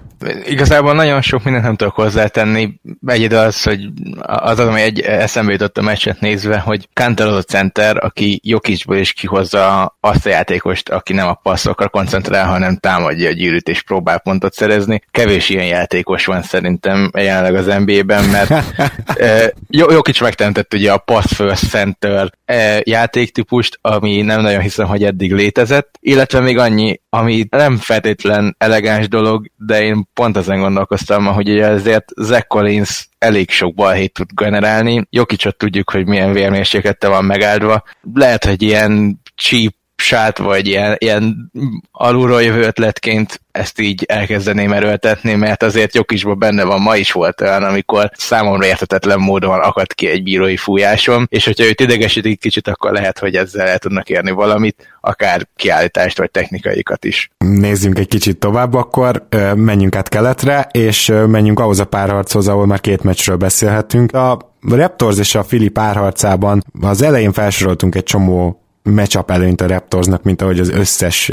Igazából 0.46 0.94
nagyon 0.94 1.22
sok 1.22 1.44
mindent 1.44 1.64
nem 1.64 1.76
tudok 1.76 1.94
hozzátenni. 1.94 2.80
Egyed 3.06 3.32
az, 3.32 3.62
hogy 3.62 3.88
az 4.20 4.58
az, 4.58 4.66
ami 4.66 4.80
egy 4.80 5.00
eszembe 5.00 5.52
jutott 5.52 5.78
a 5.78 5.82
meccset 5.82 6.20
nézve, 6.20 6.58
hogy 6.58 6.88
Kanter 6.92 7.26
az 7.26 7.34
a 7.34 7.42
center, 7.42 8.04
aki 8.04 8.40
Jokicsból 8.42 8.96
is 8.96 9.12
kihozza 9.12 9.96
azt 10.00 10.26
a 10.26 10.28
játékost, 10.30 10.88
aki 10.88 11.12
nem 11.12 11.28
a 11.28 11.34
passzokra 11.34 11.88
koncentrál, 11.88 12.46
hanem 12.46 12.76
támadja 12.76 13.28
a 13.28 13.32
gyűrűt 13.32 13.68
és 13.68 13.82
próbál 13.82 14.18
pontot 14.18 14.52
szerezni. 14.52 15.02
Kevés 15.10 15.48
ilyen 15.48 15.66
játékos 15.66 16.26
van 16.26 16.42
szerintem 16.42 17.10
jelenleg 17.16 17.54
az 17.54 17.66
NBA-ben, 17.66 18.24
mert 18.24 18.50
e, 19.18 19.52
Jokic 19.68 20.20
megteremtett 20.20 20.74
ugye 20.74 20.92
a 20.92 20.98
pass 20.98 21.34
first 21.34 21.68
center 21.68 22.32
e, 22.44 22.80
játéktípust, 22.84 23.78
ami 23.80 24.22
nem 24.22 24.40
nagyon 24.40 24.60
hiszem, 24.60 24.86
hogy 24.86 25.04
eddig 25.04 25.32
létezett, 25.32 25.98
illetve 26.00 26.40
még 26.40 26.58
annyi, 26.58 27.00
ami 27.08 27.46
nem 27.50 27.76
feltétlen 27.76 28.54
elegáns 28.58 29.08
dolog, 29.08 29.50
de 29.56 29.82
én 29.82 30.08
pont 30.14 30.36
ezen 30.36 30.58
gondolkoztam, 30.60 31.26
hogy 31.26 31.50
ugye 31.50 31.66
ezért 31.66 32.12
Zach 32.16 32.46
Collins 32.46 33.08
elég 33.18 33.50
sok 33.50 33.74
balhét 33.74 34.12
tud 34.12 34.28
generálni. 34.34 35.06
Jokicsot 35.10 35.56
tudjuk, 35.56 35.90
hogy 35.90 36.06
milyen 36.06 36.32
vérmérséklete 36.32 37.08
van 37.08 37.24
megáldva. 37.24 37.82
Lehet, 38.14 38.44
hogy 38.44 38.62
ilyen 38.62 39.20
cheap 39.36 39.74
sát, 39.96 40.38
vagy 40.38 40.66
ilyen, 40.66 40.96
ilyen 40.98 41.50
alulról 41.92 42.42
jövő 42.42 42.62
ötletként 42.62 43.42
ezt 43.50 43.80
így 43.80 44.04
elkezdeném 44.08 44.72
erőltetni, 44.72 45.34
mert 45.34 45.62
azért 45.62 45.94
Jokisban 45.94 46.38
benne 46.38 46.64
van, 46.64 46.80
ma 46.80 46.96
is 46.96 47.12
volt 47.12 47.40
olyan, 47.40 47.62
amikor 47.62 48.10
számomra 48.14 48.66
értetetlen 48.66 49.18
módon 49.18 49.60
akadt 49.60 49.94
ki 49.94 50.06
egy 50.06 50.22
bírói 50.22 50.56
fújásom, 50.56 51.26
és 51.28 51.44
hogyha 51.44 51.64
őt 51.64 51.80
idegesítik 51.80 52.40
kicsit, 52.40 52.68
akkor 52.68 52.92
lehet, 52.92 53.18
hogy 53.18 53.34
ezzel 53.34 53.66
el 53.66 53.78
tudnak 53.78 54.08
érni 54.08 54.30
valamit, 54.30 54.96
akár 55.00 55.48
kiállítást 55.56 56.18
vagy 56.18 56.30
technikaikat 56.30 57.04
is. 57.04 57.30
Nézzünk 57.38 57.98
egy 57.98 58.08
kicsit 58.08 58.38
tovább, 58.38 58.74
akkor 58.74 59.26
menjünk 59.54 59.96
át 59.96 60.08
keletre, 60.08 60.68
és 60.72 61.12
menjünk 61.26 61.60
ahhoz 61.60 61.80
a 61.80 61.84
párharchoz, 61.84 62.48
ahol 62.48 62.66
már 62.66 62.80
két 62.80 63.02
meccsről 63.02 63.36
beszélhetünk. 63.36 64.12
A 64.12 64.54
Raptors 64.68 65.18
és 65.18 65.34
a 65.34 65.44
Fili 65.44 65.68
párharcában 65.68 66.64
az 66.80 67.02
elején 67.02 67.32
felsoroltunk 67.32 67.94
egy 67.94 68.02
csomó 68.02 68.63
matchup 68.90 69.30
előnyt 69.30 69.60
a 69.60 69.66
Raptorsnak, 69.66 70.22
mint 70.22 70.42
ahogy 70.42 70.58
az 70.58 70.68
összes 70.68 71.32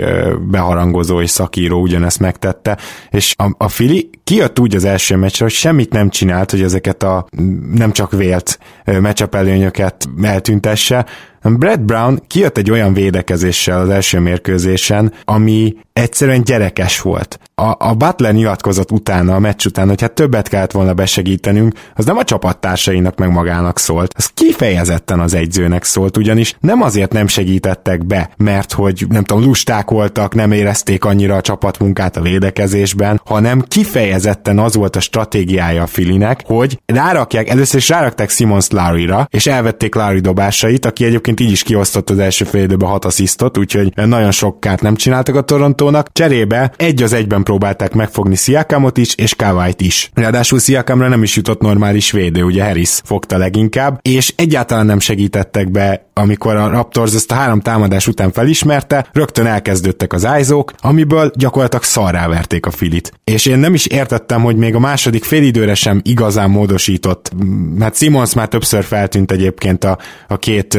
beharangozó 0.49 1.21
és 1.21 1.29
szakíró 1.29 1.81
ugyanezt 1.81 2.19
megtette, 2.19 2.77
és 3.09 3.33
a, 3.37 3.55
a 3.57 3.67
Fili 3.67 4.09
kijött 4.23 4.59
úgy 4.59 4.75
az 4.75 4.83
első 4.83 5.15
meccsre, 5.15 5.45
hogy 5.45 5.53
semmit 5.53 5.91
nem 5.91 6.09
csinált, 6.09 6.51
hogy 6.51 6.61
ezeket 6.61 7.03
a 7.03 7.25
nem 7.73 7.91
csak 7.91 8.11
vélt 8.11 8.59
matchup 8.85 9.35
előnyöket 9.35 10.09
eltüntesse, 10.21 11.05
Brad 11.49 11.79
Brown 11.79 12.21
kijött 12.27 12.57
egy 12.57 12.71
olyan 12.71 12.93
védekezéssel 12.93 13.79
az 13.79 13.89
első 13.89 14.19
mérkőzésen, 14.19 15.13
ami 15.25 15.75
egyszerűen 15.93 16.43
gyerekes 16.43 17.01
volt. 17.01 17.39
A, 17.55 17.75
a 17.77 17.93
Butler 17.93 18.33
nyilatkozott 18.33 18.91
utána, 18.91 19.35
a 19.35 19.39
meccs 19.39 19.65
után, 19.65 19.87
hogy 19.87 20.01
hát 20.01 20.11
többet 20.11 20.47
kellett 20.47 20.71
volna 20.71 20.93
besegítenünk, 20.93 21.73
az 21.95 22.05
nem 22.05 22.17
a 22.17 22.23
csapattársainak 22.23 23.17
meg 23.17 23.31
magának 23.31 23.79
szólt, 23.79 24.13
az 24.17 24.25
kifejezetten 24.33 25.19
az 25.19 25.33
egyzőnek 25.33 25.83
szólt, 25.83 26.17
ugyanis 26.17 26.55
nem 26.59 26.81
azért 26.81 27.13
nem 27.13 27.27
segítettek 27.27 28.05
be, 28.05 28.29
mert 28.37 28.73
hogy 28.73 29.05
nem 29.09 29.23
tudom, 29.23 29.43
lusták 29.43 29.89
voltak, 29.89 30.35
nem 30.35 30.51
érezték 30.51 31.05
annyira 31.05 31.35
a 31.35 31.41
csapatmunkát 31.41 32.17
a 32.17 32.21
védekezésben, 32.21 33.21
hanem 33.25 33.61
kifejezetten 33.67 34.59
az 34.59 34.75
volt 34.75 34.95
a 34.95 34.99
stratégiája 34.99 35.83
a 35.83 35.87
Filinek, 35.87 36.41
hogy 36.45 36.79
rárakják, 36.85 37.49
először 37.49 37.79
is 37.79 37.89
rárakták 37.89 38.29
Simons 38.29 38.69
Larry-ra, 38.69 39.27
és 39.29 39.47
elvették 39.47 39.95
Larry 39.95 40.19
dobásait, 40.19 40.85
aki 40.85 41.05
egyébként 41.05 41.30
egyébként 41.31 41.49
így 41.49 41.51
is 41.51 41.63
kiosztott 41.63 42.09
az 42.09 42.19
első 42.19 42.45
fél 42.45 42.63
időben 42.63 42.89
hat 42.89 43.05
asszisztot, 43.05 43.57
úgyhogy 43.57 43.93
nagyon 43.95 44.31
sok 44.31 44.59
kárt 44.59 44.81
nem 44.81 44.95
csináltak 44.95 45.35
a 45.35 45.41
Torontónak. 45.41 46.11
Cserébe 46.11 46.73
egy 46.77 47.03
az 47.03 47.13
egyben 47.13 47.43
próbálták 47.43 47.93
megfogni 47.93 48.35
Sziakamot 48.35 48.97
is, 48.97 49.15
és 49.15 49.35
Kawait 49.35 49.81
is. 49.81 50.11
Ráadásul 50.13 50.59
Sziakamra 50.59 51.07
nem 51.07 51.23
is 51.23 51.35
jutott 51.35 51.61
normális 51.61 52.11
védő, 52.11 52.43
ugye 52.43 52.63
Harris 52.63 53.01
fogta 53.03 53.37
leginkább, 53.37 53.99
és 54.01 54.33
egyáltalán 54.35 54.85
nem 54.85 54.99
segítettek 54.99 55.71
be, 55.71 56.05
amikor 56.13 56.55
a 56.55 56.69
Raptors 56.69 57.13
ezt 57.13 57.31
a 57.31 57.35
három 57.35 57.59
támadás 57.59 58.07
után 58.07 58.31
felismerte, 58.31 59.05
rögtön 59.11 59.45
elkezdődtek 59.45 60.13
az 60.13 60.25
ájzók, 60.25 60.73
amiből 60.79 61.31
gyakorlatilag 61.35 61.83
szarrá 61.83 62.27
verték 62.27 62.65
a 62.65 62.71
filit. 62.71 63.13
És 63.23 63.45
én 63.45 63.59
nem 63.59 63.73
is 63.73 63.85
értettem, 63.85 64.41
hogy 64.41 64.55
még 64.55 64.75
a 64.75 64.79
második 64.79 65.23
félidőre 65.23 65.73
sem 65.73 66.01
igazán 66.03 66.49
módosított. 66.49 67.31
Hát 67.79 67.95
Simons 67.95 68.33
már 68.33 68.47
többször 68.47 68.83
feltűnt 68.83 69.31
egyébként 69.31 69.83
a, 69.83 69.97
a 70.27 70.37
két 70.37 70.77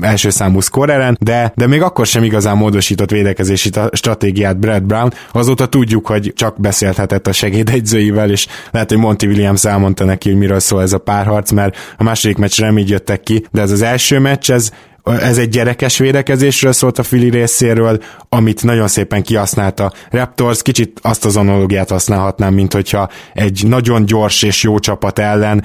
első 0.00 0.30
számú 0.30 0.60
scoreren, 0.60 1.16
de, 1.20 1.52
de 1.54 1.66
még 1.66 1.82
akkor 1.82 2.06
sem 2.06 2.24
igazán 2.24 2.56
módosított 2.56 3.10
védekezési 3.10 3.70
stratégiát 3.92 4.58
Brad 4.58 4.82
Brown. 4.82 5.12
Azóta 5.32 5.66
tudjuk, 5.66 6.06
hogy 6.06 6.32
csak 6.36 6.60
beszélhetett 6.60 7.26
a 7.26 7.32
segédegyzőivel, 7.32 8.30
és 8.30 8.46
lehet, 8.70 8.88
hogy 8.88 8.98
Monty 8.98 9.26
Williams 9.26 9.64
elmondta 9.64 10.04
neki, 10.04 10.28
hogy 10.28 10.38
miről 10.38 10.60
szól 10.60 10.82
ez 10.82 10.92
a 10.92 10.98
párharc, 10.98 11.50
mert 11.50 11.76
a 11.96 12.02
második 12.02 12.36
meccsre 12.36 12.66
nem 12.66 12.78
így 12.78 12.88
jöttek 12.88 13.20
ki, 13.20 13.46
de 13.50 13.60
ez 13.60 13.70
az 13.70 13.82
első 13.82 14.18
meccs, 14.18 14.50
ez 14.50 14.70
ez 15.04 15.38
egy 15.38 15.48
gyerekes 15.48 15.98
védekezésről 15.98 16.72
szólt 16.72 16.98
a 16.98 17.02
Fili 17.02 17.30
részéről, 17.30 18.02
amit 18.28 18.62
nagyon 18.62 18.88
szépen 18.88 19.22
kihasználta 19.22 19.92
Raptors, 20.10 20.62
kicsit 20.62 20.98
azt 21.02 21.24
az 21.24 21.36
analógiát 21.36 21.90
használhatnám, 21.90 22.54
mint 22.54 22.72
hogyha 22.72 23.08
egy 23.34 23.64
nagyon 23.66 24.04
gyors 24.04 24.42
és 24.42 24.62
jó 24.62 24.78
csapat 24.78 25.18
ellen 25.18 25.64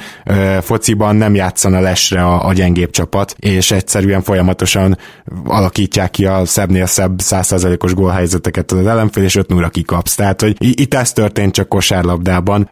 fociban 0.61 1.15
nem 1.15 1.35
játszana 1.35 1.79
lesre 1.79 2.25
a, 2.25 2.47
a 2.47 2.53
gyengébb 2.53 2.89
csapat, 2.89 3.35
és 3.39 3.71
egyszerűen 3.71 4.21
folyamatosan 4.21 4.97
alakítják 5.45 6.11
ki 6.11 6.25
a 6.25 6.45
szebbnél 6.45 6.85
szebb 6.85 7.19
százszerzalékos 7.21 7.93
gólhelyzeteket 7.93 8.71
az 8.71 8.85
ellenfél, 8.85 9.23
és 9.23 9.35
5 9.35 9.47
0 9.47 9.69
kikapsz. 9.69 10.15
Tehát, 10.15 10.41
hogy 10.41 10.55
itt 10.59 10.93
ez 10.93 11.13
történt 11.13 11.53
csak 11.53 11.67
kosárlabdában. 11.67 12.69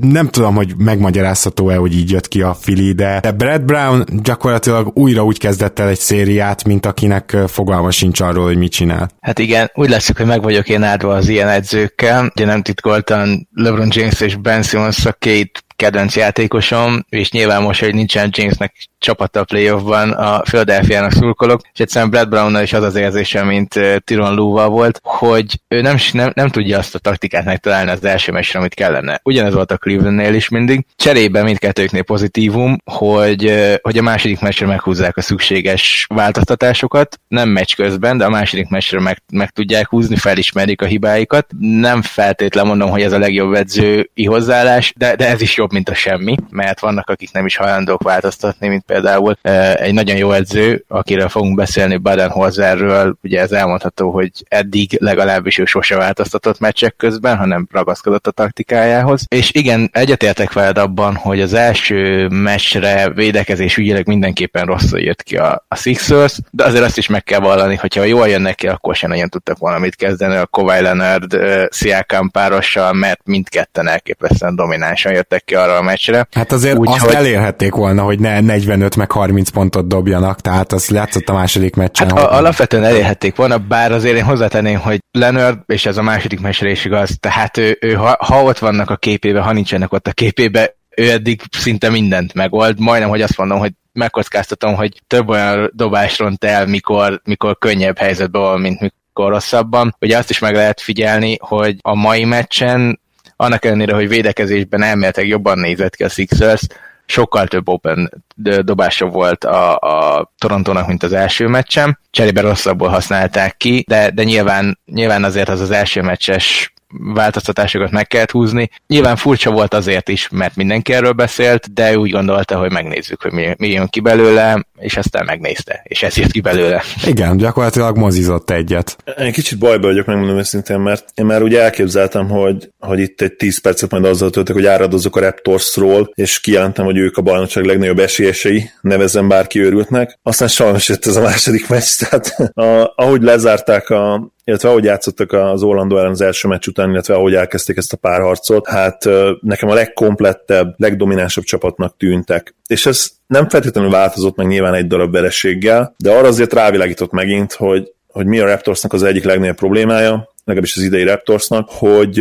Nem 0.00 0.28
tudom, 0.28 0.54
hogy 0.54 0.74
megmagyarázható-e, 0.78 1.76
hogy 1.76 1.96
így 1.96 2.10
jött 2.10 2.28
ki 2.28 2.42
a 2.42 2.54
Fili, 2.60 2.92
de 2.92 3.20
Brad 3.36 3.62
Brown 3.62 4.04
gyakorlatilag 4.22 4.90
újra 4.94 5.24
úgy 5.24 5.38
kezdett 5.38 5.78
el 5.78 5.91
egy 5.92 5.98
szériát, 5.98 6.64
mint 6.64 6.86
akinek 6.86 7.36
fogalma 7.46 7.90
sincs 7.90 8.20
arról, 8.20 8.44
hogy 8.44 8.56
mit 8.56 8.72
csinál. 8.72 9.10
Hát 9.20 9.38
igen, 9.38 9.70
úgy 9.74 9.88
lesz, 9.88 10.16
hogy 10.16 10.26
meg 10.26 10.42
vagyok 10.42 10.68
én 10.68 10.82
áldva 10.82 11.14
az 11.14 11.28
ilyen 11.28 11.48
edzőkkel. 11.48 12.30
Ugye 12.34 12.44
nem 12.44 12.62
titkoltan 12.62 13.48
LeBron 13.54 13.88
James 13.90 14.20
és 14.20 14.36
Ben 14.36 14.62
Simmons 14.62 15.06
a 15.06 15.12
két 15.12 15.64
kedvenc 15.82 16.16
játékosom, 16.16 17.04
és 17.08 17.30
nyilván 17.30 17.62
most, 17.62 17.80
hogy 17.80 17.94
nincsen 17.94 18.30
Jamesnek 18.32 18.74
csapata 18.98 19.40
a 19.40 19.44
playoffban, 19.44 20.10
a 20.10 20.40
Philadelphia-nak 20.40 21.12
szurkolok, 21.12 21.60
és 21.72 21.80
egyszerűen 21.80 22.10
Brad 22.10 22.28
Brownnal 22.28 22.62
is 22.62 22.72
az 22.72 22.82
az 22.82 22.94
érzése, 22.94 23.42
mint 23.44 23.80
Tyron 24.04 24.34
Lúval 24.34 24.68
volt, 24.68 25.00
hogy 25.02 25.60
ő 25.68 25.80
nem, 25.80 25.96
nem, 26.12 26.32
nem 26.34 26.48
tudja 26.48 26.78
azt 26.78 26.94
a 26.94 26.98
taktikát 26.98 27.44
megtalálni 27.44 27.90
az 27.90 28.04
első 28.04 28.32
meccsre, 28.32 28.58
amit 28.58 28.74
kellene. 28.74 29.20
Ugyanez 29.24 29.54
volt 29.54 29.70
a 29.70 29.76
Clevelandnél 29.76 30.34
is 30.34 30.48
mindig. 30.48 30.86
Cserébe 30.96 31.42
mindkettőknél 31.42 32.02
pozitívum, 32.02 32.76
hogy, 32.84 33.54
hogy 33.82 33.98
a 33.98 34.02
második 34.02 34.40
meccsre 34.40 34.66
meghúzzák 34.66 35.16
a 35.16 35.20
szükséges 35.20 36.06
változtatásokat, 36.08 37.20
nem 37.28 37.48
meccs 37.48 37.74
közben, 37.74 38.18
de 38.18 38.24
a 38.24 38.30
második 38.30 38.68
meccsre 38.68 39.00
meg, 39.00 39.22
meg 39.32 39.50
tudják 39.50 39.88
húzni, 39.88 40.16
felismerik 40.16 40.82
a 40.82 40.86
hibáikat. 40.86 41.46
Nem 41.58 42.02
feltétlenül 42.02 42.70
mondom, 42.70 42.90
hogy 42.90 43.02
ez 43.02 43.12
a 43.12 43.18
legjobb 43.18 43.54
edzői 43.54 44.24
hozzáállás, 44.24 44.92
de, 44.96 45.16
de 45.16 45.28
ez 45.28 45.40
is 45.40 45.56
jobb, 45.56 45.71
mint 45.72 45.88
a 45.88 45.94
semmi, 45.94 46.36
mert 46.50 46.80
vannak, 46.80 47.10
akik 47.10 47.32
nem 47.32 47.46
is 47.46 47.56
hajlandók 47.56 48.02
változtatni, 48.02 48.68
mint 48.68 48.84
például 48.84 49.36
egy 49.74 49.94
nagyon 49.94 50.16
jó 50.16 50.32
edző, 50.32 50.84
akiről 50.88 51.28
fogunk 51.28 51.56
beszélni 51.56 51.96
Baden-Holzerről, 51.96 53.16
ugye 53.22 53.40
ez 53.40 53.52
elmondható, 53.52 54.10
hogy 54.10 54.30
eddig 54.48 54.96
legalábbis 55.00 55.58
ő 55.58 55.64
sose 55.64 55.96
változtatott 55.96 56.58
meccsek 56.58 56.96
közben, 56.96 57.36
hanem 57.36 57.68
ragaszkodott 57.70 58.26
a 58.26 58.30
taktikájához. 58.30 59.24
És 59.28 59.52
igen, 59.52 59.90
egyetértek 59.92 60.52
veled 60.52 60.78
abban, 60.78 61.14
hogy 61.14 61.40
az 61.40 61.54
első 61.54 62.28
meccsre 62.28 63.10
védekezés 63.10 63.76
ügyileg 63.76 64.06
mindenképpen 64.06 64.64
rosszul 64.64 65.00
jött 65.00 65.22
ki 65.22 65.36
a, 65.36 65.64
a 65.68 65.76
Sixers, 65.76 66.38
de 66.50 66.64
azért 66.64 66.84
azt 66.84 66.98
is 66.98 67.06
meg 67.06 67.22
kell 67.22 67.40
vallani, 67.40 67.74
hogyha 67.74 68.04
jól 68.04 68.28
jönnek 68.28 68.54
ki, 68.54 68.68
akkor 68.68 68.96
sem 68.96 69.10
nagyon 69.10 69.28
tudtak 69.28 69.58
volna 69.58 69.78
mit 69.78 69.96
kezdeni 69.96 70.36
a 70.36 70.46
Kawhi 70.46 70.80
Leonard 70.80 71.36
Siakam 71.70 72.30
párossal, 72.30 72.92
mert 72.92 73.20
mindketten 73.24 73.88
elképesztően 73.88 74.56
dominánsan 74.56 75.12
jöttek 75.12 75.44
ki 75.44 75.54
arra 75.62 75.76
a 75.76 75.82
meccsre. 75.82 76.26
Hát 76.30 76.52
azért 76.52 76.78
Úgy, 76.78 76.88
azt 76.88 77.04
hogy... 77.04 77.14
elérhették 77.14 77.74
volna, 77.74 78.02
hogy 78.02 78.18
ne 78.18 78.40
45 78.40 78.96
meg 78.96 79.12
30 79.12 79.48
pontot 79.48 79.88
dobjanak, 79.88 80.40
tehát 80.40 80.72
az 80.72 80.88
látszott 80.88 81.28
a 81.28 81.32
második 81.32 81.76
meccsen. 81.76 82.08
Hát 82.08 82.18
hogy... 82.18 82.36
alapvetően 82.38 82.84
elérhették 82.84 83.36
volna, 83.36 83.58
bár 83.58 83.92
azért 83.92 84.16
én 84.16 84.24
hozzátenném, 84.24 84.78
hogy 84.78 84.98
Leonard, 85.10 85.58
és 85.66 85.86
ez 85.86 85.96
a 85.96 86.02
második 86.02 86.40
meccsre 86.40 86.70
is 86.70 86.84
igaz, 86.84 87.16
tehát 87.20 87.56
ő, 87.56 87.78
ő 87.80 87.92
ha, 87.92 88.16
ha 88.18 88.42
ott 88.42 88.58
vannak 88.58 88.90
a 88.90 88.96
képébe, 88.96 89.40
ha 89.40 89.52
nincsenek 89.52 89.92
ott 89.92 90.06
a 90.06 90.12
képébe, 90.12 90.76
ő 90.96 91.10
eddig 91.10 91.42
szinte 91.50 91.90
mindent 91.90 92.34
megold, 92.34 92.80
majdnem, 92.80 93.08
hogy 93.08 93.22
azt 93.22 93.36
mondom, 93.36 93.58
hogy 93.58 93.72
megkockáztatom, 93.92 94.74
hogy 94.74 95.02
több 95.06 95.28
olyan 95.28 95.70
dobás 95.74 96.18
ront 96.18 96.44
el, 96.44 96.66
mikor, 96.66 97.20
mikor 97.24 97.58
könnyebb 97.58 97.98
helyzetben 97.98 98.42
van, 98.42 98.60
mint 98.60 98.80
mikor 98.80 99.30
rosszabban. 99.30 99.96
Ugye 100.00 100.18
azt 100.18 100.30
is 100.30 100.38
meg 100.38 100.54
lehet 100.54 100.80
figyelni, 100.80 101.36
hogy 101.40 101.76
a 101.80 101.94
mai 101.94 102.24
meccsen 102.24 103.00
annak 103.42 103.64
ellenére, 103.64 103.94
hogy 103.94 104.08
védekezésben 104.08 104.82
elméletileg 104.82 105.28
jobban 105.28 105.58
nézett 105.58 105.96
ki 105.96 106.04
a 106.04 106.08
Sixers, 106.08 106.66
sokkal 107.06 107.46
több 107.46 107.68
open 107.68 108.22
dobása 108.60 109.06
volt 109.06 109.44
a, 109.44 109.76
a 109.76 110.32
Torontónak, 110.38 110.86
mint 110.86 111.02
az 111.02 111.12
első 111.12 111.46
meccsem. 111.46 111.98
Cserébe 112.10 112.40
rosszabbul 112.40 112.88
használták 112.88 113.56
ki, 113.56 113.84
de, 113.88 114.10
de 114.10 114.22
nyilván, 114.22 114.78
nyilván 114.86 115.24
azért 115.24 115.48
az 115.48 115.60
az 115.60 115.70
első 115.70 116.02
meccses 116.02 116.72
változtatásokat 116.98 117.90
meg 117.90 118.06
kellett 118.06 118.30
húzni. 118.30 118.70
Nyilván 118.86 119.16
furcsa 119.16 119.50
volt 119.50 119.74
azért 119.74 120.08
is, 120.08 120.28
mert 120.30 120.56
mindenki 120.56 120.92
erről 120.92 121.12
beszélt, 121.12 121.72
de 121.72 121.98
úgy 121.98 122.10
gondolta, 122.10 122.58
hogy 122.58 122.72
megnézzük, 122.72 123.22
hogy 123.22 123.32
mi, 123.32 123.54
mi 123.58 123.68
jön 123.68 123.88
ki 123.88 124.00
belőle, 124.00 124.66
és 124.78 124.96
aztán 124.96 125.24
megnézte, 125.24 125.80
és 125.82 126.02
ez 126.02 126.16
jött 126.16 126.30
ki 126.30 126.40
belőle. 126.40 126.82
Igen, 127.06 127.36
gyakorlatilag 127.36 127.96
mozizott 127.96 128.50
egyet. 128.50 128.96
Én 129.18 129.32
kicsit 129.32 129.58
bajba 129.58 129.86
vagyok, 129.86 130.06
megmondom 130.06 130.38
őszintén, 130.38 130.78
mert 130.78 131.08
én 131.14 131.24
már 131.24 131.42
ugye 131.42 131.62
elképzeltem, 131.62 132.28
hogy, 132.28 132.68
hogy 132.78 132.98
itt 132.98 133.20
egy 133.20 133.32
10 133.32 133.60
percet 133.60 133.90
majd 133.90 134.04
azzal 134.04 134.30
töltök, 134.30 134.54
hogy 134.54 134.66
áradozok 134.66 135.16
a 135.16 135.20
Raptorsról, 135.20 136.10
és 136.14 136.40
kijelentem, 136.40 136.84
hogy 136.84 136.96
ők 136.96 137.16
a 137.16 137.22
bajnokság 137.22 137.64
legnagyobb 137.64 137.98
esélyesei, 137.98 138.70
nevezem 138.80 139.28
bárki 139.28 139.60
őrültnek. 139.60 140.18
Aztán 140.22 140.48
sajnos 140.48 140.88
jött 140.88 141.06
ez 141.06 141.16
a 141.16 141.20
második 141.20 141.68
meccs, 141.68 141.98
tehát 141.98 142.26
a, 142.54 142.92
ahogy 142.96 143.22
lezárták 143.22 143.90
a, 143.90 144.32
illetve 144.44 144.68
ahogy 144.68 144.84
játszottak 144.84 145.32
az 145.32 145.62
Orlando 145.62 145.96
ellen 145.96 146.10
az 146.10 146.20
első 146.20 146.48
meccs 146.48 146.66
után, 146.66 146.90
illetve 146.90 147.14
ahogy 147.14 147.34
elkezdték 147.34 147.76
ezt 147.76 147.92
a 147.92 147.96
párharcot, 147.96 148.68
hát 148.68 149.08
nekem 149.40 149.68
a 149.68 149.74
legkomplettebb, 149.74 150.74
legdominánsabb 150.76 151.44
csapatnak 151.44 151.96
tűntek. 151.96 152.54
És 152.66 152.86
ez 152.86 153.10
nem 153.26 153.48
feltétlenül 153.48 153.90
változott 153.90 154.36
meg 154.36 154.46
nyilván 154.46 154.74
egy 154.74 154.86
darab 154.86 155.12
vereséggel, 155.12 155.94
de 155.96 156.10
arra 156.10 156.28
azért 156.28 156.52
rávilágított 156.52 157.10
megint, 157.10 157.52
hogy, 157.52 157.92
hogy 158.12 158.26
mi 158.26 158.38
a 158.38 158.46
Raptorsnak 158.46 158.92
az 158.92 159.02
egyik 159.02 159.24
legnagyobb 159.24 159.56
problémája, 159.56 160.28
legalábbis 160.44 160.76
az 160.76 160.82
idei 160.82 161.04
Raptorsnak, 161.04 161.68
hogy 161.70 162.18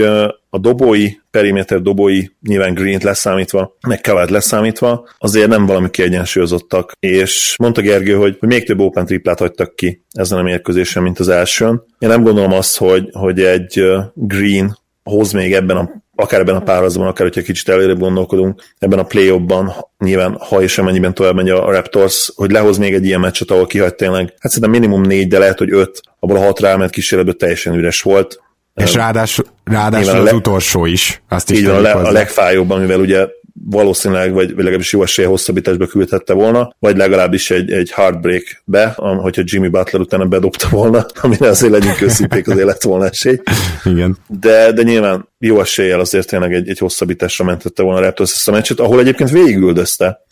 a 0.50 0.60
dobói, 0.60 1.10
periméter 1.32 1.82
dobói, 1.82 2.24
nyilván 2.42 2.74
Green-t 2.74 3.04
leszámítva, 3.04 3.78
meg 3.88 4.02
Kavát 4.02 4.30
leszámítva, 4.30 5.08
azért 5.18 5.48
nem 5.48 5.66
valami 5.66 5.90
kiegyensúlyozottak, 5.90 6.92
és 7.00 7.56
mondta 7.60 7.82
Gergő, 7.82 8.14
hogy, 8.16 8.36
hogy 8.40 8.50
még 8.50 8.66
több 8.66 8.80
open 8.80 9.06
triplát 9.06 9.40
hagytak 9.40 9.76
ki 9.76 10.04
ezen 10.12 10.38
a 10.38 10.42
mérkőzésen, 10.42 11.04
mint 11.04 11.20
az 11.20 11.30
elsőn. 11.30 11.84
Én 12.00 12.10
nem 12.10 12.24
gondolom 12.24 12.52
azt, 12.54 12.78
hogy, 12.78 13.10
hogy 13.12 13.40
egy 13.40 13.84
Green 14.14 14.78
hoz 15.04 15.32
még 15.32 15.54
ebben 15.54 15.78
a 15.78 15.90
akár 16.22 16.40
ebben 16.40 16.56
a 16.56 16.62
párazban, 16.62 17.08
akár 17.08 17.28
hogyha 17.28 17.42
kicsit 17.42 17.70
előre 17.70 17.94
gondolkodunk, 17.94 18.64
ebben 18.80 19.00
a 19.00 19.04
play 19.04 19.38
ban 19.38 19.74
nyilván, 19.98 20.38
ha 20.40 20.62
és 20.62 20.78
amennyiben 20.78 21.14
tovább 21.14 21.36
megy 21.36 21.50
a 21.50 21.72
Raptors, 21.72 22.32
hogy 22.36 22.52
lehoz 22.52 22.78
még 22.78 22.94
egy 22.94 23.06
ilyen 23.06 23.20
meccset, 23.20 23.52
ahol 23.52 23.66
kihagy 23.66 23.96
tényleg, 23.96 24.34
hát 24.40 24.52
szerintem 24.52 24.82
minimum 24.82 25.02
négy, 25.02 25.28
de 25.28 25.40
lehet, 25.40 25.58
hogy 25.58 25.72
öt, 25.74 26.02
abból 26.20 26.38
a 26.38 26.42
hat 26.42 26.60
ráment 26.60 26.92
kísérletből 26.92 27.36
teljesen 27.36 27.74
üres 27.74 28.02
volt. 28.02 28.40
És 28.76 28.94
ráadásul, 28.94 29.46
ráadásul 29.64 30.18
az 30.18 30.24
le, 30.24 30.34
utolsó 30.34 30.86
is. 30.86 31.22
Azt 31.30 31.52
is 31.52 31.60
így 31.60 31.66
van, 31.66 31.76
a, 31.76 31.80
le, 31.80 31.92
a 31.92 32.12
legfájóbb, 32.12 32.70
amivel 32.70 33.00
ugye 33.00 33.28
valószínűleg, 33.66 34.34
vagy, 34.34 34.48
vagy 34.48 34.58
legalábbis 34.58 34.92
jó 34.92 35.04
esélye 35.04 35.28
hosszabbításba 35.28 35.88
küldhette 35.88 36.34
volna, 36.34 36.76
vagy 36.80 36.98
legalábbis 36.98 37.52
egy, 37.52 37.72
egy 37.72 37.92
heartbreak-be, 37.92 38.94
hogyha 38.98 39.42
Jimmy 39.46 39.68
Butler 39.68 40.02
utána 40.02 40.26
bedobta 40.26 40.68
volna, 40.70 41.06
amire 41.22 41.48
azért 41.48 41.72
legyünk 41.72 42.02
őszinték, 42.02 42.48
azért 42.48 42.66
lett 42.66 42.82
volna 42.82 43.08
esély. 43.08 43.42
Igen. 43.84 44.18
De, 44.28 44.72
de 44.72 44.84
nyilván 44.84 45.28
jó 45.40 45.60
eséllyel 45.60 46.00
azért 46.00 46.28
tényleg 46.28 46.54
egy, 46.54 46.70
egy 46.70 46.78
hosszabbításra 46.78 47.46
mentette 47.46 47.84
volna 47.84 48.00
a 48.00 48.04
Raptors 48.04 48.32
ezt 48.34 48.48
a 48.48 48.52
meccset, 48.52 48.80
ahol 48.80 49.00
egyébként 49.00 49.30
végigüldözte 49.30 50.26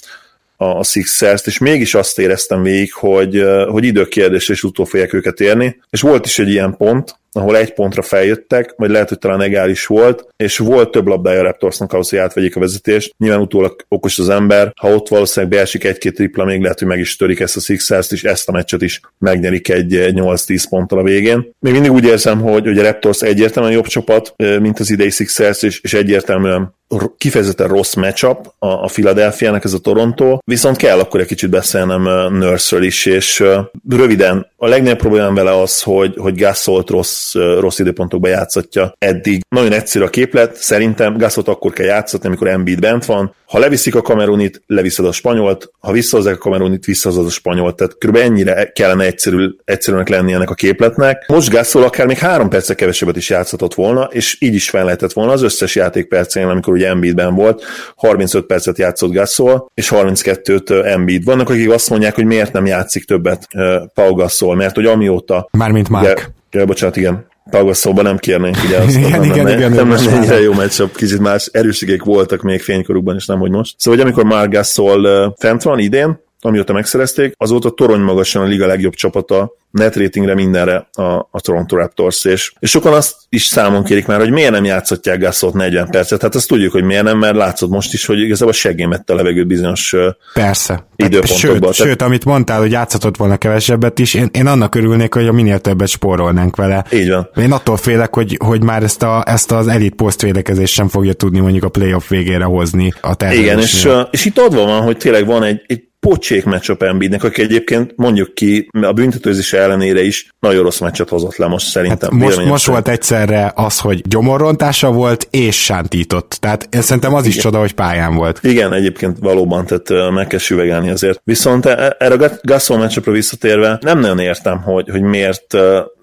a 0.58 0.84
Sixers-t, 0.84 1.48
és 1.48 1.58
mégis 1.58 1.94
azt 1.94 2.20
éreztem 2.20 2.64
végig, 2.64 2.94
hogy, 2.94 3.44
hogy 3.68 3.84
időkérdés 3.84 4.50
és 4.50 4.64
utó 4.64 4.84
fogják 4.84 5.14
őket 5.14 5.40
érni, 5.40 5.82
és 5.90 6.02
volt 6.02 6.26
is 6.26 6.40
egy 6.40 6.50
ilyen 6.50 6.76
pont, 6.78 7.16
ahol 7.32 7.58
egy 7.58 7.74
pontra 7.74 8.02
feljöttek, 8.02 8.74
vagy 8.78 8.90
lehet, 8.90 9.10
hogy 9.10 9.20
talán 9.20 9.42
egál 9.42 9.70
is 9.70 9.86
volt, 9.86 10.28
és 10.38 10.58
volt 10.58 10.92
több 10.92 11.08
labdája 11.08 11.40
a 11.40 11.44
Raptorsnak 11.44 11.94
ahhoz, 11.94 12.10
hogy 12.10 12.20
átvegyék 12.20 12.56
a 12.56 12.60
vezetést. 12.60 13.16
Nyilván 13.18 13.42
utólag 13.42 13.86
okos 13.88 14.20
az 14.20 14.30
ember, 14.30 14.72
ha 14.76 14.94
ott 14.94 15.08
valószínűleg 15.08 15.56
beesik 15.56 15.84
egy-két 15.84 16.16
tripla, 16.16 16.46
még 16.46 16.62
lehet, 16.62 16.80
hogy 16.80 16.88
meg 16.88 17.00
is 17.00 17.16
törik 17.16 17.40
ezt 17.40 17.56
a 17.56 17.60
Sixers-t, 17.60 18.12
és 18.12 18.24
ezt 18.24 18.50
a 18.50 18.52
meccset 18.52 18.82
is 18.82 19.02
megnyerik 19.18 19.70
egy 19.70 20.12
8-10 20.16 20.64
ponttal 20.70 21.00
a 21.00 21.04
végén. 21.04 21.52
Még 21.60 21.74
mindig 21.74 21.92
úgy 21.92 22.06
érzem, 22.06 22.42
hogy, 22.42 22.66
hogy 22.66 22.80
a 22.80 22.84
Raptors 22.84 23.22
egyértelműen 23.22 23.76
jobb 23.76 23.88
csapat, 23.88 24.34
mint 24.38 24.80
az 24.80 24.92
idei 24.92 25.10
Sixers, 25.10 25.62
és, 25.62 25.80
és 25.82 25.94
egyértelműen 25.94 26.78
kifejezetten 27.18 27.68
rossz 27.68 27.94
matchup 27.94 28.54
a, 28.60 28.68
a 28.68 28.86
Philadelphia-nek, 28.86 29.64
ez 29.64 29.74
a 29.74 29.80
Toronto, 29.80 30.38
viszont 30.46 30.78
kell 30.78 31.00
akkor 31.00 31.20
egy 31.20 31.28
kicsit 31.28 31.50
beszélnem 31.50 32.02
Nurse-ről 32.38 32.84
is, 32.84 33.06
és 33.06 33.44
röviden, 33.90 34.48
a 34.58 34.68
legnagyobb 34.68 34.98
problémám 34.98 35.34
vele 35.34 35.62
az, 35.62 35.82
hogy, 35.82 36.16
hogy 36.18 36.40
Gasolt 36.40 36.90
rossz, 36.90 37.19
rossz 37.60 37.80
időpontokban 37.80 38.30
játszatja 38.30 38.94
eddig. 38.98 39.42
Nagyon 39.50 39.72
egyszerű 39.72 40.06
a 40.06 40.10
képlet, 40.10 40.56
szerintem 40.56 41.18
Gasolt 41.18 41.48
akkor 41.48 41.74
kell 41.74 41.86
játszatni, 41.86 42.28
amikor 42.28 42.48
Embiid 42.48 42.80
bent 42.80 43.06
van. 43.06 43.34
Ha 43.46 43.60
leviszik 43.60 43.96
a 43.96 44.02
kamerunit, 44.02 44.62
leviszed 44.68 45.06
a 45.06 45.12
spanyolt, 45.12 45.72
ha 45.80 45.92
visszahozzák 45.92 46.36
a 46.36 46.38
kamerunit, 46.38 46.86
visszahozod 46.86 47.26
a 47.26 47.30
spanyolt. 47.30 47.76
Tehát 47.76 47.98
kb. 47.98 48.16
ennyire 48.16 48.72
kellene 48.76 49.06
egyszerű, 49.06 49.50
egyszerűnek 49.66 50.10
lenni 50.10 50.34
ennek 50.34 50.50
a 50.50 50.54
képletnek. 50.54 51.26
Most 51.28 51.50
Gasol 51.50 51.84
akár 51.84 52.06
még 52.06 52.18
három 52.18 52.50
percet 52.50 52.78
kevesebbet 52.78 53.16
is 53.16 53.30
játszhatott 53.30 53.74
volna, 53.74 54.04
és 54.12 54.38
így 54.40 54.54
is 54.54 54.70
fel 54.70 54.84
lehetett 54.84 55.14
volna 55.14 55.32
az 55.32 55.42
összes 55.42 55.76
játékpercén, 55.76 56.48
amikor 56.48 56.74
ugye 56.74 56.88
Embiidben 56.88 57.36
volt, 57.36 57.64
35 57.96 58.46
percet 58.46 58.78
játszott 58.78 59.12
Gasol, 59.12 59.72
és 59.74 59.92
32-t 59.96 60.86
Embiid. 60.86 61.24
Vannak, 61.24 61.50
akik 61.50 61.70
azt 61.70 61.90
mondják, 61.90 62.16
hogy 62.16 62.26
miért 62.26 62.54
nem 62.54 62.66
játszik 62.66 63.06
többet 63.06 63.48
Pau 63.94 64.14
Gasol, 64.14 64.56
mert 64.56 64.76
hogy 64.76 64.86
amióta... 64.86 65.48
Mármint 65.52 65.90
Mark. 65.90 66.32
Ugye, 66.54 66.66
bocsánat, 66.66 66.96
igen. 66.96 67.28
Pagasszóban 67.50 68.04
nem 68.04 68.18
kérnénk, 68.18 68.58
ugye 68.66 68.78
azt 68.78 68.98
igen, 68.98 69.10
nem, 69.10 69.24
igen, 69.24 69.44
nem, 69.46 69.58
igen, 69.58 69.72
nem, 69.72 69.88
nem 69.88 70.08
ennyire 70.08 70.40
jó 70.40 70.54
meccsap, 70.54 70.96
kicsit 70.96 71.20
más 71.20 71.50
erőségek 71.52 72.04
voltak 72.04 72.42
még 72.42 72.62
fénykorukban, 72.62 73.16
és 73.16 73.26
nem, 73.26 73.40
hogy 73.40 73.52
most. 73.52 73.76
Szóval, 73.78 74.00
hogy 74.00 74.08
amikor 74.10 74.50
Gasol 74.50 75.34
fent 75.38 75.64
van 75.64 75.80
idén, 75.80 76.20
amióta 76.42 76.74
megszerezték, 76.74 77.34
azóta 77.38 77.70
torony 77.70 78.00
magasan 78.00 78.42
a 78.42 78.46
liga 78.46 78.66
legjobb 78.66 78.94
csapata 78.94 79.58
net 79.72 79.96
ratingre 79.96 80.34
mindenre 80.34 80.90
a, 80.92 81.04
a 81.32 81.40
Toronto 81.42 81.76
Raptors, 81.76 82.26
és, 82.26 82.54
és 82.60 82.70
sokan 82.70 82.94
azt 82.94 83.16
is 83.30 83.44
számon 83.44 83.84
kérik 83.84 84.06
már, 84.06 84.20
hogy 84.20 84.32
miért 84.32 84.52
nem 84.52 84.64
játszotják 84.64 85.20
Gasolt 85.20 85.54
40 85.54 85.90
percet, 85.90 86.22
hát 86.22 86.36
azt 86.36 86.48
tudjuk, 86.48 86.72
hogy 86.72 86.84
miért 86.84 87.04
nem, 87.04 87.18
mert 87.18 87.36
látszott 87.36 87.70
most 87.70 87.94
is, 87.94 88.06
hogy 88.06 88.20
igazából 88.20 88.54
seggémett 88.54 89.10
a 89.10 89.16
levegőt 89.16 89.48
bizonyos 89.48 89.96
Persze. 90.34 90.88
időpontokban. 90.96 91.74
Sőt, 91.74 91.88
sőt, 91.88 92.02
amit 92.02 92.26
mondtál, 92.26 92.60
hogy 92.60 92.72
játszhatott 92.72 93.18
volna 93.18 93.38
kevesebbet 93.38 94.00
is, 94.00 94.14
én, 94.14 94.30
én 94.32 94.48
annak 94.48 94.76
örülnék, 94.76 95.14
hogy 95.14 95.28
a 95.28 95.32
minél 95.32 95.60
többet 95.60 95.88
spórolnánk 95.88 96.56
vele. 96.56 96.86
Így 96.92 97.10
van. 97.10 97.30
Én 97.36 97.52
attól 97.52 97.78
félek, 97.78 98.16
hogy, 98.16 98.38
hogy 98.46 98.64
már 98.64 98.84
ezt, 98.84 99.04
a, 99.04 99.24
ezt 99.26 99.52
az 99.52 99.68
elit 99.68 99.96
posztvédekezést 99.96 100.74
sem 100.74 100.88
fogja 100.88 101.14
tudni 101.14 101.40
mondjuk 101.40 101.64
a 101.64 101.70
playoff 101.70 102.10
végére 102.10 102.44
hozni 102.44 102.94
a 103.02 103.32
Igen, 103.32 103.60
és, 103.60 103.90
és 104.12 104.26
itt 104.26 104.38
adva 104.38 104.66
van, 104.66 104.82
hogy 104.82 104.98
tényleg 104.98 105.26
van 105.26 105.44
egy, 105.44 105.62
egy 105.68 105.89
pocsék 106.00 106.46
matchup 106.46 106.84
Embiidnek, 106.84 107.24
aki 107.24 107.42
egyébként 107.42 107.94
mondjuk 107.96 108.34
ki 108.34 108.70
a 108.82 108.92
büntetőzése 108.92 109.58
ellenére 109.58 110.02
is 110.02 110.30
nagyon 110.40 110.64
rossz 110.64 110.80
meccset 110.80 111.10
hozott 111.10 111.36
le 111.36 111.48
most 111.48 111.68
szerintem. 111.68 112.12
Hát 112.12 112.20
most, 112.20 112.46
most 112.46 112.66
volt 112.66 112.88
egyszerre 112.88 113.52
az, 113.56 113.80
hogy 113.80 114.02
gyomorrontása 114.08 114.92
volt 114.92 115.28
és 115.30 115.64
sántított. 115.64 116.38
Tehát 116.40 116.68
én 116.72 116.82
szerintem 116.82 117.14
az 117.14 117.26
is 117.26 117.32
Igen. 117.32 117.44
csoda, 117.44 117.60
hogy 117.60 117.74
pályán 117.74 118.16
volt. 118.16 118.40
Igen, 118.44 118.74
egyébként 118.74 119.18
valóban, 119.20 119.66
tehát 119.66 120.12
meg 120.14 120.28
kell 120.28 120.40
süvegelni 120.40 120.90
azért. 120.90 121.22
Viszont 121.24 121.66
e, 121.66 121.70
e, 121.70 121.96
erre 122.00 122.26
a 122.26 122.32
Gasol 122.42 122.78
meccsapra 122.78 123.12
visszatérve 123.12 123.80
nem 123.82 124.00
nagyon 124.00 124.20
értem, 124.20 124.62
hogy, 124.62 124.90
hogy 124.90 125.02
miért 125.02 125.58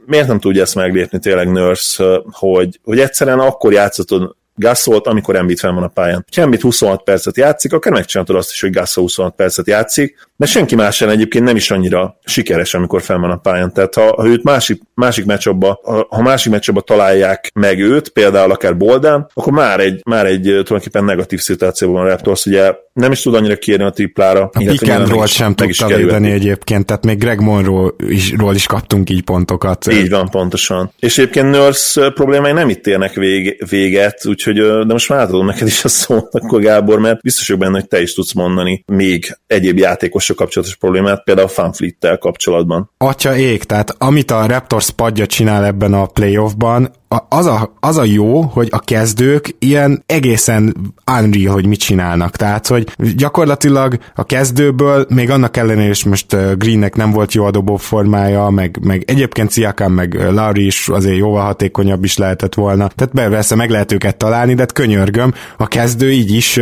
miért 0.06 0.26
nem 0.26 0.40
tudja 0.40 0.62
ezt 0.62 0.74
meglépni 0.74 1.18
tényleg 1.18 1.50
Nurse, 1.52 2.20
hogy, 2.30 2.80
hogy 2.84 2.98
egyszerűen 2.98 3.38
akkor 3.38 3.72
játszhatod 3.72 4.36
Gasolt, 4.56 5.06
amikor 5.06 5.36
Embiid 5.36 5.58
fenn 5.58 5.74
van 5.74 5.82
a 5.82 5.88
pályán. 5.88 6.24
Ha 6.34 6.42
Embiid 6.42 6.60
26 6.60 7.02
percet 7.02 7.36
játszik, 7.36 7.72
akkor 7.72 7.92
megcsinálod 7.92 8.36
azt 8.36 8.50
is, 8.50 8.60
hogy 8.60 8.70
Gasol 8.70 9.02
26 9.02 9.34
percet 9.34 9.66
játszik, 9.66 10.28
mert 10.36 10.50
senki 10.50 10.74
más 10.74 10.96
sem 10.96 11.08
egyébként 11.08 11.44
nem 11.44 11.56
is 11.56 11.70
annyira 11.70 12.18
sikeres, 12.24 12.74
amikor 12.74 13.02
fenn 13.02 13.20
van 13.20 13.30
a 13.30 13.36
pályán. 13.36 13.72
Tehát 13.72 13.94
ha, 13.94 14.14
ha 14.16 14.26
őt 14.26 14.42
másik, 14.42 14.80
másik 14.94 15.24
meccsabba, 15.24 15.80
ha, 15.82 16.06
ha 16.10 16.22
másik 16.22 16.52
meccsabba 16.52 16.80
találják 16.80 17.50
meg 17.54 17.80
őt, 17.80 18.08
például 18.08 18.50
akár 18.50 18.76
Boldán, 18.76 19.30
akkor 19.34 19.52
már 19.52 19.80
egy, 19.80 20.00
már 20.04 20.26
egy 20.26 20.42
tulajdonképpen 20.42 21.04
negatív 21.04 21.40
szituációban 21.40 22.04
a 22.04 22.08
Raptors, 22.08 22.46
ugye 22.46 22.74
nem 22.92 23.12
is 23.12 23.22
tud 23.22 23.34
annyira 23.34 23.56
kérni 23.56 23.84
a 23.84 23.90
triplára. 23.90 24.42
A 24.42 24.58
pick 24.58 24.90
and 24.90 25.08
roll 25.08 25.26
sem 25.26 25.54
tudta 25.54 25.86
védeni 25.86 26.30
egyébként, 26.30 26.86
tehát 26.86 27.04
még 27.04 27.18
Greg 27.18 27.40
Monroe 27.40 27.90
is, 28.08 28.32
ról 28.36 28.54
is 28.54 28.66
kaptunk 28.66 29.10
így 29.10 29.22
pontokat. 29.22 29.92
Így 29.92 30.10
van, 30.10 30.28
pontosan. 30.30 30.92
És 30.98 31.18
egyébként 31.18 31.50
Nurse 31.50 32.10
problémái 32.10 32.52
nem 32.52 32.68
itt 32.68 32.86
érnek 32.86 33.14
vég, 33.14 33.64
véget, 33.70 34.26
úgyhogy, 34.26 34.56
de 34.56 34.92
most 34.92 35.08
már 35.08 35.18
átadom 35.18 35.46
neked 35.46 35.66
is 35.66 35.84
a 35.84 35.88
szót, 35.88 36.34
akkor 36.34 36.60
Gábor, 36.60 36.98
mert 36.98 37.20
biztos 37.20 37.48
vagyok 37.48 37.62
benne, 37.62 37.78
hogy 37.78 37.88
te 37.88 38.00
is 38.00 38.14
tudsz 38.14 38.32
mondani 38.32 38.84
még 38.86 39.36
egyéb 39.46 39.78
játékosok 40.26 40.36
kapcsolatos 40.36 40.76
problémát, 40.76 41.24
például 41.24 41.46
a 41.46 41.50
Fanfleet-tel 41.50 42.18
kapcsolatban. 42.18 42.90
Atya 42.98 43.36
ég, 43.36 43.64
tehát 43.64 43.94
amit 43.98 44.30
a 44.30 44.46
Raptors 44.46 44.90
padja 44.90 45.26
csinál 45.26 45.64
ebben 45.64 45.94
a 45.94 46.06
playoffban, 46.06 46.90
az 47.28 47.46
a, 47.46 47.76
az 47.80 47.96
a 47.96 48.04
jó, 48.04 48.40
hogy 48.42 48.68
a 48.70 48.78
kezdők 48.78 49.56
ilyen 49.58 50.02
egészen 50.06 50.76
unreal, 51.20 51.52
hogy 51.52 51.66
mit 51.66 51.78
csinálnak. 51.78 52.36
Tehát, 52.36 52.66
hogy 52.66 52.86
gyakorlatilag 53.16 53.98
a 54.14 54.24
kezdőből, 54.24 55.06
még 55.08 55.30
annak 55.30 55.56
ellenére 55.56 55.90
is 55.90 56.04
most 56.04 56.36
Greennek 56.58 56.94
nem 56.94 57.10
volt 57.10 57.32
jó 57.32 57.44
a 57.44 57.50
dobó 57.50 57.76
formája, 57.76 58.48
meg, 58.48 58.78
meg 58.82 59.02
egyébként 59.06 59.52
Siakam, 59.52 59.92
meg 59.92 60.14
Larry 60.30 60.66
is 60.66 60.88
azért 60.88 61.16
jóval 61.16 61.44
hatékonyabb 61.44 62.04
is 62.04 62.16
lehetett 62.16 62.54
volna. 62.54 62.88
Tehát 62.94 63.30
persze 63.30 63.54
meg 63.54 63.70
lehet 63.70 63.92
őket 63.92 64.16
találni, 64.16 64.54
de 64.54 64.60
hát 64.60 64.72
könyörgöm, 64.72 65.34
a 65.56 65.66
kezdő 65.66 66.12
így 66.12 66.34
is 66.34 66.60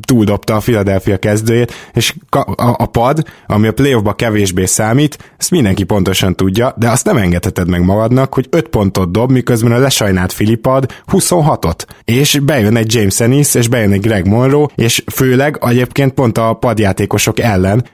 túldobta 0.00 0.54
a 0.54 0.58
Philadelphia 0.58 1.16
kezdőjét, 1.16 1.72
és 1.92 2.14
a, 2.30 2.74
a, 2.78 2.86
pad, 2.86 3.24
ami 3.46 3.66
a 3.66 3.72
playoffba 3.72 4.12
kevésbé 4.12 4.64
számít, 4.64 5.32
ezt 5.38 5.50
mindenki 5.50 5.84
pontosan 5.84 6.34
tudja, 6.34 6.74
de 6.76 6.90
azt 6.90 7.04
nem 7.04 7.16
engedheted 7.16 7.68
meg 7.68 7.84
magadnak, 7.84 8.34
hogy 8.34 8.46
5 8.50 8.68
pontot 8.68 9.10
dob, 9.10 9.30
miközben 9.30 9.72
a 9.72 9.78
lesajnált 9.98 10.32
Filipad 10.32 10.92
26-ot, 11.12 11.84
és 12.04 12.38
bejön 12.38 12.76
egy 12.76 12.94
James 12.94 13.20
Ennis, 13.20 13.54
és 13.54 13.68
bejön 13.68 13.92
egy 13.92 14.00
Greg 14.00 14.26
Monroe, 14.26 14.66
és 14.74 15.02
főleg 15.12 15.58
egyébként 15.66 16.12
pont 16.12 16.38
a 16.38 16.52
padjátékosok 16.52 17.40
ellen 17.40 17.84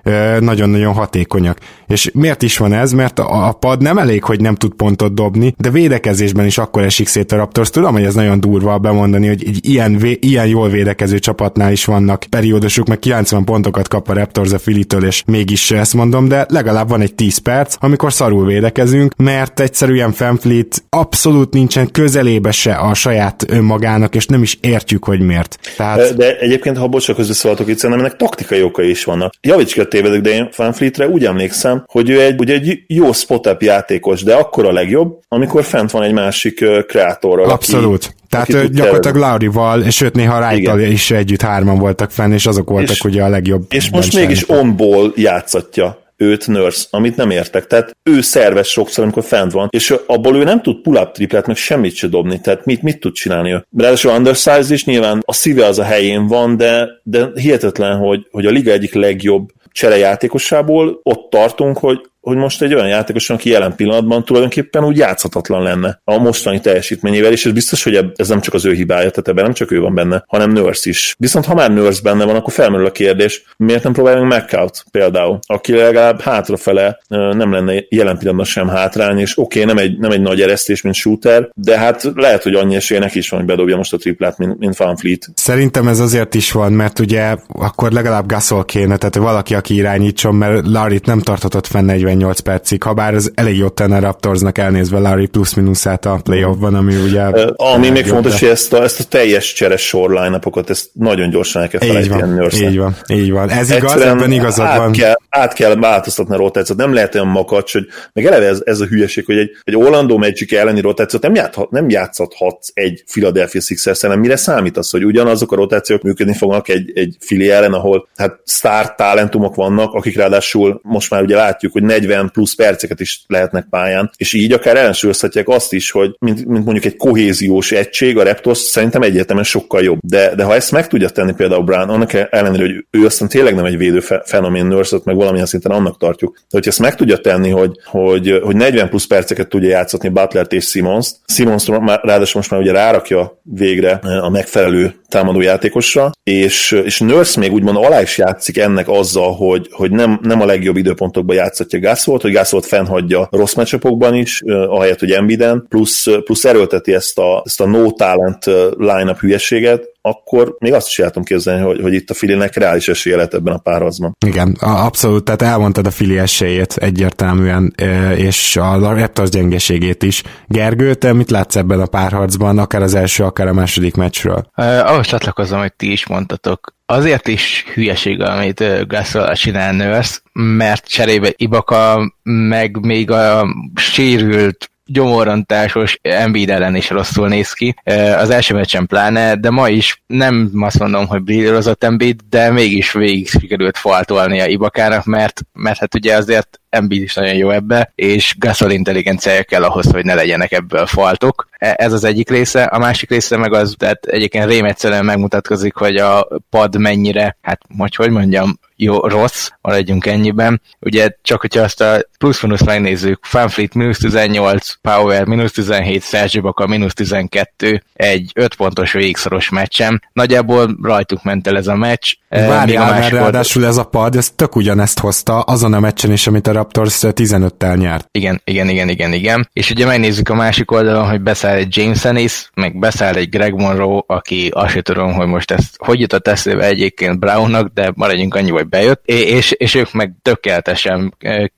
nagyon-nagyon 0.40 0.94
hatékonyak. 0.94 1.58
És 1.92 2.10
miért 2.14 2.42
is 2.42 2.56
van 2.56 2.72
ez? 2.72 2.92
Mert 2.92 3.18
a 3.18 3.56
pad 3.60 3.82
nem 3.82 3.98
elég, 3.98 4.24
hogy 4.24 4.40
nem 4.40 4.54
tud 4.54 4.72
pontot 4.74 5.14
dobni, 5.14 5.54
de 5.58 5.70
védekezésben 5.70 6.46
is 6.46 6.58
akkor 6.58 6.82
esik 6.82 7.08
szét 7.08 7.32
a 7.32 7.36
Raptors. 7.36 7.70
Tudom, 7.70 7.92
hogy 7.92 8.04
ez 8.04 8.14
nagyon 8.14 8.40
durva 8.40 8.78
bemondani, 8.78 9.26
hogy 9.26 9.44
egy 9.46 9.68
ilyen, 9.68 9.96
vé- 9.96 10.24
ilyen 10.24 10.46
jól 10.46 10.68
védekező 10.68 11.18
csapatnál 11.18 11.72
is 11.72 11.84
vannak 11.84 12.24
periódusuk, 12.30 12.86
meg 12.86 12.98
90 12.98 13.44
pontokat 13.44 13.88
kap 13.88 14.08
a 14.08 14.12
Raptors 14.12 14.52
a 14.52 14.58
Filitől, 14.58 15.04
és 15.04 15.22
mégis 15.26 15.70
ezt 15.70 15.94
mondom, 15.94 16.28
de 16.28 16.46
legalább 16.48 16.88
van 16.88 17.00
egy 17.00 17.14
10 17.14 17.38
perc, 17.38 17.76
amikor 17.80 18.12
szarul 18.12 18.46
védekezünk, 18.46 19.16
mert 19.16 19.60
egyszerűen 19.60 20.12
Fanfleet 20.12 20.84
abszolút 20.88 21.52
nincsen 21.52 21.90
közelébe 21.90 22.50
se 22.50 22.74
a 22.74 22.94
saját 22.94 23.44
önmagának, 23.48 24.14
és 24.14 24.26
nem 24.26 24.42
is 24.42 24.58
értjük, 24.60 25.04
hogy 25.04 25.20
miért. 25.20 25.58
Tehát... 25.76 26.16
De 26.16 26.38
egyébként, 26.38 26.76
ha 26.76 26.88
bocsánat, 26.88 27.16
közbeszólaltok 27.16 27.68
itt, 27.68 27.78
szerintem 27.78 28.04
ennek 28.04 28.18
taktikai 28.18 28.62
okai 28.62 28.90
is 28.90 29.04
vannak. 29.04 29.32
Javíts 29.40 29.72
ki 29.72 29.80
a 29.80 29.88
tévedek, 29.88 30.20
de 30.20 30.30
én 30.30 30.48
Fanfleetre 30.52 31.08
úgy 31.08 31.24
emlékszem, 31.24 31.81
hogy 31.86 32.10
ő 32.10 32.20
egy, 32.20 32.40
ugye 32.40 32.54
egy 32.54 32.82
jó 32.86 33.12
spot 33.12 33.56
játékos, 33.58 34.22
de 34.22 34.34
akkor 34.34 34.66
a 34.66 34.72
legjobb, 34.72 35.18
amikor 35.28 35.64
fent 35.64 35.90
van 35.90 36.02
egy 36.02 36.12
másik 36.12 36.64
kreátorral. 36.86 37.50
Abszolút. 37.50 38.04
Aki, 38.04 38.14
Tehát 38.28 38.48
aki 38.48 38.68
gyakorlatilag 38.72 39.16
Laurival, 39.16 39.90
sőt 39.90 40.14
néha 40.14 40.46
Wright 40.46 40.90
is 40.90 41.10
együtt 41.10 41.42
hárman 41.42 41.78
voltak 41.78 42.10
fenn, 42.10 42.32
és 42.32 42.46
azok 42.46 42.68
voltak 42.68 42.90
és, 42.90 43.00
ugye 43.00 43.22
a 43.22 43.28
legjobb. 43.28 43.64
És 43.68 43.90
most 43.90 44.14
mégis 44.14 44.48
on-ball 44.48 45.12
játszatja 45.14 46.02
őt 46.22 46.46
Nurse, 46.46 46.86
amit 46.90 47.16
nem 47.16 47.30
értek. 47.30 47.66
Tehát 47.66 47.96
ő 48.02 48.20
szerves 48.20 48.68
sokszor, 48.68 49.04
amikor 49.04 49.24
fent 49.24 49.52
van, 49.52 49.68
és 49.70 49.94
abból 50.06 50.36
ő 50.36 50.44
nem 50.44 50.62
tud 50.62 50.80
pull-up 50.80 51.12
triplet, 51.12 51.46
meg 51.46 51.56
semmit 51.56 51.94
se 51.94 52.06
dobni, 52.06 52.40
tehát 52.40 52.64
mit, 52.64 52.82
mit 52.82 53.00
tud 53.00 53.12
csinálni 53.12 53.52
ő. 53.52 53.66
Ráadásul 53.76 54.12
undersize 54.12 54.74
is 54.74 54.84
nyilván 54.84 55.22
a 55.24 55.32
szíve 55.32 55.66
az 55.66 55.78
a 55.78 55.84
helyén 55.84 56.26
van, 56.26 56.56
de, 56.56 56.88
de 57.02 57.30
hihetetlen, 57.34 57.96
hogy, 57.96 58.26
hogy 58.30 58.46
a 58.46 58.50
liga 58.50 58.72
egyik 58.72 58.94
legjobb 58.94 59.48
cserejátékosából 59.72 61.00
ott 61.02 61.30
tartunk, 61.30 61.78
hogy 61.78 62.10
hogy 62.22 62.36
most 62.36 62.62
egy 62.62 62.74
olyan 62.74 62.88
játékos, 62.88 63.30
aki 63.30 63.50
jelen 63.50 63.76
pillanatban 63.76 64.24
tulajdonképpen 64.24 64.84
úgy 64.84 64.96
játszhatatlan 64.96 65.62
lenne 65.62 66.00
a 66.04 66.18
mostani 66.18 66.60
teljesítményével, 66.60 67.32
és 67.32 67.46
ez 67.46 67.52
biztos, 67.52 67.82
hogy 67.82 68.12
ez 68.16 68.28
nem 68.28 68.40
csak 68.40 68.54
az 68.54 68.64
ő 68.64 68.72
hibája, 68.72 69.10
tehát 69.10 69.28
ebben 69.28 69.44
nem 69.44 69.52
csak 69.52 69.70
ő 69.70 69.80
van 69.80 69.94
benne, 69.94 70.24
hanem 70.26 70.50
Nurse 70.50 70.90
is. 70.90 71.14
Viszont 71.18 71.44
ha 71.44 71.54
már 71.54 71.72
Nurse 71.72 72.00
benne 72.02 72.24
van, 72.24 72.36
akkor 72.36 72.52
felmerül 72.52 72.86
a 72.86 72.92
kérdés, 72.92 73.44
miért 73.56 73.82
nem 73.82 73.92
próbáljunk 73.92 74.32
McCout 74.32 74.84
például, 74.90 75.38
aki 75.46 75.72
legalább 75.72 76.20
hátrafele 76.20 76.98
nem 77.08 77.52
lenne 77.52 77.84
jelen 77.88 78.18
pillanatban 78.18 78.44
sem 78.44 78.68
hátrány, 78.68 79.18
és 79.18 79.38
oké, 79.38 79.62
okay, 79.62 79.74
nem, 79.74 79.84
egy, 79.84 79.98
nem 79.98 80.10
egy 80.10 80.20
nagy 80.20 80.40
eresztés, 80.40 80.82
mint 80.82 80.94
shooter, 80.94 81.48
de 81.54 81.78
hát 81.78 82.10
lehet, 82.14 82.42
hogy 82.42 82.54
annyi 82.54 82.74
esélye 82.74 83.10
is 83.12 83.28
van, 83.28 83.40
hogy 83.40 83.48
bedobja 83.48 83.76
most 83.76 83.92
a 83.92 83.96
triplát, 83.96 84.38
mint, 84.38 84.58
mint 84.58 84.76
Van 84.76 84.96
Fleet. 84.96 85.28
Szerintem 85.34 85.88
ez 85.88 85.98
azért 85.98 86.34
is 86.34 86.52
van, 86.52 86.72
mert 86.72 86.98
ugye 86.98 87.36
akkor 87.48 87.92
legalább 87.92 88.26
Gasol 88.26 88.64
kéne, 88.64 88.96
tehát 88.96 89.16
valaki, 89.16 89.54
aki 89.54 89.74
irányítson, 89.74 90.34
mert 90.34 90.66
Larit 90.66 91.06
nem 91.06 91.20
tarthatott 91.20 91.66
fenn 91.66 91.84
40 91.84 92.11
48 92.12 92.40
percig, 92.40 92.82
ha 92.82 92.94
bár 92.94 93.14
ez 93.14 93.30
elég 93.34 93.56
jót 93.56 93.74
tenne 93.74 93.98
Raptorsnak 93.98 94.58
elnézve 94.58 94.98
Larry 94.98 95.26
plusz-minuszát 95.26 96.06
a 96.06 96.20
playoffban, 96.24 96.74
ami 96.74 96.94
ugye... 96.94 97.20
Ami 97.56 97.88
még 97.88 98.06
fontos, 98.06 98.40
hogy 98.40 98.48
ezt 98.48 98.72
a, 98.72 98.82
ezt 98.82 99.00
a 99.00 99.04
teljes 99.04 99.52
cseres 99.52 99.86
sorline 99.86 100.40
ezt 100.66 100.90
nagyon 100.92 101.30
gyorsan 101.30 101.62
el 101.62 101.68
kell 101.68 101.80
felejteni. 101.80 102.44
Így 102.54 102.78
van, 102.78 102.96
így 103.08 103.30
van. 103.30 103.50
Ez 103.50 103.70
igaz, 103.70 104.00
ebben 104.00 104.32
igazad 104.32 104.66
át 104.66 104.78
van. 104.78 104.92
Kell, 104.92 105.14
át 105.28 105.52
kell 105.52 105.74
változtatni 105.74 106.34
a 106.34 106.36
rotációt, 106.36 106.78
nem 106.78 106.94
lehet 106.94 107.14
olyan 107.14 107.26
makacs, 107.26 107.72
hogy 107.72 107.86
meg 108.12 108.26
eleve 108.26 108.46
ez, 108.46 108.60
ez 108.64 108.80
a 108.80 108.84
hülyeség, 108.84 109.24
hogy 109.24 109.36
egy, 109.36 109.50
egy 109.62 109.76
Orlando 109.76 110.18
Magic 110.18 110.52
elleni 110.52 110.80
rotációt 110.80 111.22
nem, 111.22 111.34
játhat, 111.34 111.70
nem 111.70 111.88
játszhatsz 111.88 112.70
egy 112.74 113.02
Philadelphia 113.10 113.60
Sixers 113.60 114.02
ellen, 114.02 114.18
mire 114.18 114.36
számít 114.36 114.76
az, 114.76 114.90
hogy 114.90 115.04
ugyanazok 115.04 115.52
a 115.52 115.56
rotációk 115.56 116.02
működni 116.02 116.34
fognak 116.34 116.68
egy, 116.68 116.92
egy 116.94 117.16
fili 117.20 117.50
ellen, 117.50 117.72
ahol 117.72 118.08
hát 118.16 118.40
sztár 118.44 118.94
talentumok 118.94 119.54
vannak, 119.54 119.92
akik 119.94 120.16
ráadásul 120.16 120.80
most 120.82 121.10
már 121.10 121.22
ugye 121.22 121.36
látjuk, 121.36 121.72
hogy 121.72 121.82
40 121.82 122.01
plusz 122.32 122.54
perceket 122.54 123.00
is 123.00 123.22
lehetnek 123.26 123.66
pályán, 123.70 124.10
és 124.16 124.32
így 124.32 124.52
akár 124.52 124.76
ellensúlyozhatják 124.76 125.48
azt 125.48 125.72
is, 125.72 125.90
hogy 125.90 126.16
mint, 126.18 126.46
mint 126.46 126.64
mondjuk 126.64 126.84
egy 126.84 126.96
kohéziós 126.96 127.72
egység, 127.72 128.18
a 128.18 128.22
Raptors 128.22 128.58
szerintem 128.58 129.02
egyértelműen 129.02 129.46
sokkal 129.46 129.82
jobb. 129.82 129.98
De, 130.02 130.34
de 130.34 130.44
ha 130.44 130.54
ezt 130.54 130.72
meg 130.72 130.86
tudja 130.86 131.08
tenni 131.08 131.32
például 131.32 131.62
Brown, 131.62 131.88
annak 131.88 132.12
ellenére, 132.12 132.62
hogy 132.62 132.84
ő 132.90 133.04
aztán 133.04 133.28
tényleg 133.28 133.54
nem 133.54 133.64
egy 133.64 133.76
védő 133.76 134.00
fenomén 134.24 134.66
nurse 134.66 134.96
meg 135.04 135.16
valamilyen 135.16 135.46
szinten 135.46 135.72
annak 135.72 135.98
tartjuk, 135.98 136.34
de 136.34 136.40
hogyha 136.50 136.70
ezt 136.70 136.78
meg 136.78 136.94
tudja 136.94 137.16
tenni, 137.16 137.50
hogy, 137.50 137.78
hogy, 137.84 138.40
hogy 138.42 138.56
40 138.56 138.88
plusz 138.88 139.06
perceket 139.06 139.48
tudja 139.48 139.68
játszatni 139.68 140.08
Butlert 140.08 140.52
és 140.52 140.64
Simons, 140.64 141.10
Simons 141.26 141.66
ráadásul 141.66 142.32
most 142.34 142.50
már 142.50 142.60
ugye 142.60 142.72
rárakja 142.72 143.40
végre 143.42 143.92
a 144.22 144.30
megfelelő 144.30 144.94
támadó 145.08 145.40
játékosra, 145.40 146.10
és, 146.24 146.80
és 146.84 147.00
Nurse 147.00 147.40
még 147.40 147.52
úgymond 147.52 147.76
alá 147.76 148.00
is 148.02 148.18
játszik 148.18 148.58
ennek 148.58 148.88
azzal, 148.88 149.34
hogy, 149.34 149.68
hogy 149.70 149.90
nem, 149.90 150.20
nem 150.22 150.40
a 150.40 150.44
legjobb 150.44 150.76
időpontokban 150.76 151.36
játszatja 151.36 151.78
Gasolt, 151.92 152.22
hogy 152.22 152.32
Gasolt 152.32 152.66
fennhagyja 152.66 153.28
rossz 153.30 153.54
meccsapokban 153.54 154.14
is, 154.14 154.42
ahelyett, 154.46 154.98
hogy 154.98 155.10
Embiden, 155.10 155.66
plusz, 155.68 156.06
plusz 156.24 156.44
erőlteti 156.44 156.94
ezt 156.94 157.18
a, 157.18 157.42
ezt 157.44 157.60
a 157.60 157.66
no 157.66 157.90
talent 157.90 158.44
line-up 158.76 159.18
hülyeséget, 159.18 159.91
akkor 160.02 160.56
még 160.58 160.72
azt 160.72 160.88
is 160.88 160.98
el 160.98 161.06
tudom 161.06 161.24
képzelni, 161.24 161.64
hogy, 161.64 161.80
hogy 161.80 161.92
itt 161.92 162.10
a 162.10 162.14
Filinek 162.14 162.56
reális 162.56 162.88
esélye 162.88 163.16
lett 163.16 163.34
ebben 163.34 163.54
a 163.54 163.58
párharcban. 163.58 164.16
Igen, 164.26 164.56
abszolút, 164.60 165.24
tehát 165.24 165.42
elmondtad 165.42 165.86
a 165.86 165.90
Fili 165.90 166.18
esélyét 166.18 166.76
egyértelműen, 166.76 167.74
és 168.16 168.56
a 168.56 168.94
Raptors 168.94 169.30
gyengeségét 169.30 170.02
is. 170.02 170.22
Gergő, 170.46 170.94
te 170.94 171.12
mit 171.12 171.30
látsz 171.30 171.56
ebben 171.56 171.80
a 171.80 171.86
párharcban, 171.86 172.58
akár 172.58 172.82
az 172.82 172.94
első, 172.94 173.24
akár 173.24 173.46
a 173.46 173.52
második 173.52 173.94
meccsről? 173.94 174.46
Uh, 174.56 174.90
ahhoz 174.90 175.06
csatlakozom, 175.06 175.60
hogy 175.60 175.72
ti 175.72 175.92
is 175.92 176.06
mondtatok, 176.06 176.74
azért 176.86 177.28
is 177.28 177.64
hülyeség, 177.74 178.20
amit 178.20 178.86
Gasol 178.86 179.34
csinál 179.34 179.72
Nurse, 179.72 180.18
mert 180.32 180.88
cserébe 180.88 181.32
Ibaka 181.36 182.12
meg 182.22 182.78
még 182.80 183.10
a 183.10 183.46
sérült 183.74 184.71
gyomorontásos 184.84 185.98
Embiid 186.02 186.50
ellen 186.50 186.76
is 186.76 186.90
rosszul 186.90 187.28
néz 187.28 187.52
ki. 187.52 187.74
Az 188.16 188.30
első 188.30 188.54
meccsen 188.54 188.86
pláne, 188.86 189.34
de 189.34 189.50
ma 189.50 189.68
is 189.68 190.02
nem 190.06 190.50
azt 190.60 190.78
mondom, 190.78 191.06
hogy 191.06 191.22
brillirozott 191.22 191.84
Embiid, 191.84 192.20
de 192.28 192.50
mégis 192.50 192.92
végig 192.92 193.28
sikerült 193.28 193.78
faltolni 193.78 194.40
a 194.40 194.46
Ibakának, 194.46 195.04
mert, 195.04 195.40
mert 195.52 195.78
hát 195.78 195.94
ugye 195.94 196.16
azért 196.16 196.60
Embiid 196.68 197.02
is 197.02 197.14
nagyon 197.14 197.34
jó 197.34 197.50
ebbe, 197.50 197.92
és 197.94 198.34
Gasol 198.38 198.70
intelligenciája 198.70 199.42
kell 199.42 199.62
ahhoz, 199.62 199.90
hogy 199.90 200.04
ne 200.04 200.14
legyenek 200.14 200.52
ebből 200.52 200.86
faltok. 200.86 201.48
E, 201.62 201.74
ez 201.78 201.92
az 201.92 202.04
egyik 202.04 202.30
része. 202.30 202.62
A 202.62 202.78
másik 202.78 203.10
része 203.10 203.36
meg 203.36 203.52
az, 203.52 203.74
tehát 203.78 204.04
egyébként 204.04 204.44
rém 204.44 204.64
egyszerűen 204.64 205.04
megmutatkozik, 205.04 205.74
hogy 205.74 205.96
a 205.96 206.28
pad 206.50 206.78
mennyire, 206.78 207.36
hát 207.42 207.60
hogy 207.78 207.94
hogy 207.94 208.10
mondjam, 208.10 208.58
jó, 208.82 209.06
rossz, 209.06 209.48
maradjunk 209.60 210.06
ennyiben. 210.06 210.60
Ugye 210.80 211.08
csak, 211.22 211.40
hogyha 211.40 211.62
azt 211.62 211.80
a 211.80 212.06
plusz-minusz 212.18 212.64
megnézzük, 212.64 213.18
Fanfleet 213.22 213.74
mínusz 213.74 213.98
18, 213.98 214.72
Power 214.80 215.24
mínusz 215.24 215.52
17, 215.52 216.02
Sergi 216.02 216.40
Baka 216.40 216.66
mínusz 216.66 216.94
12, 216.94 217.82
egy 217.92 218.30
5 218.34 218.54
pontos 218.54 218.92
végigszoros 218.92 219.48
meccsen. 219.48 220.02
Nagyjából 220.12 220.76
rajtuk 220.82 221.22
ment 221.22 221.46
el 221.46 221.56
ez 221.56 221.66
a 221.66 221.74
meccs. 221.74 222.12
Várjál, 222.28 222.88
a 222.88 222.90
mert 222.90 223.10
ráadásul 223.10 223.66
ez 223.66 223.76
a 223.76 223.84
pad, 223.84 224.16
ez 224.16 224.30
tök 224.30 224.56
ugyanezt 224.56 224.98
hozta 224.98 225.40
azon 225.40 225.72
a 225.72 225.80
meccsen 225.80 226.12
is, 226.12 226.26
amit 226.26 226.46
a 226.46 226.52
Raptors 226.52 226.98
15-tel 227.00 227.76
nyert. 227.76 228.08
Igen, 228.10 228.40
igen, 228.44 228.68
igen, 228.68 228.88
igen, 228.88 229.12
igen. 229.12 229.48
És 229.52 229.70
ugye 229.70 229.86
megnézzük 229.86 230.28
a 230.28 230.34
másik 230.34 230.70
oldalon, 230.70 231.08
hogy 231.08 231.20
beszáll 231.20 231.51
egy 231.56 231.76
James 231.76 232.04
Ennis, 232.04 232.50
meg 232.54 232.78
beszáll 232.78 233.14
egy 233.14 233.28
Greg 233.28 233.54
Monroe, 233.54 234.02
aki 234.06 234.50
azt 234.54 234.72
sem 234.72 234.82
tudom, 234.82 235.12
hogy 235.12 235.26
most 235.26 235.50
ezt 235.50 235.76
hogy 235.78 236.00
jutott 236.00 236.28
eszébe 236.28 236.64
egyébként 236.64 237.18
Brownnak, 237.18 237.72
de 237.74 237.92
maradjunk 237.94 238.34
annyi, 238.34 238.50
hogy 238.50 238.68
bejött, 238.68 239.02
és, 239.04 239.50
és 239.50 239.74
ők 239.74 239.92
meg 239.92 240.12
tökéletesen 240.22 241.14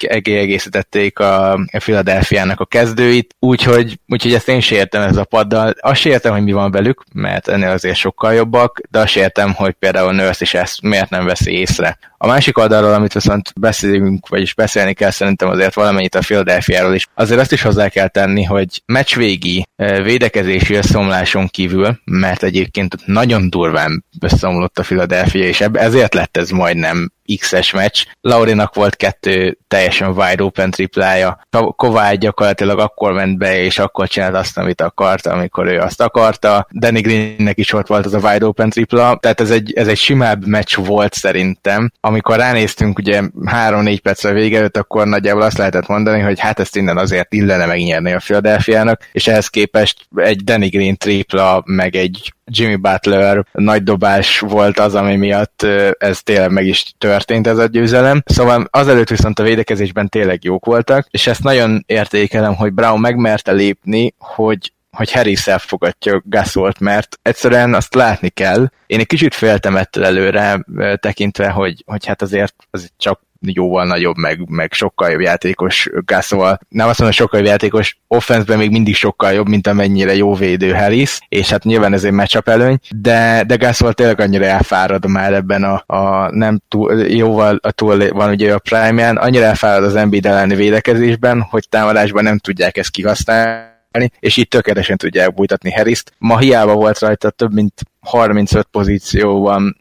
egészítették 0.08 1.18
a 1.18 1.58
Philadelphia-nak 1.78 2.60
a 2.60 2.64
kezdőit, 2.64 3.34
úgyhogy, 3.38 3.98
úgyhogy 4.08 4.34
ezt 4.34 4.48
én 4.48 4.60
sem 4.60 4.78
értem 4.78 5.02
ez 5.02 5.16
a 5.16 5.24
paddal. 5.24 5.74
Azt 5.80 6.00
sem 6.00 6.12
értem, 6.12 6.32
hogy 6.32 6.42
mi 6.42 6.52
van 6.52 6.70
velük, 6.70 7.02
mert 7.12 7.48
ennél 7.48 7.70
azért 7.70 7.96
sokkal 7.96 8.34
jobbak, 8.34 8.80
de 8.90 8.98
azt 8.98 9.08
sem 9.08 9.22
értem, 9.22 9.52
hogy 9.52 9.72
például 9.72 10.12
Nurse 10.12 10.38
is 10.40 10.54
ezt 10.54 10.82
miért 10.82 11.10
nem 11.10 11.24
veszi 11.24 11.52
észre. 11.52 11.98
A 12.24 12.26
másik 12.26 12.58
oldalról, 12.58 12.92
amit 12.92 13.12
viszont 13.12 13.52
beszélünk, 13.60 14.28
vagyis 14.28 14.54
beszélni 14.54 14.92
kell 14.92 15.10
szerintem 15.10 15.48
azért 15.48 15.74
valamennyit 15.74 16.14
a 16.14 16.18
Philadelphia-ról 16.18 16.94
is, 16.94 17.08
azért 17.14 17.40
azt 17.40 17.52
is 17.52 17.62
hozzá 17.62 17.88
kell 17.88 18.08
tenni, 18.08 18.42
hogy 18.42 18.82
meccsvégi 18.86 19.66
védekezési 20.02 20.74
összeomláson 20.74 21.46
kívül, 21.46 21.98
mert 22.04 22.42
egyébként 22.42 23.06
nagyon 23.06 23.50
durván 23.50 24.04
összeomlott 24.20 24.78
a 24.78 24.82
Philadelphia, 24.82 25.46
és 25.46 25.60
ezért 25.72 26.14
lett 26.14 26.36
ez 26.36 26.50
majdnem 26.50 27.12
X-es 27.38 27.72
meccs. 27.72 28.04
Laurinak 28.20 28.74
volt 28.74 28.96
kettő 28.96 29.58
teljesen 29.68 30.08
wide 30.08 30.42
open 30.42 30.70
triplája. 30.70 31.46
Kovály 31.76 32.16
gyakorlatilag 32.16 32.78
akkor 32.78 33.12
ment 33.12 33.38
be, 33.38 33.58
és 33.58 33.78
akkor 33.78 34.08
csinált 34.08 34.34
azt, 34.34 34.58
amit 34.58 34.80
akarta, 34.80 35.30
amikor 35.30 35.66
ő 35.66 35.78
azt 35.78 36.00
akarta. 36.00 36.66
Danny 36.72 37.00
Greennek 37.00 37.58
is 37.58 37.72
ott 37.72 37.86
volt 37.86 38.06
az 38.06 38.14
a 38.14 38.18
wide 38.18 38.46
open 38.46 38.70
tripla, 38.70 39.18
tehát 39.20 39.40
ez 39.40 39.50
egy, 39.50 39.72
ez 39.72 39.88
egy 39.88 39.96
simább 39.96 40.46
meccs 40.46 40.76
volt 40.76 41.14
szerintem. 41.14 41.92
Amikor 42.00 42.36
ránéztünk 42.36 42.98
ugye 42.98 43.22
3-4 43.44 43.98
percre 44.02 44.32
vége 44.32 44.58
előtt, 44.58 44.76
akkor 44.76 45.06
nagyjából 45.06 45.42
azt 45.42 45.58
lehetett 45.58 45.86
mondani, 45.86 46.20
hogy 46.20 46.40
hát 46.40 46.60
ezt 46.60 46.76
innen 46.76 46.96
azért 46.96 47.34
illene 47.34 47.66
megnyerni 47.66 48.12
a 48.12 48.18
Philadelphia-nak, 48.18 49.08
és 49.12 49.26
ehhez 49.26 49.48
képest 49.48 50.06
egy 50.16 50.44
Danny 50.44 50.68
Green 50.68 50.96
tripla, 50.96 51.62
meg 51.66 51.96
egy 51.96 52.34
Jimmy 52.46 52.76
Butler 52.76 53.46
nagy 53.52 53.82
dobás 53.82 54.38
volt 54.38 54.78
az, 54.78 54.94
ami 54.94 55.16
miatt 55.16 55.62
ez 55.98 56.22
tényleg 56.22 56.50
meg 56.50 56.66
is 56.66 56.94
történt 56.98 57.46
ez 57.46 57.58
a 57.58 57.66
győzelem. 57.66 58.22
Szóval 58.24 58.68
azelőtt 58.70 59.08
viszont 59.08 59.38
a 59.38 59.42
védekezésben 59.42 60.08
tényleg 60.08 60.44
jók 60.44 60.64
voltak, 60.64 61.06
és 61.10 61.26
ezt 61.26 61.42
nagyon 61.42 61.84
értékelem, 61.86 62.54
hogy 62.54 62.72
Brown 62.72 63.00
megmerte 63.00 63.52
lépni, 63.52 64.14
hogy 64.18 64.72
hogy 64.94 65.12
Harris 65.12 65.46
elfogadja 65.46 66.22
Gasolt, 66.24 66.80
mert 66.80 67.18
egyszerűen 67.22 67.74
azt 67.74 67.94
látni 67.94 68.28
kell. 68.28 68.70
Én 68.86 68.98
egy 68.98 69.06
kicsit 69.06 69.34
féltem 69.34 69.76
ettől 69.76 70.04
előre 70.04 70.64
tekintve, 71.00 71.48
hogy, 71.48 71.82
hogy 71.86 72.06
hát 72.06 72.22
azért 72.22 72.54
az 72.70 72.90
csak 72.96 73.20
jóval 73.52 73.86
nagyobb, 73.86 74.16
meg, 74.16 74.48
meg 74.48 74.72
sokkal 74.72 75.10
jobb 75.10 75.20
játékos 75.20 75.90
Gasol. 76.04 76.58
Nem 76.68 76.88
azt 76.88 76.98
mondom, 76.98 77.16
sokkal 77.16 77.40
jobb 77.40 77.48
játékos, 77.48 77.98
offenszben 78.08 78.58
még 78.58 78.70
mindig 78.70 78.94
sokkal 78.94 79.32
jobb, 79.32 79.48
mint 79.48 79.66
amennyire 79.66 80.14
jó 80.14 80.34
védő 80.34 80.72
Harris, 80.72 81.18
és 81.28 81.50
hát 81.50 81.64
nyilván 81.64 81.92
ez 81.92 82.04
egy 82.04 82.12
matchup 82.12 82.48
előny, 82.48 82.78
de, 82.96 83.44
de 83.46 83.56
Gasol 83.56 83.92
tényleg 83.92 84.20
annyira 84.20 84.44
elfárad 84.44 85.06
már 85.06 85.32
ebben 85.32 85.64
a, 85.64 85.84
a 85.86 86.30
nem 86.30 86.60
túl, 86.68 87.00
jóval 87.00 87.58
a 87.62 87.70
túl 87.70 88.08
van 88.08 88.30
ugye 88.30 88.54
a 88.54 88.58
prime 88.58 89.08
annyira 89.08 89.44
elfárad 89.44 89.84
az 89.84 89.96
Embiid 89.96 90.26
elleni 90.26 90.54
védekezésben, 90.54 91.40
hogy 91.40 91.68
támadásban 91.68 92.22
nem 92.22 92.38
tudják 92.38 92.76
ezt 92.76 92.90
kihasználni, 92.90 94.10
és 94.20 94.36
itt 94.36 94.50
tökéletesen 94.50 94.96
tudják 94.96 95.34
bújtatni 95.34 95.72
Harris-t. 95.72 96.12
Ma 96.18 96.38
hiába 96.38 96.74
volt 96.74 96.98
rajta 96.98 97.30
több 97.30 97.54
mint 97.54 97.72
35 98.00 98.66
pozícióban 98.70 99.76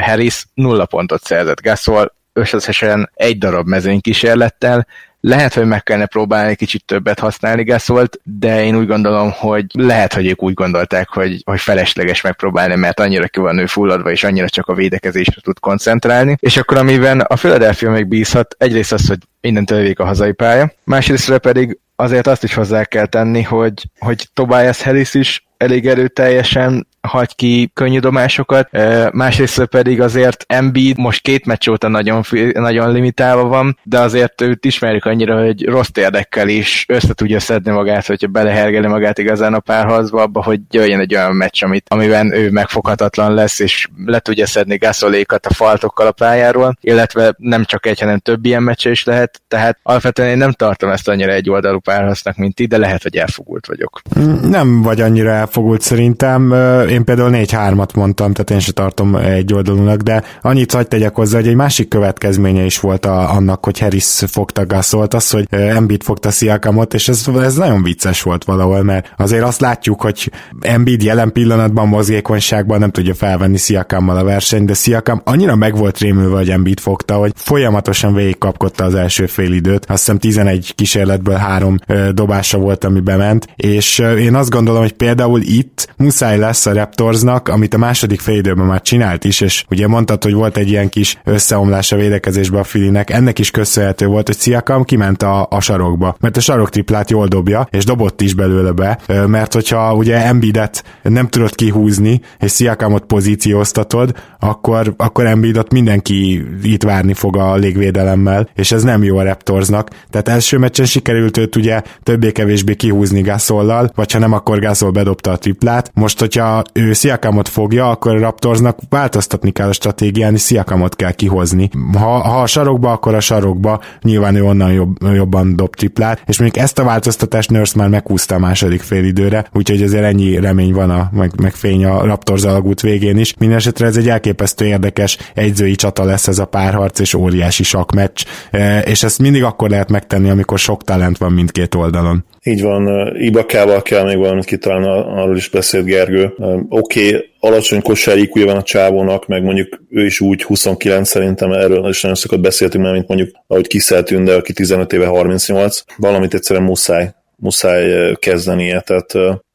Harris, 0.00 0.46
nulla 0.54 0.86
pontot 0.86 1.24
szerzett 1.24 1.62
Gasol, 1.62 2.16
összesen 2.38 3.10
egy 3.14 3.38
darab 3.38 3.66
mezőny 3.66 4.00
kísérlettel, 4.00 4.86
lehet, 5.20 5.54
hogy 5.54 5.66
meg 5.66 5.82
kellene 5.82 6.06
próbálni 6.06 6.54
kicsit 6.54 6.84
többet 6.84 7.18
használni 7.18 7.64
Gasolt, 7.64 8.20
de 8.22 8.64
én 8.64 8.76
úgy 8.76 8.86
gondolom, 8.86 9.30
hogy 9.30 9.64
lehet, 9.72 10.12
hogy 10.14 10.26
ők 10.26 10.42
úgy 10.42 10.54
gondolták, 10.54 11.08
hogy, 11.08 11.42
hogy 11.44 11.60
felesleges 11.60 12.20
megpróbálni, 12.20 12.74
mert 12.74 13.00
annyira 13.00 13.26
ki 13.26 13.40
van 13.40 13.58
ő 13.58 13.66
fulladva, 13.66 14.10
és 14.10 14.24
annyira 14.24 14.48
csak 14.48 14.66
a 14.66 14.74
védekezésre 14.74 15.40
tud 15.40 15.58
koncentrálni. 15.58 16.36
És 16.40 16.56
akkor 16.56 16.76
amiben 16.76 17.20
a 17.20 17.34
Philadelphia 17.34 17.90
még 17.90 18.06
bízhat, 18.06 18.54
egyrészt 18.58 18.92
az, 18.92 19.08
hogy 19.08 19.18
innentől 19.40 19.80
végig 19.80 20.00
a 20.00 20.04
hazai 20.04 20.32
pálya, 20.32 20.72
másrészt 20.84 21.38
pedig 21.38 21.78
azért 21.96 22.26
azt 22.26 22.44
is 22.44 22.54
hozzá 22.54 22.84
kell 22.84 23.06
tenni, 23.06 23.42
hogy, 23.42 23.82
hogy 23.98 24.28
Tobias 24.34 24.82
Harris 24.82 25.14
is 25.14 25.46
elég 25.56 25.86
erőteljesen 25.86 26.86
hagy 27.00 27.34
ki 27.34 27.70
könnyű 27.74 27.98
dobásokat, 27.98 28.68
másrészt 29.12 29.64
pedig 29.64 30.00
azért 30.00 30.44
Embiid 30.46 30.98
most 30.98 31.22
két 31.22 31.46
meccs 31.46 31.68
óta 31.68 31.88
nagyon, 31.88 32.22
nagyon 32.52 32.92
limitálva 32.92 33.48
van, 33.48 33.78
de 33.82 33.98
azért 33.98 34.40
őt 34.40 34.64
ismerjük 34.64 35.04
annyira, 35.04 35.44
hogy 35.44 35.64
rossz 35.64 35.88
érdekkel 35.94 36.48
is 36.48 36.84
össze 36.88 37.14
tudja 37.14 37.40
szedni 37.40 37.70
magát, 37.70 38.06
hogyha 38.06 38.26
belehergeli 38.26 38.86
magát 38.86 39.18
igazán 39.18 39.54
a 39.54 39.60
párharcba, 39.60 40.22
abba, 40.22 40.42
hogy 40.42 40.60
jöjjön 40.70 41.00
egy 41.00 41.14
olyan 41.14 41.34
meccs, 41.34 41.62
amit, 41.62 41.86
amiben 41.88 42.32
ő 42.32 42.50
megfoghatatlan 42.50 43.34
lesz, 43.34 43.58
és 43.58 43.88
le 44.06 44.18
tudja 44.18 44.46
szedni 44.46 44.76
Gasolékat 44.76 45.46
a 45.46 45.54
faltokkal 45.54 46.06
a 46.06 46.12
pályáról, 46.12 46.76
illetve 46.80 47.34
nem 47.36 47.64
csak 47.64 47.86
egy, 47.86 48.00
hanem 48.00 48.18
több 48.18 48.44
ilyen 48.44 48.62
meccse 48.62 48.90
is 48.90 49.04
lehet, 49.04 49.40
tehát 49.48 49.78
alapvetően 49.82 50.28
én 50.28 50.36
nem 50.36 50.52
tartom 50.52 50.90
ezt 50.90 51.08
annyira 51.08 51.32
egy 51.32 51.50
oldalú 51.50 51.78
párharcnak, 51.78 52.36
mint 52.36 52.54
ti, 52.54 52.66
de 52.66 52.78
lehet, 52.78 53.02
hogy 53.02 53.16
elfogult 53.16 53.66
vagyok. 53.66 54.00
Nem 54.42 54.82
vagy 54.82 55.00
annyira 55.00 55.30
elfogult 55.30 55.80
szerintem. 55.80 56.52
Én 56.88 57.04
például 57.04 57.30
4-3-at 57.32 57.94
mondtam, 57.94 58.32
tehát 58.32 58.50
én 58.50 58.60
se 58.60 58.72
tartom 58.72 59.14
egy 59.14 59.54
oldalúnak, 59.54 60.00
de 60.00 60.22
annyit 60.42 60.72
hagyd 60.72 60.88
tegyek 60.88 61.14
hozzá, 61.14 61.38
hogy 61.38 61.48
egy 61.48 61.54
másik 61.54 61.88
következménye 61.88 62.64
is 62.64 62.80
volt 62.80 63.06
a, 63.06 63.34
annak, 63.34 63.64
hogy 63.64 63.78
Harris 63.78 64.22
fogta 64.26 64.66
Gasolt, 64.66 65.14
az, 65.14 65.30
hogy 65.30 65.46
Embiid 65.50 66.02
fogta 66.02 66.30
Siakamot, 66.30 66.94
és 66.94 67.08
ez, 67.08 67.26
ez 67.42 67.54
nagyon 67.54 67.82
vicces 67.82 68.22
volt 68.22 68.44
valahol, 68.44 68.82
mert 68.82 69.12
azért 69.16 69.42
azt 69.44 69.60
látjuk, 69.60 70.02
hogy 70.02 70.30
Embiid 70.60 71.02
jelen 71.02 71.32
pillanatban 71.32 71.88
mozgékonyságban 71.88 72.78
nem 72.78 72.90
tudja 72.90 73.14
felvenni 73.14 73.56
Siakammal 73.56 74.16
a 74.16 74.24
versenyt, 74.24 74.66
de 74.66 74.74
Siakam 74.74 75.20
annyira 75.24 75.56
meg 75.56 75.76
volt 75.76 75.98
rémülve, 75.98 76.36
hogy 76.36 76.50
Embiid 76.50 76.80
fogta, 76.80 77.14
hogy 77.14 77.32
folyamatosan 77.34 78.14
végigkapkodta 78.14 78.84
az 78.84 78.94
első 78.94 79.26
fél 79.26 79.52
időt. 79.52 79.84
Azt 79.88 79.98
hiszem 79.98 80.18
11 80.18 80.74
kísérletből 80.74 81.36
három 81.36 81.78
dobása 82.12 82.58
volt, 82.58 82.84
ami 82.84 83.00
bement, 83.00 83.46
és 83.56 83.98
én 83.98 84.34
azt 84.34 84.50
gondolom, 84.50 84.80
hogy 84.80 84.92
például 84.92 85.40
itt 85.40 85.94
muszáj 85.96 86.38
lesz 86.38 86.66
a 86.66 86.72
Raptorsnak, 86.78 87.48
amit 87.48 87.74
a 87.74 87.78
második 87.78 88.20
fél 88.20 88.36
időben 88.36 88.66
már 88.66 88.82
csinált 88.82 89.24
is, 89.24 89.40
és 89.40 89.64
ugye 89.70 89.86
mondtad, 89.86 90.22
hogy 90.22 90.32
volt 90.32 90.56
egy 90.56 90.68
ilyen 90.68 90.88
kis 90.88 91.18
összeomlás 91.24 91.92
a 91.92 91.96
védekezésbe 91.96 92.58
a 92.58 92.64
Filinek, 92.64 93.10
ennek 93.10 93.38
is 93.38 93.50
köszönhető 93.50 94.06
volt, 94.06 94.26
hogy 94.26 94.38
Siakam 94.38 94.84
kiment 94.84 95.22
a, 95.22 95.46
a 95.50 95.60
sarokba, 95.60 96.16
mert 96.20 96.36
a 96.36 96.40
sarok 96.40 96.70
triplát 96.70 97.10
jól 97.10 97.26
dobja, 97.26 97.68
és 97.70 97.84
dobott 97.84 98.20
is 98.20 98.34
belőle 98.34 98.72
be, 98.72 98.98
mert 99.26 99.54
hogyha 99.54 99.94
ugye 99.94 100.24
Embiidet 100.24 100.84
nem 101.02 101.28
tudod 101.28 101.54
kihúzni, 101.54 102.20
és 102.38 102.52
Siakamot 102.52 103.04
pozícióztatod, 103.04 104.14
akkor, 104.38 104.94
akkor 104.96 105.26
Embiidot 105.26 105.72
mindenki 105.72 106.44
itt 106.62 106.82
várni 106.82 107.14
fog 107.14 107.36
a 107.36 107.54
légvédelemmel, 107.54 108.48
és 108.54 108.72
ez 108.72 108.82
nem 108.82 109.02
jó 109.02 109.16
a 109.16 109.22
Raptorsnak. 109.22 109.90
Tehát 110.10 110.28
első 110.28 110.58
meccsen 110.58 110.86
sikerült 110.86 111.36
őt 111.36 111.56
ugye 111.56 111.82
többé-kevésbé 112.02 112.74
kihúzni 112.74 113.20
Gasollal, 113.20 113.90
vagy 113.94 114.12
ha 114.12 114.18
nem, 114.18 114.32
akkor 114.32 114.58
Gasol 114.58 114.90
bedobta 114.90 115.30
a 115.30 115.36
triplát. 115.36 115.90
Most, 115.94 116.18
hogyha 116.18 116.62
ő 116.72 116.92
Siakamot 116.92 117.48
fogja, 117.48 117.90
akkor 117.90 118.16
a 118.16 118.18
Raptorsnak 118.18 118.78
változtatni 118.88 119.50
kell 119.50 119.68
a 119.68 119.72
stratégián, 119.72 120.34
és 120.34 120.42
Siakamot 120.42 120.96
kell 120.96 121.12
kihozni. 121.12 121.70
Ha, 121.92 122.18
ha 122.18 122.40
a 122.40 122.46
sarokba, 122.46 122.92
akkor 122.92 123.14
a 123.14 123.20
sarokba, 123.20 123.80
nyilván 124.02 124.34
ő 124.34 124.44
onnan 124.44 124.72
jobb, 124.72 124.96
jobban 125.14 125.56
dob 125.56 125.74
triplát, 125.74 126.22
és 126.26 126.38
még 126.38 126.56
ezt 126.56 126.78
a 126.78 126.84
változtatást 126.84 127.50
Nurse 127.50 127.72
már 127.76 127.88
meghúzta 127.88 128.34
a 128.34 128.38
második 128.38 128.80
fél 128.80 129.04
időre, 129.04 129.46
úgyhogy 129.52 129.82
azért 129.82 130.04
ennyi 130.04 130.40
remény 130.40 130.72
van, 130.72 130.90
a, 130.90 131.10
meg, 131.12 131.40
meg 131.40 131.54
fény 131.54 131.84
a 131.84 132.04
Raptors 132.04 132.42
alagút 132.42 132.80
végén 132.80 133.18
is. 133.18 133.34
Mindenesetre 133.38 133.86
ez 133.86 133.96
egy 133.96 134.08
elképesztő 134.08 134.64
érdekes 134.64 135.18
egyzői 135.34 135.74
csata 135.74 136.04
lesz 136.04 136.28
ez 136.28 136.38
a 136.38 136.44
párharc, 136.44 136.98
és 136.98 137.14
óriási 137.14 137.62
sakmeccs, 137.62 138.24
e, 138.50 138.80
és 138.80 139.02
ezt 139.02 139.18
mindig 139.18 139.42
akkor 139.42 139.70
lehet 139.70 139.90
megtenni, 139.90 140.30
amikor 140.30 140.58
sok 140.58 140.84
talent 140.84 141.18
van 141.18 141.32
mindkét 141.32 141.74
oldalon. 141.74 142.24
Így 142.48 142.62
van, 142.62 143.16
Ibakával 143.16 143.82
kell 143.82 144.04
még 144.04 144.16
valamit 144.16 144.44
kitalálni, 144.44 144.86
arról 145.20 145.36
is 145.36 145.48
beszélt 145.48 145.84
Gergő. 145.84 146.34
Oké, 146.68 147.06
okay, 147.06 147.30
alacsony 147.40 147.82
kosár 147.82 148.28
van 148.32 148.56
a 148.56 148.62
csávónak, 148.62 149.26
meg 149.26 149.42
mondjuk 149.42 149.82
ő 149.90 150.04
is 150.04 150.20
úgy 150.20 150.42
29 150.42 151.08
szerintem, 151.08 151.52
erről 151.52 151.88
is 151.88 152.00
nagyon 152.00 152.16
sokat 152.16 152.40
beszéltünk, 152.40 152.82
mert 152.82 152.96
mint 152.96 153.08
mondjuk 153.08 153.30
ahogy 153.46 153.66
Kiszel 153.66 154.02
de 154.02 154.34
aki 154.34 154.52
15 154.52 154.92
éve 154.92 155.06
38, 155.06 155.82
valamit 155.96 156.34
egyszerűen 156.34 156.64
muszáj 156.64 157.12
muszáj 157.40 158.14
kezdenie, 158.14 158.80
tehát 158.80 159.12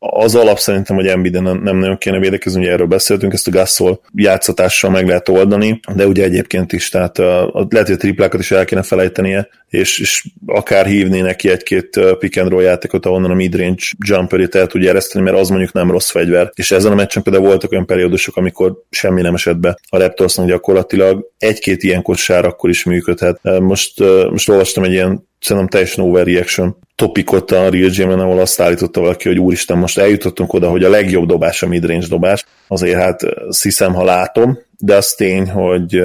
az 0.10 0.36
alap 0.36 0.60
szerintem, 0.60 0.95
hogy 0.95 1.08
Embiid 1.08 1.41
nem, 1.41 1.62
nem 1.64 1.78
nagyon 1.78 1.97
kéne 1.97 2.20
védekezni, 2.20 2.62
ugye 2.62 2.72
erről 2.72 2.88
beszéltünk, 2.88 3.34
ezt 3.34 3.47
a 3.47 3.51
Gasol 3.51 4.01
játszatással 4.16 4.91
meg 4.91 5.08
lehet 5.08 5.30
oldani, 5.30 5.80
de 5.95 6.08
ugye 6.08 6.24
egyébként 6.24 6.74
is, 6.74 6.89
tehát 6.89 7.20
a, 7.20 7.68
lehet, 7.70 7.88
hogy 7.88 7.95
a 7.95 7.99
triplákat 7.99 8.39
is 8.39 8.51
el 8.51 8.66
kéne 8.66 8.82
felejtenie, 8.82 9.47
és, 9.70 9.99
és 9.99 10.26
akár 10.45 10.86
hívni 10.86 11.22
neki 11.22 11.49
egy-két 11.49 11.99
pick 12.20 12.38
and 12.38 12.49
roll 12.49 12.62
játékot, 12.62 13.06
ahonnan 13.06 13.32
a 13.32 13.34
midrange 13.34 13.84
jumperét 14.06 14.56
el 14.56 14.68
tudja 14.68 14.89
ereszteni, 14.89 15.24
mert 15.24 15.38
az 15.38 15.49
mondjuk 15.49 15.72
nem 15.74 15.91
rossz 15.91 16.10
fegyver. 16.10 16.51
És 16.56 16.72
ezen 16.72 16.91
a 16.91 16.95
meccsen 16.95 17.24
például 17.24 17.45
voltak 17.45 17.72
olyan 17.72 17.86
periódusok, 17.86 18.38
amikor 18.38 18.74
semmi 18.89 19.22
nem 19.22 19.34
esett 19.34 19.58
be 19.58 19.78
a 19.89 19.97
Raptorsnak 19.97 20.47
gyakorlatilag. 20.47 21.30
Egy-két 21.38 21.84
ilyen 21.84 22.01
kosár 22.01 22.45
akkor 22.45 22.70
is 22.70 22.84
működhet. 22.84 23.39
Most, 23.60 23.99
most 24.30 24.49
olvastam 24.49 24.84
egy 24.84 24.91
ilyen 24.91 25.28
szerintem 25.39 25.68
teljesen 25.68 26.06
overreaction 26.06 26.78
topikot 26.95 27.51
a 27.51 27.70
Real 27.70 27.89
gym 27.89 28.10
ahol 28.10 28.39
azt 28.39 28.60
állította 28.60 29.01
valaki, 29.01 29.28
hogy 29.28 29.39
úristen, 29.39 29.78
most 29.78 29.92
eljutottunk 29.97 30.53
oda, 30.53 30.69
hogy 30.69 30.83
a 30.83 30.89
legjobb 30.89 31.27
dobás 31.27 31.63
a 31.63 31.67
midrange 31.67 32.07
dobás. 32.07 32.45
Azért 32.67 33.01
hát 33.01 33.21
hiszem, 33.61 33.93
ha 33.93 34.03
látom, 34.03 34.59
de 34.77 34.95
az 34.95 35.13
tény, 35.13 35.49
hogy 35.49 36.01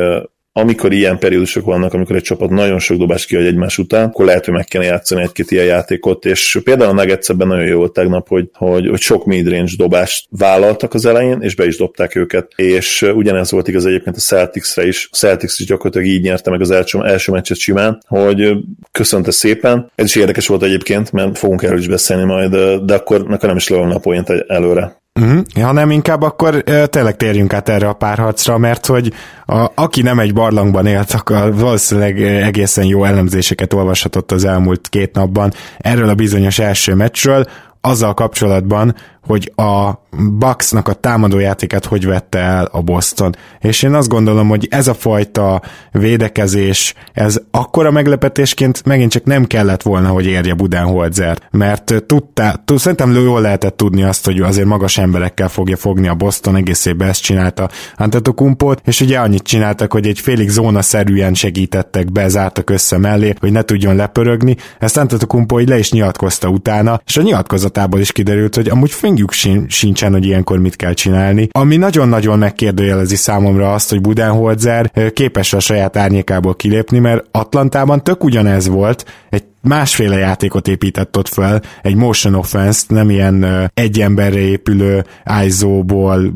amikor 0.59 0.93
ilyen 0.93 1.19
periódusok 1.19 1.65
vannak, 1.65 1.95
amikor 1.95 2.17
egy 2.17 2.23
csapat 2.23 2.51
nagyon 2.51 2.79
sok 2.79 2.97
dobást 2.97 3.27
kiadj 3.27 3.47
egymás 3.47 3.79
után, 3.79 4.05
akkor 4.05 4.25
lehet, 4.25 4.45
hogy 4.45 4.55
meg 4.55 4.65
kell 4.65 4.83
játszani 4.83 5.23
egy-két 5.23 5.51
ilyen 5.51 5.65
játékot, 5.65 6.25
és 6.25 6.61
például 6.65 6.91
a 6.91 6.93
Nuggets 6.93 7.29
nagyon 7.29 7.67
jó 7.67 7.79
volt 7.79 7.93
tegnap, 7.93 8.29
hogy, 8.29 8.49
hogy, 8.53 8.89
hogy 8.89 9.01
sok 9.01 9.25
midrange 9.25 9.73
dobást 9.77 10.27
vállaltak 10.31 10.95
az 10.95 11.07
elején, 11.07 11.39
és 11.41 11.55
be 11.55 11.67
is 11.67 11.77
dobták 11.77 12.15
őket, 12.15 12.53
és 12.57 13.03
ugyanez 13.15 13.51
volt 13.51 13.69
igaz 13.69 13.87
egyébként 13.87 14.17
a 14.17 14.21
Celticsre 14.21 14.87
is, 14.87 15.09
a 15.13 15.17
Celtics 15.17 15.59
is 15.59 15.67
gyakorlatilag 15.67 16.07
így 16.07 16.23
nyerte 16.23 16.51
meg 16.51 16.61
az 16.61 16.71
első, 16.71 17.05
első 17.05 17.33
meccset 17.33 17.57
simán, 17.57 18.03
hogy 18.07 18.57
köszönte 18.93 19.31
szépen. 19.31 19.91
Ez 19.95 20.05
is 20.05 20.17
érdekes 20.17 20.47
volt 20.47 20.63
egyébként, 20.63 21.13
mert 21.13 21.39
fogunk 21.39 21.63
erről 21.63 21.79
is 21.79 21.89
beszélni 21.89 22.25
majd, 22.25 22.57
de 22.85 22.95
akkor 22.95 23.27
nekem 23.27 23.49
nem 23.49 23.57
is 23.57 23.69
lövöm 23.69 23.91
a 23.91 23.99
point 23.99 24.31
előre. 24.47 24.97
Uh-huh. 25.19 25.41
Ja, 25.55 25.73
nem 25.73 25.91
inkább 25.91 26.23
akkor 26.23 26.55
uh, 26.55 26.85
tényleg 26.85 27.17
térjünk 27.17 27.53
át 27.53 27.69
erre 27.69 27.89
a 27.89 27.93
párharcra, 27.93 28.59
mert 28.59 28.87
hogy 28.87 29.13
a, 29.47 29.67
aki 29.75 30.03
nem 30.03 30.19
egy 30.19 30.35
barlangban 30.35 30.87
élt, 30.87 31.11
akkor 31.13 31.55
valószínűleg 31.55 32.23
egészen 32.23 32.85
jó 32.85 33.05
elemzéseket 33.05 33.73
olvashatott 33.73 34.33
az 34.33 34.45
elmúlt 34.45 34.89
két 34.89 35.15
napban 35.15 35.53
erről 35.79 36.09
a 36.09 36.15
bizonyos 36.15 36.59
első 36.59 36.95
meccsről, 36.95 37.45
azzal 37.81 38.15
kapcsolatban, 38.15 38.95
hogy 39.29 39.53
a 39.57 39.91
Bucksnak 40.39 40.89
a 40.89 40.93
támadójátéket 40.93 41.85
hogy 41.85 42.07
vette 42.07 42.39
el 42.39 42.69
a 42.73 42.83
Boston. 42.83 43.37
És 43.61 43.83
én 43.83 43.95
azt 43.95 44.09
gondolom, 44.09 44.49
hogy 44.49 44.67
ez 44.71 44.89
a 44.89 44.95
fajta 44.95 45.63
védekezés, 45.93 46.95
ez 47.13 47.41
akkora 47.51 47.91
meglepetésként 47.91 48.85
megint 48.85 49.11
csak 49.11 49.25
nem 49.25 49.45
kellett 49.45 49.83
volna, 49.83 50.09
hogy 50.09 50.27
érje 50.27 50.55
Budenholzer, 50.55 51.39
mert 51.51 52.05
tudta, 52.07 52.63
tud, 52.65 52.79
szerintem 52.79 53.13
jól 53.13 53.41
lehetett 53.41 53.77
tudni 53.77 54.03
azt, 54.03 54.25
hogy 54.25 54.41
azért 54.41 54.67
magas 54.67 54.99
emberekkel 54.99 55.49
fogja 55.49 55.77
fogni 55.77 56.09
a 56.09 56.15
Boston, 56.15 56.57
egész 56.57 56.85
évben 56.85 57.09
ezt 57.09 57.23
csinálta 57.23 57.69
Antetokumpot, 57.97 58.81
és 58.85 59.01
ugye 59.01 59.19
annyit 59.19 59.43
csináltak, 59.43 59.93
hogy 59.93 60.07
egy 60.07 60.21
félig 60.21 60.49
zóna-szerűen 60.49 61.35
segítettek, 61.35 62.13
bezártak 62.13 62.71
össze 62.71 62.99
mellé, 62.99 63.35
hogy 63.41 63.53
ne 63.53 63.63
tudjon 63.63 63.97
lepörögni. 63.97 64.57
Ezt 64.79 64.97
Antetokumpo 64.97 65.61
így 65.61 65.69
le 65.69 65.79
is 65.79 65.93
nyilatkozta 65.93 66.49
utána, 66.49 67.01
és 67.07 67.17
a 67.17 67.23
nyilatkozatából 67.23 68.01
is 68.01 68.13
kiderült, 68.13 68.55
hogy 68.55 68.69
amúgy 68.69 68.91
fingjuk 69.19 69.69
sincsen, 69.71 70.13
hogy 70.13 70.25
ilyenkor 70.25 70.59
mit 70.59 70.77
kell 70.77 70.93
csinálni. 70.93 71.49
Ami 71.51 71.77
nagyon-nagyon 71.77 72.39
megkérdőjelezi 72.39 73.17
számomra 73.17 73.73
azt, 73.73 73.91
hogy 73.91 74.01
Budenholzer 74.01 75.13
képes 75.13 75.53
a 75.53 75.61
saját 75.61 75.97
árnyékából 75.97 76.55
kilépni, 76.57 76.99
mert 76.99 77.25
Atlantában 77.31 78.03
tök 78.05 78.25
ugyanez 78.25 78.69
volt, 78.69 79.05
egy 79.31 79.45
másféle 79.61 80.19
játékot 80.19 80.69
épített 80.69 81.17
ott 81.17 81.29
fel, 81.29 81.63
egy 81.83 81.95
motion 81.95 82.35
offense 82.35 82.83
nem 82.89 83.11
ilyen 83.11 83.71
egy 83.75 84.01
emberre 84.01 84.39
épülő 84.39 85.05
ISO-ból 85.47 86.33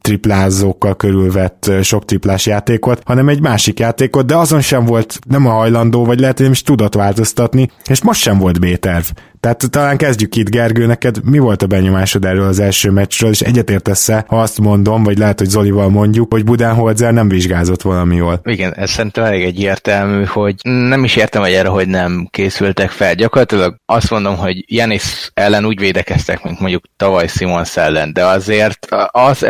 triplázókkal 0.00 0.96
körülvett 0.96 1.70
sok 1.82 2.04
triplás 2.04 2.46
játékot, 2.46 3.02
hanem 3.04 3.28
egy 3.28 3.40
másik 3.40 3.78
játékot, 3.78 4.26
de 4.26 4.36
azon 4.36 4.60
sem 4.60 4.84
volt 4.84 5.18
nem 5.28 5.46
a 5.46 5.50
hajlandó, 5.50 6.04
vagy 6.04 6.20
lehet, 6.20 6.36
hogy 6.36 6.44
nem 6.44 6.54
is 6.54 6.62
tudott 6.62 6.94
változtatni, 6.94 7.70
és 7.88 8.02
most 8.02 8.20
sem 8.20 8.38
volt 8.38 8.60
B-terv. 8.60 9.04
Tehát 9.40 9.70
talán 9.70 9.96
kezdjük 9.96 10.36
itt, 10.36 10.50
Gergő, 10.50 10.86
neked 10.86 11.16
mi 11.24 11.38
volt 11.38 11.62
a 11.62 11.66
benyomásod 11.66 12.24
erről 12.24 12.46
az 12.46 12.58
első 12.58 12.90
meccsről, 12.90 13.30
és 13.30 13.40
egyetértesz 13.40 14.06
ha 14.08 14.40
azt 14.40 14.60
mondom, 14.60 15.02
vagy 15.02 15.18
lehet, 15.18 15.38
hogy 15.38 15.48
Zolival 15.48 15.88
mondjuk, 15.88 16.32
hogy 16.32 16.44
Budenholzer 16.44 17.12
nem 17.12 17.28
vizsgázott 17.28 17.82
valami 17.82 18.16
jól. 18.16 18.40
Igen, 18.44 18.74
ez 18.74 18.90
szerintem 18.90 19.24
elég 19.24 19.42
egyértelmű, 19.42 20.24
hogy 20.24 20.54
nem 20.62 21.04
is 21.04 21.16
értem, 21.16 21.42
hogy 21.42 21.52
erre, 21.52 21.68
hogy 21.68 21.88
nem 21.88 22.28
készültek 22.62 22.90
fel. 22.90 23.14
Gyakorlatilag 23.14 23.76
azt 23.86 24.10
mondom, 24.10 24.36
hogy 24.36 24.64
Janis 24.66 25.30
ellen 25.34 25.64
úgy 25.64 25.78
védekeztek, 25.78 26.42
mint 26.42 26.60
mondjuk 26.60 26.84
tavaly 26.96 27.26
Simons 27.26 27.76
ellen, 27.76 28.12
de 28.12 28.24
azért 28.24 28.86
az, 29.06 29.46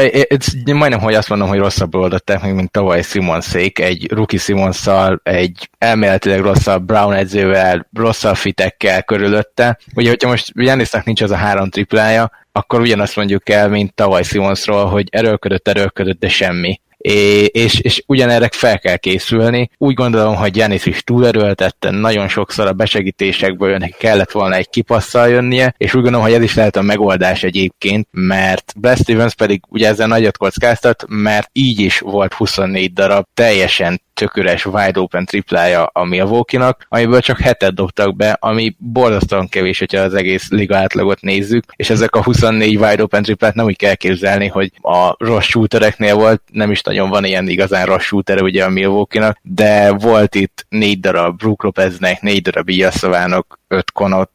majdnem, 0.64 1.00
hogy 1.00 1.14
azt 1.14 1.28
mondom, 1.28 1.48
hogy 1.48 1.58
rosszabbul 1.58 2.00
oldották 2.00 2.42
meg, 2.42 2.54
mint 2.54 2.70
tavaly 2.70 3.02
Simonszék, 3.02 3.78
egy 3.78 4.12
rookie 4.12 4.38
Simonszal, 4.38 5.20
egy 5.22 5.70
elméletileg 5.78 6.40
rosszabb 6.40 6.84
Brown 6.84 7.12
edzővel, 7.12 7.88
rosszabb 7.92 8.36
fitekkel 8.36 9.02
körülötte, 9.02 9.78
Ugye, 9.94 10.08
hogyha 10.08 10.28
most 10.28 10.52
Janisnak 10.54 11.04
nincs 11.04 11.22
az 11.22 11.30
a 11.30 11.36
három 11.36 11.70
triplája, 11.70 12.30
akkor 12.52 12.80
ugyanazt 12.80 13.16
mondjuk 13.16 13.48
el, 13.48 13.68
mint 13.68 13.94
tavaly 13.94 14.22
Simonsról, 14.22 14.84
hogy 14.84 15.08
erőlködött, 15.10 15.68
erőlködött, 15.68 16.18
de 16.18 16.28
semmi 16.28 16.80
és, 17.02 17.80
és 17.80 18.02
ugyanerre 18.06 18.48
fel 18.52 18.78
kell 18.78 18.96
készülni. 18.96 19.70
Úgy 19.78 19.94
gondolom, 19.94 20.34
hogy 20.34 20.56
Janis 20.56 20.86
is 20.86 21.02
túlerőltette, 21.02 21.90
nagyon 21.90 22.28
sokszor 22.28 22.66
a 22.66 22.72
besegítésekből 22.72 23.76
neki 23.76 23.94
kellett 23.98 24.30
volna 24.30 24.54
egy 24.54 24.68
kipasszal 24.68 25.28
jönnie, 25.28 25.74
és 25.78 25.94
úgy 25.94 26.02
gondolom, 26.02 26.26
hogy 26.26 26.36
ez 26.36 26.42
is 26.42 26.54
lehet 26.54 26.76
a 26.76 26.82
megoldás 26.82 27.42
egyébként, 27.42 28.08
mert 28.10 28.72
Brad 28.76 28.98
Stevens 28.98 29.34
pedig 29.34 29.62
ugye 29.68 29.88
ezzel 29.88 30.06
nagyot 30.06 30.36
kockáztat, 30.36 31.04
mert 31.08 31.48
így 31.52 31.80
is 31.80 31.98
volt 31.98 32.34
24 32.34 32.92
darab 32.92 33.24
teljesen 33.34 34.00
tököres 34.14 34.66
wide 34.66 35.00
open 35.00 35.24
triplája 35.24 35.84
a 35.84 36.04
Milwaukee-nak, 36.04 36.86
amiből 36.88 37.20
csak 37.20 37.38
hetet 37.38 37.74
dobtak 37.74 38.16
be, 38.16 38.36
ami 38.40 38.76
borzasztóan 38.78 39.48
kevés, 39.48 39.78
hogyha 39.78 40.00
az 40.00 40.14
egész 40.14 40.48
liga 40.48 40.76
átlagot 40.76 41.20
nézzük, 41.20 41.64
és 41.76 41.90
ezek 41.90 42.14
a 42.14 42.22
24 42.22 42.76
wide 42.76 43.02
open 43.02 43.22
triplát 43.22 43.54
nem 43.54 43.64
úgy 43.64 43.76
kell 43.76 43.94
képzelni, 43.94 44.46
hogy 44.46 44.72
a 44.82 45.14
rossz 45.18 45.46
shootereknél 45.46 46.14
volt, 46.14 46.42
nem 46.52 46.70
is 46.70 46.82
nagyon 46.82 47.08
van 47.08 47.24
ilyen 47.24 47.48
igazán 47.48 47.86
rossz 47.86 48.02
shooter 48.04 48.42
ugye 48.42 48.64
a 48.64 48.68
Milwaukee-nak, 48.68 49.38
de 49.42 49.92
volt 49.92 50.34
itt 50.34 50.66
négy 50.68 51.00
darab 51.00 51.36
Brook 51.36 51.62
Lopeznek, 51.62 52.20
négy 52.20 52.42
darab 52.42 52.68
Ilyaszovának, 52.68 53.60
öt 53.72 53.92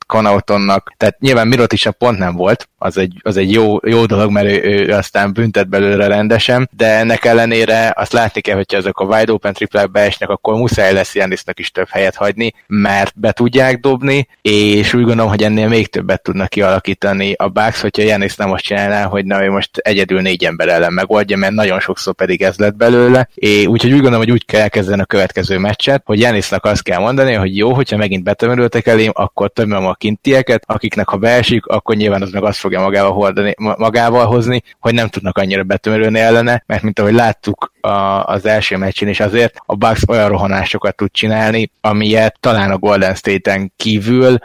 Konautonnak, 0.08 0.94
tehát 0.98 1.20
nyilván 1.20 1.48
Mirot 1.48 1.74
is 1.74 1.86
a 1.86 1.92
pont 1.92 2.18
nem 2.18 2.36
volt, 2.36 2.70
az 2.78 2.98
egy, 2.98 3.14
az 3.24 3.38
egy 3.38 3.52
jó, 3.52 3.78
jó 3.84 4.06
dolog, 4.06 4.32
mert 4.32 4.48
ő, 4.48 4.62
ő, 4.64 4.94
aztán 4.94 5.34
büntet 5.34 5.70
belőle 5.70 6.08
rendesen, 6.08 6.70
de 6.78 6.86
ennek 6.86 7.26
ellenére 7.26 7.94
azt 7.96 8.14
látni 8.14 8.42
kell, 8.42 8.56
hogyha 8.56 8.78
ezek 8.78 8.98
a 8.98 9.06
wide 9.06 9.32
open 9.32 9.54
triplák 9.54 9.92
beesnek, 9.92 10.30
akkor 10.30 10.56
muszáj 10.56 10.94
lesz 10.94 11.16
Janisnak 11.16 11.60
is 11.60 11.72
több 11.72 11.88
helyet 11.90 12.16
hagyni, 12.16 12.54
mert 12.68 13.20
be 13.20 13.32
tudják 13.32 13.80
dobni, 13.80 14.28
és 14.42 14.94
úgy 14.94 15.04
gondolom, 15.04 15.30
hogy 15.30 15.44
ennél 15.44 15.68
még 15.68 15.88
többet 15.88 16.24
tudnak 16.24 16.50
kialakítani 16.50 17.34
a 17.34 17.48
Bucks, 17.48 17.82
hogyha 17.82 18.04
Janis 18.04 18.36
nem 18.36 18.52
azt 18.52 18.64
csinálná, 18.64 19.04
hogy 19.04 19.26
na, 19.26 19.44
ő 19.44 19.52
most 19.52 19.78
egyedül 19.78 20.22
négy 20.22 20.46
ember 20.46 20.68
ellen 20.68 20.94
megoldja, 20.94 21.38
mert 21.38 21.54
nagyon 21.54 21.80
sokszor 21.80 22.14
pedig 22.14 22.42
ez 22.42 22.58
lett 22.58 22.76
belőle, 22.76 23.30
és 23.34 23.66
úgyhogy 23.66 23.92
úgy 23.92 24.02
gondolom, 24.02 24.26
hogy 24.26 24.32
úgy 24.32 24.46
kell 24.46 24.62
elkezdeni 24.62 25.02
a 25.02 25.06
következő 25.06 25.58
meccset, 25.58 26.02
hogy 26.06 26.20
Janisnak 26.20 26.66
azt 26.66 26.84
kell 26.84 27.00
mondani, 27.00 27.34
hogy 27.34 27.58
jó, 27.58 27.74
hogyha 27.74 27.98
megint 27.98 28.24
betömörültek 28.24 28.88
elém, 28.88 29.12
akkor 29.28 29.50
tömöm 29.50 29.86
a 29.86 29.94
kintieket, 29.94 30.64
akiknek 30.68 31.10
ha 31.10 31.18
beesik, 31.18 31.66
akkor 31.66 31.96
nyilván 31.96 32.22
az 32.22 32.32
meg 32.32 32.44
azt 32.44 32.60
fogja 32.60 32.82
magával, 32.82 33.12
hordani, 33.12 33.54
magával 33.58 34.26
hozni, 34.26 34.62
hogy 34.80 34.94
nem 34.94 35.08
tudnak 35.08 35.38
annyira 35.38 35.64
betömörülni 35.64 36.20
ellene, 36.20 36.64
mert 36.66 36.82
mint 36.84 37.00
ahogy 37.00 37.14
láttuk 37.14 37.72
a, 37.88 38.26
az 38.26 38.46
első 38.46 38.78
meccsen 38.78 39.08
is 39.08 39.20
azért, 39.20 39.56
a 39.66 39.76
Bucks 39.76 40.02
olyan 40.08 40.30
rohanásokat 40.30 40.96
tud 40.96 41.12
csinálni, 41.12 41.72
amilyet 41.82 42.38
talán 42.40 42.72
a 42.72 42.78
Golden 42.78 43.16
State-en 43.16 43.72
kívül 43.78 44.40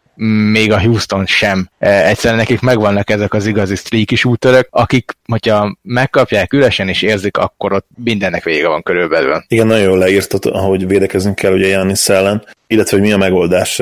még 0.52 0.72
a 0.72 0.80
Houston 0.80 1.26
sem. 1.26 1.68
E, 1.78 2.06
egyszerűen 2.06 2.38
nekik 2.38 2.60
megvannak 2.60 3.10
ezek 3.10 3.34
az 3.34 3.46
igazi 3.46 3.74
streaky 3.74 4.16
útörök, 4.22 4.66
akik, 4.70 5.16
hogyha 5.26 5.76
megkapják 5.82 6.52
üresen 6.52 6.88
és 6.88 7.02
érzik, 7.02 7.36
akkor 7.36 7.72
ott 7.72 7.86
mindennek 8.04 8.44
vége 8.44 8.68
van 8.68 8.82
körülbelül. 8.82 9.44
Igen, 9.48 9.66
nagyon 9.66 9.82
jól 9.82 9.98
leírtad, 9.98 10.46
ahogy 10.46 10.86
védekezünk 10.86 11.34
kell 11.34 11.52
ugye 11.52 11.66
Jánisz 11.66 12.08
ellen, 12.08 12.44
illetve 12.66 12.96
hogy 12.96 13.06
mi 13.06 13.12
a 13.12 13.16
megoldás. 13.16 13.80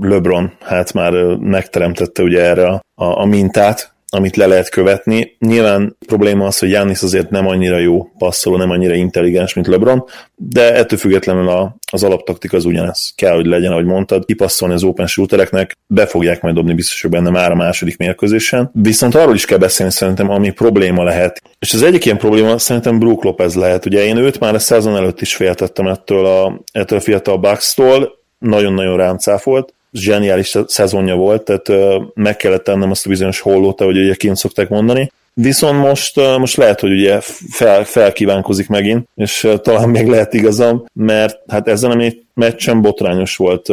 LeBron 0.00 0.52
hát 0.64 0.92
már 0.92 1.12
megteremtette 1.40 2.22
ugye 2.22 2.40
erre 2.40 2.68
a, 2.68 2.80
a 2.94 3.24
mintát, 3.24 3.92
amit 4.10 4.36
le 4.36 4.46
lehet 4.46 4.68
követni. 4.68 5.36
Nyilván 5.38 5.96
probléma 6.06 6.46
az, 6.46 6.58
hogy 6.58 6.70
Jánisz 6.70 7.02
azért 7.02 7.30
nem 7.30 7.46
annyira 7.46 7.78
jó 7.78 8.08
passzoló, 8.18 8.56
nem 8.56 8.70
annyira 8.70 8.94
intelligens, 8.94 9.54
mint 9.54 9.66
LeBron, 9.66 10.04
de 10.34 10.74
ettől 10.74 10.98
függetlenül 10.98 11.48
a, 11.48 11.76
az 11.92 12.02
alaptaktika 12.02 12.56
az 12.56 12.64
ugyanez. 12.64 13.12
Kell, 13.16 13.34
hogy 13.34 13.46
legyen, 13.46 13.72
ahogy 13.72 13.84
mondtad, 13.84 14.24
kipasszolni 14.24 14.74
az 14.74 14.82
open 14.82 15.06
shootereknek, 15.06 15.76
be 15.86 16.06
fogják 16.06 16.42
majd 16.42 16.54
dobni 16.54 16.74
biztos, 16.74 17.02
hogy 17.02 17.10
benne 17.10 17.30
már 17.30 17.50
a 17.50 17.54
második 17.54 17.96
mérkőzésen. 17.96 18.70
Viszont 18.72 19.14
arról 19.14 19.34
is 19.34 19.44
kell 19.44 19.58
beszélni 19.58 19.92
szerintem, 19.92 20.30
ami 20.30 20.50
probléma 20.50 21.02
lehet. 21.02 21.42
És 21.58 21.74
az 21.74 21.82
egyik 21.82 22.04
ilyen 22.04 22.18
probléma 22.18 22.58
szerintem 22.58 22.98
Brook 22.98 23.24
Lopez 23.24 23.54
lehet. 23.54 23.86
Ugye 23.86 24.04
én 24.04 24.16
őt 24.16 24.40
már 24.40 24.54
a 24.54 24.58
szezon 24.58 24.96
előtt 24.96 25.20
is 25.20 25.34
féltettem 25.34 25.86
ettől 25.86 26.26
a, 26.26 26.60
ettől 26.72 26.98
a 26.98 27.02
fiatal 27.02 27.38
Bucks-tól, 27.38 28.16
nagyon-nagyon 28.38 28.96
rám 28.96 29.18
cáfolt, 29.18 29.74
zseniális 29.92 30.56
szezonja 30.66 31.14
volt, 31.14 31.42
tehát 31.42 31.90
meg 32.14 32.36
kellett 32.36 32.64
tennem 32.64 32.90
azt 32.90 33.06
a 33.06 33.08
bizonyos 33.08 33.40
hollót, 33.40 33.80
ahogy 33.80 33.98
ugye 33.98 34.14
kint 34.14 34.36
szokták 34.36 34.68
mondani. 34.68 35.12
Viszont 35.34 35.78
most, 35.78 36.16
most 36.38 36.56
lehet, 36.56 36.80
hogy 36.80 36.90
ugye 36.90 37.20
fel, 37.50 37.84
felkívánkozik 37.84 38.68
megint, 38.68 39.08
és 39.14 39.48
talán 39.62 39.88
még 39.88 40.06
lehet 40.06 40.34
igazam, 40.34 40.84
mert 40.92 41.38
hát 41.48 41.68
ezen 41.68 41.90
a 41.90 42.12
meccsen 42.34 42.82
botrányos 42.82 43.36
volt 43.36 43.68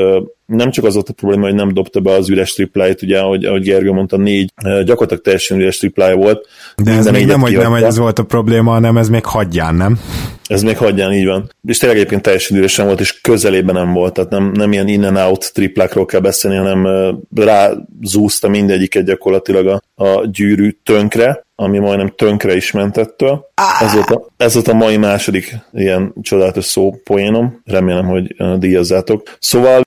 nem 0.46 0.72
csak 0.72 0.86
az 0.86 0.94
volt 0.94 1.10
a 1.10 1.14
probléma, 1.14 1.46
hogy 1.46 1.56
nem 1.56 1.74
dobta 1.74 2.00
be 2.00 2.12
az 2.12 2.30
üres 2.30 2.54
tripláit, 2.54 3.02
ugye, 3.02 3.20
ahogy, 3.20 3.46
ahogy 3.46 3.64
Gergő 3.64 3.92
mondta, 3.92 4.18
négy 4.18 4.54
gyakorlatilag 4.64 5.24
teljesen 5.24 5.60
üres 5.60 5.78
triplája 5.78 6.16
volt. 6.16 6.48
De 6.84 6.92
ez 6.92 7.10
még 7.12 7.26
nem, 7.26 7.42
hogy 7.42 7.58
nem 7.58 7.72
hogy 7.72 7.84
ez 7.84 7.98
volt 7.98 8.20
a 8.20 8.24
probléma, 8.24 8.72
hanem 8.72 8.98
ez 8.98 9.10
még 9.10 9.26
hagyján, 9.26 9.76
nem? 9.76 10.00
Ez 10.48 10.62
még 10.62 10.78
hagyján, 10.78 11.14
így 11.14 11.26
van. 11.26 11.52
És 11.68 11.78
tényleg 11.78 11.98
egyébként 11.98 12.22
teljesen 12.22 12.58
üresen 12.58 12.86
volt, 12.86 13.00
és 13.00 13.22
közelében 13.22 13.76
nem 13.76 13.94
volt, 13.94 14.14
tehát 14.14 14.30
nem, 14.30 14.52
nem 14.52 14.72
ilyen 14.72 14.88
in-and-out 14.88 15.54
triplákról 15.54 16.06
kell 16.06 16.20
beszélni, 16.20 16.58
hanem 16.58 16.88
rázúzta 17.36 18.48
mindegyiket 18.48 19.06
gyakorlatilag 19.06 19.68
a, 19.68 19.82
a 20.04 20.26
gyűrű 20.26 20.78
tönkre, 20.84 21.46
ami 21.56 21.78
majdnem 21.78 22.14
tönkre 22.16 22.56
is 22.56 22.72
ment 22.72 22.98
ettől. 22.98 23.46
Ez 23.82 23.94
volt, 23.94 24.10
a, 24.10 24.28
ez 24.38 24.54
volt 24.54 24.68
a 24.68 24.74
mai 24.74 24.98
második 24.98 25.56
ilyen 25.74 26.14
csodálatos 26.22 26.66
szó 26.66 26.96
poénom, 27.04 27.62
remélem, 27.66 28.06
hogy 28.06 28.36
díjazzátok. 28.58 29.38
Szóval 29.40 29.82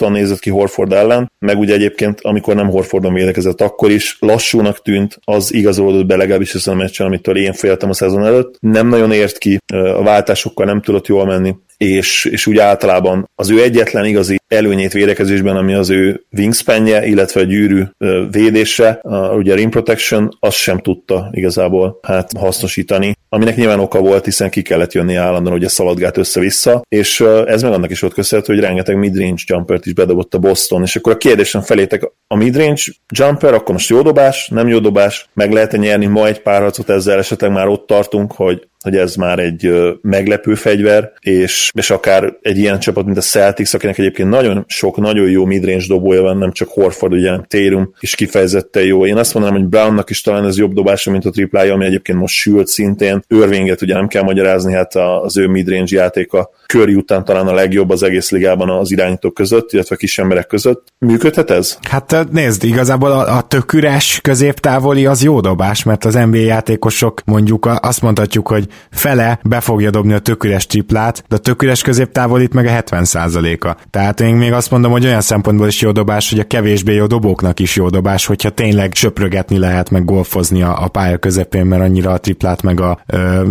borzasztóan 0.00 0.12
nézett 0.12 0.38
ki 0.38 0.50
Horford 0.50 0.92
ellen, 0.92 1.32
meg 1.38 1.58
ugye 1.58 1.74
egyébként, 1.74 2.20
amikor 2.20 2.54
nem 2.54 2.70
Horfordon 2.70 3.14
védekezett, 3.14 3.60
akkor 3.60 3.90
is 3.90 4.16
lassúnak 4.20 4.82
tűnt, 4.82 5.18
az 5.24 5.54
igazolódott 5.54 6.06
be 6.06 6.16
legalábbis 6.16 6.54
ezen 6.54 6.74
a 6.74 6.76
meccsen, 6.76 7.06
amitől 7.06 7.36
én 7.36 7.52
féltem 7.52 7.88
a 7.88 7.92
szezon 7.92 8.24
előtt. 8.24 8.56
Nem 8.60 8.88
nagyon 8.88 9.12
ért 9.12 9.38
ki, 9.38 9.58
a 9.72 10.02
váltásokkal 10.02 10.66
nem 10.66 10.80
tudott 10.80 11.06
jól 11.06 11.26
menni, 11.26 11.54
és, 11.76 12.24
és 12.24 12.46
úgy 12.46 12.58
általában 12.58 13.30
az 13.34 13.50
ő 13.50 13.62
egyetlen 13.62 14.04
igazi 14.04 14.38
előnyét 14.48 14.92
védekezésben, 14.92 15.56
ami 15.56 15.74
az 15.74 15.90
ő 15.90 16.24
wingspanje, 16.36 17.06
illetve 17.06 17.40
a 17.40 17.44
gyűrű 17.44 17.82
védése, 18.30 18.88
a, 19.02 19.34
ugye 19.34 19.52
a 19.52 19.56
rim 19.56 19.70
protection, 19.70 20.36
azt 20.40 20.56
sem 20.56 20.78
tudta 20.78 21.28
igazából 21.32 21.98
hát 22.02 22.30
hasznosítani, 22.38 23.14
aminek 23.32 23.56
nyilván 23.56 23.80
oka 23.80 24.00
volt, 24.00 24.24
hiszen 24.24 24.50
ki 24.50 24.62
kellett 24.62 24.92
jönni 24.92 25.14
állandóan, 25.14 25.56
ugye 25.56 25.68
szaladgált 25.68 26.16
össze-vissza, 26.16 26.82
és 26.88 27.20
ez 27.46 27.62
meg 27.62 27.72
annak 27.72 27.90
is 27.90 28.00
volt 28.00 28.14
köszönhető, 28.14 28.54
hogy 28.54 28.62
rengeteg 28.62 28.96
midrange 28.96 29.42
jumpert 29.46 29.86
is 29.86 29.92
bedobott 29.92 30.34
a 30.34 30.38
Boston, 30.38 30.82
és 30.82 30.96
akkor 30.96 31.12
a 31.12 31.16
kérdésem 31.16 31.60
felétek, 31.60 32.10
a 32.26 32.36
midrange 32.36 32.82
jumper, 33.14 33.54
akkor 33.54 33.74
most 33.74 33.88
jó 33.88 34.02
dobás, 34.02 34.48
nem 34.48 34.68
jó 34.68 34.78
dobás, 34.78 35.28
meg 35.32 35.52
lehet-e 35.52 35.76
nyerni 35.76 36.06
ma 36.06 36.26
egy 36.26 36.42
párharcot 36.42 36.90
ezzel, 36.90 37.18
esetleg 37.18 37.50
már 37.50 37.68
ott 37.68 37.86
tartunk, 37.86 38.32
hogy 38.32 38.68
hogy 38.82 38.96
ez 38.96 39.14
már 39.14 39.38
egy 39.38 39.72
meglepő 40.00 40.54
fegyver, 40.54 41.12
és, 41.20 41.70
és 41.74 41.90
akár 41.90 42.36
egy 42.42 42.58
ilyen 42.58 42.78
csapat, 42.78 43.04
mint 43.04 43.16
a 43.16 43.20
Celtics, 43.20 43.74
akinek 43.74 43.98
egyébként 43.98 44.28
nagyon 44.28 44.64
sok, 44.66 44.96
nagyon 44.96 45.30
jó 45.30 45.44
midrange 45.44 45.84
dobója 45.88 46.22
van, 46.22 46.38
nem 46.38 46.52
csak 46.52 46.68
Horford, 46.68 47.12
ugye 47.12 47.30
nem 47.30 47.44
Térum 47.48 47.94
is 48.00 48.14
kifejezetten 48.14 48.82
jó. 48.82 49.06
Én 49.06 49.16
azt 49.16 49.34
mondanám, 49.34 49.58
hogy 49.58 49.68
Brownnak 49.68 50.10
is 50.10 50.20
talán 50.20 50.46
ez 50.46 50.58
jobb 50.58 50.72
dobása, 50.72 51.10
mint 51.10 51.24
a 51.24 51.30
triplája, 51.30 51.72
ami 51.72 51.84
egyébként 51.84 52.18
most 52.18 52.34
sült 52.34 52.66
szintén. 52.66 53.19
Örvinget 53.28 53.82
ugye 53.82 53.94
nem 53.94 54.08
kell 54.08 54.22
magyarázni, 54.22 54.72
hát 54.72 54.94
az 54.94 55.38
ő 55.38 55.46
midrange 55.46 55.96
játéka 55.96 56.50
Curry 56.66 56.94
után 56.94 57.24
talán 57.24 57.46
a 57.46 57.54
legjobb 57.54 57.90
az 57.90 58.02
egész 58.02 58.30
ligában 58.30 58.70
az 58.70 58.90
irányítók 58.92 59.34
között, 59.34 59.72
illetve 59.72 59.94
a 59.94 59.98
kis 59.98 60.18
emberek 60.18 60.46
között. 60.46 60.86
Működhet 60.98 61.50
ez? 61.50 61.78
Hát 61.88 62.26
nézd, 62.30 62.64
igazából 62.64 63.10
a, 63.10 63.36
a 63.36 63.42
tök 63.42 63.72
üres 63.72 64.20
középtávoli 64.22 65.06
az 65.06 65.22
jó 65.22 65.40
dobás, 65.40 65.82
mert 65.82 66.04
az 66.04 66.14
NBA 66.14 66.36
játékosok 66.36 67.22
mondjuk 67.24 67.68
azt 67.80 68.02
mondhatjuk, 68.02 68.48
hogy 68.48 68.66
fele 68.90 69.38
be 69.42 69.60
fogja 69.60 69.90
dobni 69.90 70.12
a 70.12 70.18
töküres 70.18 70.66
triplát, 70.66 71.24
de 71.28 71.36
a 71.36 71.38
töküres 71.38 71.82
középtávolit 71.82 72.54
meg 72.54 72.66
a 72.66 72.70
70%-a. 72.70 73.76
Tehát 73.90 74.20
én 74.20 74.34
még 74.34 74.52
azt 74.52 74.70
mondom, 74.70 74.90
hogy 74.90 75.04
olyan 75.04 75.20
szempontból 75.20 75.66
is 75.66 75.80
jó 75.80 75.92
dobás, 75.92 76.30
hogy 76.30 76.38
a 76.38 76.44
kevésbé 76.44 76.94
jó 76.94 77.06
dobóknak 77.06 77.60
is 77.60 77.76
jó 77.76 77.88
dobás, 77.88 78.26
hogyha 78.26 78.50
tényleg 78.50 78.94
söprögetni 78.94 79.58
lehet, 79.58 79.90
meg 79.90 80.04
golfozni 80.04 80.62
a, 80.62 80.82
a 80.82 80.88
pálya 80.88 81.18
közepén, 81.18 81.66
mert 81.66 81.82
annyira 81.82 82.10
a 82.10 82.18
triplát 82.18 82.62
meg 82.62 82.80
a 82.80 83.00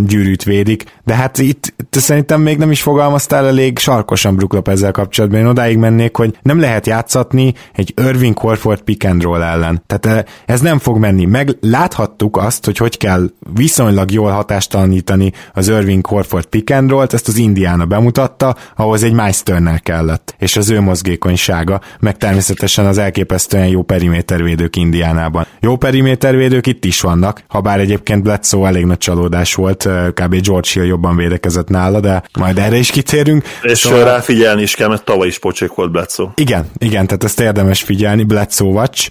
gyűrűt 0.06 0.44
védik. 0.44 0.84
De 1.04 1.16
hát 1.16 1.38
itt, 1.38 1.74
itt 1.78 1.94
szerintem 1.94 2.42
még 2.42 2.58
nem 2.58 2.72
is 2.72 2.82
fogalmaztál 2.82 3.48
elég 3.48 3.80
sarkosan 3.80 4.36
Brook 4.36 4.68
ezzel 4.68 4.92
kapcsolatban. 4.92 5.40
Én 5.40 5.46
odáig 5.46 5.78
mennék, 5.78 6.16
hogy 6.16 6.38
nem 6.42 6.60
lehet 6.60 6.88
játszatni 6.88 7.54
egy 7.74 7.94
Irving 7.96 8.38
Horford 8.38 8.82
pick 8.82 9.06
and 9.06 9.22
roll 9.22 9.42
ellen. 9.44 9.84
Tehát 9.88 10.30
ez 10.46 10.62
nem 10.62 10.80
fog 10.80 10.98
menni. 10.98 11.26
Meg 11.26 11.58
láthattuk 11.62 12.38
azt, 12.38 12.66
hogy 12.66 12.78
hogy 12.78 12.98
kell 12.98 13.30
viszonylag 13.54 14.12
jól 14.12 14.32
hatástalanítani 14.32 15.32
az 15.54 15.68
Irving 15.68 16.06
Horford 16.06 16.46
pick 16.46 16.72
and 16.72 16.90
roll 16.90 17.08
ezt 17.10 17.28
az 17.28 17.38
Indiana 17.38 17.86
bemutatta, 17.86 18.56
ahhoz 18.76 19.04
egy 19.04 19.14
Miles 19.14 19.44
Turner 19.44 19.82
kellett, 19.82 20.36
és 20.38 20.58
az 20.58 20.70
ő 20.70 20.80
mozgékonysága, 20.80 21.82
meg 22.00 22.18
természetesen 22.18 22.86
az 22.86 22.98
elképesztően 22.98 23.68
jó 23.68 23.82
perimétervédők 23.82 24.76
Indiánában. 24.76 25.46
Jó 25.60 25.76
perimétervédők 25.76 26.68
itt 26.68 26.86
is 26.86 27.02
vannak, 27.02 27.44
ha 27.48 27.62
bár 27.62 27.80
egyébként 27.80 28.24
Bledsoe 28.24 28.68
elég 28.68 28.86
nagy 28.86 28.98
csalódás 28.98 29.49
volt, 29.56 29.90
kb. 30.14 30.42
George 30.42 30.70
Hill 30.74 30.86
jobban 30.86 31.16
védekezett 31.16 31.68
nála, 31.68 32.00
de 32.00 32.24
majd 32.40 32.58
erre 32.58 32.76
is 32.76 32.92
kitérünk. 32.92 33.44
És 33.62 33.78
szóval... 33.78 34.04
ráfigyelni 34.04 34.62
is 34.62 34.76
kell, 34.76 34.88
mert 34.88 35.04
tavaly 35.04 35.28
is 35.28 35.40
pocsék 35.40 35.74
volt 35.74 35.92
Bledsoe. 35.92 36.32
Igen, 36.36 36.66
igen, 36.78 37.08
tehát 37.08 37.24
ezt 37.24 37.40
érdemes 37.40 37.82
figyelni, 37.82 38.24
Bledsoe 38.24 38.72
watch, 38.72 39.10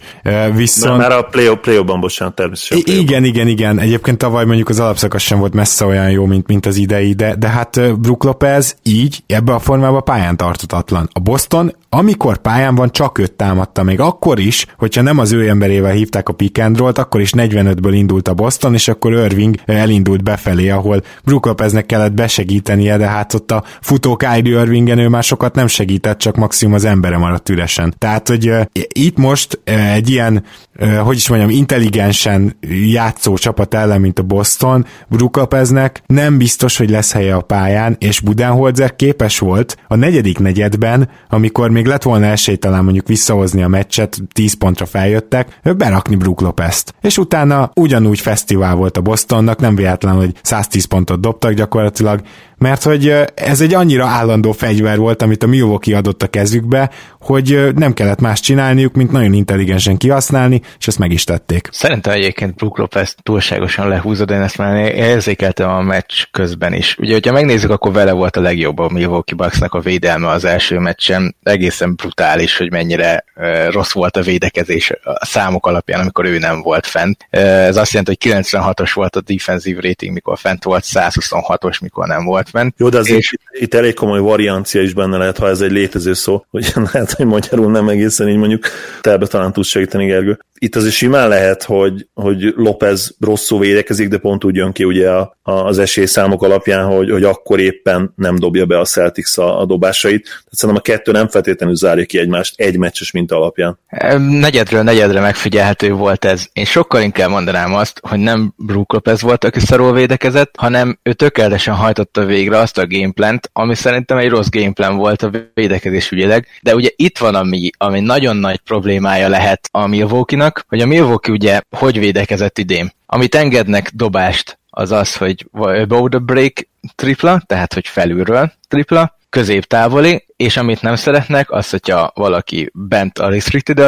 viszont... 0.54 0.98
Már 0.98 1.12
a 1.12 1.22
play 1.22 1.56
play 1.56 1.82
bocsánat, 1.82 2.34
természetesen. 2.34 2.94
I- 2.94 2.98
igen, 2.98 3.24
igen, 3.24 3.48
igen. 3.48 3.78
Egyébként 3.78 4.18
tavaly 4.18 4.44
mondjuk 4.44 4.68
az 4.68 4.80
alapszakasz 4.80 5.22
sem 5.22 5.38
volt 5.38 5.54
messze 5.54 5.84
olyan 5.84 6.10
jó, 6.10 6.26
mint, 6.26 6.46
mint 6.46 6.66
az 6.66 6.76
idei, 6.76 7.12
de, 7.12 7.34
de 7.34 7.48
hát 7.48 8.00
Brook 8.00 8.24
Lopez 8.24 8.76
így, 8.82 9.22
ebbe 9.26 9.54
a 9.54 9.58
formában 9.58 10.04
pályán 10.04 10.36
tartatatlan. 10.36 11.08
A 11.12 11.20
Boston, 11.20 11.76
amikor 11.90 12.36
pályán 12.38 12.74
van, 12.74 12.90
csak 12.90 13.18
őt 13.18 13.32
támadta 13.32 13.82
még 13.82 14.00
akkor 14.00 14.38
is, 14.38 14.66
hogyha 14.76 15.02
nem 15.02 15.18
az 15.18 15.32
ő 15.32 15.48
emberével 15.48 15.92
hívták 15.92 16.28
a 16.28 16.32
pick 16.32 16.58
and 16.58 16.80
akkor 16.80 17.20
is 17.20 17.32
45-ből 17.36 17.90
indult 17.92 18.28
a 18.28 18.34
Boston, 18.34 18.74
és 18.74 18.88
akkor 18.88 19.12
Irving 19.12 19.54
elindult 19.64 20.22
befelé, 20.22 20.68
ahol 20.68 21.02
Brook 21.24 21.46
Lopeznek 21.46 21.86
kellett 21.86 22.12
besegítenie, 22.12 22.96
de 22.96 23.06
hát 23.06 23.34
ott 23.34 23.50
a 23.50 23.64
futó 23.80 24.16
Kyrie 24.16 24.60
Irvingen 24.60 24.98
ő 24.98 25.08
már 25.08 25.22
sokat 25.22 25.54
nem 25.54 25.66
segített, 25.66 26.18
csak 26.18 26.36
maximum 26.36 26.74
az 26.74 26.84
embere 26.84 27.16
maradt 27.16 27.48
üresen. 27.48 27.94
Tehát, 27.98 28.28
hogy 28.28 28.52
itt 28.92 29.16
most 29.16 29.60
egy 29.64 30.10
ilyen, 30.10 30.44
uh, 30.80 30.96
hogy 30.96 31.16
is 31.16 31.28
mondjam, 31.28 31.50
intelligensen 31.50 32.56
játszó 32.86 33.36
csapat 33.36 33.74
ellen, 33.74 34.00
mint 34.00 34.18
a 34.18 34.22
Boston, 34.22 34.86
Brook 35.08 35.36
Lopeznek 35.36 36.02
nem 36.06 36.38
biztos, 36.38 36.76
hogy 36.76 36.90
lesz 36.90 37.12
helye 37.12 37.34
a 37.34 37.40
pályán, 37.40 37.96
és 37.98 38.20
Budenholzer 38.20 38.96
képes 38.96 39.38
volt 39.38 39.76
a 39.88 39.96
negyedik 39.96 40.38
negyedben, 40.38 41.08
amikor 41.28 41.70
még 41.78 41.86
lett 41.86 42.02
volna 42.02 42.26
esély 42.26 42.56
talán 42.56 42.84
mondjuk 42.84 43.06
visszahozni 43.06 43.62
a 43.62 43.68
meccset, 43.68 44.18
10 44.32 44.54
pontra 44.54 44.86
feljöttek, 44.86 45.60
berakni 45.76 46.16
Brook 46.16 46.40
Lopez-t. 46.40 46.94
És 47.00 47.18
utána 47.18 47.70
ugyanúgy 47.74 48.20
fesztivál 48.20 48.74
volt 48.74 48.96
a 48.96 49.00
Bostonnak, 49.00 49.58
nem 49.58 49.74
véletlen, 49.74 50.14
hogy 50.14 50.34
110 50.42 50.84
pontot 50.84 51.20
dobtak 51.20 51.52
gyakorlatilag, 51.52 52.20
mert 52.58 52.82
hogy 52.82 53.14
ez 53.34 53.60
egy 53.60 53.74
annyira 53.74 54.06
állandó 54.06 54.52
fegyver 54.52 54.98
volt, 54.98 55.22
amit 55.22 55.42
a 55.42 55.46
Milwaukee 55.46 55.96
adott 55.96 56.22
a 56.22 56.26
kezükbe, 56.26 56.90
hogy 57.20 57.68
nem 57.74 57.92
kellett 57.92 58.20
más 58.20 58.40
csinálniuk, 58.40 58.94
mint 58.94 59.12
nagyon 59.12 59.32
intelligensen 59.32 59.96
kihasználni, 59.96 60.60
és 60.78 60.86
ezt 60.86 60.98
meg 60.98 61.12
is 61.12 61.24
tették. 61.24 61.68
Szerintem 61.72 62.12
egyébként 62.12 62.54
Brook 62.54 62.78
Lopez 62.78 63.14
túlságosan 63.22 63.88
lehúzod, 63.88 64.30
én 64.30 64.40
ezt 64.40 64.58
már 64.58 64.94
érzékeltem 64.94 65.68
a 65.68 65.80
meccs 65.80 66.22
közben 66.30 66.72
is. 66.72 66.96
Ugye, 66.98 67.12
hogyha 67.12 67.32
megnézzük, 67.32 67.70
akkor 67.70 67.92
vele 67.92 68.12
volt 68.12 68.36
a 68.36 68.40
legjobb 68.40 68.78
a 68.78 68.88
Milwaukee 68.88 69.36
Bucksnak 69.36 69.74
a 69.74 69.80
védelme 69.80 70.28
az 70.28 70.44
első 70.44 70.78
meccsen. 70.78 71.36
Egészen 71.42 71.94
brutális, 71.94 72.56
hogy 72.56 72.70
mennyire 72.70 73.24
rossz 73.70 73.92
volt 73.92 74.16
a 74.16 74.22
védekezés 74.22 74.92
a 75.02 75.26
számok 75.26 75.66
alapján, 75.66 76.00
amikor 76.00 76.24
ő 76.24 76.38
nem 76.38 76.62
volt 76.62 76.86
fent. 76.86 77.26
Ez 77.30 77.76
azt 77.76 77.92
jelenti, 77.92 78.16
hogy 78.20 78.42
96-os 78.42 78.90
volt 78.94 79.16
a 79.16 79.20
defensive 79.20 79.80
rating, 79.80 80.12
mikor 80.12 80.38
fent 80.38 80.64
volt, 80.64 80.84
126-os, 80.92 81.80
mikor 81.80 82.06
nem 82.06 82.24
volt 82.24 82.47
fent. 82.50 82.74
Jó, 82.78 82.88
de 82.88 82.98
azért 82.98 83.18
és... 83.18 83.32
itt, 83.32 83.60
itt 83.62 83.74
elég 83.74 83.94
komoly 83.94 84.20
variancia 84.20 84.82
is 84.82 84.94
benne 84.94 85.16
lehet, 85.16 85.38
ha 85.38 85.48
ez 85.48 85.60
egy 85.60 85.72
létező 85.72 86.12
szó, 86.12 86.44
hogy 86.50 86.72
lehet, 86.92 87.12
hogy 87.12 87.26
magyarul 87.26 87.70
nem 87.70 87.88
egészen 87.88 88.28
így 88.28 88.36
mondjuk, 88.36 88.66
te 89.00 89.10
ebbe 89.10 89.26
talán 89.26 89.52
tudsz 89.52 89.68
segíteni, 89.68 90.06
Gergő 90.06 90.38
itt 90.58 90.76
azért 90.76 90.94
simán 90.94 91.28
lehet, 91.28 91.62
hogy, 91.62 92.06
hogy 92.14 92.52
López 92.56 93.16
rosszul 93.20 93.58
védekezik, 93.58 94.08
de 94.08 94.18
pont 94.18 94.44
úgy 94.44 94.54
jön 94.54 94.72
ki 94.72 94.84
ugye 94.84 95.10
a, 95.10 95.36
a, 95.42 95.52
az 95.52 95.78
esélyszámok 95.78 96.42
alapján, 96.42 96.86
hogy, 96.86 97.10
hogy 97.10 97.24
akkor 97.24 97.60
éppen 97.60 98.12
nem 98.16 98.38
dobja 98.38 98.66
be 98.66 98.78
a 98.78 98.84
Celtics 98.84 99.38
a, 99.38 99.60
a 99.60 99.64
dobásait. 99.64 100.22
Tehát 100.22 100.48
szerintem 100.50 100.82
a 100.84 100.96
kettő 100.96 101.12
nem 101.12 101.28
feltétlenül 101.28 101.76
zárja 101.76 102.04
ki 102.04 102.18
egymást 102.18 102.60
egy 102.60 102.78
meccses 102.78 103.10
mint 103.10 103.32
alapján. 103.32 103.78
Negyedről 104.18 104.82
negyedre 104.82 105.20
megfigyelhető 105.20 105.92
volt 105.92 106.24
ez. 106.24 106.46
Én 106.52 106.64
sokkal 106.64 107.02
inkább 107.02 107.30
mondanám 107.30 107.74
azt, 107.74 108.00
hogy 108.08 108.18
nem 108.18 108.52
Brook 108.56 108.92
Lopez 108.92 109.22
volt, 109.22 109.44
aki 109.44 109.60
szarul 109.60 109.92
védekezett, 109.92 110.54
hanem 110.58 110.98
ő 111.02 111.12
tökéletesen 111.12 111.74
hajtotta 111.74 112.24
végre 112.24 112.58
azt 112.58 112.78
a 112.78 112.86
gameplant, 112.86 113.50
ami 113.52 113.74
szerintem 113.74 114.18
egy 114.18 114.28
rossz 114.28 114.48
gameplan 114.50 114.96
volt 114.96 115.22
a 115.22 115.30
védekezés 115.54 116.10
ügyileg, 116.10 116.46
de 116.62 116.74
ugye 116.74 116.88
itt 116.96 117.18
van 117.18 117.34
ami, 117.34 117.70
ami 117.78 118.00
nagyon 118.00 118.36
nagy 118.36 118.58
problémája 118.58 119.28
lehet 119.28 119.68
a 119.72 119.86
Milwaukee 119.86 120.38
annak, 120.48 120.64
hogy 120.68 120.80
a 120.80 120.86
Milwaukee 120.86 121.32
ugye 121.32 121.60
hogy 121.76 121.98
védekezett 121.98 122.58
idén. 122.58 122.92
Amit 123.06 123.34
engednek 123.34 123.90
dobást, 123.94 124.58
az 124.70 124.90
az, 124.90 125.16
hogy 125.16 125.48
about 125.52 126.10
the 126.10 126.18
break 126.18 126.52
tripla, 126.94 127.42
tehát 127.46 127.74
hogy 127.74 127.86
felülről 127.86 128.52
tripla, 128.68 129.16
középtávoli, 129.30 130.24
és 130.36 130.56
amit 130.56 130.82
nem 130.82 130.96
szeretnek, 130.96 131.50
az, 131.50 131.70
hogyha 131.70 132.12
valaki 132.14 132.70
bent 132.74 133.18
a 133.18 133.28
restricted 133.28 133.78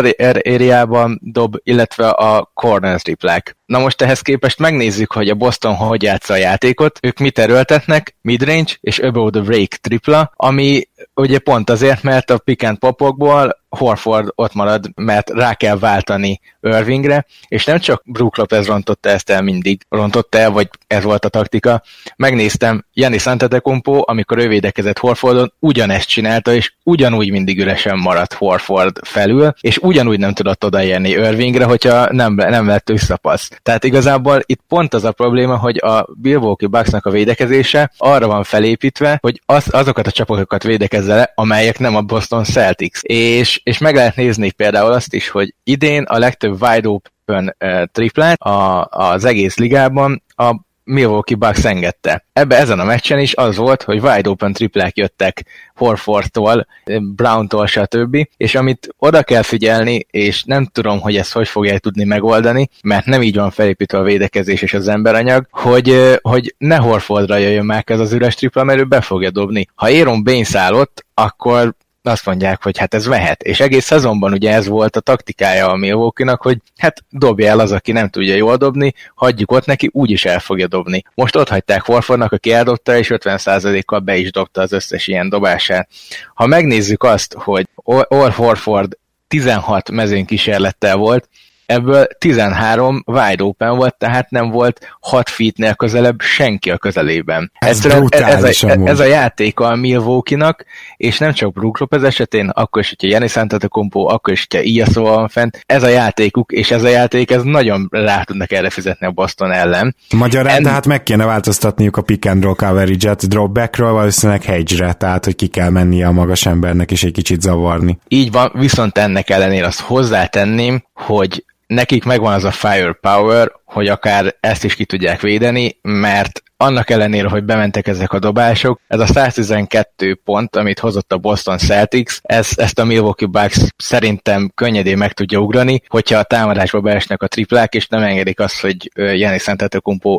area 0.45 1.17
dob, 1.21 1.57
illetve 1.63 2.09
a 2.09 2.51
corner 2.55 3.01
triplák. 3.01 3.57
Na 3.67 3.79
most 3.79 4.03
ehhez 4.03 4.21
képest 4.21 4.59
megnézzük, 4.59 5.13
hogy 5.13 5.29
a 5.29 5.35
Boston 5.35 5.75
hogy 5.75 6.03
játsza 6.03 6.33
a 6.33 6.37
játékot. 6.37 6.99
Ők 7.03 7.19
mit 7.19 7.39
erőltetnek? 7.39 8.17
Midrange 8.21 8.73
és 8.81 8.99
above 8.99 9.31
the 9.31 9.41
break 9.41 9.69
tripla, 9.69 10.33
ami 10.37 10.89
ugye 11.15 11.39
pont 11.39 11.71
azért, 11.71 12.03
mert 12.03 12.31
a 12.31 12.39
pick 12.39 12.63
and 12.63 12.79
popokból 12.79 13.59
Horford 13.71 14.29
ott 14.35 14.55
marad, 14.55 14.91
mert 14.95 15.31
rá 15.31 15.55
kell 15.55 15.79
váltani 15.79 16.41
Irvingre, 16.61 17.27
és 17.49 17.65
nem 17.65 17.79
csak 17.79 18.03
Brook 18.05 18.37
Lopez 18.37 18.67
rontotta 18.67 19.09
ezt 19.09 19.31
el 19.31 19.43
mindig, 19.43 19.83
rontotta 19.89 20.39
el, 20.39 20.51
vagy 20.51 20.69
ez 20.87 21.03
volt 21.03 21.25
a 21.25 21.29
taktika. 21.29 21.83
Megnéztem, 22.17 22.85
Janis 22.93 23.27
Antetokounmpo, 23.27 24.03
amikor 24.05 24.39
ő 24.39 24.49
védekezett 24.49 24.99
Horfordon, 24.99 25.53
ugyanezt 25.59 26.09
csinálta, 26.09 26.55
és 26.55 26.73
ugyanúgy 26.83 27.31
mindig 27.31 27.59
üresen 27.59 27.99
maradt 27.99 28.33
Horford 28.33 28.99
felül, 29.03 29.53
és 29.61 29.79
ugyanúgy 29.79 30.19
nem 30.19 30.33
tudott 30.33 30.65
odaérni 30.65 31.09
Irvingre, 31.09 31.65
hogyha 31.65 32.13
nem, 32.13 32.35
nem 32.35 32.67
lett 32.67 32.89
visszapassz. 32.89 33.51
Tehát 33.63 33.85
igazából 33.85 34.41
itt 34.47 34.61
pont 34.69 34.95
az 34.95 35.05
a 35.05 35.13
probléma, 35.13 35.57
hogy 35.57 35.79
a 35.79 36.07
Milwaukee 36.23 36.69
Bucksnak 36.69 37.07
a 37.07 37.11
védekezése 37.11 37.93
arra 37.97 38.27
van 38.27 38.45
felépítve, 38.45 39.19
hogy 39.21 39.41
az, 39.47 39.67
azokat 39.71 40.07
a 40.07 40.11
csapatokat 40.11 40.63
védekezze 40.63 40.89
le, 40.93 41.33
amelyek 41.35 41.79
nem 41.79 41.97
a 41.97 42.03
Boston 42.03 42.45
Celtics. 42.45 43.01
És, 43.03 43.61
és 43.65 43.79
meg 43.79 43.95
lehet 43.95 44.17
nézni 44.17 44.51
például 44.51 44.93
azt 44.93 45.15
is, 45.15 45.29
hogy 45.29 45.55
idén 45.65 46.03
a 46.03 46.19
legtöbb 46.19 46.63
wide 46.63 46.89
open 46.89 47.57
triplát 47.93 48.41
a, 48.41 48.85
az 48.85 49.25
egész 49.25 49.57
ligában 49.57 50.23
a 50.37 50.69
Milwaukee 50.91 51.37
Bucks 51.37 51.65
engedte. 51.65 52.25
Ebbe 52.33 52.57
ezen 52.57 52.79
a 52.79 52.85
meccsen 52.85 53.19
is 53.19 53.35
az 53.35 53.57
volt, 53.57 53.83
hogy 53.83 53.99
wide 54.01 54.29
open 54.29 54.53
triplák 54.53 54.97
jöttek 54.97 55.45
Horfordtól, 55.75 56.67
Browntól, 57.15 57.67
stb. 57.67 58.29
És 58.37 58.55
amit 58.55 58.95
oda 58.99 59.23
kell 59.23 59.43
figyelni, 59.43 60.07
és 60.11 60.45
nem 60.45 60.67
tudom, 60.67 61.01
hogy 61.01 61.17
ezt 61.17 61.33
hogy 61.33 61.49
fogják 61.49 61.79
tudni 61.79 62.05
megoldani, 62.05 62.69
mert 62.83 63.07
nem 63.07 63.23
így 63.23 63.37
van 63.37 63.51
felépítve 63.51 63.99
a 63.99 64.03
védekezés 64.03 64.63
és 64.63 64.75
az 64.75 64.89
emberanyag, 64.89 65.47
hogy, 65.51 66.19
hogy 66.23 66.55
ne 66.59 66.77
Horfordra 66.77 67.37
jöjjön 67.37 67.65
meg 67.65 67.91
ez 67.91 68.01
az 68.01 68.13
üres 68.13 68.35
tripla, 68.35 68.65
mert 68.65 68.79
ő 68.79 68.85
be 68.85 69.01
fogja 69.01 69.31
dobni. 69.31 69.69
Ha 69.75 69.87
Aaron 69.87 70.25
Baines 70.25 70.55
állott, 70.55 71.05
akkor 71.15 71.75
azt 72.03 72.27
mondják, 72.27 72.63
hogy 72.63 72.79
hát 72.79 72.95
ez 72.95 73.07
vehet. 73.07 73.43
És 73.43 73.61
egész 73.61 73.85
szezonban 73.85 74.33
ugye 74.33 74.53
ez 74.53 74.67
volt 74.67 74.97
a 74.97 75.01
taktikája 75.01 75.69
a 75.69 75.77
milwaukee 75.77 76.37
hogy 76.41 76.59
hát 76.77 77.05
dobja 77.11 77.49
el 77.49 77.59
az, 77.59 77.73
aki 77.73 77.93
nem 77.93 78.09
tudja 78.09 78.35
jól 78.35 78.57
dobni, 78.57 78.95
hagyjuk 79.15 79.53
ott 79.53 79.67
neki, 79.67 79.89
úgyis 79.93 80.25
el 80.25 80.41
fogja 80.41 80.67
dobni. 80.67 81.03
Most 81.15 81.37
ott 81.37 81.49
hagyták 81.49 81.83
Horfordnak, 81.83 82.33
aki 82.33 82.53
eldobta, 82.53 82.97
és 82.97 83.11
50%-kal 83.15 83.99
be 83.99 84.17
is 84.17 84.31
dobta 84.31 84.61
az 84.61 84.73
összes 84.73 85.07
ilyen 85.07 85.29
dobását. 85.29 85.89
Ha 86.35 86.47
megnézzük 86.47 87.03
azt, 87.03 87.35
hogy 87.35 87.69
Or 87.75 88.33
Horford 88.33 88.99
16 89.29 89.91
mezőnykísérlettel 89.91 90.97
volt, 90.97 91.29
ebből 91.71 92.07
13 92.19 93.03
wide 93.07 93.43
open 93.45 93.77
volt, 93.77 93.95
tehát 93.95 94.31
nem 94.31 94.51
volt 94.51 94.97
6 95.01 95.29
feetnél 95.29 95.75
közelebb 95.75 96.21
senki 96.21 96.71
a 96.71 96.79
közelében. 96.79 97.53
Ez, 97.59 97.87
ez, 97.87 98.13
ez, 98.43 98.63
a, 98.63 98.69
ez 98.85 99.01
a 99.01 99.05
játék 99.05 99.61
a 99.61 99.75
Milwaukee-nak, 99.75 100.65
és 100.97 101.19
nem 101.19 101.33
csak 101.33 101.53
Brook 101.53 101.79
Lopez 101.79 102.03
esetén, 102.03 102.49
akkor 102.49 102.83
is, 102.83 102.89
hogyha 102.89 103.09
Janis 103.09 103.37
Antetokounmpo, 103.37 104.01
akkor 104.01 104.33
is, 104.33 104.47
hogyha 104.49 104.67
Iaso 104.67 105.03
van 105.03 105.29
fent, 105.29 105.63
ez 105.67 105.83
a 105.83 105.89
játékuk, 105.89 106.53
és 106.53 106.71
ez 106.71 106.83
a 106.83 106.89
játék, 106.89 107.31
ez 107.31 107.43
nagyon 107.43 107.89
rá 107.91 108.23
tudnak 108.23 108.53
erre 108.53 108.71
fizetni 108.71 109.07
a 109.07 109.11
Boston 109.11 109.53
ellen. 109.53 109.97
Magyarán 110.15 110.57
en... 110.57 110.63
tehát 110.63 110.87
meg 110.87 111.03
kéne 111.03 111.25
változtatniuk 111.25 111.97
a 111.97 112.03
pick 112.03 112.27
and 112.27 112.43
roll 112.43 112.55
coverage-et 112.55 113.29
dropbackről 113.29 113.93
valószínűleg 113.93 114.43
hedge-re, 114.43 114.93
tehát 114.93 115.25
hogy 115.25 115.37
ki 115.37 115.47
kell 115.47 115.71
mennie 115.71 116.07
a 116.07 116.13
magas 116.13 116.47
embernek 116.47 116.91
és 116.91 117.05
egy 117.05 117.13
kicsit 117.13 117.41
zavarni. 117.41 117.99
Így 118.09 118.33
van, 118.33 118.53
viszont 118.55 118.99
ennek 118.99 119.31
ellenére 119.31 119.67
azt 119.67 119.81
hozzátenném, 119.81 120.85
hogy 120.93 121.45
nekik 121.71 122.05
megvan 122.05 122.33
az 122.33 122.45
a 122.45 122.51
firepower, 122.51 123.53
hogy 123.71 123.89
akár 123.89 124.35
ezt 124.41 124.65
is 124.65 124.75
ki 124.75 124.85
tudják 124.85 125.21
védeni, 125.21 125.79
mert 125.83 126.43
annak 126.61 126.91
ellenére, 126.91 127.29
hogy 127.29 127.45
bementek 127.45 127.87
ezek 127.87 128.13
a 128.13 128.19
dobások, 128.19 128.81
ez 128.89 129.01
a 129.01 129.07
112 129.07 130.21
pont, 130.25 130.57
amit 130.57 130.79
hozott 130.79 131.13
a 131.13 131.19
Boston 131.19 131.59
Celtics, 131.59 132.19
ez, 132.23 132.51
ezt 132.57 132.79
a 132.79 132.85
Milwaukee 132.85 133.29
Bucks 133.29 133.67
szerintem 133.77 134.53
könnyedén 134.55 134.97
meg 134.99 135.13
tudja 135.13 135.39
ugrani, 135.39 135.83
hogyha 135.89 136.19
a 136.19 136.23
támadásba 136.23 136.81
beesnek 136.81 137.23
a 137.23 137.27
triplák, 137.27 137.75
és 137.75 137.87
nem 137.89 138.03
engedik 138.03 138.41
azt, 138.41 138.61
hogy 138.61 138.91
Janis 138.95 139.49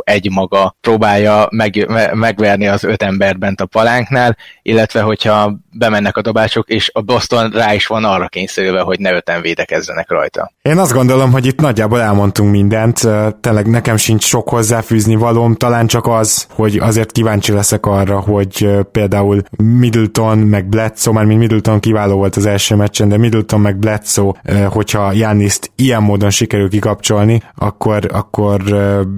egy 0.04 0.30
maga 0.32 0.76
próbálja 0.82 1.48
meg, 1.50 1.88
megverni 2.14 2.68
az 2.68 2.84
öt 2.84 3.04
embert 3.04 3.40
bent 3.40 3.62
a 3.62 3.66
palánknál, 3.66 4.38
illetve 4.62 5.02
hogyha 5.02 5.58
bemennek 5.72 6.18
a 6.18 6.22
dobások, 6.22 6.70
és 6.70 6.90
a 6.94 7.02
Boston 7.02 7.50
rá 7.50 7.74
is 7.74 7.88
van 7.88 8.04
arra 8.04 8.28
kényszerülve, 8.28 8.82
hogy 8.82 9.00
ne 9.00 9.14
öten 9.14 9.42
védekezzenek 9.42 10.10
rajta. 10.10 10.52
Én 10.62 10.78
azt 10.78 10.94
gondolom, 10.94 11.32
hogy 11.32 11.46
itt 11.46 11.60
nagyjából 11.60 12.02
elmondtunk 12.02 12.52
mindent, 12.52 13.08
tényleg 13.42 13.68
nekem 13.68 13.98
sincs 13.98 14.24
sok 14.24 14.50
hozzáfűzni 14.50 15.16
valóm, 15.16 15.56
talán 15.56 15.88
csak 15.88 16.08
az, 16.08 16.48
hogy 16.50 16.78
azért 16.78 17.12
kíváncsi 17.12 17.52
leszek 17.52 17.86
arra, 17.86 18.20
hogy 18.20 18.70
például 18.92 19.42
Middleton 19.58 20.38
meg 20.38 20.70
Bledsoe, 20.70 21.14
már 21.14 21.26
mint 21.26 21.40
Middleton 21.40 21.80
kiváló 21.80 22.16
volt 22.16 22.36
az 22.36 22.46
első 22.46 22.76
meccsen, 22.76 23.10
de 23.10 23.18
Middleton 23.18 23.62
meg 23.62 23.78
Bledsoe, 23.78 24.34
hogyha 24.70 25.12
Jániszt 25.12 25.72
ilyen 25.76 26.04
módon 26.04 26.30
sikerül 26.30 26.70
kikapcsolni, 26.70 27.42
akkor, 27.56 28.10
akkor 28.14 28.62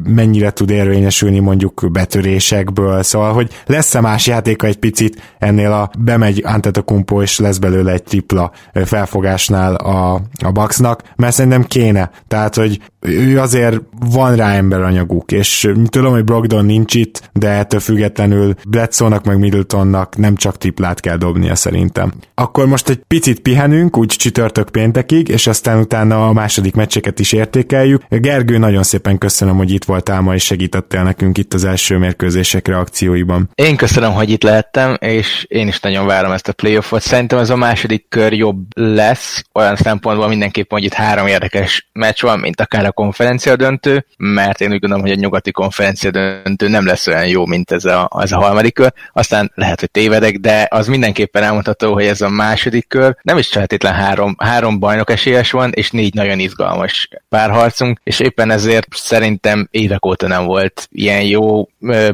mennyire 0.04 0.52
tud 0.52 0.70
érvényesülni 0.70 1.40
mondjuk 1.40 1.92
betörésekből, 1.92 3.04
szóval, 3.04 3.34
hogy 3.34 3.52
lesz-e 3.66 4.02
más 4.02 4.28
játéka 4.28 4.68
egy 4.68 4.78
picit 4.78 5.22
ennél 5.40 5.72
a 5.72 5.90
bemegy 6.00 6.42
Antetokumpo 6.46 7.22
és 7.22 7.40
lesz 7.40 7.58
belőle 7.58 7.92
egy 7.92 8.04
tripla 8.04 8.52
felfogásnál 8.86 9.76
a, 9.76 10.14
a 10.44 10.52
Bucksnak, 10.52 11.02
mert 11.16 11.34
szerintem 11.34 11.64
kéne. 11.64 12.12
Tehát, 12.28 12.56
hogy 12.56 12.80
ő 13.00 13.40
azért 13.40 13.82
van 14.14 14.36
rá 14.36 14.54
emberanyaguk, 14.54 15.32
és 15.32 15.72
tudom, 15.86 16.12
hogy 16.12 16.24
Brogdon 16.24 16.66
nincs 16.66 16.96
itt, 16.96 17.30
de 17.34 17.50
ettől 17.50 17.80
függetlenül 17.80 18.54
Bledsoe-nak 18.68 19.26
meg 19.26 19.40
Middletonnak 19.40 20.18
nem 20.18 20.36
csak 20.36 20.58
triplát 20.58 21.00
kell 21.00 21.18
dobnia 21.18 21.56
szerintem. 21.56 22.14
Akkor 22.36 22.66
most 22.66 22.90
egy 22.90 23.02
picit 23.08 23.40
pihenünk, 23.40 23.98
úgy 23.98 24.08
csütörtök 24.08 24.70
péntekig, 24.70 25.28
és 25.28 25.48
aztán 25.48 25.80
utána 25.80 26.28
a 26.28 26.34
második 26.34 26.76
meccseket 26.76 27.20
is 27.20 27.32
értékeljük. 27.32 28.02
Gergő, 28.10 28.58
nagyon 28.58 28.84
szépen 28.84 29.18
köszönöm, 29.18 29.58
hogy 29.58 29.72
itt 29.72 29.84
voltál 29.84 30.22
ma, 30.22 30.34
és 30.34 30.44
segítettél 30.44 31.04
nekünk 31.04 31.38
itt 31.38 31.54
az 31.54 31.64
első 31.64 31.98
mérkőzések 31.98 32.68
reakcióiban. 32.68 33.50
Én 33.56 33.76
köszönöm, 33.76 34.12
hogy 34.12 34.30
itt 34.30 34.44
lehettem, 34.44 34.98
és 35.00 35.46
én 35.50 35.68
is 35.68 35.80
nagyon 35.80 36.06
várom 36.06 36.32
ezt 36.32 36.48
a 36.48 36.54
playoffot. 36.54 37.02
Szerintem 37.02 37.40
ez 37.40 37.50
a 37.50 37.56
második 37.56 38.06
kör 38.10 38.34
jobb 38.34 38.78
lesz, 38.78 39.44
olyan 39.54 39.76
szempontból 39.76 40.28
mindenképpen, 40.28 40.78
hogy 40.78 40.88
itt 40.88 40.94
három 40.94 41.28
érdekes 41.28 41.90
meccs 41.94 42.22
van, 42.22 42.40
mint 42.40 42.62
akár 42.62 42.86
a 42.86 42.92
konferencia 42.92 43.56
döntő, 43.56 44.03
mert 44.18 44.62
én 44.62 44.72
úgy 44.72 44.80
gondolom, 44.80 45.06
hogy 45.06 45.14
a 45.14 45.20
nyugati 45.20 45.52
konferencia 45.52 46.12
döntő 46.12 46.68
nem 46.68 46.86
lesz 46.86 47.08
olyan 47.08 47.28
jó, 47.28 47.46
mint 47.46 47.72
ez 47.72 47.86
a, 47.86 48.10
ez 48.20 48.32
a 48.32 48.38
harmadik 48.38 48.74
kör. 48.74 48.94
Aztán 49.14 49.52
lehet, 49.56 49.80
hogy 49.80 49.92
tévedek, 49.92 50.36
de 50.36 50.68
az 50.70 50.88
mindenképpen 50.88 51.44
elmondható, 51.44 51.94
hogy 51.94 52.06
ez 52.06 52.22
a 52.22 52.30
második 52.30 52.88
kör 52.88 53.16
nem 53.22 53.38
is 53.38 53.48
feltétlen 53.48 53.94
három, 53.94 54.36
három 54.38 54.80
bajnok 54.80 55.10
esélyes 55.10 55.52
van, 55.52 55.72
és 55.74 55.92
négy 55.92 56.14
nagyon 56.14 56.40
izgalmas 56.40 57.10
párharcunk, 57.30 58.00
és 58.04 58.20
éppen 58.20 58.52
ezért 58.52 58.88
szerintem 58.92 59.68
évek 59.72 60.06
óta 60.06 60.28
nem 60.28 60.46
volt 60.46 60.88
ilyen 60.92 61.24
jó 61.24 61.68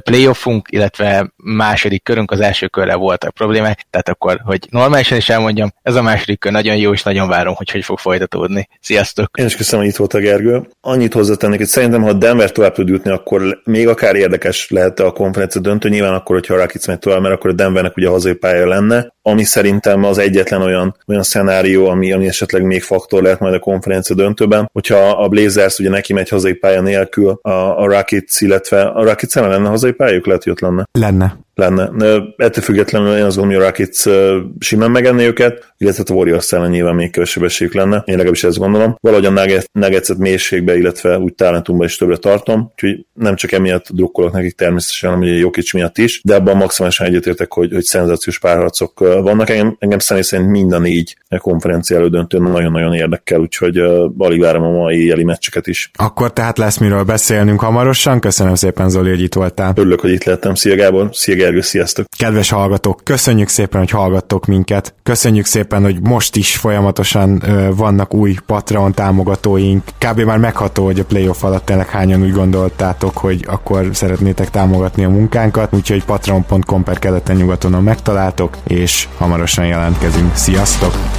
playoffunk, 0.03 0.67
illetve 0.71 1.31
második 1.35 2.03
körünk, 2.03 2.31
az 2.31 2.39
első 2.39 2.67
körre 2.67 2.95
voltak 2.95 3.33
problémák, 3.33 3.85
tehát 3.89 4.09
akkor, 4.09 4.41
hogy 4.43 4.67
normálisan 4.69 5.17
is 5.17 5.29
elmondjam, 5.29 5.73
ez 5.81 5.95
a 5.95 6.01
második 6.01 6.39
kör 6.39 6.51
nagyon 6.51 6.75
jó, 6.75 6.93
és 6.93 7.03
nagyon 7.03 7.27
várom, 7.27 7.53
hogy 7.53 7.71
hogy 7.71 7.83
fog 7.83 7.99
folytatódni. 7.99 8.67
Sziasztok! 8.81 9.37
Én 9.37 9.45
is 9.45 9.55
köszönöm, 9.55 9.81
hogy 9.81 9.93
itt 9.93 9.99
volt 9.99 10.13
a 10.13 10.19
Gergő. 10.19 10.67
Annyit 10.81 11.13
hozzátennék, 11.13 11.57
hogy 11.57 11.67
szerintem, 11.79 12.03
ha 12.03 12.13
Denver 12.13 12.51
tovább 12.51 12.73
tud 12.73 12.89
jutni, 12.89 13.11
akkor 13.11 13.61
még 13.63 13.87
akár 13.87 14.15
érdekes 14.15 14.69
lehet 14.69 14.99
a 14.99 15.11
konferencia 15.11 15.61
döntő, 15.61 15.89
nyilván 15.89 16.13
akkor, 16.13 16.35
hogyha 16.35 16.53
a 16.53 16.57
Rakic 16.57 16.87
megy 16.87 16.99
tovább, 16.99 17.21
mert 17.21 17.33
akkor 17.33 17.49
a 17.49 17.53
Denvernek 17.53 17.97
ugye 17.97 18.07
a 18.07 18.11
hazai 18.11 18.33
pálya 18.33 18.67
lenne, 18.67 19.13
ami 19.21 19.43
szerintem 19.43 20.03
az 20.03 20.17
egyetlen 20.17 20.61
olyan, 20.61 20.95
olyan 21.07 21.23
szenárió, 21.23 21.87
ami, 21.87 22.11
ami 22.11 22.27
esetleg 22.27 22.63
még 22.63 22.81
faktor 22.81 23.21
lehet 23.21 23.39
majd 23.39 23.53
a 23.53 23.59
konferencia 23.59 24.15
döntőben, 24.15 24.69
hogyha 24.73 25.09
a 25.09 25.27
Blazers 25.27 25.79
ugye 25.79 25.89
neki 25.89 26.13
megy 26.13 26.29
hazai 26.29 26.53
pálya 26.53 26.81
nélkül, 26.81 27.39
a, 27.41 27.81
a 27.81 27.87
Rakic, 27.87 28.41
illetve 28.41 28.81
a 28.81 29.03
Rakic 29.03 29.35
lenne 29.35 29.69
hazai 29.69 29.91
pályájuk, 29.91 30.25
lehet, 30.25 30.43
hogy 30.43 30.51
ott 30.51 30.59
lenne. 30.59 30.87
Lenne 30.91 31.37
lenne. 31.59 31.91
Ettől 32.37 32.63
függetlenül 32.63 33.15
én 33.17 33.23
azt 33.23 33.37
gondolom, 33.37 33.61
hogy 33.61 33.67
a 33.67 33.75
Rockets 33.75 34.07
simán 34.59 34.91
megenni 34.91 35.23
őket, 35.23 35.73
illetve 35.77 36.03
a 36.07 36.13
Warriors 36.13 36.51
ellen 36.51 36.69
nyilván 36.69 36.95
még 36.95 37.11
kevesebb 37.11 37.43
esélyük 37.43 37.73
lenne. 37.73 37.95
Én 37.95 38.15
legalábbis 38.15 38.43
ezt 38.43 38.57
gondolom. 38.57 38.97
Valahogy 39.01 39.25
a 39.25 39.59
Nuggets-et 39.71 40.17
mélységbe, 40.17 40.77
illetve 40.77 41.17
úgy 41.17 41.33
talentumba 41.33 41.83
is 41.83 41.97
többre 41.97 42.17
tartom, 42.17 42.71
úgyhogy 42.71 43.05
nem 43.13 43.35
csak 43.35 43.51
emiatt 43.51 43.85
drukkolok 43.89 44.33
nekik 44.33 44.55
természetesen, 44.55 45.09
hanem 45.09 45.27
ugye 45.27 45.37
Jokic 45.37 45.73
miatt 45.73 45.97
is, 45.97 46.21
de 46.23 46.35
abban 46.35 46.57
maximálisan 46.57 47.07
egyetértek, 47.07 47.53
hogy, 47.53 47.73
hogy 47.73 47.83
szenzációs 47.83 48.39
párharcok 48.39 48.99
vannak. 48.99 49.49
Engem, 49.49 49.75
engem 49.79 49.99
személy 49.99 50.23
szerint 50.23 50.49
mind 50.49 50.71
a 50.71 50.79
négy 50.79 51.17
konferencia 51.37 51.97
elődöntő 51.97 52.37
nagyon-nagyon 52.37 52.93
érdekel, 52.93 53.39
úgyhogy 53.39 53.79
uh, 53.79 54.11
alig 54.17 54.39
várom 54.39 54.63
a 54.63 54.69
mai 54.69 54.97
éjjeli 54.99 55.23
meccseket 55.23 55.67
is. 55.67 55.91
Akkor 55.97 56.33
tehát 56.33 56.57
lesz 56.57 56.77
miről 56.77 57.03
beszélnünk 57.03 57.59
hamarosan. 57.59 58.19
Köszönöm 58.19 58.55
szépen, 58.55 58.89
Zoli, 58.89 59.09
hogy 59.09 59.21
itt 59.21 59.33
voltál. 59.33 59.73
Örülök, 59.75 59.99
hogy 59.99 60.11
itt 60.11 60.23
lettem. 60.23 60.55
Szia 60.55 60.75
Gábor, 60.75 61.09
szia 61.11 61.35
Gergő, 61.49 61.63
sziasztok! 61.67 62.05
Kedves 62.17 62.49
hallgatók, 62.49 63.01
köszönjük 63.03 63.47
szépen, 63.47 63.79
hogy 63.79 63.89
hallgattok 63.89 64.45
minket. 64.45 64.93
Köszönjük 65.03 65.45
szépen, 65.45 65.83
hogy 65.83 66.01
most 66.01 66.35
is 66.35 66.55
folyamatosan 66.55 67.43
vannak 67.75 68.13
új 68.13 68.35
Patreon 68.45 68.93
támogatóink. 68.93 69.83
Kb. 69.97 70.19
már 70.19 70.37
megható, 70.37 70.85
hogy 70.85 70.99
a 70.99 71.05
playoff 71.05 71.43
alatt 71.43 71.65
tényleg 71.65 71.89
hányan 71.89 72.21
úgy 72.21 72.31
gondoltátok, 72.31 73.17
hogy 73.17 73.45
akkor 73.47 73.89
szeretnétek 73.91 74.49
támogatni 74.49 75.03
a 75.03 75.09
munkánkat, 75.09 75.73
úgyhogy 75.73 76.05
patreon.com 76.05 76.83
per 76.83 76.99
keleten 76.99 77.35
nyugatonon 77.35 77.83
megtaláltok, 77.83 78.57
és 78.67 79.07
hamarosan 79.17 79.65
jelentkezünk. 79.65 80.35
Sziasztok! 80.35 81.18